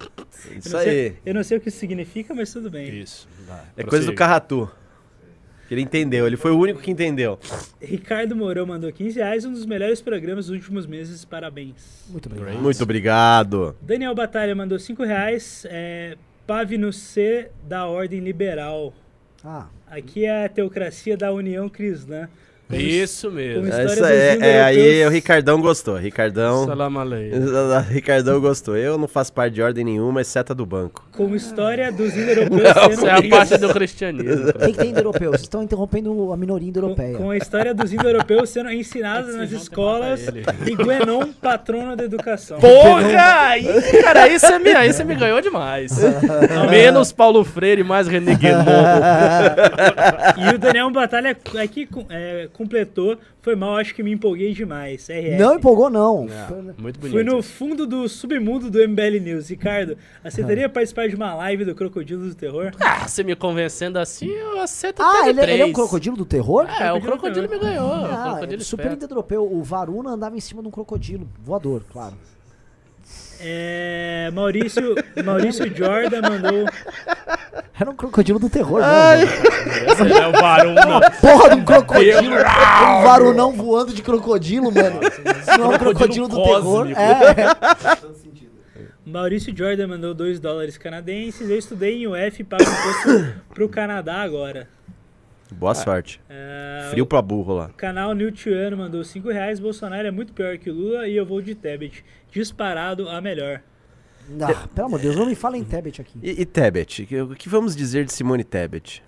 Eu 0.50 0.58
Isso 0.58 0.74
não 0.74 0.80
sei- 0.80 1.08
aí. 1.10 1.16
eu 1.26 1.34
não 1.36 1.44
sei 1.44 1.58
o 1.58 1.62
que 1.62 1.70
isso 1.70 1.78
significa, 1.78 2.34
mas 2.34 2.52
tudo 2.52 2.70
bem. 2.72 3.00
Isso. 3.00 3.28
vai, 3.46 3.60
É 3.78 3.84
coisa 3.84 3.84
do 3.84 3.90
prossiga. 3.90 4.14
Carratu. 4.16 4.72
Ele 5.70 5.82
entendeu, 5.82 6.26
ele 6.26 6.38
foi 6.38 6.52
o 6.52 6.58
único 6.58 6.80
que 6.80 6.90
entendeu. 6.92 7.38
Ricardo 7.82 8.36
Mourão 8.36 8.66
mandou 8.66 8.92
15 8.92 9.20
reais, 9.20 9.46
um 9.46 9.52
dos 9.52 9.66
melhores 9.66 10.02
programas 10.02 10.48
dos 10.48 10.56
últimos 10.56 10.86
meses, 10.86 11.26
parabéns. 11.26 12.06
Muito 12.10 12.28
obrigado. 12.28 12.62
Muito 12.62 12.84
obrigado. 12.84 13.76
Daniel 13.82 14.16
Batalha 14.16 14.56
mandou 14.56 14.80
5 14.80 15.04
reais, 15.04 15.66
é, 15.70 16.18
Pave 16.46 16.78
no 16.78 16.94
C 16.94 17.50
da 17.68 17.86
Ordem 17.86 18.22
Liberal. 18.22 18.94
Ah, 19.44 19.68
Aqui 19.90 20.26
é 20.26 20.46
a 20.46 20.50
teocracia 20.50 21.16
da 21.16 21.32
União 21.32 21.70
Cristã. 21.70 22.28
Isso 22.70 23.32
mesmo. 23.32 23.72
É, 23.72 23.86
isso 23.86 24.06
é, 24.06 24.38
é, 24.40 24.64
aí 24.64 24.76
indo-europeus. 24.76 25.08
o 25.08 25.12
Ricardão 25.12 25.62
gostou. 25.62 25.96
Ricardão. 25.96 26.66
Salam. 26.68 26.92
Ricardão 27.90 28.42
gostou. 28.42 28.76
Eu 28.76 28.98
não 28.98 29.08
faço 29.08 29.32
parte 29.32 29.54
de 29.54 29.62
ordem 29.62 29.86
nenhuma, 29.86 30.22
exceto 30.22 30.52
a 30.52 30.56
do 30.56 30.66
banco. 30.66 31.08
Como 31.16 31.36
história 31.36 31.92
dos 31.92 32.16
indo-europeus 32.16 32.94
Isso 32.94 33.08
é 33.08 33.12
a 33.12 33.30
parte 33.30 33.58
do 33.58 33.70
cristianismo. 33.70 34.54
quem 34.60 34.72
que 34.74 34.78
tem 34.78 34.90
indo-europeu? 34.90 35.32
Vocês 35.32 35.44
estão 35.44 35.64
interrompendo 35.64 36.32
a 36.34 36.38
minoria 36.38 36.66
Com, 36.66 36.70
indo-europeia. 36.70 37.18
com 37.18 37.30
a 37.30 37.38
história 37.38 37.74
dos 37.74 37.94
indo-europeus 37.94 38.50
sendo 38.50 38.72
ensinadas 38.72 39.36
nas 39.36 39.52
escolas 39.52 40.28
e 40.66 40.76
Guenon, 40.76 41.32
patrono 41.42 41.96
da 41.96 42.04
educação. 42.04 42.60
Porra! 42.60 43.48
Aí, 43.48 43.66
cara, 44.04 44.24
aí 44.24 44.38
você 44.40 44.60
me, 44.60 44.70
aí 44.72 44.92
você 44.92 45.04
me 45.04 45.16
ganhou 45.16 45.40
demais. 45.42 45.98
Menos 46.70 47.12
Paulo 47.12 47.44
Freire, 47.44 47.84
mais 47.84 48.08
René 48.08 48.36
Guénon. 48.36 48.64
E 50.38 50.56
o 50.56 50.58
Daniel 50.58 50.92
Batalha 50.92 51.36
aqui 51.62 51.86
com- 51.86 52.06
é, 52.10 52.48
completou. 52.58 53.18
Foi 53.42 53.56
mal, 53.56 53.78
acho 53.78 53.94
que 53.96 54.04
me 54.04 54.12
empolguei 54.12 54.54
demais. 54.54 55.08
RF. 55.10 55.38
Não 55.38 55.56
empolgou, 55.56 55.90
não. 55.90 56.26
Não, 56.26 56.64
muito 56.78 57.00
bonito. 57.00 57.14
Fui 57.14 57.24
no 57.24 57.42
fundo 57.42 57.86
do 57.86 58.10
submundo 58.10 58.70
do 58.70 58.80
MBL 58.86 59.20
News. 59.22 59.50
Ricardo, 59.50 59.98
aceitaria 60.24 60.68
participar 60.70 61.08
de 61.08 61.16
uma 61.16 61.34
live 61.36 61.64
do 61.64 61.74
Crocodilo 61.76 62.28
do 62.28 62.36
Terror? 62.36 62.72
Ah, 62.80 63.08
você 63.08 63.24
me 63.24 63.36
convencendo 63.36 64.00
assim, 64.00 64.28
eu 64.28 64.60
aceito 64.60 65.02
Ah, 65.02 65.30
ele, 65.30 65.40
ele 65.42 65.62
é 65.62 65.66
um 65.66 65.72
crocodilo 65.74 66.18
do 66.18 66.26
terror? 66.26 66.68
É, 66.80 66.92
o 66.92 67.00
crocodilo 67.00 67.48
me 67.48 67.58
ganhou. 67.60 67.88
o 67.88 68.06
Ah, 68.06 68.30
crocodilo 68.32 68.62
é 68.62 68.66
super 68.66 68.92
indo-europeu. 68.92 69.50
O 69.50 69.64
Varuna 69.64 70.10
andava 70.12 70.36
em 70.36 70.40
cima 70.42 70.62
de 70.62 70.68
um 70.68 70.72
crocodilo 70.72 71.28
voador, 71.42 71.84
claro. 71.92 72.16
É, 73.40 74.32
Maurício, 74.34 74.96
Maurício 75.24 75.66
Jordan 75.76 76.22
mandou. 76.22 76.66
Era 77.80 77.90
um 77.90 77.96
crocodilo 77.96 78.40
do 78.40 78.50
terror, 78.50 78.82
né? 78.82 79.24
Esse 79.24 80.02
é 80.02 80.28
o 80.28 80.32
Varuna. 80.32 81.12
Porra 81.22 81.50
de 81.50 81.56
um 81.62 81.66
crocodilo. 81.66 82.34
um 82.34 83.04
varunão 83.04 83.52
voando 83.54 83.94
de 83.94 84.02
crocodilo, 84.02 84.72
mano. 84.72 85.00
Isso 85.04 85.60
não 85.60 85.72
é 85.72 85.76
um 85.76 85.80
crocodilo 85.80 86.28
do 86.28 86.44
terror. 86.44 86.88
É. 86.90 88.18
Maurício 89.06 89.56
Jordan 89.56 89.88
mandou 89.88 90.14
2 90.14 90.40
dólares 90.40 90.78
canadenses. 90.78 91.50
Eu 91.50 91.58
estudei 91.58 92.04
em 92.04 92.08
UF 92.08 92.42
e 92.42 92.44
pago 92.44 92.64
imposto 92.64 93.34
pro 93.54 93.70
Canadá 93.70 94.22
agora. 94.22 94.68
Boa 95.52 95.74
sorte. 95.74 96.22
É, 96.30 96.88
Frio 96.92 97.06
pra 97.06 97.22
burro 97.22 97.54
lá. 97.54 97.66
O 97.68 97.74
canal 97.74 98.14
Niltiano 98.14 98.78
mandou 98.78 99.04
5 99.04 99.30
reais. 99.30 99.60
Bolsonaro 99.60 100.08
é 100.08 100.12
muito 100.12 100.34
pior 100.34 100.58
que 100.58 100.70
o 100.70 100.74
Lula 100.74 101.08
e 101.08 101.16
eu 101.16 101.26
vou 101.26 101.42
de 101.42 101.56
Tebet. 101.56 102.04
Disparado 102.32 103.10
a 103.10 103.22
melhor. 103.22 103.62
Ah, 104.42 104.68
pelo 104.74 104.88
amor 104.88 105.00
de 105.00 105.06
Deus, 105.06 105.16
não 105.16 105.26
me 105.26 105.36
fala 105.36 105.58
em 105.58 105.64
Tebet 105.64 106.02
aqui. 106.02 106.20
E, 106.22 106.42
e 106.42 106.46
Tebet? 106.46 107.08
O 107.22 107.36
que 107.36 107.48
vamos 107.48 107.76
dizer 107.76 108.06
de 108.06 108.12
Simone 108.12 108.44
Tebet? 108.44 109.02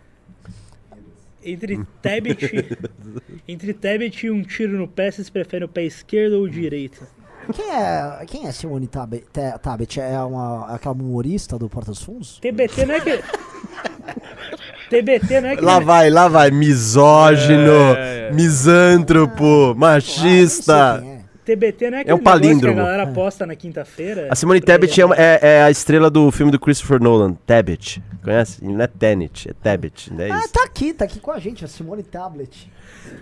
Entre 1.43 1.85
Tebet, 2.01 2.77
entre 3.47 3.73
Tebet 3.73 4.25
e 4.25 4.31
um 4.31 4.41
tiro 4.41 4.77
no 4.77 4.87
pé, 4.87 5.09
vocês 5.09 5.29
preferem 5.29 5.65
o 5.65 5.69
pé 5.69 5.83
esquerdo 5.83 6.33
ou 6.33 6.43
o 6.43 6.49
direito? 6.49 7.07
Quem 7.53 7.71
é, 7.71 8.25
quem 8.27 8.47
é 8.47 8.51
Simone 8.51 8.87
Tabet? 8.87 9.25
Tabet? 9.61 9.99
É 9.99 10.19
uma, 10.19 10.67
aquela 10.73 10.93
humorista 10.93 11.57
do 11.57 11.67
Porta 11.67 11.91
dos 11.91 12.03
Fundos? 12.03 12.39
TBT 12.39 12.85
não 12.85 12.95
é 12.95 13.01
que. 13.01 13.09
TBT 14.89 15.33
é 15.35 15.55
que. 15.55 15.63
Lá 15.63 15.79
vai, 15.79 16.09
lá 16.09 16.27
vai. 16.27 16.51
Misógino, 16.51 17.95
É. 17.97 18.31
misântropo, 18.33 19.71
Ah, 19.71 19.75
machista. 19.75 21.03
É. 21.51 21.55
TBT 21.55 21.89
não 21.91 21.97
é 21.97 22.01
É 22.01 22.03
um 22.03 22.17
aquele 22.17 22.21
palíndromo. 22.23 22.75
que 22.75 22.81
a 22.81 22.83
galera 22.83 23.07
posta 23.07 23.45
na 23.45 23.55
quinta-feira. 23.55 24.27
A 24.29 24.35
Simone 24.35 24.61
Tebet 24.61 24.99
é, 25.01 25.05
uma- 25.05 25.15
é- 25.15 25.39
é 25.41 25.63
a 25.63 25.71
estrela 25.71 26.09
do 26.09 26.29
filme 26.31 26.51
do 26.51 26.59
Christopher 26.59 27.01
Nolan. 27.01 27.33
Tebet. 27.45 28.01
Conhece? 28.23 28.63
Não 28.63 28.81
é 28.81 28.87
Tenet, 28.87 29.49
é 29.49 29.53
Tebet. 29.53 30.11
Não 30.13 30.23
é 30.23 30.31
Ah, 30.31 30.39
isso. 30.39 30.49
tá 30.53 30.63
aqui, 30.65 30.93
tá 30.93 31.05
aqui 31.05 31.19
com 31.19 31.31
a 31.31 31.39
gente, 31.39 31.63
a 31.63 31.67
Simone 31.67 32.03
Tablet. 32.03 32.69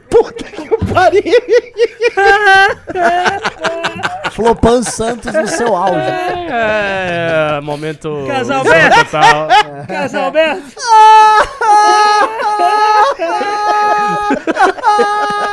Puta 0.09 0.43
que 0.43 0.69
pariu! 0.91 1.21
Flopan 4.31 4.83
Santos 4.83 5.33
no 5.33 5.47
seu 5.47 5.75
auge. 5.75 5.95
É, 6.49 7.59
momento. 7.61 8.23
Casal 8.27 8.63
Zorra 8.63 8.89
Beto. 8.89 9.05
total. 9.05 9.47
Casal 9.87 10.23
Alberto! 10.25 10.61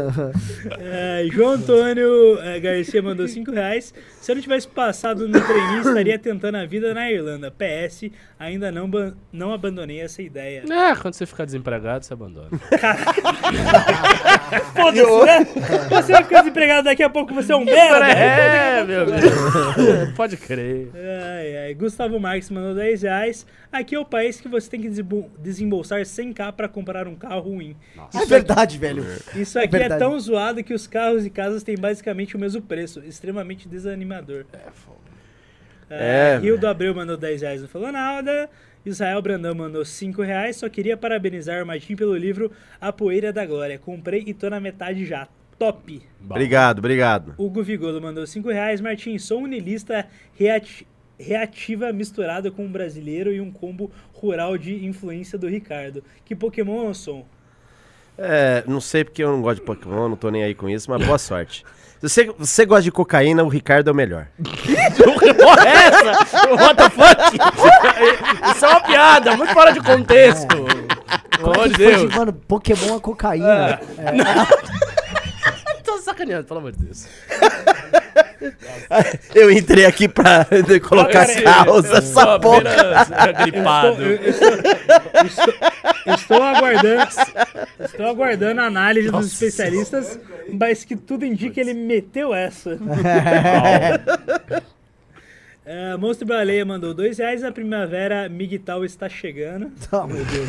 É, 0.78 1.26
João 1.32 1.52
Antônio 1.52 2.38
é, 2.40 2.58
Garcia 2.60 3.02
mandou 3.02 3.26
5 3.26 3.50
reais. 3.50 3.92
Se 4.20 4.30
eu 4.30 4.34
não 4.36 4.42
tivesse 4.42 4.68
passado 4.68 5.26
no 5.28 5.40
treininho, 5.40 5.80
estaria 5.80 6.18
tentando 6.18 6.56
a 6.56 6.66
vida 6.66 6.92
na 6.94 7.10
Irlanda. 7.10 7.50
PS, 7.50 8.10
ainda 8.38 8.70
não, 8.70 8.90
não 9.32 9.52
abandonei 9.52 10.00
essa 10.00 10.22
ideia. 10.22 10.64
É, 10.70 10.94
quando 10.96 11.14
você 11.14 11.26
ficar 11.26 11.44
desempregado, 11.44 12.04
você 12.04 12.12
abandona. 12.12 12.48
Foda-se, 14.74 15.24
né? 15.26 15.46
Você 15.90 16.12
vai 16.12 16.22
ficar 16.24 16.40
desempregado 16.40 16.84
daqui 16.84 17.02
a 17.02 17.10
pouco, 17.10 17.34
você 17.34 17.52
é 17.52 17.56
um 17.56 17.64
merda. 17.64 18.06
É, 18.06 18.84
meu 18.84 19.06
Deus. 19.06 19.22
Pode 20.16 20.36
crer. 20.36 20.90
Ai, 20.94 21.56
ai. 21.64 21.74
Gustavo 21.74 22.18
Marques 22.20 22.50
mandou 22.50 22.74
10 22.74 23.02
reais. 23.02 23.46
Aqui 23.72 23.94
é 23.94 23.98
o 24.00 24.04
país 24.04 24.40
que 24.40 24.48
você 24.48 24.68
tem 24.68 24.80
que 24.80 24.88
desembo- 24.88 25.30
desembolsar 25.38 26.00
100k 26.00 26.52
pra 26.52 26.68
comprar 26.68 27.06
um 27.06 27.14
carro 27.14 27.40
ruim. 27.40 27.76
É 28.14 28.26
verdade, 28.26 28.76
velho. 28.76 29.04
Isso 29.36 29.58
aqui 29.60 29.76
é, 29.76 29.78
verdade. 29.78 30.00
tão 30.00 30.18
zoado 30.18 30.64
que 30.64 30.74
os 30.74 30.88
carros 30.88 31.24
e 31.24 31.30
casas 31.30 31.62
têm 31.62 31.76
basicamente 31.76 32.36
o 32.36 32.38
mesmo 32.38 32.60
preço. 32.60 32.98
Extremamente 33.00 33.68
desanimador. 33.68 34.44
É, 35.88 36.34
É, 36.36 36.38
Rio 36.38 36.58
do 36.58 36.66
Abreu 36.66 36.94
mandou 36.94 37.16
10 37.16 37.42
reais, 37.42 37.60
não 37.62 37.68
falou 37.68 37.90
nada. 37.92 38.48
Israel 38.84 39.20
Brandão 39.20 39.54
mandou 39.54 39.84
5 39.84 40.22
reais. 40.22 40.56
Só 40.56 40.68
queria 40.68 40.96
parabenizar 40.96 41.62
o 41.62 41.66
Martim 41.66 41.94
pelo 41.96 42.16
livro 42.16 42.50
A 42.80 42.92
Poeira 42.92 43.32
da 43.32 43.44
Glória. 43.44 43.78
Comprei 43.78 44.22
e 44.26 44.32
tô 44.34 44.48
na 44.48 44.58
metade 44.60 45.04
já. 45.04 45.28
Top! 45.58 46.00
Obrigado, 46.24 46.78
obrigado. 46.78 47.34
Hugo 47.36 47.62
Vigolo 47.62 48.00
mandou 48.00 48.26
5 48.26 48.48
reais. 48.48 48.80
Martim, 48.80 49.18
sou 49.18 49.40
um 49.40 49.44
unilista 49.44 50.06
reati- 50.38 50.86
reativa 51.20 51.92
misturada 51.92 52.50
com 52.50 52.64
um 52.64 52.70
brasileiro 52.72 53.32
e 53.32 53.40
um 53.40 53.50
combo 53.50 53.90
rural 54.14 54.56
de 54.58 54.84
influência 54.86 55.38
do 55.38 55.46
Ricardo. 55.48 56.02
Que 56.24 56.34
Pokémon 56.34 56.86
eu 56.88 56.94
sou? 56.94 57.26
É, 58.18 58.62
não 58.66 58.80
sei 58.80 59.04
porque 59.04 59.22
eu 59.22 59.30
não 59.32 59.40
gosto 59.42 59.60
de 59.60 59.66
Pokémon, 59.66 60.08
não 60.08 60.16
tô 60.16 60.30
nem 60.30 60.42
aí 60.42 60.54
com 60.54 60.68
isso, 60.68 60.90
mas 60.90 61.04
boa 61.06 61.18
sorte. 61.18 61.64
Se 62.00 62.08
você, 62.08 62.24
você 62.38 62.64
gosta 62.66 62.82
de 62.82 62.90
cocaína, 62.92 63.42
o 63.44 63.48
Ricardo 63.48 63.88
é 63.88 63.92
o 63.92 63.94
melhor. 63.94 64.26
Que 64.42 64.74
porra 65.34 65.68
é 65.68 65.86
essa? 65.86 66.48
What 66.48 66.76
the 66.76 66.90
fuck? 66.90 67.36
Isso 68.56 68.64
é 68.64 68.68
uma 68.68 68.80
piada, 68.80 69.36
muito 69.36 69.52
fora 69.52 69.72
de 69.72 69.80
contexto. 69.80 70.46
Pelo 71.36 71.52
amor 71.52 71.68
de 71.68 71.74
Que 71.76 71.82
foi 71.84 71.92
de- 71.92 71.98
Deus. 71.98 72.14
Mano, 72.16 72.32
Pokémon 72.32 72.96
é 72.96 73.00
cocaína. 73.00 73.80
Tô 73.86 74.99
sacaneando, 76.00 76.44
pelo 76.44 76.60
amor 76.60 76.72
de 76.72 76.84
Deus. 76.84 77.06
Eu 79.34 79.50
entrei 79.50 79.84
aqui 79.84 80.08
pra 80.08 80.46
colocar 80.88 81.26
causa, 81.42 81.88
eu 81.88 81.96
essa 81.98 82.38
porra. 82.40 82.62
Estou, 83.02 83.34
gripado. 83.44 84.02
eu- 84.02 84.16
eu 84.16 84.30
estou, 84.30 84.48
estou- 85.26 85.54
estou 86.14 86.42
aguardando, 86.42 87.08
estou 87.84 88.06
aguardando 88.06 88.60
a 88.62 88.64
análise 88.64 89.10
dos 89.10 89.26
especialistas, 89.32 90.18
mas 90.52 90.84
que 90.84 90.96
tudo 90.96 91.24
indica 91.26 91.52
que 91.54 91.60
ele 91.60 91.74
meteu 91.74 92.34
essa. 92.34 92.78
É, 95.72 95.96
Monstro 95.96 96.26
Baleia 96.26 96.64
mandou 96.64 96.92
dois 96.92 97.18
reais. 97.18 97.44
A 97.44 97.52
primavera 97.52 98.28
Miguel 98.28 98.84
está 98.84 99.08
chegando. 99.08 99.70
Oh, 99.92 100.04
meu 100.04 100.24
Deus. 100.24 100.48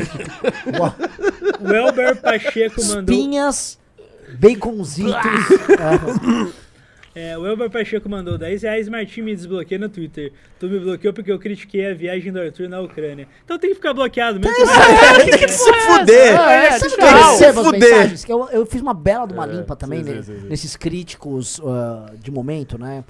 O 1.60 1.72
Elber 1.76 2.16
Pacheco 2.20 2.84
mandou. 2.86 3.14
Espinhas, 3.14 3.78
baconzitos. 4.40 5.16
É, 7.14 7.38
o 7.38 7.46
Elber 7.46 7.70
Pacheco 7.70 8.08
mandou 8.08 8.38
10 8.38 8.64
reais. 8.64 8.88
Martim 8.88 9.22
me 9.22 9.36
desbloqueia 9.36 9.78
no 9.78 9.90
Twitter. 9.90 10.32
Tu 10.58 10.68
me 10.70 10.80
bloqueou 10.80 11.14
porque 11.14 11.32
eu 11.32 11.38
critiquei 11.38 11.92
a 11.92 11.94
viagem 11.94 12.32
do 12.32 12.40
Arthur 12.40 12.70
na 12.70 12.80
Ucrânia. 12.80 13.28
Então 13.44 13.60
tem 13.60 13.72
que 13.72 13.76
ficar 13.76 13.94
bloqueado 13.94 14.40
mesmo. 14.40 14.56
Tem 15.26 15.40
que 15.40 15.48
se 15.50 15.74
fuder. 15.74 16.40
É, 16.40 16.80
Sabe 16.80 16.96
tchau. 16.96 17.38
que 17.38 17.46
as 17.46 17.54
Fuder. 17.54 18.14
eu, 18.30 18.50
eu 18.52 18.66
fiz 18.66 18.82
uma 18.82 18.94
bela 18.94 19.28
de 19.28 19.34
uma 19.34 19.46
limpa 19.46 19.76
também, 19.76 20.04
sim, 20.04 20.10
né? 20.10 20.22
sim, 20.22 20.40
sim. 20.40 20.48
Nesses 20.48 20.78
críticos 20.78 21.60
ah, 21.66 22.14
de 22.18 22.32
momento, 22.32 22.78
né? 22.78 23.04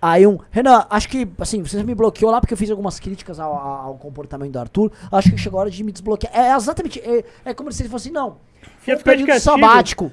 Aí 0.00 0.26
um, 0.26 0.38
Renan, 0.50 0.86
acho 0.90 1.08
que, 1.08 1.26
assim, 1.38 1.62
você 1.62 1.82
me 1.82 1.94
bloqueou 1.94 2.30
lá 2.30 2.40
porque 2.40 2.52
eu 2.52 2.58
fiz 2.58 2.70
algumas 2.70 3.00
críticas 3.00 3.40
ao, 3.40 3.54
ao- 3.54 3.94
comportamento 3.96 4.52
do 4.52 4.58
Arthur. 4.58 4.92
Acho 5.10 5.30
que 5.30 5.38
chegou 5.38 5.58
a 5.58 5.62
hora 5.62 5.70
de 5.70 5.82
me 5.82 5.92
desbloquear. 5.92 6.30
É 6.34 6.54
exatamente, 6.54 7.00
é, 7.00 7.24
é 7.44 7.54
como 7.54 7.72
se 7.72 7.82
ele 7.82 7.88
fosse, 7.88 8.10
não, 8.10 8.36
foi 8.78 8.96
um 8.96 8.98
período 8.98 9.38
sabático. 9.38 10.12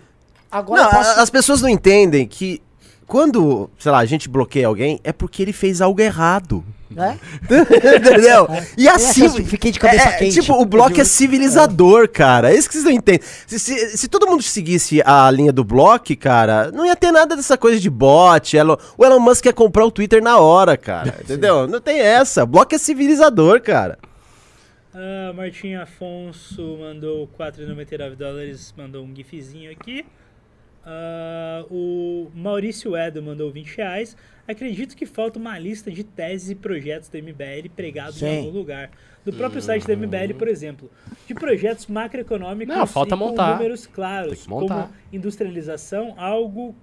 Agora 0.52 0.84
Não, 0.84 0.90
posso... 0.90 1.20
as 1.20 1.30
pessoas 1.30 1.62
não 1.62 1.70
entendem 1.70 2.28
que 2.28 2.62
quando, 3.08 3.70
sei 3.78 3.92
lá, 3.92 4.00
a 4.00 4.06
gente 4.06 4.30
bloqueia 4.30 4.68
alguém, 4.68 5.00
é 5.04 5.12
porque 5.12 5.42
ele 5.42 5.52
fez 5.54 5.82
algo 5.82 6.00
errado. 6.02 6.64
né? 6.90 7.20
Entendeu? 7.98 8.48
E 8.78 8.88
assim. 8.88 9.30
fiquei 9.46 9.72
de 9.72 9.80
cabeça 9.80 10.10
é, 10.10 10.18
quente. 10.18 10.40
Tipo, 10.42 10.54
o 10.62 10.66
bloco 10.66 11.00
é 11.00 11.04
civilizador, 11.04 12.08
cara. 12.10 12.52
É 12.54 12.56
isso 12.58 12.68
que 12.70 12.74
vocês 12.74 12.86
não 12.86 12.92
entendem. 12.92 13.22
Se, 13.48 13.60
se- 13.60 13.98
se 13.98 14.08
todo 14.08 14.28
mundo 14.28 14.42
seguisse 14.44 15.02
a 15.06 15.30
linha 15.32 15.52
do 15.52 15.64
bloco, 15.64 16.16
cara, 16.18 16.72
não 16.72 16.86
ia 16.86 16.96
ter 16.96 17.12
nada 17.12 17.36
dessa 17.36 17.58
coisa 17.58 17.80
de 17.80 17.90
bot. 17.90 18.56
Elon- 18.56 18.78
o 18.98 19.06
Elon 19.06 19.20
Musk 19.20 19.46
ia 19.46 19.54
comprar 19.54 19.86
o 19.86 19.92
Twitter 19.92 20.22
na 20.24 20.38
hora, 20.40 20.78
cara. 20.78 21.16
Entendeu? 21.24 21.68
Não 21.68 21.82
tem 21.82 22.00
essa. 22.00 22.46
Bloco 22.46 22.74
é 22.74 22.78
civilizador, 22.78 23.62
cara. 23.62 23.98
Ah, 24.94 25.32
Martim 25.34 25.74
Afonso 25.76 26.78
mandou 26.80 27.30
4,99 27.40 28.16
dólares, 28.16 28.74
mandou 28.78 29.04
um 29.04 29.14
gifzinho 29.16 29.72
aqui. 29.72 30.06
Ah, 30.86 31.66
o 31.70 32.30
Maurício 32.34 32.96
Edo 32.96 33.22
mandou 33.22 33.52
20 33.52 33.78
reais. 33.78 34.18
Acredito 34.48 34.96
que 34.96 35.06
falta 35.06 35.38
uma 35.40 35.58
lista 35.60 35.92
de 35.92 36.04
teses 36.04 36.50
e 36.50 36.56
projetos 36.56 37.08
da 37.10 37.20
MBL 37.20 37.70
pregados 37.76 38.16
Sim. 38.16 38.26
em 38.26 38.38
algum 38.46 38.58
lugar. 38.58 38.90
Do 39.24 39.32
próprio 39.32 39.62
site 39.62 39.86
da 39.88 39.96
MBL, 39.96 40.34
por 40.38 40.48
exemplo. 40.48 40.90
De 41.28 41.34
projetos 41.36 41.86
macroeconômicos 41.88 42.76
Não, 42.76 42.88
falta 42.88 43.16
e 43.16 43.18
com 43.20 43.26
montar. 43.26 43.54
números 43.54 43.86
claros, 43.86 44.44
que 44.44 44.50
montar. 44.50 44.84
como 44.88 44.94
industrialização, 45.14 46.16
algo, 46.18 46.76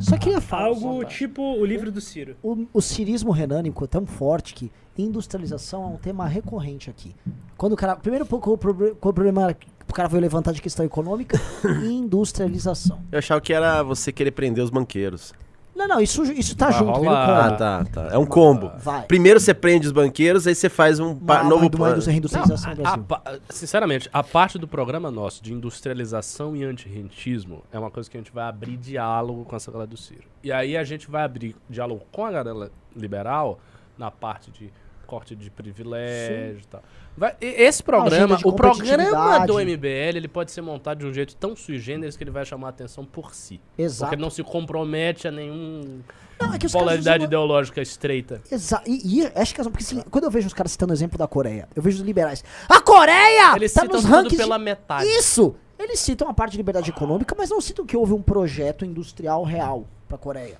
Só 0.00 0.18
queria 0.18 0.40
falar. 0.40 0.64
algo 0.66 1.04
tipo 1.04 1.40
o 1.40 1.64
livro 1.64 1.92
do 1.92 2.00
Ciro. 2.00 2.36
o, 2.42 2.66
o 2.72 2.82
cirismo 2.82 3.30
renânico 3.30 3.84
é 3.84 3.86
tão 3.88 4.04
forte 4.04 4.52
que 4.54 4.72
industrialização 4.96 5.84
é 5.84 5.86
um 5.86 5.96
tema 5.96 6.26
recorrente 6.26 6.90
aqui. 6.90 7.14
Quando 7.56 7.74
o 7.74 7.76
cara. 7.76 7.94
Primeiro, 7.94 8.26
qual 8.26 8.54
o 8.54 8.58
problema 8.96 9.54
que 9.54 9.68
o 9.88 9.94
cara 9.94 10.08
veio 10.08 10.20
levantar 10.20 10.52
de 10.52 10.60
questão 10.62 10.84
econômica? 10.84 11.40
industrialização. 11.84 13.00
Eu 13.10 13.18
achava 13.18 13.40
que 13.40 13.52
era 13.52 13.82
você 13.82 14.12
querer 14.12 14.30
prender 14.32 14.62
os 14.62 14.70
banqueiros. 14.70 15.32
Não, 15.74 15.86
não, 15.86 16.00
isso, 16.00 16.24
isso 16.32 16.56
tá 16.56 16.70
Vai 16.70 16.78
junto, 16.80 16.90
rolar. 16.98 17.46
Ah, 17.46 17.52
tá, 17.52 17.84
tá. 17.84 18.08
É 18.10 18.18
um 18.18 18.26
combo. 18.26 18.72
Vai. 18.78 19.02
Primeiro 19.06 19.38
você 19.38 19.54
prende 19.54 19.86
os 19.86 19.92
banqueiros, 19.92 20.44
aí 20.44 20.52
você 20.52 20.68
faz 20.68 20.98
um 20.98 21.14
pa- 21.14 21.42
Uma, 21.42 21.48
novo 21.50 21.70
plano. 21.70 21.94
no 22.04 22.82
Não, 22.82 22.84
a- 22.84 23.20
a 23.24 23.38
sinceramente, 23.48 24.10
a 24.12 24.24
parte 24.24 24.58
do 24.58 24.66
programa 24.66 25.08
nosso 25.08 25.40
de 25.40 25.52
industrialização 25.52 26.56
e 26.56 26.64
antirrentismo 26.64 27.62
é 27.70 27.78
uma 27.78 27.92
coisa 27.92 28.10
que 28.10 28.16
a 28.16 28.20
gente 28.20 28.32
vai 28.32 28.44
abrir 28.48 28.76
diálogo 28.76 29.44
com 29.44 29.54
essa 29.54 29.70
galera 29.70 29.88
do 29.88 29.96
Ciro. 29.96 30.24
E 30.42 30.50
aí 30.50 30.76
a 30.76 30.82
gente 30.82 31.08
vai 31.08 31.22
abrir 31.22 31.54
diálogo 31.70 32.02
com 32.10 32.24
a 32.24 32.32
galera 32.32 32.72
liberal 32.96 33.60
na 33.96 34.10
parte 34.10 34.50
de 34.50 34.72
corte 35.06 35.36
de 35.36 35.48
privilégio 35.48 36.58
e 36.60 36.66
tal. 36.68 36.82
Vai- 37.18 37.34
esse 37.40 37.82
programa, 37.82 38.38
o 38.44 38.52
programa 38.52 39.04
competitividade. 39.04 39.46
do 39.46 39.60
MBL, 39.60 40.16
ele 40.16 40.28
pode 40.28 40.50
ser 40.52 40.60
montado 40.62 40.98
de 41.00 41.06
um 41.06 41.12
jeito 41.12 41.34
tão 41.36 41.56
sui 41.56 41.78
generis 41.78 42.16
que 42.16 42.22
ele 42.24 42.30
vai 42.30 42.44
chamar 42.44 42.68
a 42.68 42.70
atenção 42.70 43.04
por 43.04 43.34
si. 43.34 43.60
Exato. 43.76 44.08
Porque 44.10 44.14
ele 44.14 44.22
não 44.22 44.30
se 44.30 44.42
compromete 44.44 45.26
a 45.26 45.30
nenhum 45.30 46.00
Não, 46.40 46.54
é 46.54 46.58
polaridade 46.70 47.18
usam- 47.18 47.26
ideológica 47.26 47.82
estreita. 47.82 48.40
Exa 48.50 48.80
e, 48.86 49.20
e 49.22 49.32
acho 49.34 49.54
que 49.54 49.60
é 49.60 49.64
porque 49.64 49.82
assim, 49.82 50.00
quando 50.10 50.24
eu 50.24 50.30
vejo 50.30 50.46
os 50.46 50.54
caras 50.54 50.70
citando 50.72 50.92
o 50.92 50.94
exemplo 50.96 51.18
da 51.18 51.26
Coreia, 51.26 51.68
eu 51.74 51.82
vejo 51.82 51.98
os 51.98 52.02
liberais. 52.04 52.44
A 52.68 52.80
Coreia 52.80 53.56
Eles 53.56 53.72
tá 53.72 53.80
citam 53.82 53.96
nos 53.96 54.04
rankings 54.04 54.36
pela 54.36 54.56
de- 54.56 54.64
metade. 54.64 55.08
Isso! 55.08 55.54
Eles 55.78 56.00
citam 56.00 56.28
a 56.28 56.34
parte 56.34 56.52
de 56.52 56.56
liberdade 56.58 56.90
econômica, 56.90 57.34
mas 57.38 57.50
não 57.50 57.60
citam 57.60 57.84
que 57.86 57.96
houve 57.96 58.12
um 58.12 58.22
projeto 58.22 58.84
industrial 58.84 59.42
real 59.44 59.86
pra 60.08 60.16
Coreia. 60.18 60.58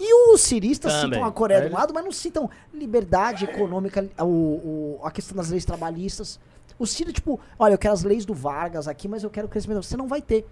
E 0.00 0.32
os 0.34 0.40
ciristas 0.40 0.92
Também. 0.94 1.12
citam 1.18 1.24
a 1.28 1.30
Coreia 1.32 1.60
de 1.60 1.66
Eles- 1.66 1.76
um 1.76 1.78
lado, 1.78 1.92
mas 1.92 2.02
não 2.02 2.10
citam 2.12 2.48
liberdade 2.72 3.44
econômica, 3.44 4.08
o, 4.20 4.24
o- 4.24 5.00
a 5.04 5.10
questão 5.10 5.36
das 5.36 5.50
leis 5.50 5.64
trabalhistas. 5.64 6.40
O 6.78 6.86
Ciro, 6.86 7.12
tipo, 7.12 7.38
olha, 7.58 7.74
eu 7.74 7.78
quero 7.78 7.92
as 7.92 8.02
leis 8.02 8.24
do 8.24 8.32
Vargas 8.32 8.88
aqui, 8.88 9.06
mas 9.06 9.22
eu 9.22 9.28
quero 9.28 9.46
crescimento. 9.46 9.82
Você 9.82 9.96
não 9.98 10.08
vai 10.08 10.22
ter. 10.22 10.46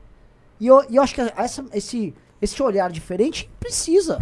E 0.60 0.66
eu, 0.66 0.84
e 0.90 0.96
eu 0.96 1.02
acho 1.02 1.14
que 1.14 1.20
essa- 1.22 1.64
esse, 1.72 2.12
esse 2.42 2.62
olhar 2.62 2.90
diferente 2.92 3.48
precisa. 3.58 4.18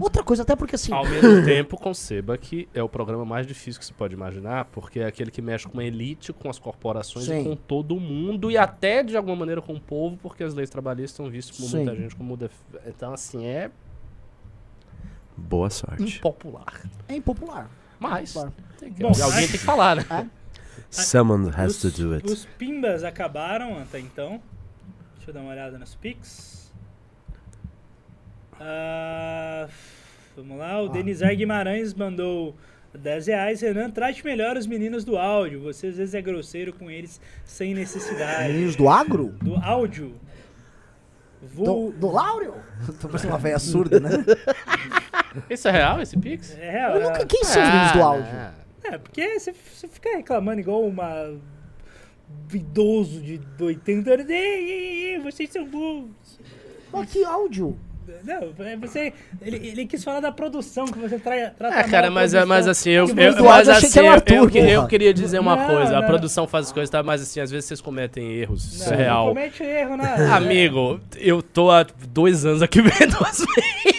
Outra 0.00 0.22
coisa, 0.22 0.42
até 0.42 0.54
porque 0.54 0.76
assim. 0.76 0.92
Ao 0.92 1.04
mesmo 1.04 1.42
tempo, 1.44 1.76
conceba 1.76 2.38
que 2.38 2.68
é 2.72 2.80
o 2.82 2.88
programa 2.88 3.24
mais 3.24 3.46
difícil 3.46 3.80
que 3.80 3.84
se 3.86 3.92
pode 3.92 4.14
imaginar, 4.14 4.66
porque 4.66 5.00
é 5.00 5.06
aquele 5.06 5.30
que 5.30 5.42
mexe 5.42 5.66
com 5.68 5.80
a 5.80 5.84
elite, 5.84 6.32
com 6.32 6.48
as 6.48 6.56
corporações 6.58 7.26
Sim. 7.26 7.40
e 7.40 7.44
com 7.44 7.56
todo 7.56 7.98
mundo, 7.98 8.48
e 8.50 8.56
até 8.56 9.02
de 9.02 9.16
alguma 9.16 9.34
maneira 9.34 9.60
com 9.60 9.74
o 9.74 9.80
povo, 9.80 10.16
porque 10.22 10.44
as 10.44 10.54
leis 10.54 10.70
trabalhistas 10.70 11.16
são 11.16 11.28
vistas 11.28 11.56
por 11.56 11.64
Sim. 11.66 11.76
muita 11.78 11.96
gente 11.96 12.14
como. 12.14 12.36
def- 12.36 12.52
Então, 12.86 13.12
assim, 13.12 13.44
é 13.46 13.70
Boa 15.38 15.70
sorte. 15.70 16.18
impopular. 16.18 16.82
É 17.08 17.14
impopular. 17.14 17.70
Mas, 18.00 18.30
Impopular. 18.30 18.52
tem 18.78 18.92
que- 18.92 19.02
Bom, 19.02 19.08
alguém 19.08 19.22
acho- 19.24 19.36
tem 19.38 19.48
que 19.48 19.58
falar, 19.58 19.96
né? 19.96 20.30
Someone 20.90 21.50
has 21.54 21.82
Os, 21.82 21.92
to 21.92 22.02
do 22.02 22.14
it. 22.14 22.26
os 22.30 22.44
pimbas 22.44 23.04
acabaram 23.04 23.78
até 23.78 23.98
então. 23.98 24.40
Deixa 25.16 25.30
eu 25.30 25.34
dar 25.34 25.40
uma 25.40 25.50
olhada 25.50 25.78
nas 25.78 25.94
pics. 25.94 26.72
Ah, 28.60 29.68
vamos 30.36 30.58
lá, 30.58 30.80
o 30.82 30.88
Denizar 30.88 31.34
Guimarães 31.36 31.94
mandou 31.94 32.56
10 32.92 33.26
reais. 33.26 33.60
Renan, 33.60 33.90
trate 33.90 34.24
melhor 34.24 34.56
os 34.56 34.66
meninos 34.66 35.04
do 35.04 35.16
áudio. 35.16 35.60
Você 35.62 35.88
às 35.88 35.96
vezes 35.96 36.14
é 36.14 36.22
grosseiro 36.22 36.72
com 36.72 36.90
eles 36.90 37.20
sem 37.44 37.74
necessidade. 37.74 38.52
Meninos 38.52 38.74
do 38.76 38.88
agro? 38.88 39.28
Do 39.42 39.56
áudio. 39.56 40.14
Do, 41.40 41.64
Vou... 41.64 41.92
do 41.92 42.08
Laurel? 42.10 42.56
Tô 43.00 43.08
parecendo 43.08 43.32
uma 43.32 43.38
velha 43.38 43.58
surda, 43.58 44.00
né? 44.00 44.10
Isso 45.48 45.68
é 45.68 45.70
real, 45.70 46.00
esse 46.00 46.16
Pix? 46.18 46.56
É 46.58 46.70
real. 46.70 46.96
Eu 46.96 47.02
nunca, 47.08 47.22
é- 47.22 47.26
quem 47.26 47.44
são 47.44 47.62
os 47.62 47.68
meninos 47.68 47.92
do 47.92 48.02
Ah, 48.02 48.06
áudio? 48.06 48.32
não. 48.34 48.58
É, 48.94 48.98
porque 48.98 49.38
você, 49.38 49.52
você 49.52 49.86
fica 49.88 50.16
reclamando 50.16 50.60
igual 50.60 50.82
uma 50.84 51.36
idoso 52.52 53.20
de 53.20 53.40
80 53.60 54.10
anos. 54.14 54.28
Ei, 54.28 54.36
ei, 54.70 55.04
ei, 55.14 55.18
vocês 55.20 55.50
são 55.50 55.64
burros. 55.66 56.40
Mas 56.92 57.10
que 57.12 57.24
áudio? 57.24 57.78
Não, 58.24 58.66
é 58.66 58.76
você. 58.76 59.12
Ele, 59.42 59.56
ele 59.68 59.86
quis 59.86 60.02
falar 60.02 60.20
da 60.20 60.32
produção, 60.32 60.86
que 60.86 60.98
você 60.98 61.18
tra, 61.18 61.50
trata 61.50 61.80
É, 61.80 61.84
cara, 61.84 62.08
a 62.08 62.10
mas, 62.10 62.34
é- 62.34 62.44
mas 62.44 62.66
assim, 62.66 62.90
eu, 62.90 63.06
Que 63.06 63.12
eu, 63.12 63.44
mas 63.44 63.68
eu 63.68 63.74
que 63.78 63.86
assim, 63.86 64.00
eu, 64.00 64.10
Arthur, 64.10 64.34
eu, 64.34 64.48
que- 64.48 64.58
eu 64.58 64.76
porra. 64.76 64.88
queria 64.88 65.14
dizer 65.14 65.38
uma 65.38 65.56
Não, 65.56 65.66
coisa. 65.66 65.96
A 65.98 66.00
não. 66.00 66.08
produção 66.08 66.46
faz 66.46 66.66
as 66.66 66.72
coisas, 66.72 66.90
tá? 66.90 67.02
Mas 67.02 67.22
assim, 67.22 67.40
às 67.40 67.50
vezes 67.50 67.66
vocês 67.66 67.80
cometem 67.80 68.32
erros. 68.32 68.64
Isso 68.74 68.86
Não, 68.88 68.94
é 68.94 68.96
real. 68.96 69.26
Não 69.26 69.34
comete 69.34 69.62
erro, 69.62 69.96
né? 69.96 70.14
Amigo, 70.32 71.00
eu 71.16 71.42
tô 71.42 71.70
há 71.70 71.84
dois 72.08 72.44
anos 72.46 72.62
aqui 72.62 72.80
vendo 72.82 73.16
as 73.24 73.38
vezes. 73.38 73.98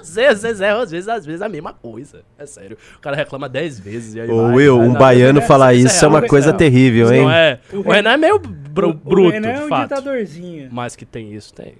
Às 0.00 0.14
vezes, 0.14 0.30
às 0.36 0.42
vezes, 0.42 0.60
erram, 0.60 0.80
às 0.80 0.90
vezes, 0.90 1.08
às 1.08 1.26
vezes 1.26 1.42
a 1.42 1.48
mesma 1.48 1.72
coisa. 1.72 2.22
É 2.38 2.46
sério. 2.46 2.76
O 2.96 3.00
cara 3.00 3.16
reclama 3.16 3.48
dez 3.48 3.80
vezes 3.80 4.14
e 4.14 4.20
aí 4.20 4.30
Ô, 4.30 4.46
vai, 4.46 4.54
Will, 4.56 4.78
vai, 4.78 4.86
um 4.88 4.92
baiano 4.92 5.38
é- 5.40 5.42
falar 5.42 5.74
isso 5.74 5.86
é 5.86 5.90
isso 5.90 6.04
é 6.04 6.08
uma 6.08 6.18
isso 6.18 6.26
é 6.26 6.28
coisa 6.28 6.52
terrível, 6.52 7.06
Isso 7.06 7.14
hein? 7.14 7.22
não 7.22 7.30
é. 7.32 7.58
O 7.72 7.82
Renan- 7.90 8.12
é 8.12 8.16
meio 8.16 8.38
bru- 8.38 8.90
O- 8.90 8.94
bruto, 8.94 9.28
O 9.28 9.30
Renan 9.32 9.48
é 9.48 9.54
de 9.54 9.62
um 9.64 9.68
fato. 9.68 9.88
ditadorzinho. 9.88 10.68
Mas 10.70 10.94
que 10.94 11.04
tem 11.04 11.32
isso, 11.34 11.52
tem. 11.52 11.74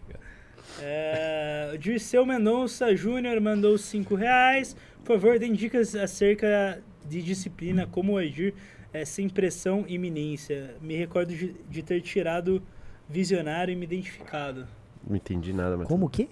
É, 0.83 1.30
Dirceu 1.79 2.25
Mendonça 2.27 2.95
Júnior 2.95 3.41
mandou 3.41 3.77
5 3.77 4.15
reais. 4.15 4.77
Por 5.05 5.19
favor, 5.19 5.39
dê 5.39 5.49
dicas 5.49 5.95
acerca 5.95 6.83
de 7.09 7.23
disciplina, 7.23 7.87
como 7.87 8.17
agir 8.17 8.55
é, 8.93 9.05
sem 9.05 9.29
pressão 9.29 9.85
e 9.89 9.95
iminência. 9.95 10.77
Me 10.81 10.97
recordo 10.97 11.35
de, 11.35 11.55
de 11.69 11.83
ter 11.83 12.01
tirado 12.01 12.63
visionário 13.09 13.73
e 13.73 13.77
me 13.77 13.85
identificado. 13.85 14.67
Não 15.07 15.17
entendi 15.17 15.53
nada, 15.53 15.77
mas. 15.77 15.89
Como 15.89 16.07
o 16.07 16.11
quê? 16.11 16.29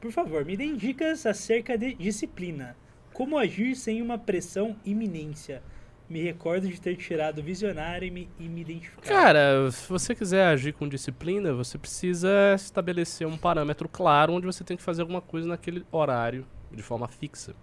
Por 0.00 0.10
favor, 0.10 0.44
me 0.44 0.56
deem 0.56 0.76
dicas 0.76 1.26
acerca 1.26 1.76
de 1.76 1.94
disciplina. 1.94 2.76
Como 3.12 3.36
agir 3.36 3.74
sem 3.74 4.00
uma 4.00 4.18
pressão 4.18 4.76
iminência. 4.84 5.62
Me 6.10 6.20
recordo 6.20 6.66
de 6.68 6.80
ter 6.80 6.96
tirado 6.96 7.40
visionário 7.40 8.04
e 8.04 8.10
me, 8.10 8.28
e 8.36 8.48
me 8.48 8.62
identificado. 8.62 9.06
Cara, 9.06 9.70
se 9.70 9.88
você 9.88 10.12
quiser 10.12 10.44
agir 10.48 10.72
com 10.72 10.88
disciplina, 10.88 11.52
você 11.52 11.78
precisa 11.78 12.28
estabelecer 12.56 13.28
um 13.28 13.38
parâmetro 13.38 13.88
claro 13.88 14.32
onde 14.32 14.44
você 14.44 14.64
tem 14.64 14.76
que 14.76 14.82
fazer 14.82 15.02
alguma 15.02 15.20
coisa 15.20 15.46
naquele 15.46 15.86
horário, 15.92 16.44
de 16.72 16.82
forma 16.82 17.06
fixa. 17.06 17.54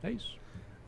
É 0.00 0.12
isso. 0.12 0.38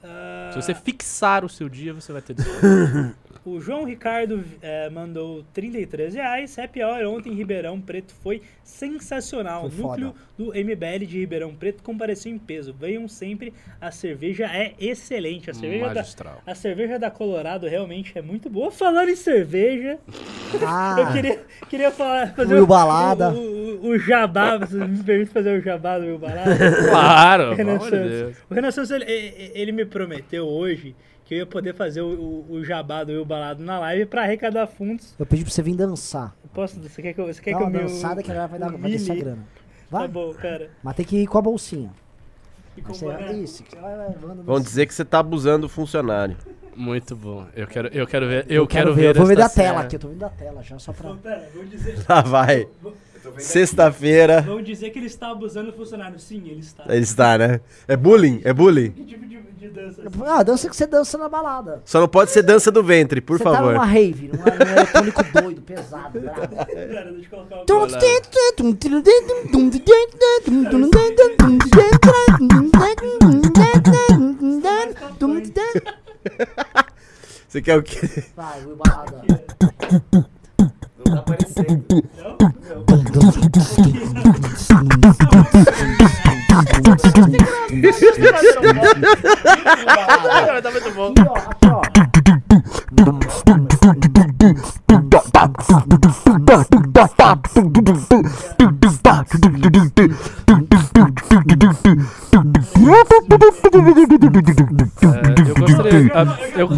Ah, 0.05 0.51
Se 0.53 0.63
você 0.63 0.73
fixar 0.73 1.45
o 1.45 1.49
seu 1.49 1.69
dia, 1.69 1.93
você 1.93 2.13
vai 2.13 2.23
ter 2.23 2.35
disciplina. 2.39 3.17
O 3.47 3.61
João 3.61 3.85
Ricardo 3.85 4.43
eh, 4.63 4.89
mandou 4.89 5.45
33 5.53 6.15
reais. 6.15 6.59
Happy 6.59 6.83
Hour 6.83 7.05
ontem 7.07 7.31
em 7.31 7.35
Ribeirão 7.35 7.79
Preto 7.79 8.15
foi 8.23 8.41
sensacional. 8.63 9.69
Foi 9.69 9.79
o 9.85 9.87
núcleo 9.89 10.15
do 10.39 10.47
MBL 10.47 11.05
de 11.07 11.19
Ribeirão 11.21 11.55
Preto 11.55 11.83
compareceu 11.83 12.33
em 12.33 12.39
peso. 12.39 12.73
Venham 12.79 13.07
sempre, 13.07 13.53
a 13.79 13.91
cerveja 13.91 14.47
é 14.47 14.73
excelente. 14.81 15.51
A 15.51 15.55
cerveja, 15.55 15.93
da, 15.93 16.05
a 16.47 16.55
cerveja 16.55 16.99
da 16.99 17.11
Colorado 17.11 17.67
realmente 17.67 18.17
é 18.19 18.23
muito 18.23 18.49
boa. 18.49 18.71
Falando 18.71 19.11
em 19.11 19.17
cerveja, 19.17 19.99
Ah, 20.67 20.97
eu 21.01 21.13
queria, 21.13 21.45
queria 21.69 21.91
falar, 21.91 22.35
fazer 22.35 22.55
Will 22.55 22.67
Balada. 22.67 23.31
O, 23.31 23.85
o, 23.85 23.89
o 23.91 23.99
jabá. 23.99 24.57
Você 24.57 24.77
me 24.79 25.03
permite 25.03 25.31
fazer 25.31 25.59
o 25.59 25.63
jabá 25.63 25.99
do 25.99 26.07
Will 26.07 26.19
Balada? 26.19 26.57
Claro, 26.89 27.55
Renan 27.55 27.79
Santos. 27.81 27.91
Deus. 28.11 28.37
O 28.49 28.55
Renan 28.55 28.71
Santos, 28.71 28.91
ele- 28.91 29.05
ele 29.55 29.73
me 29.73 29.85
prometeu 29.85 30.47
hoje 30.47 30.95
que 31.25 31.35
eu 31.35 31.39
ia 31.39 31.47
poder 31.47 31.75
fazer 31.75 32.03
o, 32.03 32.09
o, 32.09 32.53
o 32.55 32.65
jabá 32.65 33.03
do 33.05 33.13
Will 33.13 33.25
Balado 33.25 33.63
na 33.63 33.79
live 33.81 34.07
pra 34.07 34.23
arrecadar 34.23 34.67
fundos. 34.67 35.15
eu 35.19 35.25
pedi 35.27 35.43
pra 35.45 35.53
você 35.53 35.63
vir 35.63 35.75
dançar. 35.75 36.35
Posso, 36.53 36.79
você 36.81 37.03
quer 37.03 37.13
que 37.15 37.21
eu, 37.21 37.27
você 37.27 37.41
quer 37.41 37.53
Dá 37.53 37.59
que 37.59 37.65
eu 37.65 37.71
me... 37.71 37.79
dançada 37.79 38.23
que 38.23 38.31
agora 38.31 38.47
vai 38.47 38.59
dar 38.59 38.67
vai 38.69 38.77
humilhe? 38.77 38.99
descer 38.99 39.13
a 39.13 39.15
grana. 39.17 39.47
Tá 39.91 39.99
Vai, 39.99 40.09
bom, 40.09 40.33
cara. 40.35 40.71
mas 40.83 40.97
tem 40.97 41.05
que 41.07 41.17
ir 41.19 41.27
com 41.27 41.39
a 41.39 41.43
bolsinha. 41.43 41.91
E 42.77 42.83
com 42.83 42.93
Você, 42.93 43.07
isso, 43.35 43.63
você 43.69 43.77
vai 43.77 43.97
levando. 43.97 44.43
Vão 44.43 44.61
dizer 44.61 44.87
que 44.87 44.95
você 44.95 45.05
tá 45.05 45.21
abusando 45.21 45.63
do 45.63 45.69
funcionário. 45.69 46.37
Muito 46.75 47.15
bom. 47.15 47.47
Eu 47.55 47.67
quero, 47.69 47.89
eu 47.89 48.05
quero 48.07 48.27
ver. 48.27 48.47
Eu, 48.49 48.63
Eu 48.63 48.67
quero 48.67 48.93
ver, 48.93 49.11
eu 49.11 49.15
vou 49.15 49.27
ver 49.27 49.37
da 49.37 49.49
tela 49.49 49.83
aqui, 49.83 49.95
eu 49.95 50.01
tô 50.01 50.09
vendo 50.09 50.19
da 50.19 50.29
tela 50.31 50.61
já, 50.63 50.77
só 50.81 50.93
pra... 50.93 51.11
Não, 51.11 51.19
pera, 51.19 51.49
vou 51.55 51.65
dizer, 51.65 51.97
Lá 52.09 52.21
vai. 52.23 52.67
Sexta-feira. 53.39 54.43
vão 54.43 54.63
dizer 54.63 54.91
que 54.91 54.99
ele 54.99 55.07
está 55.07 55.31
abusando 55.31 55.71
do 55.71 55.77
funcionário. 55.77 56.19
Sim, 56.19 56.43
ele 56.47 56.61
está. 56.61 56.85
Ele 56.89 57.03
está, 57.03 57.39
né? 57.39 57.61
É 57.89 57.97
bullying? 57.97 58.41
É 58.45 58.53
bullying? 58.53 58.91
Que 58.91 59.05
tipo 59.05 59.27
de, 59.27 59.41
de 59.41 59.69
dança? 59.69 60.03
Ah, 60.27 60.43
dança 60.43 60.69
que 60.69 60.77
você 60.77 60.87
dança 60.87 61.17
na 61.17 61.29
balada. 61.29 61.83
Só 61.85 62.01
não 62.01 62.09
pode 62.09 62.31
ser 62.31 62.43
dança 62.43 62.71
do 62.71 62.83
ventre, 62.83 63.21
por 63.21 63.39
você 63.39 63.45
favor. 63.45 63.59
tá 63.59 63.73
numa 63.73 63.85
rave, 63.85 64.29
num, 64.29 64.41
eletrônico 64.47 65.23
doido, 65.33 65.63
pesado, 65.63 66.21
bravo. 66.21 66.49
Pera, 66.67 67.13
deixa 67.13 67.27
eu 67.27 67.31
colocar 67.31 67.63
o... 67.63 67.65
Você 77.49 77.63
quer 77.63 77.79
o 77.79 77.83
quê? 77.85 78.25
Vai, 78.35 78.65
Will 78.65 78.77
Balada. 78.77 79.23
Não 80.99 81.05
tá 81.05 81.21
aparecendo. 81.21 81.85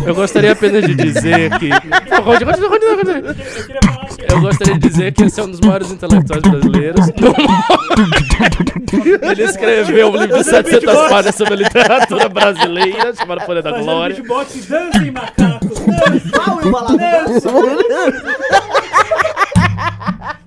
Eu 0.07 0.15
gostaria 0.15 0.53
apenas 0.53 0.85
de 0.85 0.95
dizer 0.95 1.51
que. 1.59 1.71
Eu 4.37 4.41
gostaria 4.43 4.79
de 4.79 4.89
dizer 4.89 5.13
que 5.13 5.25
esse 5.25 5.41
é 5.41 5.45
um 5.45 5.51
dos 5.51 5.61
maiores 5.61 5.91
intelectuais 5.91 6.43
brasileiros. 6.43 7.07
Ele 9.23 9.43
escreveu 9.45 10.11
um 10.11 10.17
livro 10.17 10.37
de 10.39 10.45
700 10.45 11.09
páginas 11.09 11.35
sobre 11.35 11.55
a 11.55 11.57
literatura 11.57 12.29
brasileira, 12.29 13.15
chamado 13.15 13.45
Poder 13.47 13.63
da 13.63 13.73
Glória. 13.81 14.15
beatbox, 14.17 14.67
dancem, 14.67 15.11
macaco! 15.11 15.67
Dancem! 15.69 16.31
Ah, 16.47 16.55
Will 16.55 16.71
Balada. 16.71 17.27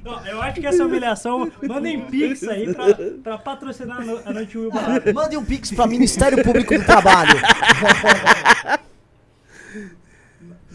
Não, 0.03 0.25
eu 0.27 0.41
acho 0.41 0.59
que 0.61 0.67
essa 0.67 0.85
humilhação, 0.85 1.51
mandem 1.67 2.01
pix 2.01 2.43
aí 2.47 2.73
pra, 2.73 2.85
pra 3.23 3.37
patrocinar 3.37 4.01
a 4.01 4.05
no- 4.05 4.19
a 4.25 4.33
Noite 4.33 4.57
Will 4.57 4.71
Balada. 4.71 5.13
Mande 5.13 5.37
um 5.37 5.43
pix 5.43 5.71
pra 5.71 5.87
Ministério 5.87 6.43
Público 6.43 6.77
do 6.77 6.83
Trabalho. 6.85 7.35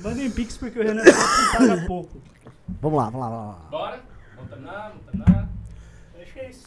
Mandem 0.02 0.30
pix 0.30 0.56
porque 0.56 0.78
o 0.78 0.82
Renan 0.82 1.02
paga 1.52 1.84
pouco. 1.86 2.20
Vamos 2.80 2.98
lá, 2.98 3.04
vamos 3.10 3.20
lá, 3.20 3.28
vamos 3.28 3.46
lá. 3.46 3.68
Bora? 3.70 4.00
Vamos 4.36 4.50
terminar, 4.50 4.88
vamos 4.88 5.04
terminar. 5.04 5.48
Acho 6.20 6.32
que 6.32 6.40
é 6.40 6.50
isso. 6.50 6.66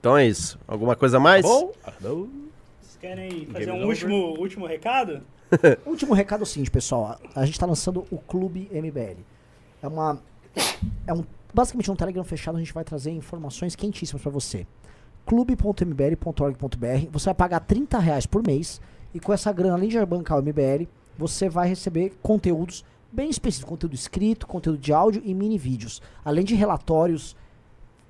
Então 0.00 0.16
é 0.16 0.26
isso. 0.26 0.58
Alguma 0.66 0.96
coisa 0.96 1.18
mais? 1.20 1.42
Bom? 1.44 1.72
Vocês 1.92 2.96
querem 3.00 3.46
fazer 3.46 3.66
Game 3.66 3.70
um 3.70 3.74
over. 3.84 3.88
último, 3.88 4.40
último 4.40 4.66
recado? 4.66 5.22
Último 5.86 6.12
recado 6.12 6.40
é 6.40 6.42
o 6.42 6.46
seguinte, 6.46 6.70
pessoal. 6.72 7.20
A 7.34 7.46
gente 7.46 7.58
tá 7.58 7.66
lançando 7.66 8.04
o 8.10 8.18
Clube 8.18 8.68
MBL. 8.72 9.20
É 9.80 9.86
uma. 9.86 10.20
É 11.06 11.14
um. 11.14 11.24
Basicamente 11.54 11.90
um 11.90 11.94
Telegram 11.96 12.24
fechado, 12.24 12.56
a 12.56 12.58
gente 12.58 12.74
vai 12.74 12.82
trazer 12.82 13.12
informações 13.12 13.76
quentíssimas 13.76 14.20
pra 14.20 14.30
você. 14.30 14.66
clube.mbl.org.br. 15.24 17.08
Você 17.12 17.24
vai 17.26 17.34
pagar 17.34 17.60
30 17.60 17.98
reais 17.98 18.26
por 18.26 18.42
mês. 18.44 18.80
E 19.14 19.20
com 19.20 19.32
essa 19.32 19.52
grana, 19.52 19.74
além 19.74 19.88
de 19.88 20.04
bancar 20.04 20.36
o 20.38 20.42
MBL, 20.42 20.86
você 21.16 21.48
vai 21.48 21.68
receber 21.68 22.12
conteúdos 22.20 22.84
bem 23.16 23.30
específicos. 23.30 23.70
Conteúdo 23.70 23.94
escrito, 23.94 24.46
conteúdo 24.46 24.78
de 24.78 24.92
áudio 24.92 25.22
e 25.24 25.34
mini 25.34 25.56
vídeos. 25.56 26.02
Além 26.24 26.44
de 26.44 26.54
relatórios 26.54 27.34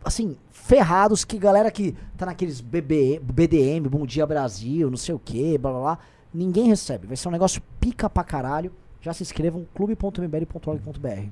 assim, 0.04 0.36
ferrados 0.52 1.24
que 1.24 1.38
galera 1.38 1.70
que 1.70 1.92
tá 2.16 2.26
naqueles 2.26 2.60
BB, 2.60 3.20
BDM, 3.20 3.88
Bom 3.88 4.06
Dia 4.06 4.26
Brasil, 4.26 4.88
não 4.88 4.96
sei 4.96 5.14
o 5.14 5.18
que, 5.18 5.58
blá 5.58 5.70
blá 5.70 5.80
blá, 5.80 5.98
ninguém 6.32 6.68
recebe. 6.68 7.06
Vai 7.06 7.16
ser 7.16 7.28
um 7.28 7.32
negócio 7.32 7.62
pica 7.80 8.08
pra 8.10 8.22
caralho. 8.22 8.72
Já 9.00 9.12
se 9.12 9.22
inscrevam, 9.22 9.66
clube.mbl.org.br. 9.74 11.28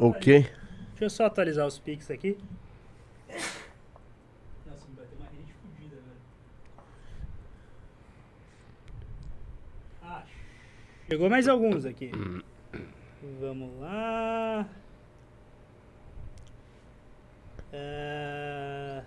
Ok. 0.00 0.42
Deixa 0.90 1.04
eu 1.04 1.10
só 1.10 1.26
atualizar 1.26 1.66
os 1.66 1.78
pics 1.78 2.10
aqui. 2.10 2.38
Nossa, 4.66 4.86
vai 4.96 5.06
ter 5.06 5.16
uma 5.16 5.26
rede 5.26 5.52
fodida, 5.60 5.96
velho. 5.96 6.20
Ah, 10.02 10.22
chegou 11.08 11.28
mais 11.30 11.48
alguns 11.48 11.84
aqui. 11.84 12.10
Vamos 13.40 13.70
lá. 13.80 14.68
É, 17.72 19.02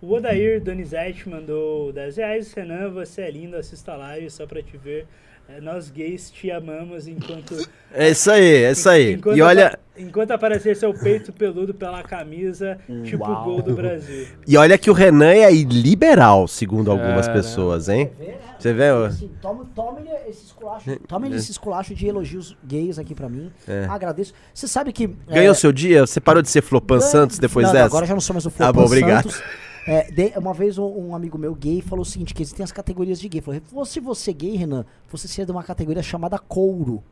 O 0.00 0.12
Odair 0.12 0.60
Donizete 0.62 1.28
mandou 1.28 1.92
10 1.92 2.16
reais. 2.16 2.52
Renan, 2.52 2.90
você 2.90 3.22
é 3.22 3.30
lindo, 3.30 3.56
assista 3.56 3.92
a 3.92 3.96
live 3.96 4.30
só 4.30 4.46
pra 4.46 4.62
te 4.62 4.76
ver. 4.76 5.06
É, 5.56 5.60
Nós 5.60 5.90
gays 5.90 6.30
te 6.30 6.50
amamos 6.50 7.06
enquanto 7.06 7.68
É 7.92 8.10
isso 8.10 8.30
aí, 8.30 8.64
é 8.64 8.72
isso 8.72 8.88
aí. 8.88 9.12
Enquanto, 9.14 9.36
E 9.36 9.42
olha, 9.42 9.78
enquanto 9.98 10.30
aparecer 10.30 10.76
seu 10.76 10.94
peito 10.94 11.32
peludo 11.32 11.74
pela 11.74 12.02
camisa, 12.02 12.78
tipo 13.04 13.24
Uau. 13.24 13.44
gol 13.44 13.62
do 13.62 13.74
Brasil. 13.74 14.26
e 14.46 14.56
olha 14.56 14.78
que 14.78 14.90
o 14.90 14.94
Renan 14.94 15.32
é 15.32 15.50
liberal, 15.50 16.48
segundo 16.48 16.90
algumas 16.90 17.28
É, 17.28 17.32
pessoas, 17.32 17.88
hein? 17.88 18.10
Vê, 18.18 18.26
né? 18.26 18.34
Você 18.58 18.72
vê? 18.72 18.90
ó? 18.92 19.06
Assim, 19.06 19.30
tome, 19.42 19.64
tome 19.74 20.02
esse 20.28 20.44
esculacho, 20.46 20.90
esse 21.34 21.50
esculacho 21.50 21.94
de 21.94 22.06
elogios 22.06 22.56
gays 22.64 22.98
aqui 22.98 23.14
pra 23.14 23.28
mim. 23.28 23.50
É. 23.66 23.86
Agradeço. 23.90 24.32
Você 24.54 24.68
sabe 24.68 24.92
que. 24.92 25.08
Ganhou 25.28 25.50
é, 25.50 25.54
seu 25.54 25.72
dia? 25.72 26.06
Você 26.06 26.20
parou 26.20 26.42
de 26.42 26.48
ser 26.48 26.62
Flopan 26.62 27.00
Santos 27.00 27.38
depois 27.40 27.66
não, 27.66 27.72
dessa? 27.72 27.86
Agora 27.86 28.06
já 28.06 28.14
não 28.14 28.20
sou 28.20 28.34
mais 28.34 28.46
o 28.46 28.48
Ah, 28.48 28.52
Flopan 28.52 28.72
bom, 28.72 28.84
obrigado. 28.86 29.24
Santos. 29.30 29.42
É, 29.86 30.10
de- 30.12 30.32
uma 30.38 30.54
vez 30.54 30.78
um, 30.78 30.84
um 31.08 31.14
amigo 31.14 31.36
meu 31.36 31.54
gay 31.54 31.80
falou 31.80 32.02
o 32.02 32.06
seguinte: 32.06 32.32
que 32.34 32.42
existem 32.42 32.62
as 32.64 32.70
categorias 32.72 33.18
de 33.20 33.28
gay. 33.28 33.40
Falou, 33.40 33.84
se 33.84 33.98
você 34.00 34.30
é 34.30 34.34
gay, 34.34 34.56
Renan, 34.56 34.84
você 35.10 35.26
seria 35.26 35.44
de 35.46 35.52
uma 35.52 35.62
categoria 35.62 36.02
chamada 36.02 36.38
couro. 36.38 37.02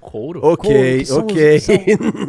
Couro? 0.00 0.40
Couro, 0.40 0.52
Ok, 0.54 0.98
que 1.00 1.04
são 1.04 1.18
os- 1.26 1.32
ok. 1.32 1.60
são- 1.60 1.76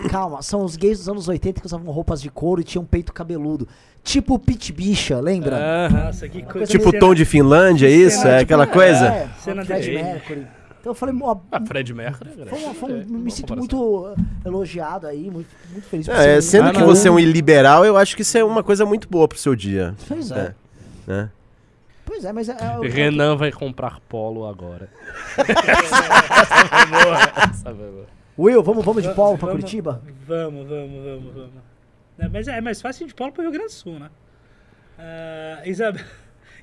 calma, 0.10 0.42
são 0.42 0.64
os 0.66 0.76
gays 0.76 0.98
dos 1.00 1.08
anos 1.08 1.28
80 1.30 1.62
que 1.62 1.66
usavam 1.66 1.90
roupas 1.92 2.22
de 2.22 2.30
couro 2.30 2.60
e 2.60 2.64
tinham 2.66 2.84
peito 2.84 3.14
cabeludo. 3.14 3.66
Tipo 4.04 4.38
Pit 4.38 4.74
Bicha, 4.74 5.20
lembra? 5.22 5.56
Aham. 5.88 6.06
Nossa, 6.06 6.28
que 6.28 6.42
coisa. 6.44 6.68
Tipo 6.68 6.92
tom 7.00 7.14
de 7.14 7.24
Finlândia, 7.24 7.88
é 7.88 7.92
isso? 7.92 8.22
cena, 8.22 8.32
É 8.36 8.40
tipo, 8.40 8.44
aquela 8.54 8.68
coisa? 8.68 9.06
É, 9.08 9.30
Cena 9.40 9.64
de- 9.64 9.92
Mercury. 9.92 10.48
Então 10.82 10.92
eu 10.92 10.96
falei, 10.96 11.16
ó, 11.22 11.38
Ah, 11.52 11.62
Fred 11.66 11.94
Mercury. 11.94 12.32
né, 12.32 12.46
foi 12.48 12.74
foi 12.74 12.92
é, 12.92 13.04
me 13.06 13.30
sinto 13.32 13.50
comparação. 13.56 13.58
muito 13.58 13.78
uh, 13.78 14.16
elogiado 14.46 15.06
aí, 15.08 15.30
muito, 15.30 15.48
muito 15.72 15.86
feliz 15.88 16.08
por 16.08 16.16
É, 16.16 16.42
sendo 16.42 16.70
Ah, 16.70 16.74
que 16.74 16.80
não. 16.80 16.88
você 16.88 17.08
é 17.08 17.12
um 17.12 17.20
iliberal, 17.20 17.86
eu 17.86 17.96
acho 17.98 18.16
que 18.16 18.24
isso 18.24 18.36
é 18.38 18.44
uma 18.44 18.64
coisa 18.64 18.84
muito 18.86 19.08
boa 19.08 19.28
pro 19.28 19.38
seu 19.38 19.56
dia. 19.56 19.94
Pois 20.08 20.32
é. 20.32 20.40
É. 20.40 21.12
Né? 21.12 21.30
Pois 22.04 22.26
é, 22.26 22.34
mas 22.34 22.50
é, 22.50 22.58
é, 22.60 22.80
o- 22.80 22.82
Renan 22.82 23.36
vai 23.38 23.52
comprar 23.52 24.00
polo 24.10 24.46
agora. 24.48 24.90
Essa 25.38 26.66
foi 26.68 26.86
boa. 26.88 27.18
Essa 27.50 27.64
foi 27.76 27.92
boa. 27.92 28.06
Will, 28.40 28.64
vamos, 28.64 28.84
vamos 28.84 29.04
de 29.04 29.14
polo 29.14 29.38
pra 29.38 29.48
vamos- 29.50 29.62
Curitiba? 29.62 30.02
Vamos, 30.28 30.68
vamos, 30.68 31.04
vamos, 31.04 31.34
vamos. 31.34 31.52
É, 32.18 32.28
mas 32.28 32.48
é 32.48 32.60
mais 32.60 32.82
fácil 32.82 33.06
de 33.08 33.14
Paulo 33.14 33.32
para 33.34 33.42
o 33.42 33.44
Rio 33.44 33.52
Grande 33.52 33.68
do 33.68 33.74
Sul, 33.74 34.00
né? 34.00 34.10
Ah, 34.98 35.62
Isabel, 35.66 36.04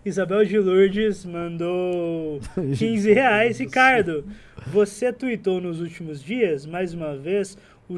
Isabel 0.09 0.45
de 0.45 0.59
Lourdes 0.59 1.25
mandou 1.25 2.41
15 2.57 3.13
reais. 3.13 3.59
Ricardo, 3.59 4.25
você 4.67 5.13
tweetou 5.13 5.61
nos 5.61 5.81
últimos 5.81 6.23
dias, 6.23 6.65
mais 6.65 6.95
uma 6.95 7.17
vez, 7.17 7.59
o, 7.89 7.97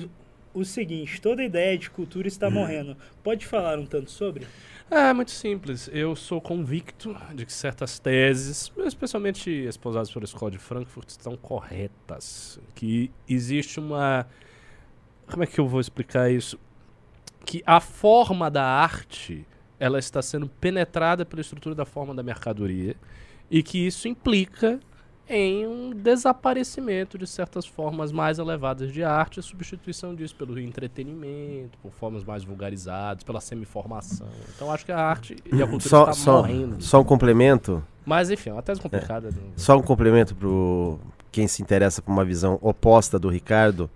o 0.52 0.64
seguinte: 0.64 1.20
toda 1.20 1.42
ideia 1.42 1.78
de 1.78 1.88
cultura 1.88 2.26
está 2.26 2.50
morrendo. 2.50 2.96
Pode 3.22 3.46
falar 3.46 3.78
um 3.78 3.86
tanto 3.86 4.10
sobre? 4.10 4.46
É 4.90 5.12
muito 5.12 5.30
simples. 5.30 5.88
Eu 5.92 6.16
sou 6.16 6.40
convicto 6.40 7.16
de 7.32 7.46
que 7.46 7.52
certas 7.52 8.00
teses, 8.00 8.72
especialmente 8.84 9.48
esposadas 9.48 10.10
pela 10.12 10.24
Escola 10.24 10.50
de 10.50 10.58
Frankfurt, 10.58 11.08
estão 11.10 11.36
corretas. 11.36 12.58
Que 12.74 13.10
existe 13.28 13.78
uma. 13.78 14.26
Como 15.30 15.44
é 15.44 15.46
que 15.46 15.60
eu 15.60 15.68
vou 15.68 15.80
explicar 15.80 16.28
isso? 16.28 16.58
Que 17.46 17.62
a 17.64 17.78
forma 17.78 18.50
da 18.50 18.64
arte 18.64 19.46
ela 19.80 19.98
está 19.98 20.20
sendo 20.22 20.46
penetrada 20.46 21.24
pela 21.24 21.40
estrutura 21.40 21.74
da 21.74 21.84
forma 21.86 22.14
da 22.14 22.22
mercadoria 22.22 22.94
e 23.50 23.62
que 23.62 23.84
isso 23.86 24.06
implica 24.06 24.78
em 25.32 25.66
um 25.66 25.90
desaparecimento 25.94 27.16
de 27.16 27.26
certas 27.26 27.64
formas 27.64 28.10
mais 28.12 28.38
elevadas 28.38 28.92
de 28.92 29.02
arte 29.04 29.38
e 29.40 29.42
substituição 29.42 30.14
disso 30.14 30.34
pelo 30.34 30.58
entretenimento, 30.58 31.78
por 31.80 31.92
formas 31.92 32.24
mais 32.24 32.42
vulgarizadas, 32.44 33.22
pela 33.22 33.40
semiformação. 33.40 34.26
Então 34.54 34.70
acho 34.72 34.84
que 34.84 34.92
a 34.92 34.98
arte 34.98 35.36
e 35.52 35.62
a 35.62 35.66
cultura 35.66 35.88
Só, 35.88 36.00
está 36.02 36.12
só, 36.14 36.36
morrendo. 36.38 36.82
só 36.82 37.00
um 37.00 37.04
complemento. 37.04 37.82
Mas 38.04 38.28
enfim, 38.30 38.50
é 38.50 38.52
uma 38.52 38.62
tese 38.62 38.80
complicada. 38.80 39.30
não- 39.30 39.52
Só 39.56 39.76
um 39.78 39.82
complemento 39.82 40.34
pro 40.34 40.98
quem 41.30 41.46
se 41.46 41.62
interessa 41.62 42.02
por 42.02 42.10
uma 42.10 42.24
visão 42.24 42.58
oposta 42.60 43.16
do 43.18 43.28
Ricardo. 43.28 43.88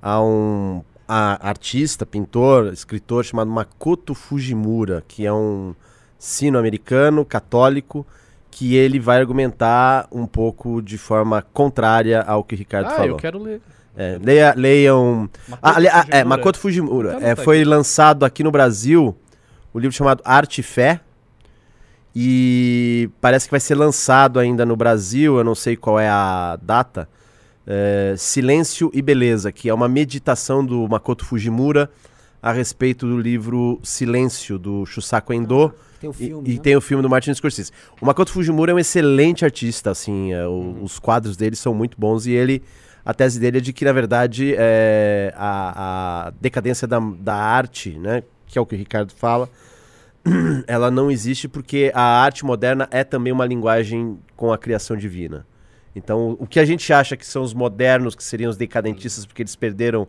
Há 0.00 0.22
um 0.22 0.82
a- 1.08 1.38
artista, 1.48 2.04
pintor, 2.04 2.72
escritor 2.72 3.24
chamado 3.24 3.50
Makoto 3.50 4.14
Fujimura, 4.14 5.02
que 5.08 5.24
é 5.26 5.32
um 5.32 5.74
sino-americano 6.18 7.24
católico 7.24 8.06
que 8.50 8.74
ele 8.74 8.98
vai 9.00 9.18
argumentar 9.18 10.06
um 10.12 10.26
pouco 10.26 10.82
de 10.82 10.98
forma 10.98 11.42
contrária 11.52 12.22
ao 12.22 12.42
que 12.44 12.54
o 12.54 12.58
Ricardo 12.58 12.88
Ah, 12.88 12.90
falou. 12.90 13.10
eu 13.10 13.16
quero 13.16 13.38
ler. 13.38 13.60
É, 13.96 14.18
leia, 14.22 14.54
leiam. 14.56 15.28
Makoto 15.48 15.58
Ah, 15.62 15.76
ali- 15.76 15.88
ah, 15.88 15.90
é, 15.90 16.02
Fujimura. 16.02 16.24
Makoto 16.24 16.58
Fujimura. 16.58 17.14
Então 17.16 17.28
É, 17.28 17.34
tá 17.34 17.42
foi 17.42 17.56
aqui. 17.60 17.64
lançado 17.68 18.24
aqui 18.24 18.44
no 18.44 18.50
Brasil 18.50 19.16
o 19.72 19.78
livro 19.78 19.96
chamado 19.96 20.22
Arte 20.24 20.60
e 20.60 20.64
Fé. 20.64 21.00
E 22.14 23.10
parece 23.20 23.46
que 23.46 23.50
vai 23.50 23.60
ser 23.60 23.74
lançado 23.74 24.40
ainda 24.40 24.64
no 24.66 24.74
Brasil, 24.76 25.36
eu 25.38 25.44
não 25.44 25.54
sei 25.54 25.76
qual 25.76 25.98
é 26.00 26.08
a 26.08 26.58
data. 26.60 27.08
É, 27.70 28.14
Silêncio 28.16 28.90
e 28.94 29.02
Beleza, 29.02 29.52
que 29.52 29.68
é 29.68 29.74
uma 29.74 29.88
meditação 29.88 30.64
do 30.64 30.88
Makoto 30.88 31.22
Fujimura 31.24 31.90
a 32.42 32.50
respeito 32.50 33.06
do 33.06 33.18
livro 33.20 33.78
Silêncio, 33.82 34.58
do 34.58 34.86
Shusaku 34.86 35.34
Endo. 35.34 35.74
Tem 36.00 36.08
o 36.08 36.12
E, 36.12 36.14
filme. 36.14 36.50
e 36.50 36.54
né? 36.54 36.60
tem 36.62 36.76
o 36.76 36.80
filme 36.80 37.02
do 37.02 37.10
Martin 37.10 37.34
Scorsese. 37.34 37.70
O 38.00 38.06
Makoto 38.06 38.32
Fujimura 38.32 38.72
é 38.72 38.74
um 38.74 38.78
excelente 38.78 39.44
artista, 39.44 39.90
assim, 39.90 40.32
é, 40.32 40.46
o- 40.46 40.78
os 40.82 40.98
quadros 40.98 41.36
dele 41.36 41.56
são 41.56 41.74
muito 41.74 41.98
bons 42.00 42.24
e 42.26 42.30
ele, 42.32 42.62
a 43.04 43.12
tese 43.12 43.38
dele 43.38 43.58
é 43.58 43.60
de 43.60 43.72
que, 43.72 43.84
na 43.84 43.92
verdade, 43.92 44.54
é, 44.56 45.34
a, 45.36 46.28
a 46.28 46.30
decadência 46.40 46.86
da, 46.88 46.98
da 47.00 47.34
arte, 47.34 47.98
né, 47.98 48.22
que 48.46 48.56
é 48.56 48.60
o 48.62 48.64
que 48.66 48.76
o 48.76 48.78
Ricardo 48.78 49.12
fala, 49.12 49.48
ela 50.66 50.90
não 50.90 51.10
existe 51.10 51.48
porque 51.48 51.90
a 51.94 52.22
arte 52.22 52.44
moderna 52.46 52.88
é 52.90 53.02
também 53.04 53.32
uma 53.32 53.44
linguagem 53.44 54.16
com 54.36 54.52
a 54.52 54.58
criação 54.58 54.96
divina. 54.96 55.44
Então, 55.94 56.36
o 56.38 56.46
que 56.46 56.60
a 56.60 56.64
gente 56.64 56.92
acha 56.92 57.16
que 57.16 57.26
são 57.26 57.42
os 57.42 57.52
modernos, 57.52 58.14
que 58.14 58.22
seriam 58.22 58.50
os 58.50 58.56
decadentistas, 58.56 59.26
porque 59.26 59.42
eles 59.42 59.56
perderam 59.56 60.06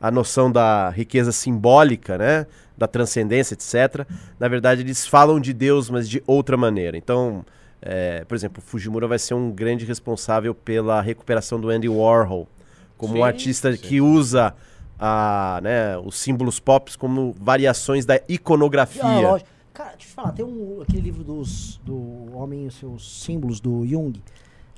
a 0.00 0.10
noção 0.10 0.50
da 0.50 0.90
riqueza 0.90 1.32
simbólica, 1.32 2.18
né? 2.18 2.46
Da 2.76 2.86
transcendência, 2.86 3.54
etc. 3.54 4.06
Na 4.38 4.48
verdade, 4.48 4.82
eles 4.82 5.06
falam 5.06 5.40
de 5.40 5.52
Deus, 5.52 5.88
mas 5.88 6.08
de 6.08 6.22
outra 6.26 6.56
maneira. 6.56 6.96
Então, 6.96 7.44
é, 7.80 8.24
por 8.24 8.34
exemplo, 8.34 8.62
Fujimura 8.62 9.06
vai 9.06 9.18
ser 9.18 9.34
um 9.34 9.50
grande 9.50 9.84
responsável 9.84 10.54
pela 10.54 11.00
recuperação 11.00 11.60
do 11.60 11.68
Andy 11.70 11.88
Warhol, 11.88 12.48
como 12.96 13.14
Sim, 13.14 13.20
um 13.20 13.24
artista 13.24 13.72
sim. 13.72 13.78
que 13.78 14.00
usa 14.00 14.54
a, 14.98 15.60
né, 15.62 15.98
os 15.98 16.16
símbolos 16.16 16.60
pop 16.60 16.96
como 16.96 17.34
variações 17.38 18.06
da 18.06 18.20
iconografia. 18.28 19.02
Ah. 19.02 19.40
Cara, 19.74 19.90
deixa 19.90 19.94
eu 19.94 19.98
te 19.98 20.06
falar, 20.06 20.32
tem 20.32 20.44
um, 20.44 20.80
aquele 20.82 21.02
livro 21.02 21.24
dos, 21.24 21.80
do 21.84 22.32
Homem 22.32 22.64
e 22.64 22.66
os 22.68 22.76
seus 22.76 23.22
símbolos, 23.22 23.58
do 23.58 23.84
Jung. 23.84 24.12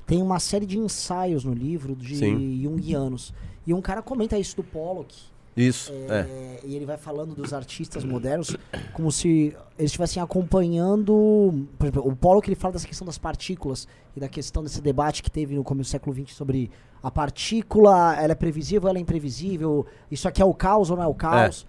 Tem 0.07 0.21
uma 0.21 0.39
série 0.39 0.65
de 0.65 0.79
ensaios 0.79 1.43
no 1.43 1.53
livro 1.53 1.95
de 1.95 2.15
Sim. 2.15 2.61
Jungianos. 2.63 3.33
E 3.65 3.73
um 3.73 3.81
cara 3.81 4.01
comenta 4.01 4.39
isso 4.39 4.55
do 4.55 4.63
Pollock. 4.63 5.13
Isso, 5.55 5.91
é. 6.07 6.19
É, 6.19 6.59
E 6.63 6.75
ele 6.75 6.85
vai 6.85 6.97
falando 6.97 7.35
dos 7.35 7.51
artistas 7.51 8.03
modernos 8.03 8.55
como 8.93 9.11
se 9.11 9.55
eles 9.77 9.91
estivessem 9.91 10.21
acompanhando. 10.23 11.67
Por 11.77 11.85
exemplo, 11.85 12.07
o 12.07 12.15
Pollock 12.15 12.47
ele 12.47 12.55
fala 12.55 12.73
dessa 12.73 12.87
questão 12.87 13.05
das 13.05 13.17
partículas 13.17 13.87
e 14.15 14.19
da 14.19 14.29
questão 14.29 14.63
desse 14.63 14.81
debate 14.81 15.21
que 15.21 15.29
teve 15.29 15.55
no 15.55 15.63
começo 15.63 15.89
do 15.89 15.91
século 15.91 16.15
XX 16.15 16.33
sobre 16.33 16.71
a 17.03 17.11
partícula, 17.11 18.15
ela 18.15 18.31
é 18.31 18.35
previsível, 18.35 18.87
ela 18.87 18.97
é 18.97 19.01
imprevisível, 19.01 19.85
isso 20.09 20.27
aqui 20.27 20.41
é 20.41 20.45
o 20.45 20.53
caos 20.53 20.89
ou 20.89 20.97
não 20.97 21.03
é 21.03 21.07
o 21.07 21.13
caos. 21.13 21.65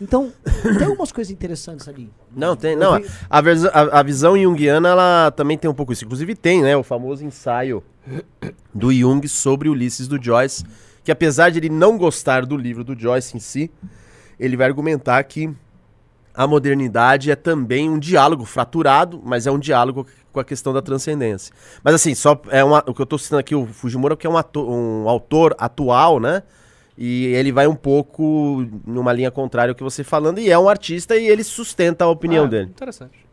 Então, 0.00 0.32
tem 0.78 0.86
algumas 0.86 1.10
coisas 1.10 1.30
interessantes 1.32 1.88
ali. 1.88 2.10
Não, 2.34 2.54
tem. 2.54 2.72
Eu 2.72 2.78
Não, 2.78 3.00
vi- 3.00 3.06
a, 3.28 3.38
a- 3.38 4.00
a 4.00 4.02
visão 4.02 4.40
junguiana, 4.40 4.88
ela 4.90 5.30
também 5.32 5.58
tem 5.58 5.68
um 5.70 5.74
pouco 5.74 5.92
isso. 5.92 6.04
Inclusive 6.04 6.34
tem, 6.36 6.62
né, 6.62 6.76
o 6.76 6.82
famoso 6.84 7.24
ensaio 7.24 7.82
do 8.74 8.92
Jung 8.92 9.26
sobre 9.28 9.68
Ulisses 9.68 10.06
do 10.06 10.22
Joyce, 10.22 10.64
que 11.02 11.10
apesar 11.10 11.50
de 11.50 11.58
ele 11.58 11.68
não 11.68 11.98
gostar 11.98 12.46
do 12.46 12.56
livro 12.56 12.84
do 12.84 12.98
Joyce 12.98 13.36
em 13.36 13.40
si, 13.40 13.70
ele 14.38 14.56
vai 14.56 14.66
argumentar 14.68 15.22
que 15.24 15.50
a 16.32 16.46
modernidade 16.46 17.30
é 17.32 17.34
também 17.34 17.90
um 17.90 17.98
diálogo 17.98 18.44
fraturado, 18.44 19.20
mas 19.24 19.46
é 19.46 19.50
um 19.50 19.58
diálogo 19.58 20.06
com 20.32 20.38
a 20.38 20.44
questão 20.44 20.72
da 20.72 20.80
transcendência. 20.80 21.52
Mas 21.82 21.94
assim, 21.96 22.14
só 22.14 22.40
é 22.50 22.62
uma, 22.62 22.84
o 22.86 22.94
que 22.94 23.00
eu 23.00 23.04
estou 23.04 23.18
citando 23.18 23.40
aqui 23.40 23.54
o 23.56 23.66
Fujimura, 23.66 24.16
que 24.16 24.26
é 24.26 24.30
um, 24.30 24.36
ato- 24.36 24.64
um 24.70 25.08
autor 25.08 25.56
atual, 25.58 26.20
né? 26.20 26.44
E 27.00 27.26
ele 27.26 27.52
vai 27.52 27.68
um 27.68 27.76
pouco 27.76 28.66
numa 28.84 29.12
linha 29.12 29.30
contrária 29.30 29.70
ao 29.70 29.74
que 29.76 29.84
você 29.84 30.02
falando, 30.02 30.40
e 30.40 30.50
é 30.50 30.58
um 30.58 30.68
artista 30.68 31.16
e 31.16 31.28
ele 31.28 31.44
sustenta 31.44 32.04
a 32.04 32.08
opinião 32.08 32.44
Ah, 32.44 32.48
dele. 32.48 32.70
Interessante. 32.70 33.24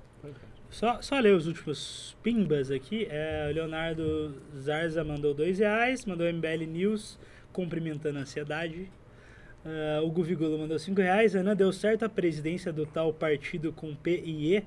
Só, 0.69 1.01
só 1.01 1.17
ler 1.19 1.33
os 1.33 1.47
últimos 1.47 2.15
pimbas 2.21 2.69
aqui. 2.69 3.07
É, 3.09 3.47
o 3.49 3.55
Leonardo 3.55 4.35
Zarza 4.59 5.03
mandou 5.03 5.33
dois 5.33 5.57
reais, 5.57 6.05
mandou 6.05 6.27
MBL 6.31 6.65
News 6.67 7.17
cumprimentando 7.51 8.19
a 8.19 8.21
ansiedade. 8.21 8.87
Ah, 9.65 10.01
o 10.03 10.11
Guvigolo 10.11 10.59
mandou 10.59 10.77
cinco 10.77 11.01
reais. 11.01 11.35
Ana 11.35 11.55
deu 11.55 11.71
certo 11.73 12.03
a 12.05 12.09
presidência 12.09 12.71
do 12.71 12.85
tal 12.85 13.11
partido 13.13 13.73
com 13.73 13.95
P 13.95 14.21
e 14.23 14.57
E. 14.57 14.63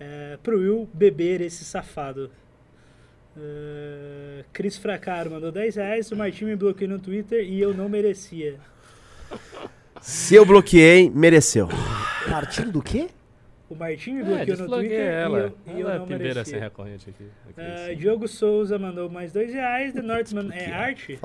É, 0.00 0.38
pro 0.42 0.58
Will 0.58 0.88
beber 0.94 1.40
esse 1.40 1.64
safado. 1.64 2.30
Ah, 3.40 4.44
Cris 4.52 4.76
Fracaro 4.76 5.30
mandou 5.30 5.52
10 5.52 5.76
reais. 5.76 6.10
O 6.10 6.16
Martim 6.16 6.44
me 6.46 6.56
bloqueou 6.56 6.90
no 6.90 6.98
Twitter 6.98 7.44
e 7.44 7.60
eu 7.60 7.72
não 7.72 7.88
merecia. 7.88 8.56
Se 10.00 10.34
eu 10.34 10.44
bloqueei, 10.44 11.10
mereceu. 11.10 11.68
Partido 12.28 12.72
do 12.72 12.82
quê? 12.82 13.08
O 13.68 13.74
Martim 13.74 14.14
me 14.14 14.20
É, 14.22 14.24
bloqueou 14.24 14.46
no 14.46 14.56
desbloqueei 14.56 14.88
Twitter 14.88 15.12
ela. 15.12 15.38
e 15.38 15.42
eu, 15.42 15.76
e 15.76 15.80
eu 15.80 15.86
ela 15.86 15.94
é 15.94 15.98
não 15.98 16.06
merecia. 16.06 16.60
recorrente 16.60 17.10
aqui. 17.10 17.24
aqui 17.50 17.60
Ah, 17.60 17.84
assim. 17.86 17.96
Diogo 17.96 18.26
Souza 18.26 18.78
mandou 18.78 19.10
mais 19.10 19.32
dois 19.32 19.52
reais. 19.52 19.92
The 19.92 20.02
Northman 20.02 20.50
é 20.52 20.72
arte? 20.72 21.18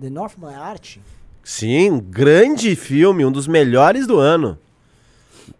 The 0.00 0.08
Northman 0.10 0.52
é 0.52 0.56
arte? 0.56 1.00
Sim, 1.42 1.90
um 1.92 2.00
grande 2.00 2.76
filme, 2.76 3.24
um 3.24 3.32
dos 3.32 3.46
melhores 3.48 4.06
do 4.06 4.18
ano. 4.18 4.58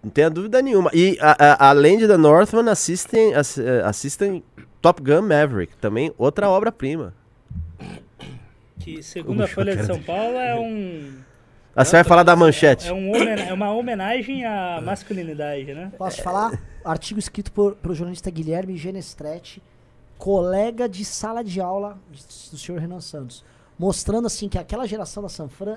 Não 0.05 0.11
tenha 0.11 0.31
dúvida 0.31 0.63
nenhuma. 0.63 0.91
E 0.95 1.19
a- 1.21 1.37
a- 1.65 1.69
além 1.71 1.99
de 1.99 2.07
The 2.07 2.17
Northman, 2.17 2.69
assistem, 2.71 3.35
ass- 3.35 3.59
eh, 3.59 3.83
assistem 3.85 4.43
Top 4.81 5.03
Gun 5.03 5.23
Maverick, 5.23 5.77
também 5.77 6.13
outra 6.17 6.49
obra-prima. 6.49 7.13
Que 8.79 9.03
segundo 9.03 9.43
a 9.43 9.47
Folha 9.49 9.77
de 9.77 9.85
São 9.85 10.03
Paulo 10.03 10.37
é 10.39 10.59
um. 10.59 11.19
Ah, 11.77 11.85
você 11.85 11.97
vai 11.97 12.05
falar 12.05 12.23
da 12.23 12.35
manchete. 12.35 12.89
É, 12.89 12.93
um 12.93 13.11
homen- 13.11 13.41
é 13.49 13.53
uma 13.53 13.73
homenagem 13.73 14.45
à 14.45 14.81
masculinidade, 14.83 15.73
né? 15.75 15.93
Posso 15.97 16.23
falar? 16.23 16.59
Artigo 16.85 17.21
escrito 17.21 17.53
por, 17.53 17.75
pelo 17.77 17.95
jornalista 17.95 18.31
Guilherme 18.31 18.77
Genestretti, 18.77 19.63
colega 20.19 20.89
de 20.89 21.05
sala 21.05 21.45
de 21.45 21.61
aula 21.61 21.99
do 22.51 22.59
senhor 22.59 22.81
Renan 22.81 23.01
Santos. 23.01 23.45
Mostrando 23.79 24.27
assim 24.27 24.49
que 24.49 24.59
aquela 24.59 24.87
geração 24.87 25.23
da 25.23 25.29
Sanfran 25.29 25.77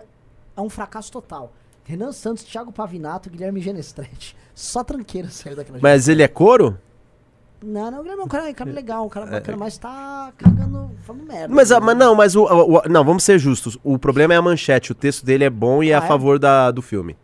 é 0.57 0.61
um 0.61 0.69
fracasso 0.69 1.11
total. 1.11 1.53
Renan 1.85 2.11
Santos, 2.13 2.43
Thiago 2.43 2.71
Pavinato, 2.71 3.29
Guilherme 3.29 3.61
Genestretti. 3.61 4.35
Só 4.55 4.83
tranqueira 4.83 5.29
saiu 5.29 5.55
daquela 5.55 5.77
Mas 5.81 6.07
ele 6.07 6.23
é 6.23 6.27
couro? 6.27 6.77
Não, 7.63 7.89
não, 7.91 7.99
o 7.99 8.01
Guilherme 8.03 8.21
é 8.21 8.25
um 8.25 8.27
cara, 8.27 8.49
um 8.49 8.53
cara 8.53 8.71
legal, 8.71 9.05
um 9.05 9.09
cara 9.09 9.25
bacana, 9.25 9.57
mas 9.57 9.77
tá 9.77 10.31
cagando, 10.37 10.91
falando 11.03 11.23
merda. 11.25 11.53
Mas, 11.53 11.69
né? 11.69 11.79
mas 11.79 11.97
não, 11.97 12.13
mas 12.15 12.35
o, 12.35 12.43
o- 12.43 12.77
o- 12.77 12.81
Não, 12.89 13.03
vamos 13.03 13.23
ser 13.23 13.39
justos. 13.39 13.77
O 13.83 13.97
problema 13.97 14.33
é 14.33 14.37
a 14.37 14.41
manchete. 14.41 14.91
O 14.91 14.95
texto 14.95 15.25
dele 15.25 15.43
é 15.45 15.49
bom 15.49 15.81
e 15.81 15.91
é 15.91 15.95
Ah, 15.95 16.01
a 16.01 16.03
é? 16.03 16.07
favor 16.07 16.37
da, 16.37 16.71
do 16.71 16.81
filme. 16.81 17.15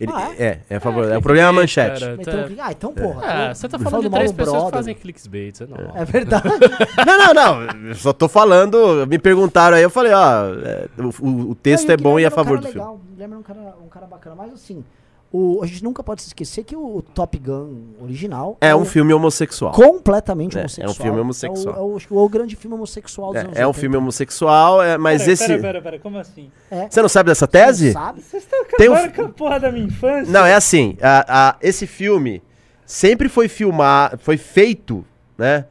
Ele, 0.00 0.12
Ah, 0.14 0.30
é? 0.38 0.60
é, 0.70 0.76
a 0.76 0.80
favor. 0.80 1.10
é, 1.10 1.18
o 1.18 1.20
problema 1.20 1.48
é 1.48 1.50
a 1.50 1.52
manchete. 1.52 2.00
Cara, 2.00 2.16
Então, 2.20 2.34
tá- 2.56 2.62
ah, 2.64 2.70
então 2.72 2.92
porra. 2.94 3.48
Eu- 3.48 3.54
você 3.56 3.68
tá 3.68 3.78
falando 3.80 4.02
de 4.04 4.10
três 4.10 4.30
pessoas 4.30 4.54
que 4.56 4.60
brother. 4.62 4.78
fazem 4.78 4.94
clickbait, 4.94 5.60
é. 5.60 6.00
É 6.00 6.04
verdade. 6.04 6.44
Não, 7.04 7.18
não, 7.18 7.34
não. 7.34 7.88
Eu 7.88 7.94
só 7.96 8.12
tô 8.12 8.28
falando. 8.28 9.04
Me 9.08 9.18
perguntaram 9.18 9.76
aí, 9.76 9.82
eu 9.82 9.90
falei, 9.90 10.12
ó. 10.12 10.54
é, 10.64 10.86
o, 11.20 11.50
o- 11.50 11.54
texto 11.56 11.88
Não, 11.88 11.94
é 11.94 11.96
bom 11.96 12.18
e 12.20 12.22
é 12.22 12.26
a 12.26 12.28
um 12.28 12.30
favor 12.30 12.60
cara 12.60 12.68
do 12.68 12.72
filme. 12.72 12.78
legal. 12.80 12.94
O 12.94 13.12
Guilherme 13.12 13.32
era 13.34 13.40
um 13.40 13.42
cara, 13.42 13.74
um 13.84 13.88
cara 13.88 14.06
bacana. 14.06 14.36
Mas 14.36 14.52
assim, 14.52 14.84
O, 15.30 15.60
a 15.62 15.66
gente 15.66 15.84
nunca 15.84 16.02
pode 16.02 16.22
se 16.22 16.28
esquecer 16.28 16.64
que 16.64 16.74
o 16.74 17.02
Top 17.14 17.38
Gun 17.38 17.82
original 18.02 18.56
É 18.62 18.74
um 18.74 18.80
o- 18.80 18.84
filme 18.86 19.12
homossexual. 19.12 19.72
completamente 19.72 20.56
É, 20.56 20.60
é 20.60 20.62
um 20.62 20.64
homossexual. 20.64 20.94
filme 20.94 21.20
homossexual. 21.20 21.74
É 21.74 21.78
o, 21.80 21.98
é 21.98 22.02
o- 22.10 22.24
o 22.24 22.28
grande 22.30 22.56
filme 22.56 22.74
homossexual 22.74 23.32
dos 23.34 23.42
anos 23.42 23.56
É, 23.56 23.60
é 23.60 23.66
um 23.66 23.68
80. 23.68 23.80
filme 23.80 23.96
homossexual, 23.98 24.82
é, 24.82 24.96
mas 24.96 25.20
pera, 25.22 25.32
esse. 25.32 25.46
Pera, 25.46 25.60
pera, 25.60 25.82
pera, 25.82 25.98
como 25.98 26.16
assim? 26.18 26.50
Você 26.88 27.02
não 27.02 27.08
sabe 27.10 27.28
dessa 27.28 27.46
tese? 27.46 27.92
Sabe? 27.92 28.22
Vocês 28.22 28.42
estão 28.42 28.64
Tem 28.78 28.88
um 28.88 28.94
acabando 28.94 29.10
fi- 29.14 29.16
com 29.20 29.26
a 29.26 29.28
porra 29.28 29.60
da 29.60 29.70
minha 29.70 29.84
infância? 29.86 30.32
Não, 30.32 30.46
é 30.46 30.54
assim. 30.54 30.96
a- 31.02 31.50
a- 31.50 31.56
esse 31.60 31.86
filme 31.86 32.42
sempre 32.86 33.28
foi 33.28 33.48
filmar, 33.48 34.16
foi 34.18 34.38
feito, 34.38 35.04
né? 35.36 35.66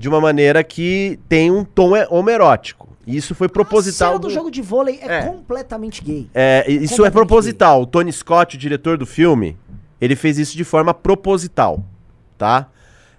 De 0.00 0.08
uma 0.08 0.18
maneira 0.20 0.64
que 0.64 1.18
tem 1.28 1.50
um 1.50 1.62
tom 1.62 1.94
é, 1.94 2.06
homoerótico. 2.10 2.88
E 3.06 3.16
isso 3.16 3.34
foi 3.34 3.48
A 3.48 3.50
proposital. 3.50 4.08
cena 4.12 4.18
do 4.18 4.28
do- 4.28 4.32
jogo 4.34 4.50
de 4.50 4.62
vôlei 4.62 4.98
é, 5.02 5.18
É. 5.18 5.22
completamente 5.26 6.02
gay. 6.02 6.30
É, 6.34 6.64
isso 6.66 6.72
é 6.72 6.88
Completamente 6.88 7.12
proposital. 7.12 7.82
O 7.82 7.86
Tony 7.86 8.10
Scott, 8.12 8.56
o 8.56 8.58
diretor 8.58 8.96
do 8.96 9.04
filme, 9.04 9.58
ele 10.00 10.16
fez 10.16 10.38
isso 10.38 10.56
de 10.56 10.64
forma 10.64 10.94
proposital, 10.94 11.84
tá? 12.38 12.68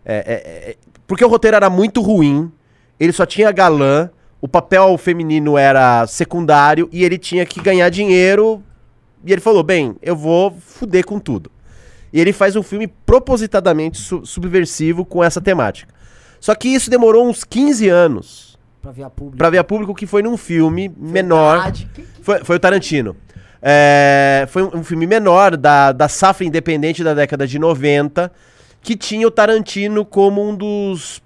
É, 0.04 0.16
é, 0.16 0.70
é, 0.72 0.76
porque 1.06 1.24
o 1.24 1.28
roteiro 1.28 1.56
era 1.56 1.70
muito 1.70 2.02
ruim, 2.02 2.52
ele 3.00 3.12
só 3.12 3.26
tinha 3.28 3.52
galã, 3.52 4.10
o 4.42 4.48
papel 4.48 4.98
feminino 4.98 5.60
era 5.60 6.08
secundário 6.08 6.90
e 6.92 7.04
ele 7.04 7.18
tinha 7.20 7.46
que 7.46 7.62
ganhar 7.62 7.90
dinheiro. 7.90 8.64
E 9.24 9.32
ele 9.32 9.42
falou: 9.42 9.62
bem, 9.62 9.96
eu 10.02 10.16
vou 10.16 10.50
fuder 10.60 11.06
com 11.06 11.20
tudo. 11.20 11.52
E 12.12 12.20
ele 12.20 12.34
faz 12.34 12.56
um 12.56 12.64
filme 12.64 12.88
propositadamente 12.88 14.00
su- 14.00 14.26
subversivo 14.26 15.06
com 15.06 15.24
essa 15.24 15.40
temática. 15.40 15.94
Só 16.42 16.54
que 16.56 16.68
isso 16.68 16.90
demorou 16.90 17.26
uns 17.30 17.46
15 17.46 17.88
anos 17.88 18.58
Pra 18.82 18.92
ver 18.92 19.04
a 19.04 19.10
público. 19.10 19.38
pra 19.38 19.50
ver 19.50 19.60
a 19.60 19.64
público 19.64 19.94
que 19.96 20.06
foi 20.06 20.22
num 20.24 20.36
filme 20.36 20.92
menor. 20.98 21.54
Verdade. 21.58 21.88
Que- 21.94 22.04
Foi, 22.22 22.44
foi 22.44 22.56
o 22.58 22.60
Tarantino. 22.60 23.16
É, 23.62 24.48
foi 24.50 24.64
um, 24.64 24.78
um 24.80 24.84
filme 24.84 25.06
menor 25.06 25.56
da, 25.56 25.92
da 25.92 26.10
safra 26.10 26.44
independente 26.46 27.04
da 27.04 27.14
década 27.14 27.46
de 27.48 27.60
90, 27.60 28.32
que 28.82 28.96
tinha 28.96 29.28
o 29.28 29.32
Tarantino 29.32 30.04
como 30.04 30.42
um 30.48 30.56
dos 30.56 31.22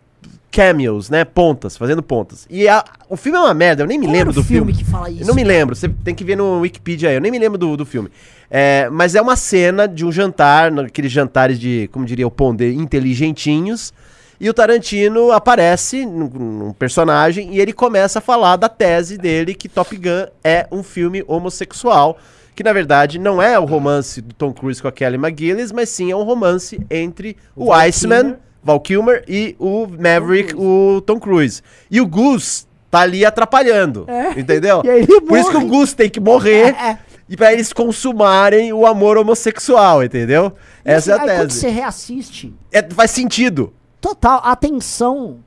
cameos, 0.52 1.10
né? 1.10 1.24
Pontas, 1.26 1.76
fazendo 1.78 2.04
pontas. 2.04 2.46
E 2.50 2.68
a- 2.68 2.84
o 3.10 3.16
filme 3.16 3.38
é 3.38 3.42
uma 3.42 3.54
merda, 3.54 3.84
eu 3.84 3.88
nem 3.88 3.98
me 3.98 4.06
Qual 4.06 4.14
lembro 4.14 4.34
do 4.34 4.44
filme. 4.44 4.74
filme 4.74 4.86
que 4.86 4.90
fala 4.90 5.10
isso? 5.10 5.22
Eu 5.24 5.28
não 5.28 5.34
me 5.36 5.44
lembro, 5.46 5.76
você 5.76 5.88
tem 5.88 6.14
que 6.16 6.24
ver 6.26 6.36
no 6.36 6.60
Wikipedia 6.60 7.10
aí, 7.10 7.16
eu 7.16 7.22
nem 7.22 7.32
me 7.32 7.40
lembro 7.40 7.58
do, 7.58 7.78
do 7.78 7.86
filme. 7.86 8.10
É, 8.52 8.90
mas 8.92 9.16
é 9.16 9.22
uma 9.22 9.36
cena 9.38 9.88
de 9.88 10.06
um 10.06 10.12
jantar, 10.12 10.72
naqueles 10.72 11.12
jantares 11.12 11.58
de, 11.60 11.90
como 11.92 12.06
diria 12.06 12.28
o 12.28 12.32
Pondé, 12.32 12.70
inteligentinhos. 12.72 13.94
E 14.40 14.50
o 14.50 14.54
Tarantino 14.54 15.32
aparece 15.32 16.06
num, 16.06 16.74
personagem 16.74 17.54
e 17.56 17.60
ele 17.60 17.72
começa 17.72 18.20
a 18.20 18.22
falar 18.22 18.58
da 18.58 18.68
tese 18.68 19.18
dele 19.18 19.54
que 19.54 19.70
Top 19.70 19.96
Gun 19.96 20.28
é 20.44 20.68
um 20.72 20.84
filme 20.84 21.24
homossexual. 21.28 22.18
Que 22.54 22.64
na 22.64 22.72
verdade 22.72 23.20
não 23.20 23.42
é 23.42 23.60
o 23.60 23.66
romance 23.66 24.22
do 24.22 24.34
Tom 24.34 24.54
Cruise 24.54 24.82
com 24.82 24.88
a 24.88 24.92
Kelly 24.92 25.16
McGillis, 25.18 25.72
mas 25.74 25.90
sim 25.90 26.12
é 26.12 26.16
um 26.16 26.24
romance 26.24 26.80
entre 26.90 27.36
o, 27.56 27.66
Val 27.68 27.80
Iceman. 27.80 28.38
Val 28.64 28.80
Kilmer 28.80 29.24
e 29.28 29.56
o 29.60 29.86
Maverick, 29.88 30.56
o 30.56 31.02
Tom 31.06 31.20
Cruise. 31.20 31.62
E 31.92 32.00
o 32.02 32.08
Goose 32.08 32.66
tá 32.90 33.02
ali 33.02 33.26
atrapalhando. 33.26 34.06
É. 34.08 34.40
Entendeu? 34.40 34.82
Por 35.28 35.38
isso 35.38 35.52
que 35.52 35.58
o. 35.58 35.68
Goose 35.68 35.96
tem 35.96 36.10
que 36.10 36.20
morrer 36.20 36.74
É, 36.76 36.92
é. 36.92 37.00
e 37.28 37.36
pra 37.36 37.52
eles 37.52 37.72
consumarem 37.74 38.72
o 38.72 38.86
amor 38.88 39.18
homossexual, 39.18 40.04
entendeu? 40.04 40.54
E 40.86 40.92
Essa 40.92 41.16
assim, 41.16 41.24
é 41.26 41.30
a 41.30 41.32
aí 41.34 41.38
quando 41.40 41.50
tese. 41.50 41.60
você 41.60 41.70
reassiste, 41.70 42.54
É, 42.72 42.82
faz 42.82 43.12
sentido. 43.12 43.74
Total, 44.10 44.42
a 44.44 44.56
tensão 44.56 45.40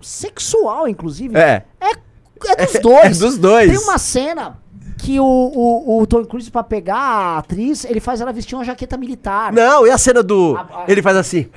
sexual, 0.00 0.86
inclusive, 0.86 1.36
É. 1.36 1.64
é, 1.80 1.90
é 2.62 2.66
dos 2.66 2.74
dois. 2.80 3.04
É 3.04 3.08
dos 3.26 3.38
dois. 3.38 3.70
Tem 3.70 3.78
uma 3.80 3.98
cena 3.98 4.58
que 4.98 5.18
o, 5.18 5.24
o, 5.24 6.00
o 6.02 6.06
Tom 6.06 6.24
Cruise, 6.24 6.50
pra 6.50 6.62
pegar 6.62 6.96
a 6.96 7.38
atriz, 7.38 7.84
ele 7.84 7.98
faz 8.00 8.20
ela 8.20 8.32
vestir 8.32 8.54
uma 8.54 8.64
jaqueta 8.64 8.96
militar. 8.96 9.52
Não, 9.52 9.86
e 9.86 9.90
a 9.90 9.98
cena 9.98 10.22
do. 10.22 10.56
A- 10.56 10.82
a- 10.82 10.84
Ele 10.88 11.02
faz 11.02 11.16
assim. 11.16 11.48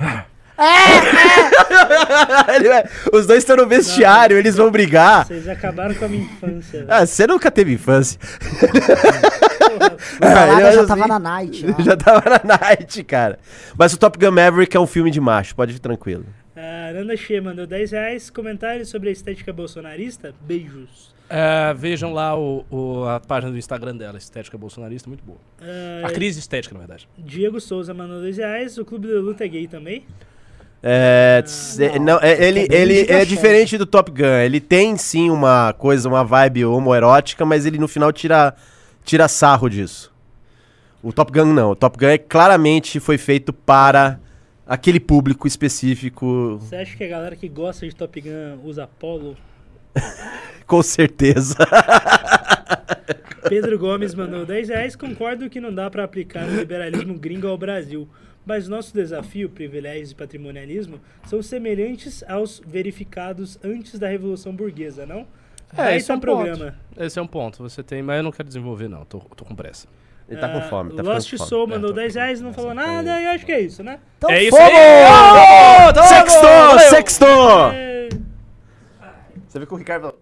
É, 0.58 0.58
vai- 2.68 2.84
Os 3.12 3.26
dois 3.26 3.38
estão 3.38 3.56
no 3.56 3.66
vestiário, 3.66 4.36
eles 4.36 4.56
vão 4.56 4.70
brigar. 4.72 5.24
Vocês 5.26 5.46
acabaram 5.48 5.94
com 5.94 6.04
a 6.04 6.08
minha 6.08 6.24
infância. 6.24 6.80
velho. 6.80 6.86
Ah, 6.92 7.06
você 7.06 7.26
nunca 7.28 7.48
teve 7.50 7.72
infância. 7.74 8.18
Porra, 10.18 10.60
já 10.72 10.86
tava 10.86 11.00
assim. 11.02 11.08
na 11.08 11.18
night. 11.18 11.66
Já 11.78 11.96
tava 11.96 12.22
na 12.30 12.40
night, 12.58 13.04
cara. 13.04 13.38
Mas 13.78 13.92
o 13.92 13.98
Top 13.98 14.18
Gun 14.18 14.32
Maverick 14.32 14.76
é 14.76 14.80
um 14.80 14.86
filme 14.86 15.10
de 15.10 15.20
macho, 15.20 15.54
pode 15.54 15.74
ir 15.74 15.78
tranquilo. 15.78 16.24
A 16.60 16.92
Nanda 16.92 17.16
Xê 17.16 17.40
mandou 17.40 17.66
10 17.66 17.92
reais. 17.92 18.30
Comentários 18.30 18.88
sobre 18.88 19.08
a 19.08 19.12
estética 19.12 19.52
bolsonarista? 19.52 20.34
Beijos. 20.40 21.14
É, 21.30 21.74
vejam 21.74 22.12
lá 22.12 22.36
o, 22.38 22.64
o- 22.70 23.04
a 23.04 23.20
página 23.20 23.52
do 23.52 23.58
Instagram 23.58 23.94
dela, 23.96 24.16
Estética 24.16 24.56
Bolsonarista, 24.56 25.08
muito 25.10 25.22
boa. 25.22 25.36
Ah, 25.60 26.06
A 26.06 26.10
crise 26.10 26.38
estética, 26.40 26.72
na 26.72 26.78
verdade. 26.80 27.06
Diego 27.18 27.60
Souza 27.60 27.92
mandou 27.92 28.18
2 28.20 28.38
reais. 28.38 28.78
O 28.78 28.84
Clube 28.84 29.06
da 29.08 29.20
Luta 29.20 29.44
é 29.44 29.48
gay 29.48 29.68
também? 29.68 30.04
É, 30.82 31.44
não. 31.98 32.04
não, 32.04 32.18
é, 32.22 32.42
ele, 32.46 32.60
É 32.60 32.68
bem 32.68 32.78
ele 32.80 33.00
é 33.12 33.24
diferente 33.26 33.76
do 33.76 33.84
Top 33.84 34.10
Gun. 34.10 34.24
Ele 34.42 34.58
tem 34.58 34.96
sim 34.96 35.28
uma 35.28 35.74
coisa, 35.74 36.08
uma 36.08 36.24
vibe 36.24 36.64
homoerótica, 36.64 37.44
mas 37.44 37.66
ele 37.66 37.78
no 37.78 37.88
final 37.88 38.10
tira, 38.12 38.54
tira 39.04 39.28
sarro 39.28 39.68
disso. 39.68 40.10
O 41.02 41.12
Top 41.12 41.30
Gun 41.30 41.52
não. 41.52 41.72
O 41.72 41.76
Top 41.76 41.98
Gun 41.98 42.06
é, 42.06 42.16
claramente 42.18 42.98
foi 43.00 43.18
feito 43.18 43.52
para 43.52 44.18
aquele 44.68 45.00
público 45.00 45.48
específico, 45.48 46.58
Você 46.60 46.76
acha 46.76 46.96
que 46.96 47.04
a 47.04 47.08
galera 47.08 47.34
que 47.34 47.48
gosta 47.48 47.88
de 47.88 47.96
Top 47.96 48.20
Gun 48.20 48.60
usa 48.62 48.86
polo? 48.86 49.36
com 50.66 50.82
certeza. 50.82 51.56
Pedro 53.48 53.78
Gomes 53.78 54.14
mandou 54.14 54.44
10 54.44 54.68
reais. 54.68 54.94
Concordo 54.94 55.48
que 55.48 55.60
não 55.60 55.74
dá 55.74 55.90
pra 55.90 56.04
aplicar 56.04 56.46
o 56.46 56.54
liberalismo 56.54 57.18
gringo 57.18 57.46
ao 57.46 57.56
Brasil. 57.56 58.06
Mas 58.44 58.68
nosso 58.68 58.94
desafio, 58.94 59.48
privilégios 59.48 60.10
e 60.10 60.14
patrimonialismo 60.14 61.00
são 61.26 61.42
semelhantes 61.42 62.22
aos 62.28 62.62
verificados 62.66 63.58
antes 63.62 63.98
da 63.98 64.08
Revolução 64.08 64.54
Burguesa, 64.54 65.04
não? 65.04 65.26
É, 65.76 65.88
Esse 65.90 65.96
esse 65.96 66.12
é 66.12 66.14
um 66.14 66.20
programa. 66.20 66.74
Esse 66.96 67.18
é 67.18 67.22
um 67.22 67.26
ponto. 67.26 67.62
Você 67.62 67.82
tem, 67.82 68.02
mas 68.02 68.16
eu 68.18 68.22
não 68.22 68.32
quero 68.32 68.48
desenvolver, 68.48 68.88
não. 68.88 69.04
Tô, 69.04 69.18
tô 69.18 69.44
com 69.44 69.54
pressa. 69.54 69.86
Ele 70.28 70.38
tá 70.40 70.48
com 70.50 70.60
fome, 70.62 70.94
tá 70.94 71.02
Lost 71.02 71.30
com 71.30 71.36
Soul 71.38 71.62
fome. 71.62 71.74
mandou 71.74 71.90
É, 71.90 71.94
tô 71.94 72.00
10 72.00 72.14
reais, 72.14 72.40
não 72.40 72.52
falou 72.52 72.74
nada, 72.74 73.18
e 73.20 73.24
eu 73.24 73.30
acho 73.30 73.46
que 73.46 73.52
é 73.52 73.60
isso, 73.60 73.82
né? 73.82 73.98
Então 74.18 74.30
É 74.30 74.42
isso 74.42 74.56
fomos! 74.56 74.72
aí! 74.72 76.08
Sextou! 76.08 76.42
valeu! 76.50 76.78
Sextou! 76.90 77.70
É, 77.72 78.08
Você 79.48 79.58
vê 79.58 79.66
que 79.66 79.72
o 79.74 79.76
Ricardo... 79.76 80.14